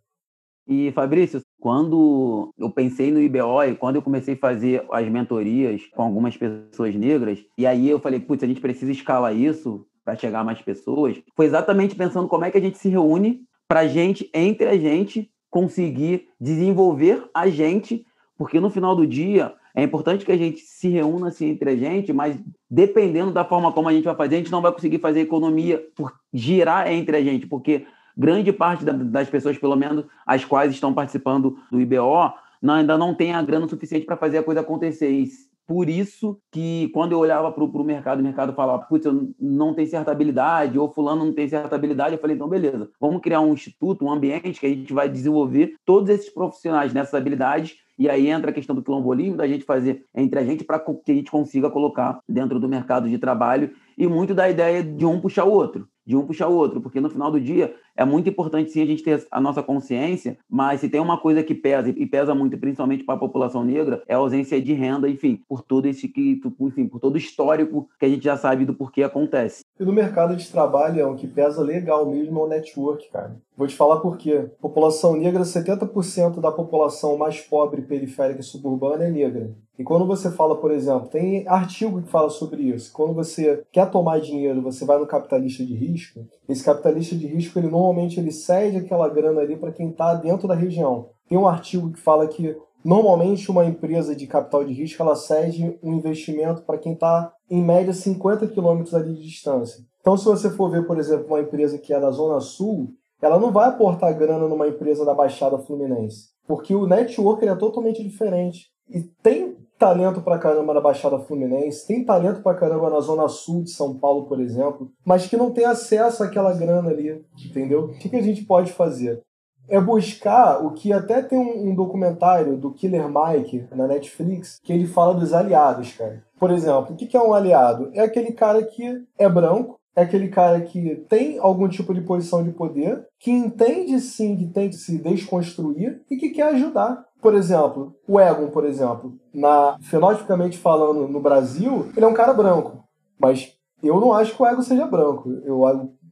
E 0.66 0.90
Fabrício, 0.92 1.40
quando 1.61 2.52
eu 2.59 2.70
pensei 2.70 3.11
no 3.11 3.20
IBO 3.20 3.62
e 3.64 3.74
quando 3.74 3.96
eu 3.96 4.02
comecei 4.02 4.34
a 4.34 4.38
fazer 4.38 4.86
as 4.90 5.09
mentorias 5.09 5.82
com 5.94 6.02
algumas 6.02 6.36
pessoas 6.36 6.94
negras, 6.94 7.44
e 7.56 7.66
aí 7.66 7.88
eu 7.88 7.98
falei, 7.98 8.20
putz, 8.20 8.42
a 8.42 8.46
gente 8.46 8.61
precisa 8.61 8.92
escalar 8.92 9.34
isso 9.34 9.86
para 10.04 10.16
chegar 10.16 10.40
a 10.40 10.44
mais 10.44 10.62
pessoas, 10.62 11.20
foi 11.36 11.44
exatamente 11.44 11.94
pensando 11.94 12.28
como 12.28 12.44
é 12.44 12.50
que 12.50 12.56
a 12.56 12.61
gente 12.61 12.78
se 12.78 12.88
reúne 12.88 13.46
para 13.68 13.80
a 13.80 13.86
gente, 13.86 14.30
entre 14.32 14.66
a 14.66 14.78
gente, 14.78 15.30
conseguir 15.50 16.28
desenvolver 16.40 17.28
a 17.34 17.48
gente, 17.48 18.04
porque 18.36 18.58
no 18.58 18.70
final 18.70 18.96
do 18.96 19.06
dia 19.06 19.54
é 19.74 19.82
importante 19.82 20.24
que 20.24 20.32
a 20.32 20.36
gente 20.36 20.60
se 20.60 20.88
reúna 20.88 21.28
assim 21.28 21.50
entre 21.50 21.70
a 21.70 21.76
gente, 21.76 22.12
mas 22.12 22.36
dependendo 22.68 23.30
da 23.30 23.44
forma 23.44 23.70
como 23.70 23.88
a 23.88 23.92
gente 23.92 24.04
vai 24.04 24.16
fazer, 24.16 24.36
a 24.36 24.38
gente 24.38 24.50
não 24.50 24.62
vai 24.62 24.72
conseguir 24.72 24.98
fazer 24.98 25.20
economia 25.20 25.84
por 25.94 26.12
girar 26.32 26.90
entre 26.90 27.16
a 27.16 27.22
gente, 27.22 27.46
porque 27.46 27.86
grande 28.16 28.52
parte 28.52 28.84
das 28.84 29.28
pessoas, 29.28 29.58
pelo 29.58 29.76
menos 29.76 30.04
as 30.26 30.44
quais 30.44 30.72
estão 30.72 30.92
participando 30.92 31.58
do 31.70 31.80
IBO, 31.80 32.32
ainda 32.66 32.98
não 32.98 33.14
tem 33.14 33.32
a 33.32 33.42
grana 33.42 33.68
suficiente 33.68 34.04
para 34.04 34.16
fazer 34.16 34.38
a 34.38 34.42
coisa 34.42 34.62
acontecer. 34.62 35.10
E 35.10 35.28
por 35.68 35.86
isso 35.90 36.40
que 36.50 36.88
quando 36.94 37.12
eu 37.12 37.18
olhava 37.18 37.52
para 37.52 37.62
o 37.62 37.84
mercado, 37.84 38.20
o 38.20 38.22
mercado 38.22 38.54
falava, 38.54 38.84
putz, 38.84 39.04
eu 39.04 39.28
não 39.38 39.74
tenho 39.74 39.86
certa 39.86 40.10
habilidade, 40.10 40.78
ou 40.78 40.90
fulano 40.90 41.26
não 41.26 41.32
tem 41.34 41.46
certa 41.46 41.76
habilidade, 41.76 42.14
eu 42.14 42.20
falei, 42.20 42.36
então 42.36 42.48
beleza, 42.48 42.88
vamos 42.98 43.20
criar 43.20 43.42
um 43.42 43.52
instituto, 43.52 44.02
um 44.02 44.10
ambiente 44.10 44.58
que 44.58 44.66
a 44.66 44.70
gente 44.70 44.94
vai 44.94 45.10
desenvolver 45.10 45.74
todos 45.84 46.08
esses 46.08 46.30
profissionais 46.30 46.94
nessas 46.94 47.12
habilidades 47.12 47.76
e 47.98 48.08
aí 48.08 48.28
entra 48.28 48.50
a 48.50 48.54
questão 48.54 48.74
do 48.74 48.82
quilombolismo, 48.82 49.36
da 49.36 49.46
gente 49.46 49.64
fazer 49.64 50.06
entre 50.14 50.40
a 50.40 50.44
gente 50.44 50.64
para 50.64 50.78
que 50.78 51.12
a 51.12 51.14
gente 51.14 51.30
consiga 51.30 51.68
colocar 51.68 52.20
dentro 52.26 52.58
do 52.58 52.68
mercado 52.68 53.06
de 53.06 53.18
trabalho 53.18 53.70
e 53.98 54.06
muito 54.06 54.34
da 54.34 54.48
ideia 54.48 54.82
de 54.82 55.04
um 55.04 55.20
puxar 55.20 55.44
o 55.44 55.52
outro 55.52 55.86
de 56.09 56.16
um 56.16 56.24
puxar 56.24 56.48
o 56.48 56.54
outro, 56.54 56.80
porque 56.80 57.02
no 57.02 57.11
final 57.11 57.30
do 57.30 57.38
dia 57.38 57.74
é 57.94 58.02
muito 58.02 58.30
importante 58.30 58.70
sim 58.70 58.80
a 58.80 58.86
gente 58.86 59.02
ter 59.02 59.26
a 59.30 59.38
nossa 59.38 59.62
consciência, 59.62 60.38
mas 60.48 60.80
se 60.80 60.88
tem 60.88 61.02
uma 61.02 61.18
coisa 61.18 61.42
que 61.42 61.54
pesa 61.54 61.90
e 61.90 62.06
pesa 62.06 62.34
muito, 62.34 62.56
principalmente 62.56 63.04
para 63.04 63.16
a 63.16 63.18
população 63.18 63.62
negra, 63.62 64.02
é 64.09 64.14
a 64.14 64.16
ausência 64.16 64.59
de 64.59 64.72
renda, 64.72 65.06
enfim, 65.06 65.44
por 65.46 65.61
todo 65.61 65.84
esse 65.84 66.09
que, 66.09 66.40
enfim, 66.61 66.88
por 66.88 66.98
todo 66.98 67.16
o 67.16 67.18
histórico 67.18 67.90
que 68.00 68.06
a 68.06 68.09
gente 68.09 68.24
já 68.24 68.38
sabe 68.38 68.64
do 68.64 68.72
porquê 68.72 69.02
acontece. 69.02 69.66
E 69.79 69.85
no 69.85 69.93
mercado 69.93 70.35
de 70.35 70.49
trabalho, 70.49 71.01
é 71.01 71.07
o 71.07 71.14
que 71.14 71.26
pesa 71.26 71.62
legal 71.62 72.05
mesmo 72.05 72.41
é 72.41 72.43
o 72.43 72.49
network, 72.49 73.09
cara. 73.11 73.37
Vou 73.57 73.66
te 73.66 73.76
falar 73.76 74.01
por 74.01 74.16
quê. 74.16 74.51
População 74.61 75.16
negra, 75.16 75.43
70% 75.43 76.41
da 76.41 76.51
população 76.51 77.16
mais 77.16 77.41
pobre, 77.41 77.83
periférica 77.83 78.41
e 78.41 78.45
suburbana 78.45 79.05
é 79.05 79.11
negra. 79.11 79.55
E 79.79 79.85
quando 79.85 80.05
você 80.05 80.31
fala, 80.33 80.57
por 80.57 80.72
exemplo, 80.72 81.09
tem 81.09 81.47
artigo 81.47 82.03
que 82.03 82.09
fala 82.09 82.29
sobre 82.29 82.62
isso. 82.62 82.93
Quando 82.93 83.14
você 83.14 83.62
quer 83.70 83.89
tomar 83.89 84.20
dinheiro, 84.20 84.61
você 84.61 84.85
vai 84.85 84.99
no 84.99 85.07
capitalista 85.07 85.64
de 85.64 85.74
risco. 85.74 86.26
Esse 86.49 86.64
capitalista 86.64 87.14
de 87.14 87.29
risco, 87.29 87.59
ele 87.59 87.68
normalmente 87.68 88.18
ele 88.18 88.33
cede 88.33 88.79
aquela 88.79 89.09
grana 89.09 89.41
ali 89.41 89.57
para 89.57 89.70
quem 89.70 89.91
está 89.91 90.14
dentro 90.14 90.49
da 90.49 90.55
região. 90.55 91.11
Tem 91.29 91.39
um 91.39 91.47
artigo 91.47 91.93
que 91.93 92.01
fala 92.01 92.26
que 92.26 92.57
normalmente 92.89 93.51
uma 93.51 93.66
empresa 93.66 94.16
de 94.16 94.26
capital 94.26 94.64
de 94.64 94.72
risco 94.72 95.03
ela 95.03 95.14
cede 95.14 95.78
um 95.82 95.93
investimento 95.93 96.62
para 96.62 96.78
quem 96.78 96.95
está 96.95 97.30
em 97.51 97.62
média 97.62 97.93
50 97.93 98.47
quilômetros 98.47 98.95
ali 98.95 99.12
de 99.12 99.24
distância. 99.24 99.84
Então, 100.01 100.16
se 100.16 100.24
você 100.24 100.49
for 100.49 100.70
ver, 100.70 100.86
por 100.86 100.99
exemplo, 100.99 101.26
uma 101.26 101.41
empresa 101.41 101.76
que 101.76 101.93
é 101.93 102.01
da 102.01 102.11
Zona 102.11 102.41
Sul, 102.41 102.89
ela 103.20 103.39
não 103.39 103.53
vai 103.53 103.68
aportar 103.68 104.16
grana 104.16 104.49
numa 104.49 104.66
empresa 104.66 105.05
da 105.05 105.12
Baixada 105.12 105.59
Fluminense, 105.59 106.30
porque 106.47 106.74
o 106.74 106.86
network 106.86 107.47
é 107.47 107.55
totalmente 107.55 108.03
diferente. 108.03 108.68
E 108.89 109.03
tem 109.22 109.59
talento 109.78 110.22
pra 110.22 110.39
caramba 110.39 110.72
na 110.72 110.80
Baixada 110.80 111.18
Fluminense, 111.18 111.86
tem 111.86 112.07
talento 112.07 112.43
pra 112.43 112.55
caramba 112.55 112.89
na 112.89 113.01
Zona 113.01 113.28
Sul 113.28 113.64
de 113.64 113.70
São 113.70 113.99
Paulo, 113.99 114.24
por 114.26 114.41
exemplo, 114.41 114.91
mas 115.05 115.26
que 115.26 115.36
não 115.36 115.51
tem 115.51 115.66
acesso 115.66 116.24
àquela 116.24 116.55
grana 116.55 116.89
ali, 116.89 117.22
entendeu? 117.51 117.84
O 117.84 117.99
que 117.99 118.16
a 118.16 118.22
gente 118.22 118.47
pode 118.47 118.72
fazer? 118.72 119.20
É 119.68 119.80
buscar 119.80 120.64
o 120.64 120.72
que 120.72 120.92
até 120.92 121.22
tem 121.22 121.38
um, 121.38 121.70
um 121.70 121.74
documentário 121.74 122.56
do 122.56 122.72
Killer 122.72 123.06
Mike 123.08 123.66
na 123.74 123.86
Netflix 123.86 124.58
que 124.62 124.72
ele 124.72 124.86
fala 124.86 125.14
dos 125.14 125.32
aliados, 125.32 125.92
cara. 125.92 126.22
Por 126.38 126.50
exemplo, 126.50 126.94
o 126.94 126.96
que, 126.96 127.16
é 127.16 127.20
um 127.20 127.34
aliado? 127.34 127.90
É 127.92 128.00
aquele 128.00 128.32
cara 128.32 128.62
que 128.62 129.04
é 129.18 129.28
branco, 129.28 129.78
é 129.94 130.02
aquele 130.02 130.28
cara 130.28 130.60
que 130.60 131.04
tem 131.08 131.38
algum 131.38 131.68
tipo 131.68 131.92
de 131.92 132.00
posição 132.00 132.44
de 132.44 132.52
poder, 132.52 133.04
que 133.18 133.30
entende 133.30 133.98
sim 134.00 134.36
que 134.36 134.46
tem 134.46 134.68
que 134.68 134.76
se 134.76 134.98
desconstruir 134.98 136.00
e 136.08 136.16
que 136.16 136.30
quer 136.30 136.54
ajudar. 136.54 137.04
Por 137.20 137.34
exemplo, 137.34 137.96
o 138.06 138.20
Egon, 138.20 138.46
por 138.48 138.64
exemplo, 138.64 139.18
na 139.34 139.76
fenotipicamente 139.82 140.56
falando 140.56 141.08
no 141.08 141.20
Brasil, 141.20 141.88
ele 141.96 142.04
é 142.04 142.08
um 142.08 142.14
cara 142.14 142.32
branco. 142.32 142.84
Mas 143.18 143.52
eu 143.82 144.00
não 144.00 144.12
acho 144.12 144.36
que 144.36 144.42
o 144.42 144.46
Egon 144.46 144.62
seja 144.62 144.86
branco. 144.86 145.28
Eu, 145.44 145.62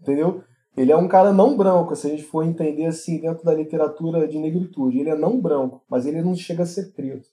entendeu? 0.02 0.42
Ele 0.76 0.92
é 0.92 0.96
um 0.96 1.08
cara 1.08 1.32
não 1.32 1.56
branco, 1.56 1.96
se 1.96 2.06
a 2.06 2.10
gente 2.10 2.24
for 2.24 2.44
entender 2.44 2.86
assim 2.86 3.20
dentro 3.20 3.44
da 3.44 3.54
literatura 3.54 4.28
de 4.28 4.38
negritude. 4.38 4.98
Ele 4.98 5.10
é 5.10 5.16
não 5.16 5.40
branco, 5.40 5.82
mas 5.88 6.04
ele 6.04 6.20
não 6.20 6.34
chega 6.34 6.64
a 6.64 6.66
ser 6.66 6.92
preto. 6.92 7.26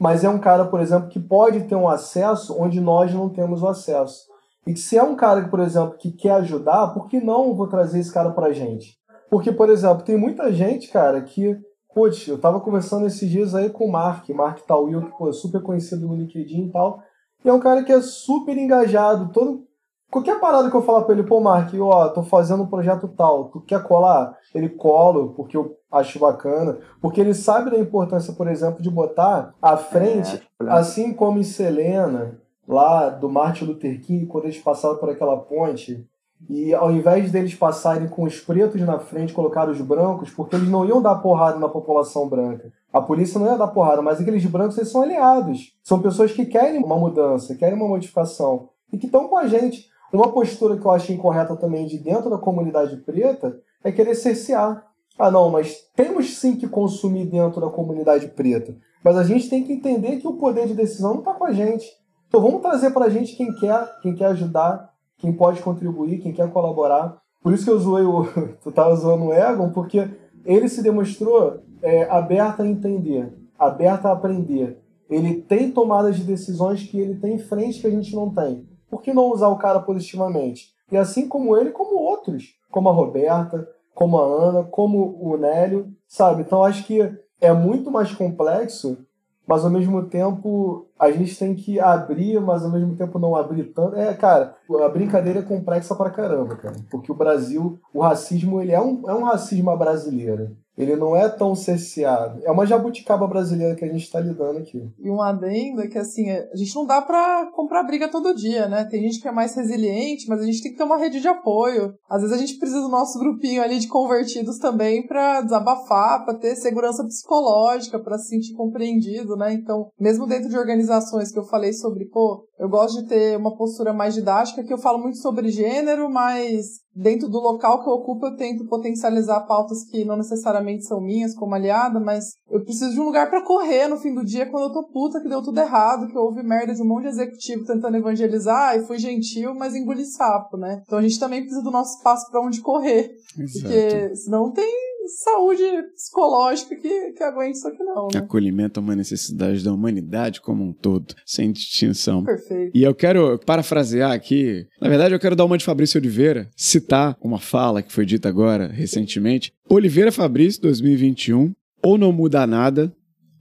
Mas 0.00 0.24
é 0.24 0.28
um 0.28 0.38
cara, 0.38 0.64
por 0.64 0.80
exemplo, 0.80 1.08
que 1.08 1.20
pode 1.20 1.62
ter 1.64 1.76
um 1.76 1.88
acesso 1.88 2.60
onde 2.60 2.80
nós 2.80 3.14
não 3.14 3.28
temos 3.28 3.62
o 3.62 3.68
acesso. 3.68 4.26
E 4.66 4.76
se 4.76 4.96
é 4.96 5.02
um 5.02 5.14
cara, 5.14 5.46
por 5.48 5.60
exemplo, 5.60 5.96
que 5.96 6.10
quer 6.10 6.32
ajudar, 6.32 6.88
por 6.88 7.08
que 7.08 7.20
não 7.20 7.54
vou 7.54 7.68
trazer 7.68 8.00
esse 8.00 8.12
cara 8.12 8.30
pra 8.30 8.52
gente? 8.52 8.96
Porque, 9.30 9.52
por 9.52 9.70
exemplo, 9.70 10.04
tem 10.04 10.16
muita 10.16 10.52
gente, 10.52 10.88
cara, 10.88 11.20
que. 11.22 11.56
Putz, 11.94 12.26
eu 12.26 12.38
tava 12.38 12.58
conversando 12.58 13.06
esses 13.06 13.28
dias 13.28 13.54
aí 13.54 13.68
com 13.68 13.84
o 13.84 13.92
Mark, 13.92 14.26
Mark 14.30 14.60
Tawil, 14.60 15.02
que 15.02 15.18
pô, 15.18 15.28
é 15.28 15.32
super 15.32 15.60
conhecido 15.62 16.08
no 16.08 16.16
LinkedIn 16.16 16.68
e 16.68 16.70
tal. 16.72 17.02
E 17.44 17.48
é 17.48 17.52
um 17.52 17.60
cara 17.60 17.84
que 17.84 17.92
é 17.92 18.00
super 18.00 18.56
engajado, 18.56 19.30
todo. 19.30 19.64
Qualquer 20.12 20.38
parada 20.38 20.68
que 20.68 20.76
eu 20.76 20.82
falar 20.82 21.04
pra 21.04 21.14
ele, 21.14 21.22
pô, 21.22 21.40
Mark, 21.40 21.72
ó, 21.80 22.06
tô 22.10 22.22
fazendo 22.22 22.64
um 22.64 22.66
projeto 22.66 23.08
tal, 23.08 23.46
tu 23.46 23.62
quer 23.62 23.82
colar? 23.82 24.36
Ele 24.54 24.68
cola, 24.68 25.28
porque 25.28 25.56
eu 25.56 25.78
acho 25.90 26.18
bacana. 26.18 26.76
Porque 27.00 27.18
ele 27.18 27.32
sabe 27.32 27.70
da 27.70 27.78
importância, 27.78 28.34
por 28.34 28.46
exemplo, 28.46 28.82
de 28.82 28.90
botar 28.90 29.54
à 29.62 29.74
frente, 29.74 30.46
é, 30.60 30.68
assim 30.68 31.14
como 31.14 31.38
em 31.38 31.42
Selena, 31.42 32.38
lá 32.68 33.08
do 33.08 33.26
Martin 33.30 33.64
Luther 33.64 33.98
King, 34.02 34.26
quando 34.26 34.44
eles 34.44 34.58
passaram 34.58 34.98
por 34.98 35.08
aquela 35.08 35.38
ponte, 35.38 36.06
e 36.46 36.74
ao 36.74 36.92
invés 36.92 37.32
deles 37.32 37.54
passarem 37.54 38.06
com 38.06 38.24
os 38.24 38.38
pretos 38.38 38.82
na 38.82 38.98
frente, 38.98 39.32
colocaram 39.32 39.72
os 39.72 39.80
brancos, 39.80 40.28
porque 40.28 40.56
eles 40.56 40.68
não 40.68 40.84
iam 40.84 41.00
dar 41.00 41.14
porrada 41.14 41.58
na 41.58 41.70
população 41.70 42.28
branca. 42.28 42.70
A 42.92 43.00
polícia 43.00 43.40
não 43.40 43.46
ia 43.46 43.56
dar 43.56 43.68
porrada, 43.68 44.02
mas 44.02 44.20
aqueles 44.20 44.44
brancos 44.44 44.76
eles 44.76 44.90
são 44.90 45.00
aliados. 45.00 45.74
São 45.82 46.02
pessoas 46.02 46.32
que 46.32 46.44
querem 46.44 46.84
uma 46.84 46.98
mudança, 46.98 47.54
querem 47.54 47.76
uma 47.76 47.88
modificação 47.88 48.68
e 48.92 48.98
que 48.98 49.06
estão 49.06 49.26
com 49.26 49.38
a 49.38 49.46
gente. 49.46 49.90
Uma 50.12 50.30
postura 50.30 50.76
que 50.76 50.84
eu 50.84 50.90
acho 50.90 51.10
incorreta 51.10 51.56
também 51.56 51.86
de 51.86 51.98
dentro 51.98 52.28
da 52.28 52.36
comunidade 52.36 52.98
preta 52.98 53.58
é 53.82 53.90
querer 53.90 54.14
cercear. 54.14 54.86
Ah, 55.18 55.30
não, 55.30 55.50
mas 55.50 55.88
temos 55.96 56.36
sim 56.36 56.54
que 56.54 56.68
consumir 56.68 57.24
dentro 57.24 57.60
da 57.60 57.70
comunidade 57.70 58.28
preta. 58.28 58.76
Mas 59.02 59.16
a 59.16 59.24
gente 59.24 59.48
tem 59.48 59.64
que 59.64 59.72
entender 59.72 60.18
que 60.18 60.28
o 60.28 60.34
poder 60.34 60.66
de 60.66 60.74
decisão 60.74 61.14
não 61.14 61.20
está 61.20 61.32
com 61.32 61.44
a 61.44 61.52
gente. 61.52 61.86
Então 62.28 62.42
vamos 62.42 62.60
trazer 62.60 62.90
para 62.90 63.06
a 63.06 63.08
gente 63.08 63.34
quem 63.36 63.54
quer, 63.54 64.00
quem 64.02 64.14
quer 64.14 64.26
ajudar, 64.26 64.92
quem 65.16 65.32
pode 65.32 65.62
contribuir, 65.62 66.18
quem 66.18 66.32
quer 66.32 66.50
colaborar. 66.52 67.18
Por 67.42 67.52
isso 67.54 67.64
que 67.64 67.70
eu 67.70 67.78
zoei 67.78 68.04
o. 68.04 68.24
tu 68.62 68.68
estava 68.68 68.94
zoando 68.94 69.26
o 69.26 69.32
Egon, 69.32 69.70
porque 69.70 70.10
ele 70.44 70.68
se 70.68 70.82
demonstrou 70.82 71.60
é, 71.80 72.04
aberto 72.10 72.60
a 72.60 72.66
entender, 72.66 73.32
aberto 73.58 74.06
a 74.06 74.12
aprender. 74.12 74.78
Ele 75.08 75.40
tem 75.42 75.70
tomadas 75.70 76.16
de 76.16 76.24
decisões 76.24 76.82
que 76.82 76.98
ele 76.98 77.16
tem 77.16 77.34
em 77.34 77.38
frente 77.38 77.80
que 77.80 77.86
a 77.86 77.90
gente 77.90 78.14
não 78.14 78.30
tem. 78.30 78.66
Por 78.92 79.00
que 79.00 79.14
não 79.14 79.32
usar 79.32 79.48
o 79.48 79.56
cara 79.56 79.80
positivamente? 79.80 80.74
E 80.90 80.98
assim 80.98 81.26
como 81.26 81.56
ele, 81.56 81.70
como 81.70 81.96
outros, 81.96 82.54
como 82.70 82.90
a 82.90 82.92
Roberta, 82.92 83.66
como 83.94 84.18
a 84.18 84.22
Ana, 84.22 84.64
como 84.64 85.18
o 85.18 85.38
Nélio, 85.38 85.90
sabe? 86.06 86.42
Então 86.42 86.62
acho 86.62 86.84
que 86.84 87.00
é 87.40 87.52
muito 87.54 87.90
mais 87.90 88.12
complexo 88.14 88.98
mas 89.46 89.64
ao 89.64 89.70
mesmo 89.70 90.04
tempo 90.04 90.86
a 90.98 91.10
gente 91.10 91.36
tem 91.36 91.54
que 91.54 91.80
abrir, 91.80 92.40
mas 92.40 92.64
ao 92.64 92.70
mesmo 92.70 92.94
tempo 92.94 93.18
não 93.18 93.34
abrir 93.34 93.64
tanto. 93.64 93.96
É, 93.96 94.14
cara, 94.14 94.54
a 94.82 94.88
brincadeira 94.88 95.40
é 95.40 95.42
complexa 95.42 95.94
pra 95.94 96.10
caramba, 96.10 96.56
cara. 96.56 96.76
Porque 96.90 97.10
o 97.10 97.14
Brasil, 97.14 97.78
o 97.92 98.00
racismo, 98.00 98.62
ele 98.62 98.72
é 98.72 98.80
um, 98.80 99.02
é 99.08 99.14
um 99.14 99.24
racismo 99.24 99.76
brasileiro. 99.76 100.56
Ele 100.76 100.96
não 100.96 101.14
é 101.14 101.28
tão 101.28 101.54
cerceado. 101.54 102.40
É 102.44 102.50
uma 102.50 102.66
jabuticaba 102.66 103.26
brasileira 103.26 103.74
que 103.74 103.84
a 103.84 103.88
gente 103.88 104.04
está 104.04 104.20
lidando 104.20 104.58
aqui. 104.58 104.82
E 104.98 105.10
um 105.10 105.20
adendo 105.20 105.82
é 105.82 105.86
que, 105.86 105.98
assim, 105.98 106.30
a 106.30 106.56
gente 106.56 106.74
não 106.74 106.86
dá 106.86 107.02
para 107.02 107.50
comprar 107.54 107.82
briga 107.82 108.10
todo 108.10 108.34
dia, 108.34 108.68
né? 108.68 108.84
Tem 108.84 109.02
gente 109.02 109.20
que 109.20 109.28
é 109.28 109.32
mais 109.32 109.54
resiliente, 109.54 110.26
mas 110.28 110.40
a 110.40 110.44
gente 110.44 110.62
tem 110.62 110.72
que 110.72 110.78
ter 110.78 110.84
uma 110.84 110.96
rede 110.96 111.20
de 111.20 111.28
apoio. 111.28 111.94
Às 112.08 112.22
vezes 112.22 112.36
a 112.36 112.40
gente 112.40 112.58
precisa 112.58 112.80
do 112.80 112.88
nosso 112.88 113.18
grupinho 113.18 113.62
ali 113.62 113.78
de 113.78 113.88
convertidos 113.88 114.58
também 114.58 115.06
para 115.06 115.42
desabafar, 115.42 116.24
para 116.24 116.38
ter 116.38 116.56
segurança 116.56 117.04
psicológica, 117.04 117.98
para 117.98 118.18
se 118.18 118.28
sentir 118.28 118.54
compreendido, 118.54 119.36
né? 119.36 119.52
Então, 119.52 119.90
mesmo 120.00 120.26
dentro 120.26 120.48
de 120.48 120.56
organizações 120.56 121.30
que 121.30 121.38
eu 121.38 121.44
falei 121.44 121.72
sobre, 121.72 122.06
pô, 122.06 122.46
eu 122.62 122.68
gosto 122.68 123.02
de 123.02 123.08
ter 123.08 123.36
uma 123.36 123.56
postura 123.56 123.92
mais 123.92 124.14
didática, 124.14 124.62
que 124.62 124.72
eu 124.72 124.78
falo 124.78 124.96
muito 124.96 125.18
sobre 125.18 125.50
gênero, 125.50 126.08
mas 126.08 126.80
dentro 126.94 127.28
do 127.28 127.40
local 127.40 127.82
que 127.82 127.88
eu 127.88 127.94
ocupo 127.94 128.24
eu 128.24 128.36
tento 128.36 128.68
potencializar 128.68 129.40
pautas 129.48 129.82
que 129.90 130.04
não 130.04 130.16
necessariamente 130.16 130.84
são 130.84 131.00
minhas 131.00 131.34
como 131.34 131.56
aliada, 131.56 131.98
mas 131.98 132.36
eu 132.48 132.62
preciso 132.62 132.92
de 132.92 133.00
um 133.00 133.06
lugar 133.06 133.28
para 133.28 133.44
correr 133.44 133.88
no 133.88 133.96
fim 133.96 134.14
do 134.14 134.24
dia 134.24 134.48
quando 134.48 134.66
eu 134.66 134.72
tô 134.72 134.86
puta 134.92 135.20
que 135.20 135.28
deu 135.28 135.42
tudo 135.42 135.58
errado, 135.58 136.06
que 136.06 136.16
houve 136.16 136.44
merda 136.44 136.72
de 136.72 136.80
um 136.80 136.86
monte 136.86 137.02
de 137.02 137.08
executivo 137.08 137.64
tentando 137.64 137.96
evangelizar 137.96 138.76
e 138.76 138.86
fui 138.86 138.96
gentil, 138.96 139.56
mas 139.56 139.74
engoli 139.74 140.04
sapo, 140.04 140.56
né? 140.56 140.82
Então 140.86 141.00
a 141.00 141.02
gente 141.02 141.18
também 141.18 141.40
precisa 141.40 141.64
do 141.64 141.70
nosso 141.72 141.96
espaço 141.96 142.30
para 142.30 142.40
onde 142.40 142.60
correr. 142.60 143.10
Exato. 143.36 143.60
Porque 143.60 144.14
senão 144.14 144.52
tem 144.52 144.72
saúde 145.18 145.62
psicológica 145.94 146.76
que, 146.76 147.12
que 147.12 147.22
aguente 147.22 147.56
isso 147.56 147.68
aqui 147.68 147.82
não. 147.82 148.08
Né? 148.12 148.18
Acolhimento 148.18 148.80
é 148.80 148.82
uma 148.82 148.96
necessidade 148.96 149.64
da 149.64 149.72
humanidade 149.72 150.40
como 150.40 150.64
um 150.64 150.72
todo, 150.72 151.14
sem 151.24 151.52
distinção. 151.52 152.24
Perfeito. 152.24 152.76
E 152.76 152.82
eu 152.82 152.94
quero 152.94 153.38
parafrasear 153.38 154.12
aqui, 154.12 154.66
na 154.80 154.88
verdade 154.88 155.14
eu 155.14 155.20
quero 155.20 155.36
dar 155.36 155.44
uma 155.44 155.58
de 155.58 155.64
Fabrício 155.64 155.98
Oliveira, 155.98 156.48
citar 156.56 157.16
uma 157.20 157.38
fala 157.38 157.82
que 157.82 157.92
foi 157.92 158.06
dita 158.06 158.28
agora, 158.28 158.66
recentemente. 158.66 159.52
Oliveira 159.68 160.12
Fabrício, 160.12 160.60
2021, 160.62 161.52
ou 161.82 161.98
não 161.98 162.12
muda 162.12 162.46
nada, 162.46 162.92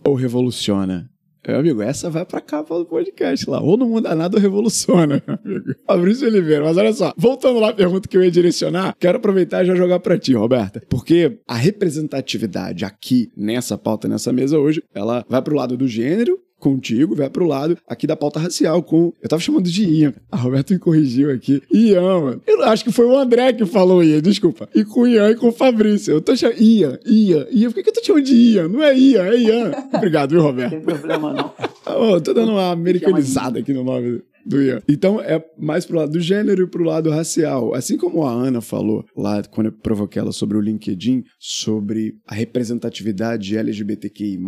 ou 0.04 0.16
revoluciona. 0.16 1.11
Meu 1.48 1.60
amigo, 1.60 1.82
essa 1.82 2.10
vai 2.10 2.24
pra 2.24 2.40
capa 2.40 2.78
do 2.78 2.86
podcast 2.86 3.50
lá. 3.50 3.60
Ou 3.60 3.76
não 3.76 3.90
muda 3.90 4.14
nada 4.14 4.38
ou 4.38 4.42
revoluciona, 4.42 5.22
meu 5.28 5.40
amigo. 5.44 5.76
Fabrício 5.88 6.28
Oliveira. 6.28 6.64
Mas 6.64 6.78
olha 6.78 6.94
só, 6.94 7.14
voltando 7.18 7.60
lá 7.60 7.70
à 7.70 7.74
pergunta 7.74 8.08
que 8.08 8.16
eu 8.16 8.24
ia 8.24 8.30
direcionar, 8.30 8.96
quero 9.00 9.18
aproveitar 9.18 9.64
e 9.64 9.66
já 9.66 9.76
jogar 9.76 10.00
pra 10.00 10.20
ti, 10.20 10.34
Roberta. 10.34 10.82
Porque 10.88 11.40
a 11.48 11.56
representatividade 11.56 12.86
aqui 12.86 13.32
nessa 13.36 13.78
pauta, 13.78 14.08
nessa 14.08 14.32
mesa 14.32 14.60
hoje, 14.60 14.84
ela 14.94 15.26
vai 15.28 15.42
pro 15.42 15.56
lado 15.56 15.76
do 15.76 15.88
gênero 15.88 16.40
contigo, 16.62 17.16
vai 17.16 17.30
pro 17.30 17.46
lado 17.46 17.78
aqui 17.88 18.08
da 18.08 18.16
pauta 18.16 18.40
racial 18.40 18.82
com. 18.84 19.12
Eu 19.22 19.28
tava 19.28 19.42
chamando 19.42 19.70
de 19.70 19.84
Ian. 19.84 20.14
A 20.32 20.38
Roberta 20.38 20.74
me 20.74 20.80
corrigiu 20.80 21.32
aqui. 21.32 21.62
Ian, 21.74 22.22
mano. 22.22 22.42
Eu 22.48 22.64
acho 22.64 22.84
que 22.86 22.92
foi 22.92 23.06
o 23.06 23.18
André 23.18 23.52
que 23.52 23.66
falou 23.66 24.04
Ian, 24.04 24.22
desculpa. 24.22 24.70
E 24.74 24.86
com 24.86 25.06
Ian 25.08 25.32
e 25.32 25.36
com 25.36 25.50
o 25.50 25.52
Fabrício. 25.52 26.14
Eu 26.14 26.22
tô 26.22 26.36
chamando. 26.36 26.62
Ian, 26.62 27.00
Ian, 27.06 27.48
Ian. 27.52 27.72
Por 27.72 27.76
que, 27.76 27.84
que 27.84 27.90
eu 27.90 27.94
tô 27.94 28.04
chamando 28.04 28.24
de 28.24 28.36
Ian? 28.36 28.68
Não 28.68 28.84
é 28.84 28.98
Ian, 28.98 29.24
é 29.24 29.38
Ian. 29.38 29.72
Obrigado, 29.94 30.32
viu, 30.32 30.42
Roberto? 30.42 30.74
Não 30.74 30.82
tem 30.82 30.96
problema, 30.96 31.34
não. 31.34 31.52
Oh, 31.94 32.22
tô 32.22 32.34
dando 32.34 32.54
uma 32.54 32.72
americanizada 32.72 33.60
aqui 33.60 33.74
no 33.74 33.84
nome 33.84 34.22
do 34.46 34.62
Ian. 34.62 34.82
Então 34.88 35.20
é 35.20 35.44
mais 35.58 35.86
pro 35.86 35.98
lado 35.98 36.12
do 36.12 36.20
gênero 36.20 36.64
e 36.64 36.68
pro 36.68 36.84
lado 36.84 37.10
racial. 37.10 37.74
Assim 37.74 37.98
como 37.98 38.24
a 38.24 38.32
Ana 38.32 38.62
falou 38.62 39.06
lá 39.16 39.44
quando 39.44 39.68
eu 39.68 39.72
provoquei 39.72 40.22
ela 40.22 40.32
sobre 40.32 40.58
o 40.58 40.62
LinkedIn, 40.62 41.24
sobre 41.40 42.16
a 42.28 42.36
representatividade 42.36 43.58
LGBTQI, 43.58 44.40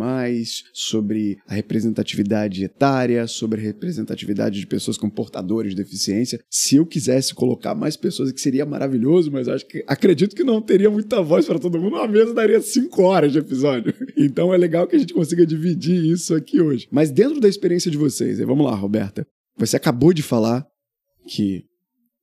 sobre 0.72 1.38
a 1.46 1.54
representatividade 1.54 2.64
etária, 2.64 3.26
sobre 3.26 3.60
a 3.60 3.64
representatividade 3.64 4.60
de 4.60 4.66
pessoas 4.66 4.96
com 4.96 5.08
portadores 5.08 5.70
de 5.70 5.76
deficiência. 5.76 6.40
Se 6.50 6.76
eu 6.76 6.86
quisesse 6.86 7.34
colocar 7.34 7.74
mais 7.74 7.96
pessoas, 7.96 8.32
que 8.32 8.40
seria 8.40 8.66
maravilhoso, 8.66 9.30
mas 9.30 9.48
acho 9.48 9.66
que 9.66 9.84
acredito 9.86 10.34
que 10.34 10.44
não 10.44 10.60
teria 10.60 10.90
muita 10.90 11.22
voz 11.22 11.46
para 11.46 11.58
todo 11.58 11.78
mundo. 11.78 11.96
Uma 11.96 12.08
mesa 12.08 12.34
daria 12.34 12.60
cinco 12.60 13.02
horas 13.02 13.32
de 13.32 13.38
episódio. 13.38 13.94
Então 14.16 14.54
é 14.54 14.56
legal 14.56 14.86
que 14.86 14.96
a 14.96 14.98
gente 14.98 15.12
consiga 15.12 15.44
dividir 15.44 16.02
isso 16.04 16.34
aqui 16.34 16.60
hoje. 16.60 16.88
Mas 16.90 17.10
dentro 17.10 17.40
da 17.40 17.48
experiência 17.48 17.90
de 17.90 17.98
vocês, 17.98 18.38
vamos 18.38 18.64
lá, 18.64 18.74
Roberta. 18.74 19.26
Você 19.56 19.76
acabou 19.76 20.12
de 20.12 20.22
falar 20.22 20.64
que 21.26 21.64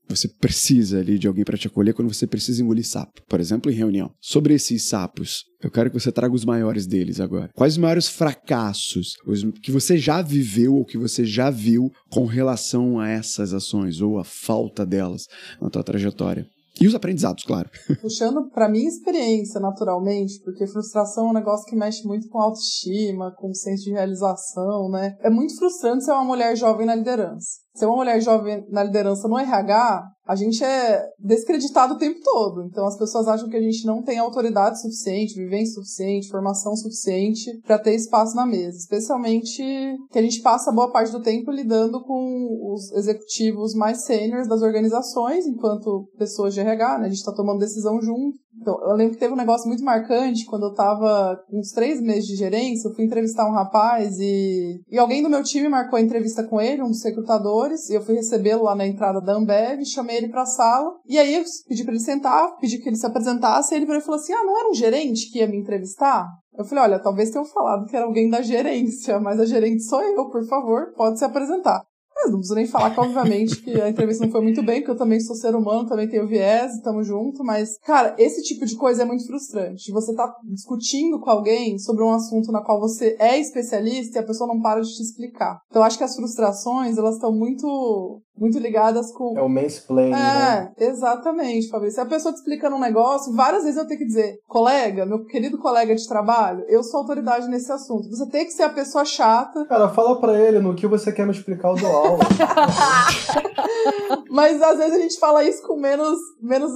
você 0.07 0.27
precisa 0.27 0.99
ali 0.99 1.17
de 1.17 1.27
alguém 1.27 1.45
para 1.45 1.57
te 1.57 1.67
acolher 1.67 1.93
quando 1.93 2.13
você 2.13 2.27
precisa 2.27 2.61
engolir 2.61 2.85
sapo, 2.85 3.21
por 3.27 3.39
exemplo, 3.39 3.71
em 3.71 3.75
reunião. 3.75 4.11
Sobre 4.19 4.53
esses 4.53 4.83
sapos, 4.83 5.45
eu 5.63 5.71
quero 5.71 5.89
que 5.89 5.99
você 5.99 6.11
traga 6.11 6.35
os 6.35 6.43
maiores 6.43 6.85
deles 6.85 7.19
agora. 7.19 7.49
Quais 7.55 7.73
os 7.73 7.77
maiores 7.77 8.09
fracassos 8.09 9.15
os 9.25 9.43
que 9.61 9.71
você 9.71 9.97
já 9.97 10.21
viveu 10.21 10.75
ou 10.75 10.85
que 10.85 10.97
você 10.97 11.25
já 11.25 11.49
viu 11.49 11.89
com 12.09 12.25
relação 12.25 12.99
a 12.99 13.07
essas 13.07 13.53
ações 13.53 14.01
ou 14.01 14.19
a 14.19 14.23
falta 14.23 14.85
delas 14.85 15.27
na 15.61 15.69
tua 15.69 15.83
trajetória? 15.83 16.45
E 16.79 16.87
os 16.87 16.95
aprendizados, 16.95 17.43
claro. 17.43 17.69
Puxando 18.01 18.49
para 18.49 18.69
minha 18.69 18.87
experiência, 18.87 19.59
naturalmente, 19.59 20.39
porque 20.43 20.65
frustração 20.65 21.27
é 21.27 21.29
um 21.29 21.33
negócio 21.33 21.65
que 21.65 21.75
mexe 21.75 22.05
muito 22.07 22.29
com 22.29 22.39
autoestima, 22.39 23.31
com 23.31 23.53
senso 23.53 23.83
de 23.83 23.91
realização, 23.91 24.89
né? 24.89 25.17
É 25.21 25.29
muito 25.29 25.55
frustrante 25.57 26.05
ser 26.05 26.11
uma 26.11 26.23
mulher 26.23 26.55
jovem 26.55 26.85
na 26.85 26.95
liderança 26.95 27.61
ser 27.73 27.85
uma 27.85 27.97
mulher 27.97 28.21
jovem 28.21 28.65
na 28.69 28.83
liderança 28.83 29.27
no 29.27 29.37
RH, 29.37 30.03
a 30.25 30.35
gente 30.35 30.63
é 30.63 31.03
descreditado 31.19 31.95
o 31.95 31.97
tempo 31.97 32.19
todo. 32.23 32.63
Então 32.63 32.85
as 32.85 32.97
pessoas 32.97 33.27
acham 33.27 33.49
que 33.49 33.57
a 33.57 33.61
gente 33.61 33.85
não 33.85 34.01
tem 34.01 34.19
autoridade 34.19 34.81
suficiente, 34.81 35.35
vivência 35.35 35.75
suficiente, 35.75 36.29
formação 36.29 36.75
suficiente 36.75 37.59
para 37.65 37.79
ter 37.79 37.95
espaço 37.95 38.35
na 38.35 38.45
mesa. 38.45 38.77
Especialmente 38.77 39.61
que 40.09 40.19
a 40.19 40.21
gente 40.21 40.41
passa 40.41 40.71
boa 40.71 40.91
parte 40.91 41.11
do 41.11 41.21
tempo 41.21 41.51
lidando 41.51 42.01
com 42.03 42.73
os 42.73 42.91
executivos 42.93 43.73
mais 43.73 44.03
sêniores 44.03 44.47
das 44.47 44.61
organizações, 44.61 45.45
enquanto 45.45 46.07
pessoas 46.17 46.53
de 46.53 46.61
RH, 46.61 46.99
né? 46.99 47.05
A 47.05 47.09
gente 47.09 47.19
está 47.19 47.33
tomando 47.33 47.59
decisão 47.59 48.01
junto. 48.01 48.37
Então, 48.59 48.77
eu 48.83 48.95
lembro 48.95 49.13
que 49.13 49.19
teve 49.19 49.33
um 49.33 49.37
negócio 49.37 49.67
muito 49.67 49.83
marcante 49.83 50.45
quando 50.45 50.67
eu 50.67 50.73
tava 50.73 51.41
com 51.47 51.59
uns 51.59 51.71
três 51.71 52.01
meses 52.01 52.25
de 52.25 52.35
gerência, 52.35 52.87
eu 52.87 52.93
fui 52.93 53.05
entrevistar 53.05 53.47
um 53.47 53.53
rapaz 53.53 54.19
e, 54.19 54.81
e 54.89 54.99
alguém 54.99 55.23
do 55.23 55.29
meu 55.29 55.41
time 55.41 55.69
marcou 55.69 55.97
a 55.97 56.01
entrevista 56.01 56.43
com 56.43 56.59
ele, 56.59 56.81
um 56.81 56.89
dos 56.89 57.03
recrutadores, 57.03 57.89
e 57.89 57.95
eu 57.95 58.01
fui 58.01 58.15
recebê-lo 58.15 58.63
lá 58.63 58.75
na 58.75 58.85
entrada 58.85 59.21
da 59.21 59.33
Ambev, 59.33 59.83
chamei 59.85 60.17
ele 60.17 60.29
pra 60.29 60.45
sala, 60.45 60.91
e 61.07 61.17
aí 61.17 61.35
eu 61.35 61.43
pedi 61.67 61.83
pra 61.83 61.93
ele 61.93 62.03
sentar, 62.03 62.57
pedi 62.57 62.77
que 62.77 62.89
ele 62.89 62.97
se 62.97 63.05
apresentasse, 63.05 63.73
e 63.73 63.77
ele 63.77 64.01
falou 64.01 64.19
assim, 64.19 64.33
ah, 64.33 64.43
não 64.43 64.59
era 64.59 64.69
um 64.69 64.73
gerente 64.73 65.31
que 65.31 65.39
ia 65.39 65.47
me 65.47 65.57
entrevistar? 65.57 66.27
Eu 66.57 66.65
falei, 66.65 66.83
olha, 66.83 66.99
talvez 66.99 67.31
tenham 67.31 67.45
falado 67.45 67.85
que 67.85 67.95
era 67.95 68.05
alguém 68.05 68.29
da 68.29 68.41
gerência, 68.41 69.19
mas 69.19 69.39
a 69.39 69.45
gerente 69.45 69.83
sou 69.83 70.01
eu, 70.01 70.29
por 70.29 70.45
favor, 70.45 70.93
pode 70.95 71.17
se 71.17 71.25
apresentar. 71.25 71.81
Mas 72.21 72.31
não 72.31 72.37
preciso 72.37 72.55
nem 72.55 72.67
falar 72.67 72.91
que, 72.91 72.99
obviamente, 72.99 73.61
que 73.61 73.81
a 73.81 73.89
entrevista 73.89 74.23
não 74.23 74.31
foi 74.31 74.41
muito 74.41 74.61
bem, 74.61 74.79
porque 74.79 74.91
eu 74.91 74.97
também 74.97 75.19
sou 75.19 75.35
ser 75.35 75.55
humano, 75.55 75.87
também 75.87 76.07
tenho 76.07 76.27
viés, 76.27 76.75
estamos 76.75 77.07
junto, 77.07 77.43
mas, 77.43 77.77
cara, 77.79 78.15
esse 78.17 78.43
tipo 78.43 78.65
de 78.65 78.75
coisa 78.75 79.01
é 79.01 79.05
muito 79.05 79.25
frustrante. 79.25 79.91
Você 79.91 80.13
tá 80.13 80.31
discutindo 80.43 81.19
com 81.19 81.29
alguém 81.29 81.79
sobre 81.79 82.03
um 82.03 82.11
assunto 82.11 82.51
na 82.51 82.61
qual 82.61 82.79
você 82.79 83.15
é 83.19 83.39
especialista 83.39 84.19
e 84.19 84.21
a 84.21 84.25
pessoa 84.25 84.47
não 84.47 84.61
para 84.61 84.81
de 84.81 84.95
te 84.95 85.01
explicar. 85.01 85.59
Então, 85.69 85.83
acho 85.83 85.97
que 85.97 86.03
as 86.03 86.15
frustrações, 86.15 86.97
elas 86.97 87.15
estão 87.15 87.31
muito 87.31 88.21
muito 88.41 88.57
ligadas 88.57 89.11
com. 89.11 89.37
É 89.37 89.41
o 89.41 89.47
mansplaining, 89.47 90.13
é, 90.13 90.15
né? 90.15 90.71
exatamente, 90.79 91.69
Fabrício. 91.69 91.95
Se 91.95 92.01
a 92.01 92.05
pessoa 92.05 92.33
te 92.33 92.37
explicando 92.37 92.75
um 92.75 92.79
negócio, 92.79 93.33
várias 93.33 93.63
vezes 93.63 93.77
eu 93.77 93.85
tenho 93.85 93.99
que 93.99 94.05
dizer, 94.05 94.39
colega, 94.47 95.05
meu 95.05 95.23
querido 95.25 95.59
colega 95.59 95.93
de 95.93 96.07
trabalho, 96.07 96.65
eu 96.67 96.83
sou 96.83 97.01
autoridade 97.01 97.47
nesse 97.47 97.71
assunto. 97.71 98.09
Você 98.09 98.27
tem 98.29 98.45
que 98.45 98.51
ser 98.51 98.63
a 98.63 98.69
pessoa 98.69 99.05
chata. 99.05 99.63
Cara, 99.65 99.89
fala 99.89 100.19
pra 100.19 100.39
ele 100.39 100.59
no 100.59 100.73
que 100.73 100.87
você 100.87 101.11
quer 101.11 101.25
me 101.25 101.31
explicar, 101.31 101.69
eu 101.69 101.75
dou 101.75 101.91
aula. 101.91 102.10
Mas 104.29 104.61
às 104.61 104.77
vezes 104.77 104.97
a 104.97 105.01
gente 105.01 105.19
fala 105.19 105.43
isso 105.43 105.61
com 105.63 105.77
menos, 105.77 106.17
menos 106.41 106.71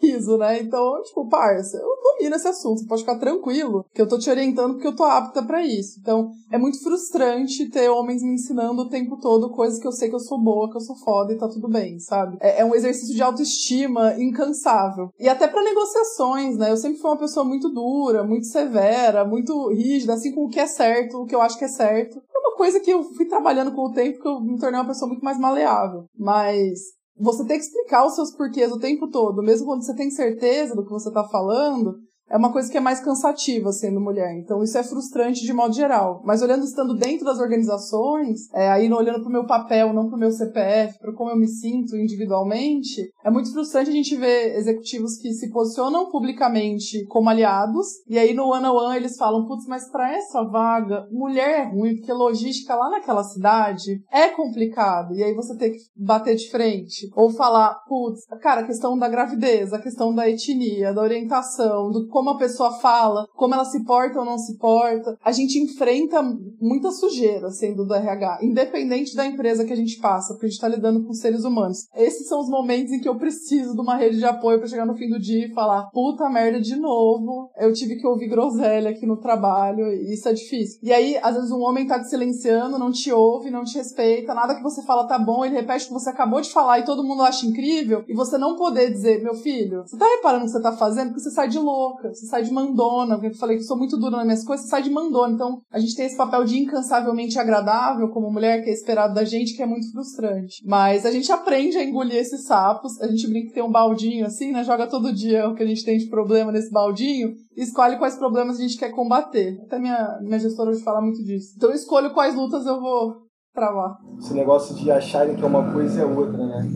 riso, 0.00 0.38
né? 0.38 0.60
Então, 0.60 1.02
tipo, 1.02 1.28
parça, 1.28 1.76
eu 1.76 1.88
domino 2.02 2.36
esse 2.36 2.48
assunto, 2.48 2.86
pode 2.86 3.02
ficar 3.02 3.18
tranquilo, 3.18 3.84
que 3.92 4.00
eu 4.00 4.08
tô 4.08 4.18
te 4.18 4.30
orientando 4.30 4.74
porque 4.74 4.86
eu 4.86 4.96
tô 4.96 5.04
apta 5.04 5.42
para 5.42 5.64
isso. 5.64 5.98
Então, 6.00 6.30
é 6.50 6.58
muito 6.58 6.82
frustrante 6.82 7.68
ter 7.68 7.88
homens 7.88 8.22
me 8.22 8.34
ensinando 8.34 8.82
o 8.82 8.88
tempo 8.88 9.18
todo 9.18 9.50
coisas 9.50 9.78
que 9.78 9.86
eu 9.86 9.92
sei 9.92 10.08
que 10.08 10.14
eu 10.14 10.20
sou 10.20 10.40
boa, 10.40 10.70
que 10.70 10.76
eu 10.76 10.80
sou 10.80 10.96
foda 10.96 11.32
e 11.32 11.38
tá 11.38 11.48
tudo 11.48 11.68
bem, 11.68 11.98
sabe? 11.98 12.36
É, 12.40 12.60
é 12.60 12.64
um 12.64 12.74
exercício 12.74 13.14
de 13.14 13.22
autoestima 13.22 14.14
incansável. 14.18 15.10
E 15.18 15.28
até 15.28 15.46
para 15.46 15.62
negociações, 15.62 16.56
né? 16.56 16.70
Eu 16.70 16.76
sempre 16.76 16.98
fui 16.98 17.10
uma 17.10 17.18
pessoa 17.18 17.44
muito 17.44 17.68
dura, 17.68 18.24
muito 18.24 18.46
severa, 18.46 19.24
muito 19.24 19.68
rígida, 19.68 20.14
assim 20.14 20.32
com 20.32 20.44
o 20.44 20.48
que 20.48 20.60
é 20.60 20.66
certo, 20.66 21.18
o 21.18 21.26
que 21.26 21.34
eu 21.34 21.42
acho 21.42 21.58
que 21.58 21.64
é 21.64 21.68
certo. 21.68 22.20
É 22.34 22.38
uma 22.38 22.56
coisa 22.56 22.80
que 22.80 22.90
eu 22.90 23.02
fui 23.02 23.26
trabalhando 23.26 23.72
com 23.72 23.82
o 23.82 23.92
tempo 23.92 24.20
que 24.20 24.28
eu 24.28 24.40
me 24.40 24.58
tornei 24.58 24.79
uma 24.80 24.88
pessoa 24.88 25.08
muito 25.08 25.24
mais 25.24 25.38
maleável. 25.38 26.04
Mas 26.18 26.78
você 27.16 27.44
tem 27.44 27.58
que 27.58 27.64
explicar 27.64 28.06
os 28.06 28.14
seus 28.14 28.34
porquês 28.34 28.72
o 28.72 28.78
tempo 28.78 29.08
todo, 29.10 29.42
mesmo 29.42 29.66
quando 29.66 29.84
você 29.84 29.94
tem 29.94 30.10
certeza 30.10 30.74
do 30.74 30.84
que 30.84 30.90
você 30.90 31.08
está 31.08 31.22
falando, 31.28 31.94
é 32.30 32.36
uma 32.36 32.52
coisa 32.52 32.70
que 32.70 32.78
é 32.78 32.80
mais 32.80 33.00
cansativa 33.00 33.72
sendo 33.72 34.00
mulher. 34.00 34.32
Então 34.38 34.62
isso 34.62 34.78
é 34.78 34.84
frustrante 34.84 35.44
de 35.44 35.52
modo 35.52 35.74
geral. 35.74 36.22
Mas 36.24 36.40
olhando 36.40 36.64
estando 36.64 36.96
dentro 36.96 37.24
das 37.24 37.40
organizações, 37.40 38.48
é, 38.54 38.70
aí 38.70 38.90
olhando 38.90 39.20
para 39.20 39.28
o 39.28 39.32
meu 39.32 39.44
papel, 39.46 39.92
não 39.92 40.06
para 40.06 40.16
o 40.16 40.20
meu 40.20 40.30
CPF, 40.30 40.96
para 41.00 41.12
como 41.12 41.30
eu 41.30 41.36
me 41.36 41.48
sinto 41.48 41.96
individualmente, 41.96 43.10
é 43.24 43.30
muito 43.30 43.52
frustrante 43.52 43.90
a 43.90 43.92
gente 43.92 44.16
ver 44.16 44.56
executivos 44.56 45.16
que 45.16 45.32
se 45.32 45.50
posicionam 45.50 46.10
publicamente 46.10 47.04
como 47.06 47.28
aliados 47.28 47.86
e 48.08 48.18
aí 48.18 48.34
no 48.34 48.48
one 48.48 48.66
on 48.66 48.74
one 48.74 48.96
eles 48.96 49.16
falam, 49.16 49.46
putz, 49.46 49.66
mas 49.66 49.90
para 49.90 50.12
essa 50.14 50.42
vaga 50.44 51.06
mulher 51.10 51.60
é 51.60 51.64
ruim 51.64 51.96
porque 51.96 52.12
logística 52.12 52.74
lá 52.74 52.90
naquela 52.90 53.22
cidade 53.22 54.02
é 54.10 54.28
complicado. 54.28 55.14
E 55.14 55.22
aí 55.22 55.34
você 55.34 55.56
tem 55.56 55.72
que 55.72 55.78
bater 55.96 56.36
de 56.36 56.50
frente 56.50 57.10
ou 57.14 57.30
falar, 57.30 57.74
putz, 57.86 58.24
cara, 58.40 58.62
a 58.62 58.66
questão 58.66 58.98
da 58.98 59.08
gravidez, 59.08 59.72
a 59.72 59.78
questão 59.78 60.14
da 60.14 60.28
etnia, 60.28 60.92
da 60.92 61.02
orientação, 61.02 61.90
do 61.90 62.08
como 62.08 62.30
a 62.30 62.38
pessoa 62.38 62.72
fala, 62.78 63.26
como 63.34 63.54
ela 63.54 63.64
se 63.64 63.84
porta 63.84 64.20
ou 64.20 64.24
não 64.24 64.38
se 64.38 64.56
porta. 64.56 65.16
A 65.24 65.32
gente 65.32 65.58
enfrenta 65.58 66.22
muita 66.60 66.90
sujeira 66.90 67.50
sendo 67.50 67.84
do 67.84 67.94
RH, 67.94 68.40
independente 68.42 69.14
da 69.14 69.26
empresa 69.26 69.64
que 69.64 69.72
a 69.72 69.76
gente 69.76 69.98
passa, 69.98 70.32
porque 70.32 70.46
a 70.46 70.48
gente 70.48 70.56
está 70.56 70.68
lidando 70.68 71.04
com 71.04 71.12
seres 71.12 71.44
humanos. 71.44 71.86
Esses 71.94 72.28
são 72.28 72.40
os 72.40 72.48
momentos 72.48 72.92
em 72.92 73.00
que 73.00 73.09
eu 73.10 73.18
preciso 73.18 73.74
de 73.74 73.80
uma 73.80 73.96
rede 73.96 74.18
de 74.18 74.24
apoio 74.24 74.58
para 74.58 74.68
chegar 74.68 74.86
no 74.86 74.94
fim 74.94 75.08
do 75.08 75.18
dia 75.18 75.46
e 75.46 75.54
falar: 75.54 75.90
puta 75.92 76.28
merda, 76.28 76.60
de 76.60 76.76
novo, 76.76 77.50
eu 77.58 77.72
tive 77.72 77.96
que 77.96 78.06
ouvir 78.06 78.28
groselha 78.28 78.90
aqui 78.90 79.06
no 79.06 79.18
trabalho, 79.18 79.86
e 79.86 80.14
isso 80.14 80.28
é 80.28 80.32
difícil. 80.32 80.80
E 80.82 80.92
aí, 80.92 81.18
às 81.22 81.34
vezes, 81.34 81.50
um 81.50 81.62
homem 81.62 81.86
tá 81.86 81.98
te 81.98 82.08
silenciando, 82.08 82.78
não 82.78 82.90
te 82.90 83.12
ouve, 83.12 83.50
não 83.50 83.64
te 83.64 83.76
respeita, 83.76 84.34
nada 84.34 84.54
que 84.54 84.62
você 84.62 84.82
fala 84.82 85.06
tá 85.06 85.18
bom, 85.18 85.44
ele 85.44 85.56
repete 85.56 85.84
o 85.84 85.88
que 85.88 85.94
você 85.94 86.10
acabou 86.10 86.40
de 86.40 86.52
falar 86.52 86.78
e 86.78 86.84
todo 86.84 87.04
mundo 87.04 87.22
acha 87.22 87.46
incrível, 87.46 88.04
e 88.08 88.14
você 88.14 88.38
não 88.38 88.56
poder 88.56 88.90
dizer: 88.90 89.22
meu 89.22 89.34
filho, 89.34 89.82
você 89.86 89.96
tá 89.96 90.06
reparando 90.06 90.44
o 90.44 90.46
que 90.46 90.52
você 90.52 90.62
tá 90.62 90.72
fazendo? 90.72 91.08
Porque 91.08 91.20
você 91.20 91.30
sai 91.30 91.48
de 91.48 91.58
louca 91.58 92.10
você 92.14 92.26
sai 92.26 92.42
de 92.42 92.52
mandona, 92.52 93.18
eu 93.22 93.34
falei 93.34 93.56
que 93.56 93.64
sou 93.64 93.76
muito 93.76 93.96
dura 93.96 94.18
nas 94.18 94.26
minhas 94.26 94.44
coisas, 94.44 94.66
você 94.66 94.70
sai 94.70 94.82
de 94.82 94.90
mandona. 94.90 95.34
Então, 95.34 95.62
a 95.70 95.78
gente 95.78 95.94
tem 95.94 96.06
esse 96.06 96.16
papel 96.16 96.44
de 96.44 96.58
incansavelmente 96.58 97.38
agradável 97.38 98.08
como 98.08 98.30
mulher, 98.30 98.62
que 98.62 98.70
é 98.70 98.72
esperado 98.72 99.14
da 99.14 99.24
gente, 99.24 99.54
que 99.54 99.62
é 99.62 99.66
muito 99.66 99.90
frustrante. 99.92 100.62
Mas 100.66 101.06
a 101.06 101.10
gente 101.10 101.30
aprende 101.30 101.76
a 101.76 101.84
engolir 101.84 102.16
esses 102.16 102.44
sapos, 102.44 102.99
a 103.00 103.06
gente 103.06 103.28
brinca 103.28 103.48
que 103.48 103.54
tem 103.54 103.62
um 103.62 103.70
baldinho 103.70 104.26
assim, 104.26 104.52
né? 104.52 104.62
Joga 104.62 104.86
todo 104.86 105.12
dia 105.12 105.48
o 105.48 105.54
que 105.54 105.62
a 105.62 105.66
gente 105.66 105.84
tem 105.84 105.98
de 105.98 106.06
problema 106.06 106.52
nesse 106.52 106.70
baldinho 106.70 107.34
e 107.56 107.62
escolhe 107.62 107.98
quais 107.98 108.16
problemas 108.16 108.58
a 108.58 108.62
gente 108.62 108.78
quer 108.78 108.90
combater. 108.90 109.58
Até 109.66 109.78
minha, 109.78 110.18
minha 110.22 110.38
gestora 110.38 110.70
hoje 110.70 110.82
fala 110.82 111.00
muito 111.00 111.22
disso. 111.24 111.54
Então, 111.56 111.70
eu 111.70 111.74
escolho 111.74 112.12
quais 112.12 112.34
lutas 112.34 112.66
eu 112.66 112.80
vou 112.80 113.16
travar. 113.54 113.96
Esse 114.18 114.34
negócio 114.34 114.74
de 114.76 114.90
acharem 114.90 115.34
que 115.34 115.42
é 115.42 115.46
uma 115.46 115.72
coisa 115.72 116.02
é 116.02 116.04
outra, 116.04 116.46
né? 116.46 116.68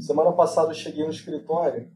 Semana 0.00 0.32
passada 0.32 0.70
eu 0.70 0.74
cheguei 0.74 1.04
no 1.04 1.10
escritório, 1.10 1.88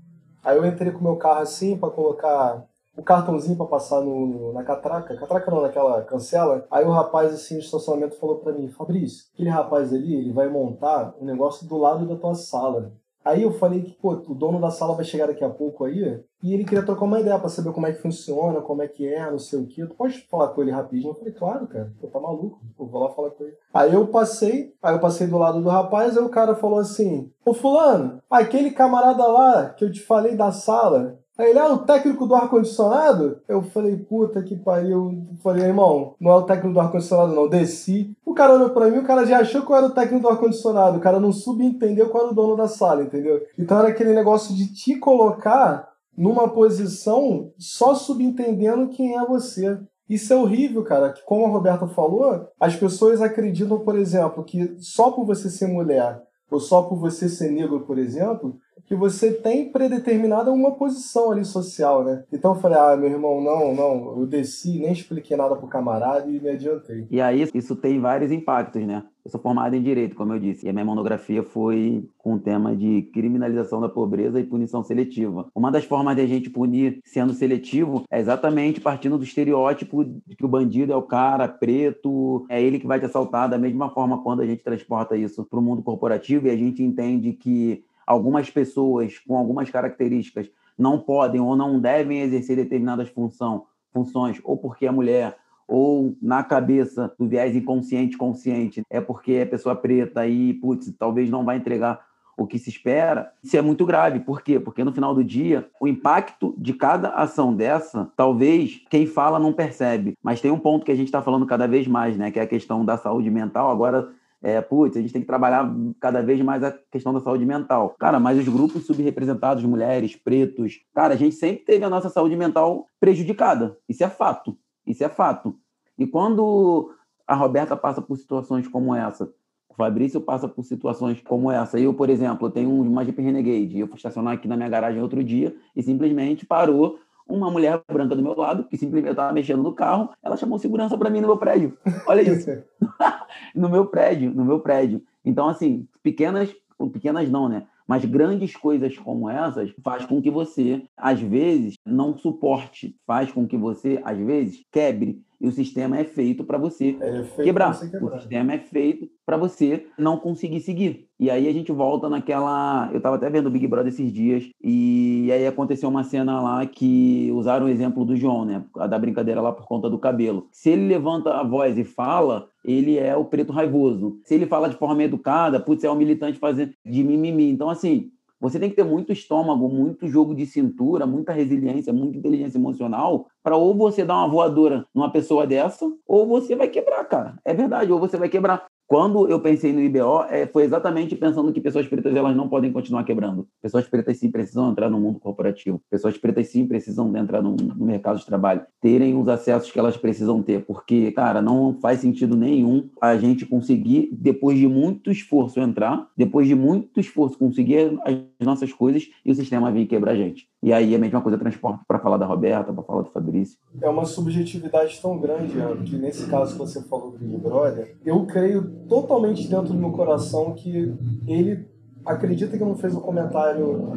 aí 0.42 0.56
eu 0.56 0.66
entrei 0.66 0.92
com 0.92 1.00
o 1.00 1.04
meu 1.04 1.16
carro 1.16 1.40
assim 1.40 1.76
para 1.76 1.90
colocar 1.90 2.66
o 2.96 3.02
cartãozinho 3.02 3.56
para 3.56 3.66
passar 3.66 4.00
no, 4.00 4.52
na 4.52 4.62
catraca, 4.62 5.16
catraca 5.16 5.50
não, 5.50 5.62
naquela 5.62 6.02
cancela. 6.02 6.66
Aí 6.70 6.84
o 6.84 6.90
rapaz 6.90 7.32
assim, 7.32 7.58
de 7.58 7.64
estacionamento 7.64 8.18
falou 8.18 8.38
para 8.38 8.52
mim, 8.52 8.68
Fabrício, 8.68 9.24
aquele 9.34 9.48
rapaz 9.48 9.92
ali, 9.92 10.14
ele 10.14 10.32
vai 10.32 10.48
montar 10.48 11.14
um 11.20 11.24
negócio 11.24 11.66
do 11.66 11.76
lado 11.76 12.06
da 12.06 12.16
tua 12.16 12.34
sala. 12.34 12.92
Aí 13.24 13.42
eu 13.42 13.52
falei 13.52 13.80
que, 13.82 13.92
pô, 13.92 14.12
o 14.12 14.34
dono 14.34 14.60
da 14.60 14.70
sala 14.70 14.94
vai 14.94 15.04
chegar 15.04 15.26
daqui 15.26 15.42
a 15.42 15.48
pouco 15.48 15.84
aí, 15.84 16.20
e 16.42 16.52
ele 16.52 16.64
queria 16.64 16.84
trocar 16.84 17.06
uma 17.06 17.18
ideia 17.18 17.38
para 17.38 17.48
saber 17.48 17.72
como 17.72 17.86
é 17.86 17.92
que 17.92 18.02
funciona, 18.02 18.60
como 18.60 18.82
é 18.82 18.88
que 18.88 19.08
é, 19.08 19.30
não 19.30 19.38
sei 19.38 19.58
o 19.58 19.66
que. 19.66 19.86
Tu 19.86 19.94
pode 19.94 20.18
falar 20.28 20.48
com 20.48 20.60
ele 20.60 20.70
rapidinho? 20.70 21.10
Eu 21.10 21.14
falei, 21.14 21.32
claro, 21.32 21.66
cara, 21.66 21.90
pô, 21.98 22.06
tá 22.06 22.20
maluco, 22.20 22.60
vou 22.76 23.02
lá 23.02 23.08
falar 23.10 23.30
com 23.30 23.44
ele. 23.44 23.56
Aí 23.72 23.94
eu 23.94 24.06
passei, 24.08 24.74
aí 24.82 24.94
eu 24.94 25.00
passei 25.00 25.26
do 25.26 25.38
lado 25.38 25.62
do 25.62 25.68
rapaz, 25.70 26.18
aí 26.18 26.22
o 26.22 26.28
cara 26.28 26.54
falou 26.54 26.78
assim, 26.78 27.32
ô 27.46 27.54
fulano, 27.54 28.20
aquele 28.28 28.70
camarada 28.70 29.26
lá 29.26 29.70
que 29.70 29.84
eu 29.84 29.90
te 29.90 30.02
falei 30.02 30.36
da 30.36 30.52
sala, 30.52 31.18
Aí 31.36 31.50
ele, 31.50 31.58
ah, 31.58 31.72
o 31.72 31.78
técnico 31.78 32.26
do 32.26 32.34
ar-condicionado? 32.34 33.40
Eu 33.48 33.62
falei, 33.62 33.96
puta 33.96 34.42
que 34.42 34.54
pariu. 34.54 35.26
falei, 35.42 35.64
irmão, 35.64 36.14
não 36.20 36.30
é 36.30 36.34
o 36.36 36.42
técnico 36.42 36.74
do 36.74 36.80
ar-condicionado, 36.80 37.34
não. 37.34 37.48
Desci. 37.48 38.16
O 38.24 38.34
cara 38.34 38.54
olhou 38.54 38.70
pra 38.70 38.88
mim, 38.88 38.98
o 38.98 39.06
cara 39.06 39.26
já 39.26 39.40
achou 39.40 39.62
que 39.62 39.72
eu 39.72 39.76
era 39.76 39.86
o 39.86 39.94
técnico 39.94 40.22
do 40.22 40.28
ar-condicionado. 40.28 40.98
O 40.98 41.00
cara 41.00 41.18
não 41.18 41.32
subentendeu 41.32 42.08
qual 42.08 42.24
era 42.24 42.32
o 42.32 42.36
dono 42.36 42.56
da 42.56 42.68
sala, 42.68 43.02
entendeu? 43.02 43.42
Então 43.58 43.78
era 43.78 43.88
aquele 43.88 44.14
negócio 44.14 44.54
de 44.54 44.72
te 44.72 44.96
colocar 44.96 45.92
numa 46.16 46.48
posição 46.48 47.50
só 47.58 47.94
subentendendo 47.94 48.88
quem 48.88 49.16
é 49.16 49.26
você. 49.26 49.76
Isso 50.08 50.32
é 50.32 50.36
horrível, 50.36 50.84
cara. 50.84 51.12
Que, 51.12 51.22
como 51.24 51.46
a 51.46 51.48
Roberta 51.48 51.88
falou, 51.88 52.48
as 52.60 52.76
pessoas 52.76 53.20
acreditam, 53.20 53.80
por 53.80 53.96
exemplo, 53.98 54.44
que 54.44 54.76
só 54.78 55.10
por 55.10 55.24
você 55.24 55.50
ser 55.50 55.66
mulher 55.66 56.22
ou 56.50 56.60
só 56.60 56.82
por 56.82 56.96
você 56.96 57.28
ser 57.28 57.50
negro, 57.50 57.80
por 57.80 57.98
exemplo, 57.98 58.56
que 58.86 58.94
você 58.94 59.32
tem 59.32 59.70
predeterminada 59.70 60.52
uma 60.52 60.72
posição 60.72 61.32
ali 61.32 61.44
social, 61.44 62.04
né? 62.04 62.24
Então 62.32 62.54
eu 62.54 62.60
falei, 62.60 62.78
ah, 62.78 62.96
meu 62.96 63.10
irmão, 63.10 63.40
não, 63.40 63.74
não, 63.74 64.18
eu 64.18 64.26
desci, 64.26 64.78
nem 64.78 64.92
expliquei 64.92 65.36
nada 65.36 65.56
pro 65.56 65.66
camarada 65.66 66.30
e 66.30 66.40
me 66.40 66.50
adiantei. 66.50 67.06
E 67.10 67.20
aí 67.20 67.48
isso 67.54 67.74
tem 67.76 68.00
vários 68.00 68.30
impactos, 68.30 68.82
né? 68.86 69.04
Eu 69.24 69.30
sou 69.30 69.40
formado 69.40 69.74
em 69.74 69.82
Direito, 69.82 70.14
como 70.14 70.34
eu 70.34 70.38
disse, 70.38 70.66
e 70.66 70.68
a 70.68 70.72
minha 70.72 70.84
monografia 70.84 71.42
foi 71.42 72.06
com 72.18 72.34
o 72.34 72.38
tema 72.38 72.76
de 72.76 73.08
criminalização 73.14 73.80
da 73.80 73.88
pobreza 73.88 74.38
e 74.38 74.44
punição 74.44 74.82
seletiva. 74.82 75.46
Uma 75.54 75.72
das 75.72 75.86
formas 75.86 76.14
de 76.14 76.20
a 76.20 76.26
gente 76.26 76.50
punir 76.50 77.00
sendo 77.06 77.32
seletivo 77.32 78.04
é 78.10 78.20
exatamente 78.20 78.82
partindo 78.82 79.16
do 79.16 79.24
estereótipo 79.24 80.04
de 80.04 80.36
que 80.36 80.44
o 80.44 80.48
bandido 80.48 80.92
é 80.92 80.96
o 80.96 81.00
cara 81.00 81.48
preto, 81.48 82.44
é 82.50 82.62
ele 82.62 82.78
que 82.78 82.86
vai 82.86 83.00
te 83.00 83.06
assaltar, 83.06 83.48
da 83.48 83.56
mesma 83.56 83.88
forma 83.88 84.22
quando 84.22 84.42
a 84.42 84.46
gente 84.46 84.62
transporta 84.62 85.16
isso 85.16 85.42
para 85.42 85.58
o 85.58 85.62
mundo 85.62 85.82
corporativo 85.82 86.46
e 86.46 86.50
a 86.50 86.56
gente 86.56 86.82
entende 86.82 87.32
que 87.32 87.82
algumas 88.06 88.50
pessoas 88.50 89.18
com 89.18 89.36
algumas 89.36 89.70
características 89.70 90.50
não 90.78 90.98
podem 90.98 91.40
ou 91.40 91.56
não 91.56 91.80
devem 91.80 92.20
exercer 92.20 92.56
determinadas 92.56 93.08
função, 93.08 93.66
funções, 93.92 94.40
ou 94.42 94.56
porque 94.56 94.86
é 94.86 94.90
mulher, 94.90 95.36
ou 95.66 96.16
na 96.20 96.42
cabeça 96.42 97.12
do 97.18 97.28
viés 97.28 97.54
inconsciente 97.54 98.16
consciente, 98.16 98.82
é 98.90 99.00
porque 99.00 99.32
é 99.32 99.44
pessoa 99.44 99.74
preta 99.74 100.26
e, 100.26 100.52
putz, 100.54 100.92
talvez 100.98 101.30
não 101.30 101.44
vai 101.44 101.56
entregar 101.56 102.04
o 102.36 102.46
que 102.46 102.58
se 102.58 102.68
espera, 102.68 103.32
isso 103.42 103.56
é 103.56 103.62
muito 103.62 103.86
grave. 103.86 104.20
Por 104.20 104.42
quê? 104.42 104.58
Porque 104.58 104.82
no 104.82 104.92
final 104.92 105.14
do 105.14 105.22
dia, 105.22 105.68
o 105.80 105.86
impacto 105.86 106.54
de 106.58 106.72
cada 106.72 107.10
ação 107.10 107.54
dessa, 107.54 108.10
talvez 108.16 108.82
quem 108.90 109.06
fala 109.06 109.38
não 109.38 109.52
percebe. 109.52 110.18
Mas 110.22 110.40
tem 110.40 110.50
um 110.50 110.58
ponto 110.58 110.84
que 110.84 110.90
a 110.90 110.96
gente 110.96 111.06
está 111.06 111.22
falando 111.22 111.46
cada 111.46 111.68
vez 111.68 111.86
mais, 111.86 112.16
né? 112.16 112.30
Que 112.30 112.40
é 112.40 112.42
a 112.42 112.46
questão 112.46 112.84
da 112.84 112.96
saúde 112.96 113.30
mental. 113.30 113.70
Agora 113.70 114.08
é, 114.44 114.60
putz, 114.60 114.94
a 114.94 115.00
gente 115.00 115.12
tem 115.12 115.22
que 115.22 115.26
trabalhar 115.26 115.74
cada 115.98 116.20
vez 116.20 116.38
mais 116.42 116.62
a 116.62 116.70
questão 116.90 117.14
da 117.14 117.20
saúde 117.20 117.46
mental. 117.46 117.94
Cara, 117.98 118.20
mas 118.20 118.38
os 118.38 118.46
grupos 118.46 118.84
subrepresentados, 118.84 119.64
mulheres, 119.64 120.14
pretos, 120.16 120.80
cara, 120.94 121.14
a 121.14 121.16
gente 121.16 121.34
sempre 121.34 121.64
teve 121.64 121.82
a 121.82 121.88
nossa 121.88 122.10
saúde 122.10 122.36
mental 122.36 122.86
prejudicada. 123.00 123.78
Isso 123.88 124.04
é 124.04 124.08
fato. 124.10 124.54
Isso 124.86 125.02
é 125.02 125.08
fato. 125.08 125.56
E 125.98 126.06
quando 126.06 126.90
a 127.26 127.34
Roberta 127.34 127.74
passa 127.74 128.02
por 128.02 128.18
situações 128.18 128.68
como 128.68 128.94
essa, 128.94 129.32
o 129.66 129.74
Fabrício 129.74 130.20
passa 130.20 130.46
por 130.46 130.62
situações 130.62 131.22
como 131.22 131.50
essa. 131.50 131.80
Eu, 131.80 131.94
por 131.94 132.10
exemplo, 132.10 132.50
tenho 132.50 132.70
uma 132.70 133.02
Jeep 133.02 133.20
Renegade. 133.20 133.78
Eu 133.78 133.88
fui 133.88 133.96
estacionar 133.96 134.34
aqui 134.34 134.46
na 134.46 134.56
minha 134.56 134.68
garagem 134.68 135.00
outro 135.00 135.24
dia 135.24 135.56
e 135.74 135.82
simplesmente 135.82 136.44
parou 136.44 136.98
uma 137.26 137.50
mulher 137.50 137.82
branca 137.88 138.14
do 138.14 138.22
meu 138.22 138.36
lado, 138.36 138.64
que 138.64 138.76
simplesmente 138.76 139.12
estava 139.12 139.32
mexendo 139.32 139.62
no 139.62 139.72
carro, 139.72 140.10
ela 140.22 140.36
chamou 140.36 140.58
segurança 140.58 140.96
para 140.96 141.10
mim 141.10 141.20
no 141.20 141.28
meu 141.28 141.36
prédio. 141.36 141.76
Olha 142.06 142.22
isso. 142.28 142.50
no 143.54 143.68
meu 143.68 143.86
prédio, 143.86 144.32
no 144.32 144.44
meu 144.44 144.60
prédio. 144.60 145.02
Então, 145.24 145.48
assim, 145.48 145.86
pequenas, 146.02 146.54
pequenas 146.92 147.30
não, 147.30 147.48
né? 147.48 147.66
Mas 147.86 148.04
grandes 148.04 148.56
coisas 148.56 148.96
como 148.96 149.28
essas 149.28 149.70
faz 149.82 150.06
com 150.06 150.20
que 150.20 150.30
você, 150.30 150.82
às 150.96 151.20
vezes, 151.20 151.76
não 151.84 152.16
suporte, 152.16 152.96
faz 153.06 153.30
com 153.30 153.46
que 153.46 153.56
você, 153.56 154.00
às 154.04 154.16
vezes, 154.16 154.64
quebre 154.72 155.22
E 155.40 155.46
o 155.48 155.52
sistema 155.52 155.98
é 155.98 156.04
feito 156.04 156.44
para 156.44 156.56
você, 156.58 156.96
É 157.00 157.22
feito 157.24 157.44
quebrar. 157.44 157.74
você 157.74 157.86
O 157.86 157.90
quebrar. 157.90 158.18
sistema 158.20 158.52
é 158.54 158.58
feito 158.58 159.08
para 159.26 159.36
você 159.36 159.86
não 159.98 160.16
conseguir 160.16 160.60
seguir. 160.60 161.06
E 161.18 161.30
aí 161.30 161.48
a 161.48 161.52
gente 161.52 161.70
volta 161.72 162.08
naquela. 162.08 162.88
Eu 162.92 162.98
estava 162.98 163.16
até 163.16 163.28
vendo 163.30 163.46
o 163.46 163.50
Big 163.50 163.66
Brother 163.66 163.88
esses 163.92 164.12
dias, 164.12 164.48
e 164.62 165.30
aí 165.32 165.46
aconteceu 165.46 165.88
uma 165.88 166.02
cena 166.04 166.40
lá 166.40 166.64
que 166.66 167.30
usaram 167.32 167.66
o 167.66 167.68
exemplo 167.68 168.04
do 168.04 168.16
João, 168.16 168.44
né? 168.44 168.64
A 168.76 168.86
da 168.86 168.98
brincadeira 168.98 169.40
lá 169.40 169.52
por 169.52 169.66
conta 169.66 169.88
do 169.88 169.98
cabelo. 169.98 170.46
Se 170.52 170.70
ele 170.70 170.86
levanta 170.88 171.30
a 171.34 171.42
voz 171.42 171.78
e 171.78 171.84
fala, 171.84 172.48
ele 172.64 172.98
é 172.98 173.16
o 173.16 173.24
preto 173.24 173.52
raivoso. 173.52 174.18
Se 174.24 174.34
ele 174.34 174.46
fala 174.46 174.68
de 174.68 174.76
forma 174.76 175.02
educada, 175.02 175.60
putz, 175.60 175.84
é 175.84 175.90
o 175.90 175.94
militante 175.94 176.38
fazendo 176.38 176.72
de 176.84 177.04
mimimi. 177.04 177.50
Então, 177.50 177.68
assim, 177.70 178.10
você 178.40 178.58
tem 178.58 178.68
que 178.68 178.76
ter 178.76 178.84
muito 178.84 179.12
estômago, 179.12 179.68
muito 179.68 180.08
jogo 180.08 180.34
de 180.34 180.46
cintura, 180.46 181.06
muita 181.06 181.32
resiliência, 181.32 181.92
muita 181.92 182.18
inteligência 182.18 182.58
emocional 182.58 183.26
para 183.42 183.56
ou 183.56 183.74
você 183.74 184.04
dar 184.04 184.16
uma 184.16 184.28
voadora 184.28 184.86
numa 184.94 185.10
pessoa 185.10 185.46
dessa, 185.46 185.90
ou 186.06 186.26
você 186.26 186.54
vai 186.54 186.68
quebrar, 186.68 187.04
cara. 187.04 187.38
É 187.44 187.54
verdade, 187.54 187.92
ou 187.92 187.98
você 187.98 188.16
vai 188.16 188.28
quebrar. 188.28 188.66
Quando 188.86 189.28
eu 189.28 189.40
pensei 189.40 189.72
no 189.72 189.80
IBO, 189.80 190.24
é, 190.28 190.46
foi 190.46 190.64
exatamente 190.64 191.16
pensando 191.16 191.52
que 191.52 191.60
pessoas 191.60 191.86
pretas 191.86 192.14
elas 192.14 192.36
não 192.36 192.48
podem 192.48 192.70
continuar 192.70 193.04
quebrando. 193.04 193.48
Pessoas 193.62 193.86
pretas 193.88 194.18
sim 194.18 194.30
precisam 194.30 194.70
entrar 194.70 194.90
no 194.90 195.00
mundo 195.00 195.18
corporativo. 195.18 195.80
Pessoas 195.90 196.18
pretas 196.18 196.48
sim 196.48 196.66
precisam 196.66 197.14
entrar 197.16 197.42
no, 197.42 197.56
no 197.56 197.84
mercado 197.84 198.18
de 198.18 198.26
trabalho, 198.26 198.62
terem 198.80 199.16
os 199.16 199.26
acessos 199.26 199.70
que 199.70 199.78
elas 199.78 199.96
precisam 199.96 200.42
ter, 200.42 200.64
porque, 200.64 201.10
cara, 201.12 201.40
não 201.40 201.78
faz 201.80 202.00
sentido 202.00 202.36
nenhum 202.36 202.88
a 203.00 203.16
gente 203.16 203.46
conseguir, 203.46 204.10
depois 204.12 204.58
de 204.58 204.68
muito 204.68 205.10
esforço, 205.10 205.60
entrar, 205.60 206.08
depois 206.16 206.46
de 206.46 206.54
muito 206.54 207.00
esforço, 207.00 207.38
conseguir 207.38 207.98
as 208.04 208.46
nossas 208.46 208.72
coisas 208.72 209.08
e 209.24 209.32
o 209.32 209.34
sistema 209.34 209.72
vir 209.72 209.86
quebrar 209.86 210.12
a 210.12 210.16
gente. 210.16 210.46
E 210.64 210.72
aí 210.72 210.94
a 210.94 210.98
mesma 210.98 211.20
coisa 211.20 211.36
eu 211.36 211.40
transporto 211.40 211.84
para 211.86 211.98
falar 211.98 212.16
da 212.16 212.24
Roberta, 212.24 212.72
para 212.72 212.82
falar 212.82 213.02
do 213.02 213.10
Fabrício. 213.10 213.58
É 213.82 213.86
uma 213.86 214.06
subjetividade 214.06 214.98
tão 214.98 215.18
grande, 215.18 215.58
Ana, 215.58 215.82
que 215.82 215.94
nesse 215.94 216.26
caso 216.26 216.52
que 216.52 216.58
você 216.58 216.80
falou 216.84 217.10
do 217.10 217.18
Big 217.18 217.36
Brother, 217.36 217.94
eu 218.02 218.24
creio 218.24 218.62
totalmente 218.88 219.46
dentro 219.46 219.68
do 219.68 219.74
meu 219.74 219.92
coração 219.92 220.54
que 220.54 220.94
ele 221.28 221.68
acredita 222.02 222.56
que 222.56 222.64
não 222.64 222.76
fez 222.76 222.94
um 222.94 223.00
comentário 223.00 223.92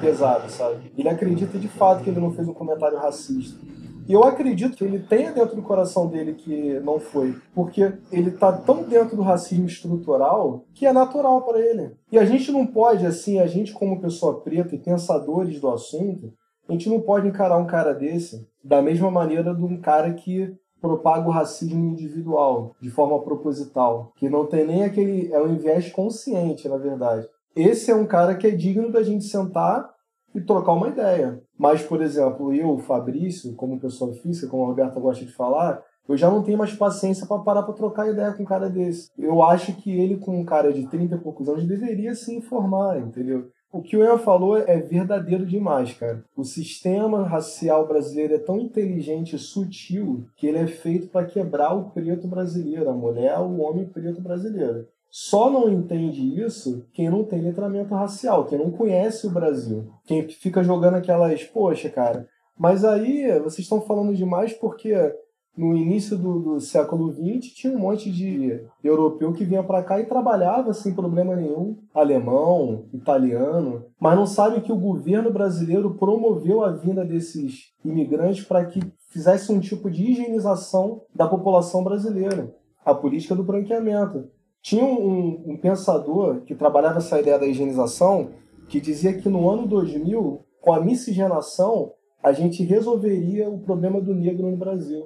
pesado, 0.00 0.50
sabe? 0.50 0.92
Ele 0.98 1.08
acredita 1.08 1.56
de 1.56 1.68
fato 1.68 2.02
que 2.02 2.10
ele 2.10 2.18
não 2.18 2.32
fez 2.32 2.48
um 2.48 2.54
comentário 2.54 2.98
racista. 2.98 3.60
E 4.10 4.12
eu 4.12 4.24
acredito 4.24 4.76
que 4.76 4.82
ele 4.82 4.98
tenha 4.98 5.30
dentro 5.30 5.54
do 5.54 5.62
coração 5.62 6.08
dele 6.08 6.34
que 6.34 6.80
não 6.80 6.98
foi, 6.98 7.36
porque 7.54 7.92
ele 8.10 8.32
tá 8.32 8.50
tão 8.50 8.82
dentro 8.82 9.14
do 9.14 9.22
racismo 9.22 9.66
estrutural 9.66 10.64
que 10.74 10.84
é 10.84 10.92
natural 10.92 11.42
para 11.42 11.60
ele. 11.60 11.92
E 12.10 12.18
a 12.18 12.24
gente 12.24 12.50
não 12.50 12.66
pode, 12.66 13.06
assim, 13.06 13.38
a 13.38 13.46
gente 13.46 13.72
como 13.72 14.00
pessoa 14.00 14.40
preta 14.40 14.74
e 14.74 14.80
pensadores 14.80 15.60
do 15.60 15.70
assunto, 15.70 16.32
a 16.68 16.72
gente 16.72 16.88
não 16.88 17.00
pode 17.00 17.28
encarar 17.28 17.56
um 17.56 17.68
cara 17.68 17.94
desse 17.94 18.48
da 18.64 18.82
mesma 18.82 19.12
maneira 19.12 19.54
de 19.54 19.62
um 19.62 19.80
cara 19.80 20.12
que 20.12 20.56
propaga 20.80 21.28
o 21.28 21.30
racismo 21.30 21.78
individual, 21.78 22.74
de 22.82 22.90
forma 22.90 23.22
proposital, 23.22 24.12
que 24.16 24.28
não 24.28 24.44
tem 24.44 24.66
nem 24.66 24.82
aquele. 24.82 25.32
É 25.32 25.40
um 25.40 25.56
viés 25.56 25.88
consciente, 25.92 26.68
na 26.68 26.78
verdade. 26.78 27.28
Esse 27.54 27.92
é 27.92 27.94
um 27.94 28.06
cara 28.06 28.34
que 28.34 28.48
é 28.48 28.50
digno 28.50 28.90
da 28.90 29.04
gente 29.04 29.22
sentar 29.22 29.88
e 30.34 30.40
trocar 30.40 30.72
uma 30.72 30.88
ideia. 30.88 31.40
Mas, 31.60 31.82
por 31.82 32.00
exemplo, 32.00 32.54
eu, 32.54 32.78
Fabrício, 32.78 33.54
como 33.54 33.78
pessoa 33.78 34.14
física, 34.14 34.48
como 34.48 34.64
a 34.64 34.68
Roberta 34.68 34.98
gosta 34.98 35.26
de 35.26 35.30
falar, 35.30 35.84
eu 36.08 36.16
já 36.16 36.30
não 36.30 36.42
tenho 36.42 36.56
mais 36.56 36.72
paciência 36.72 37.26
para 37.26 37.42
parar 37.42 37.64
para 37.64 37.74
trocar 37.74 38.08
ideia 38.08 38.32
com 38.32 38.44
um 38.44 38.46
cara 38.46 38.70
desse. 38.70 39.10
Eu 39.18 39.42
acho 39.42 39.74
que 39.74 39.90
ele, 39.90 40.16
com 40.16 40.40
um 40.40 40.44
cara 40.44 40.72
de 40.72 40.86
30 40.86 41.16
e 41.16 41.18
poucos 41.18 41.50
anos, 41.50 41.66
deveria 41.66 42.14
se 42.14 42.34
informar, 42.34 42.98
entendeu? 42.98 43.50
O 43.70 43.82
que 43.82 43.94
o 43.94 44.02
Ian 44.02 44.16
falou 44.16 44.56
é 44.56 44.78
verdadeiro 44.78 45.44
demais, 45.44 45.92
cara. 45.92 46.24
O 46.34 46.44
sistema 46.44 47.24
racial 47.24 47.86
brasileiro 47.86 48.36
é 48.36 48.38
tão 48.38 48.58
inteligente 48.58 49.36
e 49.36 49.38
sutil 49.38 50.24
que 50.38 50.46
ele 50.46 50.60
é 50.60 50.66
feito 50.66 51.08
para 51.08 51.26
quebrar 51.26 51.74
o 51.74 51.90
preto 51.90 52.26
brasileiro, 52.26 52.88
a 52.88 52.94
mulher, 52.94 53.38
o 53.38 53.60
homem 53.60 53.84
preto 53.84 54.22
brasileiro. 54.22 54.88
Só 55.10 55.50
não 55.50 55.68
entende 55.68 56.40
isso 56.40 56.86
quem 56.92 57.10
não 57.10 57.24
tem 57.24 57.42
letramento 57.42 57.94
racial, 57.94 58.46
quem 58.46 58.58
não 58.58 58.70
conhece 58.70 59.26
o 59.26 59.30
Brasil. 59.30 59.90
Quem 60.04 60.28
fica 60.28 60.62
jogando 60.62 60.94
aquelas, 60.94 61.42
poxa, 61.44 61.90
cara, 61.90 62.28
mas 62.56 62.84
aí 62.84 63.26
vocês 63.40 63.60
estão 63.60 63.80
falando 63.80 64.14
demais 64.14 64.52
porque 64.52 64.94
no 65.56 65.76
início 65.76 66.16
do, 66.16 66.38
do 66.38 66.60
século 66.60 67.12
XX 67.12 67.52
tinha 67.52 67.72
um 67.72 67.78
monte 67.78 68.10
de 68.10 68.64
europeu 68.82 69.32
que 69.32 69.44
vinha 69.44 69.62
para 69.62 69.82
cá 69.82 70.00
e 70.00 70.06
trabalhava 70.06 70.72
sem 70.72 70.94
problema 70.94 71.34
nenhum, 71.34 71.76
alemão, 71.92 72.84
italiano, 72.92 73.84
mas 73.98 74.16
não 74.16 74.26
sabe 74.26 74.60
que 74.60 74.72
o 74.72 74.78
governo 74.78 75.32
brasileiro 75.32 75.94
promoveu 75.94 76.64
a 76.64 76.70
vinda 76.70 77.04
desses 77.04 77.72
imigrantes 77.84 78.44
para 78.44 78.64
que 78.64 78.80
fizesse 79.10 79.52
um 79.52 79.58
tipo 79.58 79.90
de 79.90 80.12
higienização 80.12 81.02
da 81.14 81.26
população 81.26 81.82
brasileira, 81.82 82.54
a 82.84 82.94
política 82.94 83.34
do 83.34 83.42
branqueamento. 83.42 84.28
Tinha 84.62 84.84
um, 84.84 85.52
um 85.52 85.56
pensador 85.56 86.42
que 86.42 86.54
trabalhava 86.54 86.98
essa 86.98 87.18
ideia 87.18 87.38
da 87.38 87.46
higienização 87.46 88.30
que 88.68 88.80
dizia 88.80 89.14
que 89.14 89.28
no 89.28 89.50
ano 89.50 89.66
2000, 89.66 90.44
com 90.60 90.72
a 90.72 90.80
miscigenação, 90.80 91.92
a 92.22 92.32
gente 92.32 92.62
resolveria 92.62 93.48
o 93.48 93.58
problema 93.58 94.00
do 94.00 94.14
negro 94.14 94.50
no 94.50 94.56
Brasil. 94.56 95.04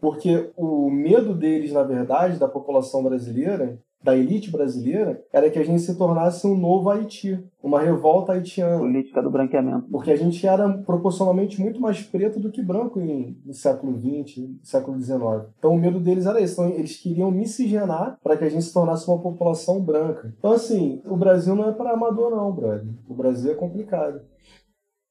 Porque 0.00 0.50
o 0.56 0.90
medo 0.90 1.34
deles, 1.34 1.72
na 1.72 1.82
verdade, 1.82 2.38
da 2.38 2.48
população 2.48 3.02
brasileira, 3.02 3.78
da 4.02 4.16
elite 4.16 4.50
brasileira, 4.50 5.22
era 5.32 5.50
que 5.50 5.58
a 5.58 5.64
gente 5.64 5.82
se 5.82 5.96
tornasse 5.96 6.46
um 6.46 6.56
novo 6.56 6.90
Haiti, 6.90 7.38
uma 7.62 7.80
revolta 7.80 8.32
haitiana. 8.32 8.78
Política 8.78 9.22
do 9.22 9.30
branqueamento. 9.30 9.86
Porque 9.90 10.10
a 10.10 10.16
gente 10.16 10.46
era 10.46 10.68
proporcionalmente 10.68 11.60
muito 11.60 11.80
mais 11.80 12.02
preto 12.02 12.40
do 12.40 12.50
que 12.50 12.62
branco 12.62 13.00
em, 13.00 13.36
no 13.44 13.52
século 13.52 13.98
XX, 13.98 14.38
no 14.38 14.58
século 14.62 14.98
XIX. 14.98 15.20
Então 15.58 15.74
o 15.74 15.78
medo 15.78 16.00
deles 16.00 16.26
era 16.26 16.40
esse. 16.40 16.54
Então, 16.54 16.68
eles 16.68 16.96
queriam 16.96 17.30
miscigenar 17.30 18.18
para 18.22 18.36
que 18.36 18.44
a 18.44 18.48
gente 18.48 18.64
se 18.64 18.72
tornasse 18.72 19.06
uma 19.08 19.18
população 19.18 19.80
branca. 19.80 20.32
Então, 20.38 20.52
assim, 20.52 21.02
o 21.04 21.16
Brasil 21.16 21.54
não 21.54 21.68
é 21.68 21.72
para 21.72 21.92
amador, 21.92 22.30
não, 22.30 22.50
brother. 22.52 22.86
O 23.08 23.14
Brasil 23.14 23.52
é 23.52 23.54
complicado. 23.54 24.20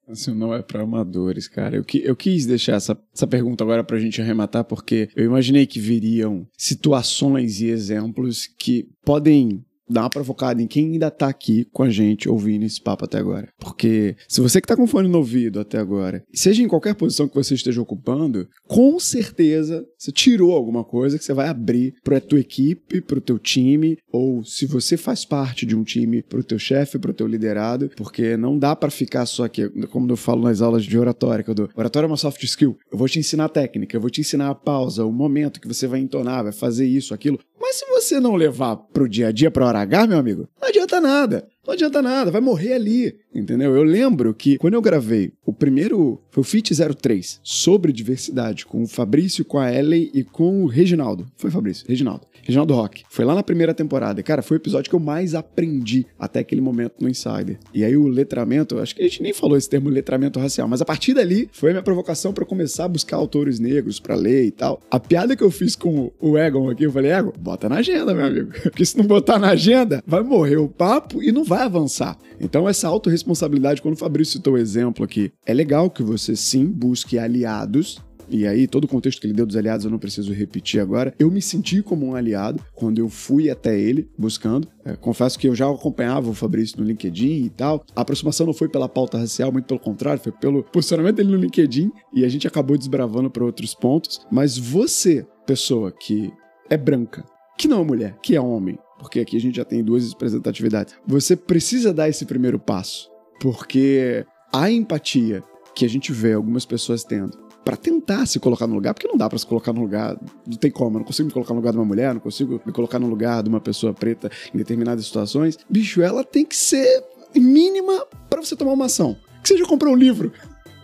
Assim, 0.09 0.33
não 0.33 0.53
é 0.53 0.61
para 0.63 0.81
amadores, 0.81 1.47
cara. 1.47 1.75
Eu, 1.75 1.83
qui- 1.83 2.01
eu 2.03 2.15
quis 2.15 2.45
deixar 2.45 2.73
essa, 2.73 2.99
essa 3.13 3.27
pergunta 3.27 3.63
agora 3.63 3.83
pra 3.83 3.99
gente 3.99 4.19
arrematar, 4.21 4.63
porque 4.63 5.07
eu 5.15 5.23
imaginei 5.23 5.67
que 5.67 5.79
viriam 5.79 6.47
situações 6.57 7.61
e 7.61 7.67
exemplos 7.67 8.47
que 8.47 8.89
podem 9.05 9.63
dar 9.89 10.03
uma 10.03 10.09
provocada 10.09 10.61
em 10.61 10.67
quem 10.67 10.93
ainda 10.93 11.09
tá 11.09 11.27
aqui 11.27 11.67
com 11.71 11.83
a 11.83 11.89
gente 11.89 12.29
ouvindo 12.29 12.65
esse 12.65 12.81
papo 12.81 13.05
até 13.05 13.17
agora. 13.17 13.49
Porque 13.59 14.15
se 14.27 14.41
você 14.41 14.61
que 14.61 14.67
tá 14.67 14.75
com 14.75 14.87
fone 14.87 15.07
no 15.07 15.17
ouvido 15.17 15.59
até 15.59 15.77
agora, 15.77 16.23
seja 16.33 16.61
em 16.63 16.67
qualquer 16.67 16.95
posição 16.95 17.27
que 17.27 17.35
você 17.35 17.53
esteja 17.53 17.81
ocupando, 17.81 18.47
com 18.67 18.99
certeza 18.99 19.85
você 19.97 20.11
tirou 20.11 20.53
alguma 20.53 20.83
coisa 20.83 21.17
que 21.17 21.23
você 21.23 21.33
vai 21.33 21.47
abrir 21.47 21.95
pra 22.03 22.21
tua 22.21 22.39
equipe, 22.39 23.01
pro 23.01 23.21
teu 23.21 23.39
time, 23.39 23.97
ou 24.11 24.43
se 24.43 24.65
você 24.65 24.97
faz 24.97 25.25
parte 25.25 25.65
de 25.65 25.75
um 25.75 25.83
time, 25.83 26.21
pro 26.21 26.43
teu 26.43 26.59
chefe, 26.59 26.99
pro 26.99 27.13
teu 27.13 27.27
liderado, 27.27 27.89
porque 27.95 28.37
não 28.37 28.57
dá 28.57 28.75
pra 28.75 28.89
ficar 28.89 29.25
só 29.25 29.45
aqui, 29.45 29.69
como 29.87 30.09
eu 30.11 30.17
falo 30.17 30.43
nas 30.43 30.61
aulas 30.61 30.83
de 30.83 30.97
oratória, 30.97 31.43
que 31.43 31.49
eu 31.49 31.55
dou. 31.55 31.69
Oratória 31.75 32.05
é 32.05 32.09
uma 32.09 32.17
soft 32.17 32.43
skill. 32.43 32.77
Eu 32.91 32.97
vou 32.97 33.07
te 33.07 33.19
ensinar 33.19 33.45
a 33.45 33.49
técnica, 33.49 33.95
eu 33.95 34.01
vou 34.01 34.09
te 34.09 34.21
ensinar 34.21 34.49
a 34.49 34.55
pausa, 34.55 35.05
o 35.05 35.11
momento 35.11 35.59
que 35.59 35.67
você 35.67 35.87
vai 35.87 35.99
entonar, 35.99 36.43
vai 36.43 36.51
fazer 36.51 36.85
isso, 36.85 37.13
aquilo. 37.13 37.39
Mas 37.59 37.75
se 37.75 37.85
você 37.85 38.19
não 38.19 38.35
levar 38.35 38.77
pro 38.77 39.09
dia 39.09 39.27
a 39.27 39.31
dia, 39.31 39.51
pra 39.51 39.65
hora 39.65 39.81
H, 39.81 40.07
meu 40.07 40.17
amigo, 40.17 40.47
não 40.61 40.69
adianta 40.69 41.01
nada. 41.01 41.47
Não 41.69 41.73
adianta 41.75 42.01
nada, 42.01 42.31
vai 42.31 42.41
morrer 42.41 42.73
ali, 42.73 43.15
entendeu? 43.31 43.75
Eu 43.75 43.83
lembro 43.83 44.33
que 44.33 44.57
quando 44.57 44.73
eu 44.73 44.81
gravei 44.81 45.33
o 45.45 45.53
primeiro, 45.53 46.19
foi 46.31 46.41
o 46.41 46.43
Fit 46.43 46.73
03, 46.73 47.39
sobre 47.43 47.93
diversidade, 47.93 48.65
com 48.65 48.81
o 48.81 48.87
Fabrício, 48.87 49.45
com 49.45 49.59
a 49.59 49.71
Ellen 49.71 50.09
e 50.11 50.23
com 50.23 50.63
o 50.63 50.65
Reginaldo. 50.65 51.27
Foi 51.37 51.51
Fabrício, 51.51 51.85
Reginaldo. 51.87 52.25
Reginaldo 52.41 52.73
Rock. 52.73 53.03
Foi 53.11 53.23
lá 53.23 53.35
na 53.35 53.43
primeira 53.43 53.75
temporada. 53.75 54.23
Cara, 54.23 54.41
foi 54.41 54.57
o 54.57 54.59
episódio 54.59 54.89
que 54.89 54.95
eu 54.95 54.99
mais 54.99 55.35
aprendi 55.35 56.07
até 56.17 56.39
aquele 56.39 56.61
momento 56.61 56.95
no 56.99 57.07
Insider. 57.07 57.59
E 57.71 57.83
aí 57.83 57.95
o 57.95 58.07
letramento, 58.07 58.79
acho 58.79 58.95
que 58.95 59.03
a 59.03 59.05
gente 59.05 59.21
nem 59.21 59.33
falou 59.33 59.55
esse 59.55 59.69
termo 59.69 59.89
letramento 59.89 60.39
racial, 60.39 60.67
mas 60.67 60.81
a 60.81 60.85
partir 60.85 61.13
dali 61.13 61.47
foi 61.51 61.69
a 61.69 61.73
minha 61.73 61.83
provocação 61.83 62.33
pra 62.33 62.45
começar 62.45 62.85
a 62.85 62.87
buscar 62.87 63.17
autores 63.17 63.59
negros 63.59 63.99
pra 63.99 64.15
ler 64.15 64.45
e 64.45 64.51
tal. 64.51 64.81
A 64.89 64.99
piada 64.99 65.35
que 65.35 65.43
eu 65.43 65.51
fiz 65.51 65.75
com 65.75 66.11
o 66.19 66.37
Egon 66.37 66.71
aqui, 66.71 66.85
eu 66.85 66.91
falei, 66.91 67.11
Egon, 67.11 67.33
bota 67.39 67.69
na 67.69 67.75
agenda, 67.75 68.11
meu 68.15 68.25
amigo. 68.25 68.51
Porque 68.63 68.83
se 68.83 68.97
não 68.97 69.05
botar 69.05 69.37
na 69.37 69.49
agenda, 69.49 70.03
vai 70.07 70.23
morrer 70.23 70.57
o 70.57 70.67
papo 70.67 71.21
e 71.21 71.31
não 71.31 71.43
vai 71.43 71.58
avançar. 71.65 72.17
Então, 72.39 72.67
essa 72.67 72.87
autorresponsabilidade, 72.87 73.81
quando 73.81 73.95
o 73.95 73.97
Fabrício 73.97 74.33
citou 74.33 74.53
o 74.53 74.57
exemplo 74.57 75.03
aqui, 75.03 75.31
é 75.45 75.53
legal 75.53 75.89
que 75.89 76.03
você 76.03 76.35
sim 76.35 76.65
busque 76.65 77.17
aliados 77.17 78.01
e 78.31 78.45
aí, 78.45 78.67
todo 78.67 78.83
o 78.83 78.87
contexto 78.87 79.19
que 79.19 79.25
ele 79.25 79.33
deu 79.33 79.45
dos 79.45 79.55
aliados 79.55 79.85
eu 79.85 79.91
não 79.91 79.97
preciso 79.97 80.31
repetir 80.31 80.79
agora. 80.79 81.13
Eu 81.17 81.31
me 81.31 81.41
senti 81.41 81.81
como 81.81 82.05
um 82.05 82.15
aliado 82.15 82.63
quando 82.75 82.99
eu 82.99 83.09
fui 83.09 83.49
até 83.49 83.77
ele 83.77 84.07
buscando. 84.17 84.67
É, 84.85 84.95
confesso 84.95 85.37
que 85.37 85.47
eu 85.47 85.55
já 85.55 85.69
acompanhava 85.69 86.29
o 86.29 86.33
Fabrício 86.33 86.79
no 86.79 86.85
LinkedIn 86.85 87.45
e 87.45 87.49
tal. 87.49 87.83
A 87.95 88.01
aproximação 88.01 88.45
não 88.45 88.53
foi 88.53 88.69
pela 88.69 88.87
pauta 88.87 89.17
racial, 89.17 89.51
muito 89.51 89.65
pelo 89.65 89.79
contrário, 89.79 90.21
foi 90.21 90.31
pelo 90.31 90.63
posicionamento 90.63 91.15
dele 91.15 91.31
no 91.31 91.37
LinkedIn 91.37 91.91
e 92.13 92.23
a 92.23 92.29
gente 92.29 92.47
acabou 92.47 92.77
desbravando 92.77 93.31
para 93.31 93.43
outros 93.43 93.73
pontos. 93.73 94.21
Mas 94.31 94.57
você, 94.57 95.25
pessoa 95.47 95.91
que 95.91 96.31
é 96.69 96.77
branca, 96.77 97.25
que 97.57 97.67
não 97.67 97.81
é 97.81 97.83
mulher, 97.83 98.17
que 98.21 98.35
é 98.35 98.41
homem, 98.41 98.77
porque 98.99 99.21
aqui 99.21 99.37
a 99.37 99.41
gente 99.41 99.55
já 99.55 99.65
tem 99.65 99.83
duas 99.83 100.09
representatividades, 100.09 100.93
você 101.07 101.35
precisa 101.35 101.93
dar 101.93 102.09
esse 102.09 102.25
primeiro 102.25 102.59
passo, 102.59 103.09
porque 103.39 104.25
a 104.53 104.69
empatia 104.69 105.43
que 105.73 105.85
a 105.85 105.89
gente 105.89 106.11
vê 106.11 106.33
algumas 106.33 106.65
pessoas 106.65 107.03
tendo 107.03 107.49
para 107.63 107.77
tentar 107.77 108.25
se 108.25 108.39
colocar 108.39 108.67
no 108.67 108.73
lugar, 108.73 108.93
porque 108.93 109.07
não 109.07 109.17
dá 109.17 109.29
para 109.29 109.37
se 109.37 109.45
colocar 109.45 109.71
no 109.71 109.81
lugar, 109.81 110.17
não 110.47 110.57
tem 110.57 110.71
como, 110.71 110.95
eu 110.95 110.99
não 110.99 111.05
consigo 111.05 111.27
me 111.27 111.33
colocar 111.33 111.53
no 111.53 111.59
lugar 111.59 111.71
de 111.71 111.77
uma 111.77 111.85
mulher, 111.85 112.13
não 112.13 112.21
consigo 112.21 112.59
me 112.65 112.71
colocar 112.71 112.99
no 112.99 113.07
lugar 113.07 113.43
de 113.43 113.49
uma 113.49 113.61
pessoa 113.61 113.93
preta 113.93 114.29
em 114.53 114.57
determinadas 114.57 115.05
situações. 115.05 115.57
Bicho, 115.69 116.01
ela 116.01 116.23
tem 116.23 116.45
que 116.45 116.55
ser 116.55 117.03
mínima 117.35 118.05
para 118.29 118.41
você 118.41 118.55
tomar 118.55 118.73
uma 118.73 118.85
ação. 118.85 119.15
Que 119.43 119.49
seja 119.49 119.65
comprar 119.65 119.89
um 119.89 119.95
livro. 119.95 120.33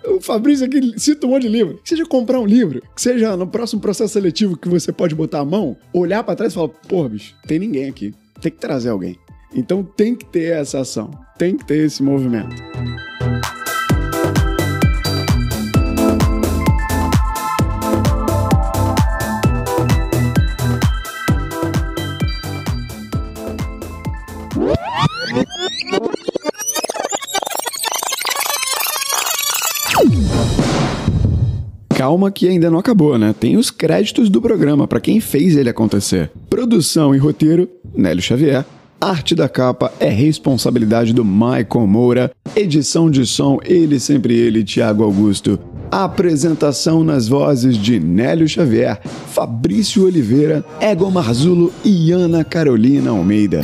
O 0.07 0.21
Fabrício 0.21 0.65
aqui 0.65 0.93
cita 0.97 1.25
um 1.25 1.31
monte 1.31 1.43
de 1.43 1.49
livro. 1.49 1.79
Seja 1.83 2.05
comprar 2.05 2.39
um 2.39 2.45
livro, 2.45 2.81
que 2.95 3.01
seja 3.01 3.35
no 3.35 3.47
próximo 3.47 3.81
processo 3.81 4.13
seletivo 4.13 4.57
que 4.57 4.69
você 4.69 4.91
pode 4.91 5.15
botar 5.15 5.39
a 5.39 5.45
mão, 5.45 5.77
olhar 5.93 6.23
para 6.23 6.35
trás 6.35 6.53
e 6.53 6.55
falar: 6.55 6.69
pô, 6.69 7.07
bicho, 7.09 7.35
tem 7.47 7.59
ninguém 7.59 7.89
aqui. 7.89 8.13
Tem 8.41 8.51
que 8.51 8.59
trazer 8.59 8.89
alguém. 8.89 9.17
Então 9.53 9.83
tem 9.83 10.15
que 10.15 10.25
ter 10.25 10.53
essa 10.53 10.79
ação, 10.81 11.11
tem 11.37 11.55
que 11.55 11.65
ter 11.65 11.85
esse 11.85 12.03
movimento. 12.03 12.55
Calma 32.05 32.29
que 32.29 32.47
ainda 32.47 32.69
não 32.69 32.77
acabou, 32.77 33.17
né? 33.17 33.33
Tem 33.33 33.57
os 33.57 33.71
créditos 33.71 34.29
do 34.29 34.39
programa 34.39 34.87
para 34.87 34.99
quem 34.99 35.19
fez 35.19 35.55
ele 35.55 35.71
acontecer. 35.71 36.29
Produção 36.47 37.15
e 37.15 37.17
roteiro, 37.17 37.67
Nélio 37.95 38.21
Xavier. 38.21 38.63
Arte 39.01 39.33
da 39.33 39.49
capa 39.49 39.91
é 39.99 40.07
responsabilidade 40.07 41.11
do 41.15 41.25
Michael 41.25 41.87
Moura. 41.87 42.31
Edição 42.55 43.09
de 43.09 43.25
som, 43.25 43.57
ele 43.65 43.99
sempre 43.99 44.35
ele, 44.35 44.63
Tiago 44.63 45.03
Augusto. 45.03 45.59
Apresentação 45.89 47.03
nas 47.03 47.27
vozes 47.27 47.75
de 47.75 47.99
Nélio 47.99 48.47
Xavier, 48.47 49.01
Fabrício 49.03 50.05
Oliveira, 50.05 50.63
Egon 50.79 51.09
Marzulo 51.09 51.73
e 51.83 52.11
Ana 52.11 52.43
Carolina 52.43 53.09
Almeida. 53.09 53.61